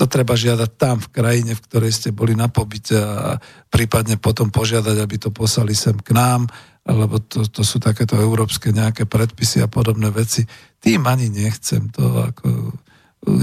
To 0.00 0.08
treba 0.08 0.32
žiadať 0.32 0.70
tam, 0.80 0.96
v 0.96 1.12
krajine, 1.12 1.52
v 1.52 1.64
ktorej 1.68 1.92
ste 1.92 2.08
boli 2.08 2.32
na 2.32 2.48
pobyte 2.48 2.96
a 2.96 3.36
prípadne 3.68 4.16
potom 4.16 4.48
požiadať, 4.48 4.96
aby 4.96 5.16
to 5.20 5.28
poslali 5.28 5.76
sem 5.76 5.92
k 6.00 6.16
nám, 6.16 6.48
lebo 6.88 7.20
to, 7.20 7.44
to 7.44 7.60
sú 7.60 7.76
takéto 7.76 8.16
európske 8.16 8.72
nejaké 8.72 9.04
predpisy 9.04 9.60
a 9.60 9.68
podobné 9.68 10.08
veci. 10.08 10.48
Tým 10.80 11.04
ani 11.04 11.28
nechcem 11.28 11.92
to 11.92 12.32
ako... 12.32 12.72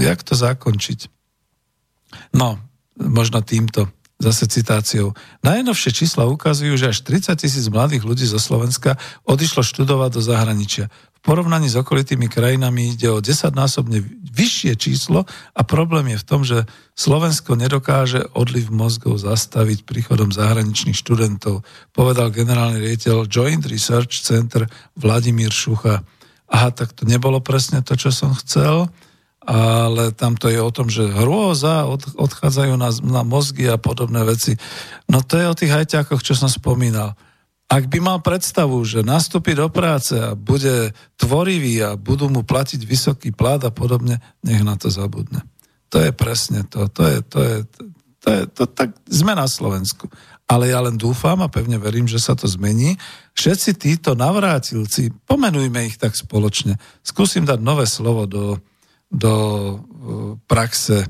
Jak 0.02 0.26
to 0.26 0.34
zakončiť? 0.34 1.06
No, 2.34 2.58
možno 2.98 3.38
týmto 3.46 3.86
zase 4.18 4.50
citáciou. 4.50 5.14
Najnovšie 5.46 5.94
čísla 5.94 6.26
ukazujú, 6.26 6.74
že 6.74 6.90
až 6.90 7.06
30 7.06 7.38
tisíc 7.38 7.70
mladých 7.70 8.02
ľudí 8.02 8.26
zo 8.26 8.42
Slovenska 8.42 8.98
odišlo 9.22 9.62
študovať 9.62 10.10
do 10.18 10.22
zahraničia. 10.26 10.90
V 11.18 11.26
porovnaní 11.26 11.66
s 11.66 11.74
okolitými 11.74 12.30
krajinami 12.30 12.94
ide 12.94 13.10
o 13.10 13.18
desaťnásobne 13.18 14.00
vyššie 14.30 14.72
číslo 14.78 15.26
a 15.26 15.60
problém 15.66 16.14
je 16.14 16.22
v 16.22 16.28
tom, 16.28 16.46
že 16.46 16.62
Slovensko 16.94 17.58
nedokáže 17.58 18.22
odliv 18.38 18.70
mozgov 18.70 19.18
zastaviť 19.18 19.82
príchodom 19.82 20.30
zahraničných 20.30 20.94
študentov, 20.94 21.66
povedal 21.90 22.30
generálny 22.30 22.78
riaditeľ 22.78 23.26
Joint 23.26 23.66
Research 23.66 24.22
Center 24.22 24.70
Vladimír 24.94 25.50
Šucha. 25.50 26.06
Aha, 26.48 26.70
tak 26.70 26.94
to 26.94 27.02
nebolo 27.02 27.42
presne 27.42 27.82
to, 27.82 27.98
čo 27.98 28.14
som 28.14 28.32
chcel 28.38 28.86
ale 29.48 30.12
tam 30.12 30.36
to 30.36 30.52
je 30.52 30.60
o 30.60 30.68
tom, 30.68 30.92
že 30.92 31.08
hrôza, 31.08 31.88
od, 31.88 32.04
odchádzajú 32.20 32.76
na, 32.76 32.92
na 33.00 33.24
mozgy 33.24 33.64
a 33.72 33.80
podobné 33.80 34.20
veci. 34.28 34.60
No 35.08 35.24
to 35.24 35.40
je 35.40 35.48
o 35.48 35.56
tých 35.56 35.72
hajťákoch, 35.72 36.20
čo 36.20 36.36
som 36.36 36.52
spomínal. 36.52 37.16
Ak 37.68 37.84
by 37.84 38.00
mal 38.00 38.18
predstavu, 38.24 38.80
že 38.88 39.04
nastúpi 39.04 39.52
do 39.52 39.68
práce 39.68 40.16
a 40.16 40.32
bude 40.32 40.96
tvorivý 41.20 41.84
a 41.84 42.00
budú 42.00 42.32
mu 42.32 42.40
platiť 42.40 42.80
vysoký 42.80 43.28
plat 43.36 43.60
a 43.60 43.68
podobne, 43.68 44.24
nech 44.40 44.64
na 44.64 44.80
to 44.80 44.88
zabudne. 44.88 45.44
To 45.92 46.00
je 46.00 46.08
presne 46.16 46.64
to. 46.64 46.88
To 46.88 47.02
je, 47.04 47.18
to 47.28 47.38
je, 47.44 47.56
to 48.24 48.28
je 48.32 48.42
to, 48.48 48.62
tak 48.72 48.96
sme 49.04 49.36
na 49.36 49.44
Slovensku. 49.44 50.08
Ale 50.48 50.72
ja 50.72 50.80
len 50.80 50.96
dúfam 50.96 51.36
a 51.44 51.52
pevne 51.52 51.76
verím, 51.76 52.08
že 52.08 52.16
sa 52.16 52.32
to 52.32 52.48
zmení. 52.48 52.96
Všetci 53.36 53.76
títo 53.76 54.16
navrátilci, 54.16 55.12
pomenujme 55.28 55.92
ich 55.92 56.00
tak 56.00 56.16
spoločne. 56.16 56.80
Skúsim 57.04 57.44
dať 57.44 57.60
nové 57.60 57.84
slovo 57.84 58.24
do, 58.24 58.56
do 59.12 59.32
e, 59.36 59.76
praxe 60.48 61.04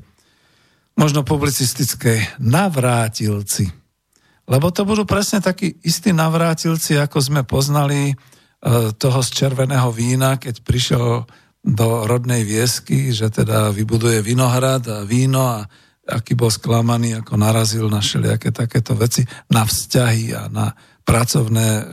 možno 0.98 1.22
publicistickej 1.22 2.42
navrátilci. 2.42 3.70
Lebo 4.48 4.72
to 4.72 4.88
budú 4.88 5.04
presne 5.04 5.44
takí 5.44 5.76
istí 5.84 6.10
navrátilci, 6.16 6.96
ako 6.96 7.20
sme 7.20 7.44
poznali 7.44 8.12
e, 8.12 8.14
toho 8.96 9.20
z 9.20 9.28
červeného 9.30 9.92
vína, 9.92 10.40
keď 10.40 10.64
prišiel 10.64 11.28
do 11.60 11.88
rodnej 12.08 12.48
viesky, 12.48 13.12
že 13.12 13.28
teda 13.28 13.68
vybuduje 13.76 14.24
vinohrad 14.24 14.88
a 14.88 14.98
víno 15.04 15.44
a 15.44 15.68
aký 16.08 16.32
bol 16.32 16.48
sklamaný, 16.48 17.20
ako 17.20 17.36
narazil 17.36 17.92
na 17.92 18.00
všelijaké 18.00 18.48
takéto 18.48 18.96
veci, 18.96 19.28
na 19.52 19.68
vzťahy 19.68 20.32
a 20.32 20.48
na 20.48 20.72
pracovné 21.04 21.68
e, 21.68 21.84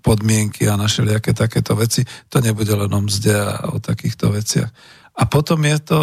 podmienky 0.00 0.64
a 0.68 0.80
na 0.80 0.88
všelijaké 0.88 1.36
takéto 1.36 1.76
veci. 1.76 2.04
To 2.32 2.40
nebude 2.40 2.72
len 2.72 2.88
o 2.88 3.00
mzde 3.04 3.36
a 3.36 3.76
o 3.76 3.80
takýchto 3.80 4.32
veciach. 4.32 4.72
A 5.16 5.22
potom 5.24 5.64
je 5.64 5.78
to 5.80 6.00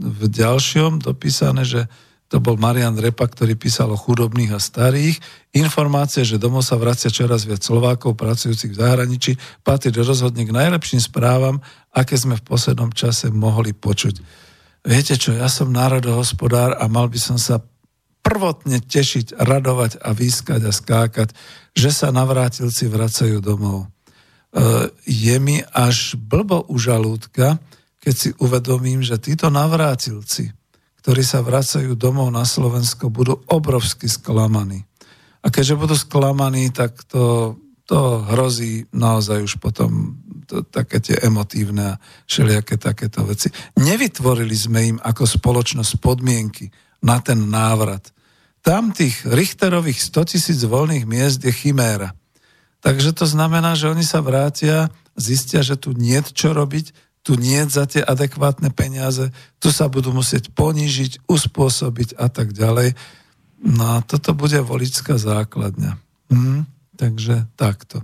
v 0.00 0.22
ďalšom 0.28 1.04
dopísané, 1.04 1.64
že 1.64 1.84
to 2.30 2.38
bol 2.38 2.54
Marian 2.54 2.94
Repa, 2.94 3.26
ktorý 3.26 3.58
písal 3.58 3.90
o 3.90 3.98
chudobných 3.98 4.54
a 4.54 4.62
starých. 4.62 5.18
Informácie, 5.50 6.22
že 6.22 6.38
domov 6.38 6.62
sa 6.62 6.78
vracia 6.78 7.10
čoraz 7.10 7.42
viac 7.42 7.58
Slovákov 7.66 8.14
pracujúcich 8.14 8.70
v 8.70 8.78
zahraničí, 8.78 9.32
patrí 9.66 9.90
rozhodne 9.90 10.46
k 10.46 10.54
najlepším 10.54 11.02
správam, 11.02 11.58
aké 11.90 12.14
sme 12.14 12.38
v 12.38 12.46
poslednom 12.46 12.94
čase 12.94 13.34
mohli 13.34 13.74
počuť. 13.74 14.22
Viete 14.86 15.18
čo, 15.18 15.34
ja 15.34 15.50
som 15.50 15.74
národohospodár 15.74 16.78
a 16.78 16.86
mal 16.86 17.10
by 17.10 17.18
som 17.18 17.34
sa 17.34 17.58
prvotne 18.22 18.78
tešiť, 18.78 19.34
radovať 19.34 19.98
a 19.98 20.14
výskať 20.14 20.60
a 20.62 20.72
skákať, 20.72 21.34
že 21.74 21.90
sa 21.90 22.14
navrátilci 22.14 22.86
vracajú 22.86 23.42
domov. 23.42 23.84
E, 23.84 23.88
je 25.02 25.36
mi 25.42 25.58
až 25.74 26.14
blbo 26.14 26.62
u 26.70 26.78
žalúdka, 26.78 27.58
keď 27.98 28.14
si 28.14 28.30
uvedomím, 28.38 29.02
že 29.02 29.18
títo 29.18 29.50
navrátilci, 29.50 30.59
ktorí 31.00 31.24
sa 31.24 31.40
vracajú 31.40 31.96
domov 31.96 32.28
na 32.28 32.44
Slovensko, 32.44 33.08
budú 33.08 33.40
obrovsky 33.48 34.06
sklamaní. 34.06 34.84
A 35.40 35.48
keďže 35.48 35.80
budú 35.80 35.96
sklamaní, 35.96 36.68
tak 36.68 36.92
to, 37.08 37.56
to 37.88 38.20
hrozí 38.28 38.84
naozaj 38.92 39.40
už 39.40 39.56
potom 39.56 40.20
to, 40.44 40.60
také 40.68 41.00
tie 41.00 41.16
emotívne 41.24 41.96
a 41.96 42.00
všelijaké 42.28 42.76
takéto 42.76 43.24
veci. 43.24 43.48
Nevytvorili 43.80 44.52
sme 44.52 44.80
im 44.84 44.98
ako 45.00 45.24
spoločnosť 45.24 45.96
podmienky 45.96 46.68
na 47.00 47.22
ten 47.24 47.48
návrat. 47.48 48.12
Tam 48.60 48.92
tých 48.92 49.24
Richterových 49.24 50.04
100 50.12 50.36
tisíc 50.36 50.60
voľných 50.68 51.08
miest 51.08 51.40
je 51.40 51.54
chiméra. 51.54 52.12
Takže 52.84 53.16
to 53.16 53.24
znamená, 53.24 53.72
že 53.72 53.88
oni 53.88 54.04
sa 54.04 54.20
vrátia, 54.20 54.92
zistia, 55.16 55.64
že 55.64 55.80
tu 55.80 55.96
nie 55.96 56.20
čo 56.20 56.52
robiť, 56.52 57.09
tu 57.20 57.36
nie 57.36 57.60
za 57.68 57.84
tie 57.84 58.00
adekvátne 58.00 58.72
peniaze, 58.72 59.28
tu 59.60 59.68
sa 59.68 59.92
budú 59.92 60.10
musieť 60.16 60.48
ponížiť, 60.56 61.28
uspôsobiť 61.28 62.16
a 62.16 62.32
tak 62.32 62.56
ďalej. 62.56 62.96
No 63.60 63.96
a 63.96 64.04
toto 64.04 64.32
bude 64.32 64.56
voličská 64.64 65.20
základňa. 65.20 66.00
Hm, 66.32 66.64
takže 66.96 67.44
takto. 67.60 68.00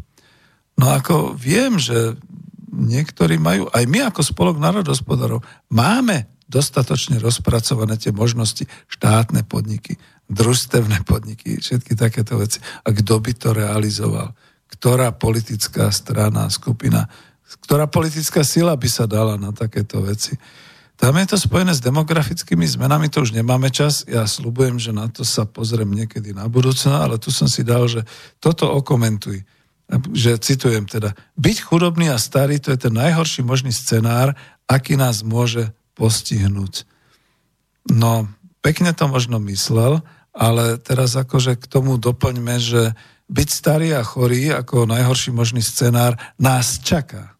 No 0.77 0.93
ako 0.93 1.33
viem, 1.33 1.81
že 1.81 2.21
niektorí 2.69 3.41
majú, 3.41 3.73
aj 3.73 3.85
my 3.89 4.13
ako 4.13 4.21
spolok 4.21 4.61
národospodárov, 4.61 5.41
máme 5.73 6.29
dostatočne 6.47 7.17
rozpracované 7.19 7.97
tie 7.97 8.13
možnosti 8.13 8.69
štátne 8.87 9.49
podniky, 9.49 9.97
družstevné 10.29 11.03
podniky, 11.09 11.59
všetky 11.59 11.97
takéto 11.97 12.37
veci. 12.37 12.61
A 12.85 12.93
kto 12.93 13.19
by 13.19 13.33
to 13.35 13.57
realizoval? 13.57 14.37
Ktorá 14.69 15.15
politická 15.17 15.89
strana, 15.89 16.53
skupina 16.53 17.09
ktorá 17.47 17.87
politická 17.87 18.43
sila 18.43 18.75
by 18.75 18.89
sa 18.91 19.07
dala 19.07 19.39
na 19.39 19.55
takéto 19.55 20.03
veci. 20.03 20.35
Tam 20.97 21.13
je 21.21 21.29
to 21.29 21.37
spojené 21.37 21.77
s 21.77 21.85
demografickými 21.85 22.65
zmenami, 22.65 23.13
to 23.13 23.21
už 23.21 23.37
nemáme 23.37 23.69
čas. 23.69 24.09
Ja 24.09 24.25
slúbujem, 24.25 24.81
že 24.81 24.97
na 24.97 25.13
to 25.13 25.29
sa 25.29 25.45
pozriem 25.45 25.93
niekedy 25.93 26.33
na 26.33 26.49
budúcno, 26.49 26.97
ale 26.97 27.21
tu 27.21 27.29
som 27.29 27.47
si 27.47 27.61
dal, 27.61 27.85
že 27.85 28.03
toto 28.41 28.65
okomentuj. 28.73 29.45
Že 30.17 30.41
citujem 30.41 30.89
teda, 30.89 31.13
byť 31.37 31.57
chudobný 31.63 32.11
a 32.11 32.19
starý, 32.19 32.59
to 32.59 32.73
je 32.73 32.89
ten 32.89 32.95
najhorší 32.97 33.45
možný 33.45 33.77
scenár, 33.77 34.35
aký 34.67 34.97
nás 34.97 35.21
môže 35.21 35.71
postihnúť. 35.95 36.89
No, 37.93 38.27
pekne 38.65 38.97
to 38.97 39.07
možno 39.07 39.37
myslel, 39.47 40.01
ale 40.33 40.81
teraz 40.81 41.13
akože 41.15 41.61
k 41.61 41.71
tomu 41.71 42.01
doplňme, 42.01 42.57
že 42.57 42.97
byť 43.29 43.49
starý 43.53 43.95
a 43.95 44.03
chorý 44.03 44.49
ako 44.49 44.89
najhorší 44.89 45.31
možný 45.31 45.61
scenár 45.61 46.17
nás 46.41 46.81
čaká 46.81 47.36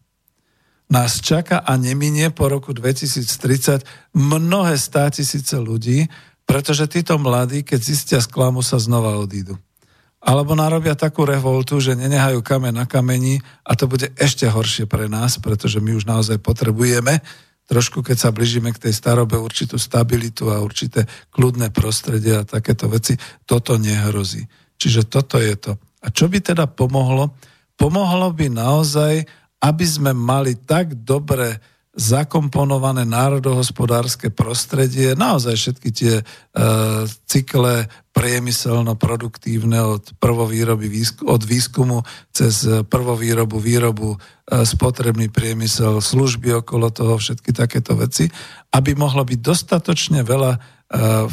nás 0.87 1.19
čaká 1.19 1.59
a 1.59 1.75
neminie 1.75 2.31
po 2.31 2.47
roku 2.47 2.71
2030 2.71 3.83
mnohé 4.15 4.75
stá 4.79 5.11
tisíce 5.11 5.55
ľudí, 5.59 6.07
pretože 6.47 6.87
títo 6.87 7.19
mladí, 7.19 7.63
keď 7.67 7.79
zistia 7.83 8.19
sklamu, 8.23 8.63
sa 8.63 8.79
znova 8.79 9.19
odídu. 9.19 9.59
Alebo 10.23 10.55
narobia 10.55 10.95
takú 10.95 11.27
revoltu, 11.27 11.77
že 11.77 11.93
nenehajú 11.93 12.39
kamen 12.41 12.73
na 12.73 12.87
kameni 12.87 13.43
a 13.67 13.75
to 13.75 13.85
bude 13.85 14.11
ešte 14.15 14.47
horšie 14.47 14.87
pre 14.87 15.11
nás, 15.11 15.37
pretože 15.37 15.83
my 15.83 15.93
už 15.93 16.07
naozaj 16.07 16.39
potrebujeme 16.39 17.19
trošku, 17.67 17.99
keď 17.99 18.17
sa 18.17 18.29
blížime 18.31 18.71
k 18.71 18.87
tej 18.89 18.93
starobe, 18.95 19.35
určitú 19.35 19.75
stabilitu 19.75 20.47
a 20.49 20.63
určité 20.63 21.03
kľudné 21.35 21.69
prostredie 21.75 22.39
a 22.39 22.47
takéto 22.47 22.87
veci. 22.87 23.19
Toto 23.43 23.75
nehrozí. 23.75 24.47
Čiže 24.79 25.11
toto 25.11 25.35
je 25.37 25.53
to. 25.59 25.75
A 25.99 26.07
čo 26.09 26.31
by 26.31 26.39
teda 26.39 26.65
pomohlo? 26.71 27.35
Pomohlo 27.75 28.31
by 28.31 28.47
naozaj 28.47 29.27
aby 29.61 29.85
sme 29.85 30.11
mali 30.13 30.53
tak 30.57 30.93
dobre 31.01 31.57
zakomponované 31.97 33.09
národohospodárske 33.09 34.29
prostredie, 34.29 35.17
naozaj 35.17 35.55
všetky 35.57 35.89
tie 35.89 36.15
e, 36.21 36.23
cykle 37.25 37.89
priemyselno-produktívne 38.13 39.81
od 39.81 40.13
prvovýroby, 40.21 40.93
od 41.25 41.41
výskumu 41.41 42.05
cez 42.29 42.85
prvovýrobu, 42.85 43.57
výrobu, 43.57 44.13
e, 44.13 44.17
spotrebný 44.61 45.33
priemysel, 45.33 45.97
služby 45.97 46.61
okolo 46.61 46.93
toho, 46.93 47.17
všetky 47.17 47.49
takéto 47.49 47.97
veci, 47.97 48.29
aby 48.77 48.93
mohlo 48.93 49.25
byť 49.25 49.39
dostatočne 49.41 50.21
veľa 50.21 50.51
e, 50.53 50.59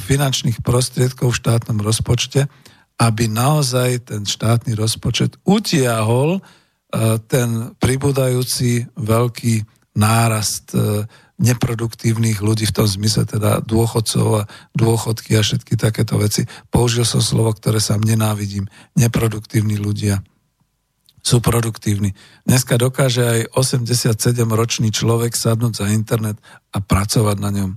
finančných 0.00 0.64
prostriedkov 0.64 1.36
v 1.36 1.40
štátnom 1.44 1.76
rozpočte, 1.84 2.48
aby 2.96 3.28
naozaj 3.28 4.08
ten 4.08 4.24
štátny 4.24 4.72
rozpočet 4.72 5.36
utiahol 5.44 6.40
ten 7.26 7.74
pribúdajúci 7.78 8.86
veľký 8.94 9.54
nárast 9.94 10.74
e, 10.74 11.06
neproduktívnych 11.38 12.38
ľudí 12.38 12.66
v 12.70 12.76
tom 12.82 12.86
zmysle 12.86 13.26
teda 13.26 13.62
dôchodcov 13.62 14.26
a 14.42 14.48
dôchodky 14.74 15.34
a 15.34 15.42
všetky 15.42 15.74
takéto 15.74 16.18
veci. 16.18 16.46
Použil 16.70 17.02
som 17.02 17.18
slovo, 17.18 17.50
ktoré 17.54 17.82
sa 17.82 17.98
nenávidím. 17.98 18.70
Neproduktívni 18.94 19.78
ľudia 19.78 20.22
sú 21.24 21.40
produktívni. 21.40 22.12
Dneska 22.44 22.76
dokáže 22.76 23.24
aj 23.24 23.40
87-ročný 23.56 24.92
človek 24.92 25.32
sadnúť 25.32 25.72
za 25.80 25.86
internet 25.90 26.36
a 26.70 26.78
pracovať 26.84 27.36
na 27.40 27.50
ňom. 27.50 27.70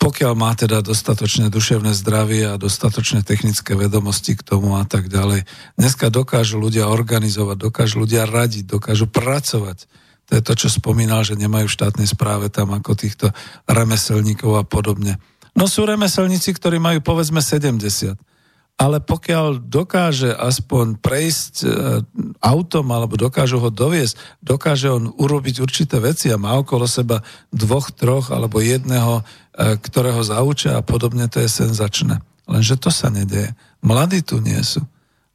Pokiaľ 0.00 0.32
má 0.32 0.56
teda 0.56 0.80
dostatočné 0.80 1.52
duševné 1.52 1.92
zdravie 1.92 2.48
a 2.48 2.56
dostatočné 2.56 3.20
technické 3.20 3.76
vedomosti 3.76 4.32
k 4.32 4.42
tomu 4.42 4.80
a 4.80 4.88
tak 4.88 5.12
ďalej. 5.12 5.44
Dneska 5.76 6.08
dokážu 6.08 6.56
ľudia 6.56 6.88
organizovať, 6.88 7.56
dokážu 7.60 8.02
ľudia 8.02 8.24
radiť, 8.24 8.64
dokážu 8.64 9.06
pracovať 9.06 9.84
to 10.30 10.38
je 10.38 10.46
to, 10.46 10.54
čo 10.54 10.68
spomínal, 10.70 11.26
že 11.26 11.34
nemajú 11.34 11.66
v 11.66 11.74
štátnej 11.74 12.06
správe 12.06 12.46
tam 12.54 12.70
ako 12.70 12.94
týchto 12.94 13.34
remeselníkov 13.66 14.62
a 14.62 14.62
podobne. 14.62 15.18
No 15.58 15.66
sú 15.66 15.82
remeselníci, 15.82 16.54
ktorí 16.54 16.78
majú 16.78 17.02
povedzme 17.02 17.42
70. 17.42 18.14
Ale 18.78 19.02
pokiaľ 19.02 19.60
dokáže 19.60 20.30
aspoň 20.32 21.02
prejsť 21.02 21.54
e, 21.60 21.68
autom 22.40 22.86
alebo 22.94 23.18
dokážu 23.18 23.58
ho 23.58 23.68
doviesť, 23.68 24.16
dokáže 24.40 24.88
on 24.88 25.10
urobiť 25.10 25.60
určité 25.60 25.98
veci 25.98 26.30
a 26.30 26.40
má 26.40 26.56
okolo 26.56 26.86
seba 26.86 27.20
dvoch, 27.50 27.90
troch 27.92 28.30
alebo 28.30 28.62
jedného, 28.62 29.26
ktorého 29.60 30.24
zaučia 30.24 30.80
a 30.80 30.86
podobne, 30.86 31.28
to 31.28 31.44
je 31.44 31.50
senzačné. 31.50 32.24
Lenže 32.48 32.80
to 32.80 32.88
sa 32.88 33.12
nedeje. 33.12 33.52
Mladí 33.84 34.24
tu 34.24 34.40
nie 34.40 34.58
sú 34.64 34.80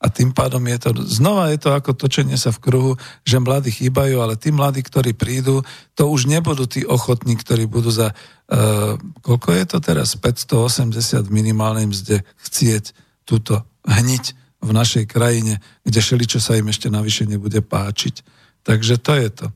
a 0.06 0.12
tým 0.12 0.36
pádom 0.36 0.62
je 0.70 0.78
to, 0.78 0.90
znova 1.08 1.50
je 1.50 1.58
to 1.58 1.74
ako 1.74 1.98
točenie 1.98 2.38
sa 2.38 2.54
v 2.54 2.62
kruhu, 2.62 2.92
že 3.26 3.42
mladí 3.42 3.74
chýbajú, 3.74 4.22
ale 4.22 4.38
tí 4.38 4.54
mladí, 4.54 4.86
ktorí 4.86 5.18
prídu, 5.18 5.66
to 5.98 6.06
už 6.06 6.30
nebudú 6.30 6.70
tí 6.70 6.86
ochotní, 6.86 7.34
ktorí 7.34 7.66
budú 7.66 7.90
za, 7.90 8.14
uh, 8.14 8.94
koľko 9.26 9.50
je 9.50 9.66
to 9.66 9.78
teraz, 9.82 10.14
580 10.14 11.26
minimálnej 11.34 11.90
mzde 11.90 12.22
chcieť 12.38 12.94
túto 13.26 13.66
hniť 13.90 14.26
v 14.62 14.70
našej 14.70 15.06
krajine, 15.10 15.58
kde 15.82 16.00
čo 16.30 16.38
sa 16.38 16.54
im 16.54 16.70
ešte 16.70 16.94
navyše 16.94 17.26
nebude 17.26 17.66
páčiť. 17.66 18.22
Takže 18.62 19.02
to 19.02 19.14
je 19.18 19.30
to. 19.34 19.48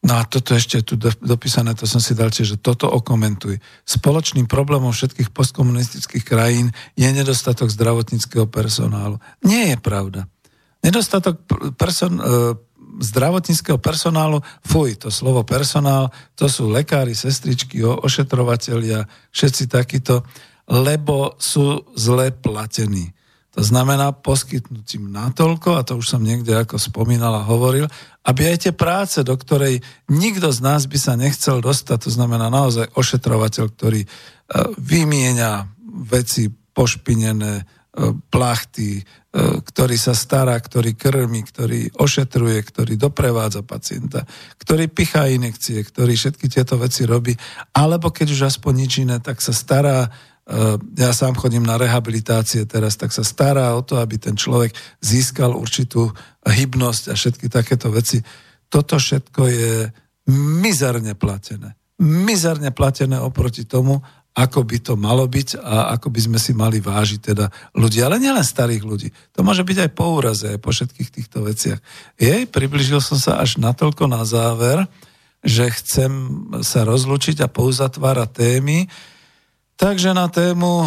No 0.00 0.16
a 0.16 0.24
toto 0.24 0.56
ešte 0.56 0.80
je 0.80 0.84
tu 0.84 0.94
dopísané, 1.20 1.76
to 1.76 1.84
som 1.84 2.00
si 2.00 2.16
dal 2.16 2.32
tiež, 2.32 2.56
že 2.56 2.62
toto 2.62 2.88
okomentuj. 2.88 3.60
Spoločným 3.84 4.48
problémom 4.48 4.96
všetkých 4.96 5.28
postkomunistických 5.28 6.24
krajín 6.24 6.72
je 6.96 7.04
nedostatok 7.12 7.68
zdravotníckého 7.68 8.48
personálu. 8.48 9.20
Nie 9.44 9.76
je 9.76 9.78
pravda. 9.78 10.24
Nedostatok 10.80 11.44
person, 11.76 12.16
e, 12.16 12.24
zdravotníckého 13.04 13.76
personálu, 13.76 14.40
fuj, 14.64 14.96
to 14.96 15.12
slovo 15.12 15.44
personál, 15.44 16.08
to 16.32 16.48
sú 16.48 16.72
lekári, 16.72 17.12
sestričky, 17.12 17.84
ošetrovatelia, 17.84 19.04
všetci 19.36 19.68
takíto, 19.68 20.24
lebo 20.64 21.36
sú 21.36 21.84
zle 21.92 22.32
platení. 22.32 23.12
To 23.50 23.66
znamená 23.66 24.14
poskytnúť 24.14 24.86
im 25.02 25.10
natoľko, 25.10 25.74
a 25.74 25.82
to 25.82 25.98
už 25.98 26.06
som 26.06 26.22
niekde 26.22 26.54
ako 26.54 26.78
spomínal 26.78 27.34
a 27.34 27.48
hovoril, 27.50 27.90
aby 28.22 28.46
aj 28.46 28.56
tie 28.68 28.72
práce, 28.76 29.18
do 29.26 29.34
ktorej 29.34 29.82
nikto 30.06 30.54
z 30.54 30.60
nás 30.62 30.86
by 30.86 30.98
sa 31.00 31.18
nechcel 31.18 31.58
dostať, 31.58 32.06
to 32.06 32.10
znamená 32.14 32.46
naozaj 32.46 32.94
ošetrovateľ, 32.94 33.64
ktorý 33.74 34.06
e, 34.06 34.08
vymieňa 34.78 35.66
veci 36.06 36.46
pošpinené, 36.46 37.58
e, 37.58 37.64
plachty, 38.30 39.00
e, 39.00 39.02
ktorý 39.66 39.98
sa 39.98 40.14
stará, 40.14 40.54
ktorý 40.54 40.94
krmi, 40.94 41.42
ktorý 41.42 41.90
ošetruje, 41.98 42.58
ktorý 42.70 42.94
doprevádza 42.94 43.66
pacienta, 43.66 44.30
ktorý 44.62 44.86
pichá 44.94 45.26
inekcie, 45.26 45.82
ktorý 45.82 46.14
všetky 46.14 46.46
tieto 46.46 46.78
veci 46.78 47.02
robí, 47.02 47.34
alebo 47.74 48.14
keď 48.14 48.30
už 48.30 48.40
aspoň 48.46 48.72
nič 48.78 48.92
iné, 49.02 49.18
tak 49.18 49.42
sa 49.42 49.50
stará 49.50 50.06
ja 50.98 51.10
sám 51.14 51.38
chodím 51.38 51.62
na 51.62 51.78
rehabilitácie 51.78 52.66
teraz, 52.66 52.98
tak 52.98 53.14
sa 53.14 53.22
stará 53.22 53.70
o 53.78 53.86
to, 53.86 54.02
aby 54.02 54.18
ten 54.18 54.34
človek 54.34 54.74
získal 54.98 55.54
určitú 55.54 56.10
hybnosť 56.42 57.04
a 57.10 57.14
všetky 57.14 57.46
takéto 57.46 57.94
veci. 57.94 58.18
Toto 58.66 58.98
všetko 58.98 59.42
je 59.46 59.74
mizerne 60.34 61.14
platené. 61.14 61.78
Mizerne 62.02 62.74
platené 62.74 63.22
oproti 63.22 63.62
tomu, 63.62 64.02
ako 64.30 64.62
by 64.62 64.78
to 64.78 64.94
malo 64.94 65.26
byť 65.26 65.58
a 65.58 65.94
ako 65.98 66.10
by 66.10 66.20
sme 66.22 66.38
si 66.38 66.54
mali 66.54 66.78
vážiť 66.78 67.20
teda 67.34 67.50
ľudí, 67.74 67.98
ale 67.98 68.22
nielen 68.22 68.46
starých 68.46 68.82
ľudí. 68.86 69.08
To 69.34 69.42
môže 69.42 69.66
byť 69.66 69.78
aj 69.86 69.90
po 69.90 70.06
úraze, 70.18 70.46
aj 70.46 70.58
po 70.62 70.70
všetkých 70.70 71.10
týchto 71.10 71.42
veciach. 71.46 71.78
Jej, 72.14 72.46
približil 72.46 73.02
som 73.02 73.18
sa 73.18 73.42
až 73.42 73.58
natoľko 73.58 74.06
na 74.06 74.22
záver, 74.22 74.86
že 75.42 75.66
chcem 75.72 76.12
sa 76.62 76.86
rozlučiť 76.86 77.42
a 77.42 77.50
pouzatvárať 77.50 78.30
témy, 78.30 78.86
Takže 79.80 80.12
na 80.12 80.28
tému 80.28 80.84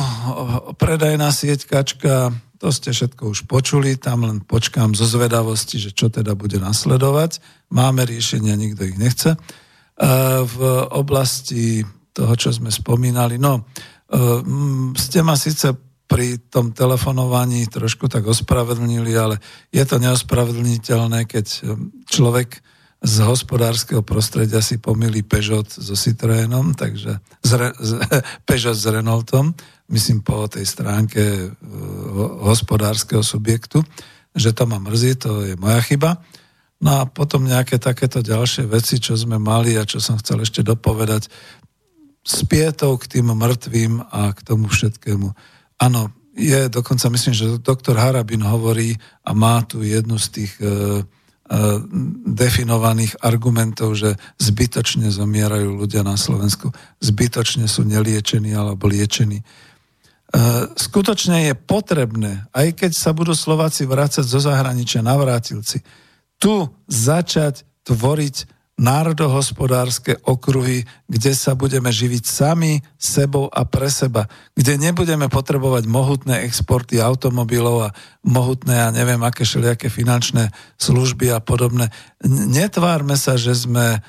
predajná 0.78 1.34
sieť 1.34 1.66
to 2.62 2.70
ste 2.70 2.94
všetko 2.94 3.34
už 3.34 3.50
počuli, 3.50 3.98
tam 3.98 4.24
len 4.30 4.40
počkám 4.46 4.94
zo 4.94 5.10
zvedavosti, 5.10 5.82
že 5.82 5.92
čo 5.92 6.14
teda 6.14 6.38
bude 6.38 6.62
nasledovať. 6.62 7.42
Máme 7.74 8.06
riešenia, 8.06 8.54
nikto 8.54 8.86
ich 8.86 8.96
nechce. 8.96 9.34
E, 9.34 9.38
v 10.46 10.58
oblasti 10.94 11.82
toho, 12.14 12.38
čo 12.38 12.54
sme 12.54 12.70
spomínali, 12.70 13.42
no, 13.42 13.60
e, 13.60 13.62
ste 14.96 15.26
ma 15.26 15.36
síce 15.36 15.74
pri 16.06 16.46
tom 16.54 16.72
telefonovaní 16.72 17.66
trošku 17.68 18.06
tak 18.08 18.30
ospravedlnili, 18.30 19.12
ale 19.18 19.42
je 19.74 19.84
to 19.90 19.98
neospravedlniteľné, 19.98 21.26
keď 21.26 21.46
človek 22.08 22.62
z 23.04 23.16
hospodárskeho 23.20 24.00
prostredia 24.00 24.64
si 24.64 24.80
pomýli 24.80 25.28
Peugeot 25.28 25.68
so 25.68 25.92
Citroenom, 25.92 26.72
takže 26.72 27.20
z, 27.44 27.52
z, 27.76 27.92
Peugeot 28.48 28.80
s 28.80 28.88
Renaultom, 28.88 29.52
myslím 29.92 30.24
po 30.24 30.48
tej 30.48 30.64
stránke 30.64 31.20
uh, 31.20 31.52
hospodárskeho 32.48 33.20
subjektu, 33.20 33.84
že 34.32 34.56
to 34.56 34.64
ma 34.64 34.80
mrzí, 34.80 35.20
to 35.20 35.44
je 35.44 35.60
moja 35.60 35.84
chyba. 35.84 36.24
No 36.80 37.04
a 37.04 37.08
potom 37.08 37.44
nejaké 37.44 37.76
takéto 37.76 38.24
ďalšie 38.24 38.72
veci, 38.72 39.04
čo 39.04 39.20
sme 39.20 39.36
mali 39.36 39.76
a 39.76 39.84
čo 39.84 40.00
som 40.00 40.16
chcel 40.20 40.44
ešte 40.48 40.64
dopovedať, 40.64 41.28
s 42.24 42.40
pietou 42.48 42.96
k 42.96 43.20
tým 43.20 43.36
mŕtvým 43.36 44.00
a 44.16 44.32
k 44.32 44.40
tomu 44.48 44.72
všetkému. 44.72 45.28
Áno, 45.84 46.02
je 46.40 46.72
dokonca, 46.72 47.12
myslím, 47.12 47.36
že 47.36 47.60
doktor 47.60 48.00
Harabin 48.00 48.48
hovorí 48.48 48.96
a 49.28 49.36
má 49.36 49.60
tu 49.68 49.84
jednu 49.84 50.16
z 50.16 50.28
tých 50.32 50.52
uh, 50.64 51.04
definovaných 52.24 53.20
argumentov, 53.20 54.00
že 54.00 54.16
zbytočne 54.40 55.12
zomierajú 55.12 55.76
ľudia 55.76 56.02
na 56.02 56.16
Slovensku, 56.16 56.72
zbytočne 57.04 57.68
sú 57.68 57.84
neliečení 57.84 58.56
alebo 58.56 58.88
liečení. 58.88 59.44
E, 59.44 59.46
skutočne 60.72 61.52
je 61.52 61.54
potrebné, 61.54 62.48
aj 62.56 62.80
keď 62.80 62.92
sa 62.96 63.12
budú 63.12 63.36
Slováci 63.36 63.84
vrácať 63.84 64.24
zo 64.24 64.40
zahraničia, 64.40 65.04
navrátilci, 65.04 65.84
tu 66.40 66.72
začať 66.88 67.68
tvoriť 67.84 68.36
národohospodárske 68.74 70.18
okruhy, 70.26 70.82
kde 71.06 71.32
sa 71.38 71.54
budeme 71.54 71.94
živiť 71.94 72.24
sami 72.26 72.82
sebou 72.98 73.46
a 73.46 73.70
pre 73.70 73.86
seba, 73.94 74.26
kde 74.58 74.82
nebudeme 74.82 75.30
potrebovať 75.30 75.86
mohutné 75.86 76.42
exporty 76.42 76.98
automobilov 76.98 77.92
a 77.92 77.94
mohutné 78.26 78.76
a 78.82 78.90
neviem 78.90 79.22
aké 79.22 79.46
všelijaké 79.46 79.94
finančné 79.94 80.50
služby 80.82 81.30
a 81.30 81.38
podobné. 81.38 81.94
Netvárme 82.26 83.14
sa, 83.14 83.38
že 83.38 83.54
sme 83.54 84.02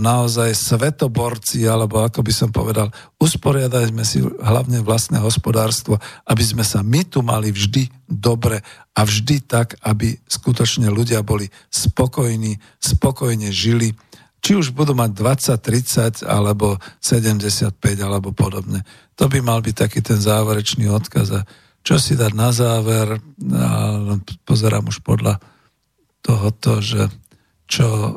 naozaj 0.00 0.56
svetoborci, 0.56 1.68
alebo 1.68 2.00
ako 2.00 2.24
by 2.24 2.32
som 2.32 2.48
povedal, 2.48 2.88
usporiadajme 3.20 4.00
si 4.00 4.24
hlavne 4.24 4.80
vlastné 4.80 5.20
hospodárstvo, 5.20 6.00
aby 6.24 6.40
sme 6.40 6.64
sa 6.64 6.80
my 6.80 7.04
tu 7.04 7.20
mali 7.20 7.52
vždy 7.52 7.92
dobre 8.08 8.64
a 8.96 9.00
vždy 9.04 9.44
tak, 9.44 9.76
aby 9.84 10.16
skutočne 10.24 10.88
ľudia 10.88 11.20
boli 11.20 11.52
spokojní, 11.68 12.56
spokojne 12.80 13.52
žili, 13.52 13.92
či 14.40 14.56
už 14.56 14.72
budú 14.72 14.96
mať 14.96 15.12
20, 15.12 16.24
30 16.24 16.24
alebo 16.24 16.80
75 17.04 17.76
alebo 18.00 18.32
podobne. 18.32 18.88
To 19.20 19.28
by 19.28 19.44
mal 19.44 19.60
byť 19.60 19.76
taký 19.76 20.00
ten 20.00 20.16
záverečný 20.16 20.88
odkaz. 20.88 21.28
A 21.36 21.40
čo 21.84 22.00
si 22.00 22.16
dať 22.16 22.32
na 22.32 22.56
záver, 22.56 23.20
pozerám 24.48 24.88
už 24.88 25.04
podľa 25.04 25.44
tohoto, 26.24 26.80
že 26.80 27.12
čo 27.68 28.16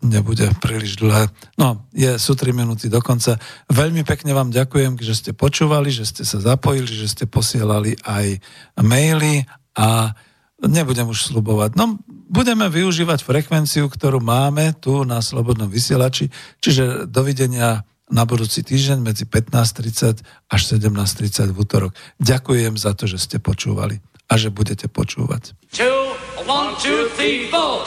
nebude 0.00 0.48
príliš 0.60 0.96
dlhé. 0.96 1.28
No, 1.60 1.84
je, 1.92 2.16
sú 2.16 2.32
3 2.32 2.56
minúty 2.56 2.88
do 2.88 3.04
konca. 3.04 3.36
Veľmi 3.68 4.02
pekne 4.02 4.32
vám 4.32 4.48
ďakujem, 4.48 4.96
že 5.00 5.14
ste 5.16 5.30
počúvali, 5.36 5.92
že 5.92 6.08
ste 6.08 6.24
sa 6.24 6.40
zapojili, 6.40 6.88
že 6.88 7.08
ste 7.08 7.24
posielali 7.28 8.00
aj 8.04 8.40
maily 8.80 9.44
a 9.76 10.16
nebudem 10.64 11.08
už 11.08 11.32
slubovať. 11.32 11.76
No, 11.76 12.00
budeme 12.08 12.68
využívať 12.72 13.24
frekvenciu, 13.24 13.88
ktorú 13.88 14.20
máme 14.24 14.76
tu 14.80 15.04
na 15.04 15.20
Slobodnom 15.20 15.68
vysielači, 15.68 16.32
čiže 16.60 17.08
dovidenia 17.08 17.84
na 18.10 18.26
budúci 18.26 18.66
týždeň 18.66 18.98
medzi 19.00 19.24
15.30 19.24 20.50
až 20.50 20.60
17.30 20.66 21.54
v 21.54 21.56
útorok. 21.56 21.92
Ďakujem 22.18 22.74
za 22.74 22.92
to, 22.98 23.06
že 23.06 23.22
ste 23.22 23.36
počúvali 23.38 24.02
a 24.26 24.34
že 24.34 24.50
budete 24.50 24.90
počúvať. 24.90 25.54
Two, 25.70 26.14
one, 26.46 26.74
two, 26.82 27.06
three, 27.14 27.46
four. 27.50 27.86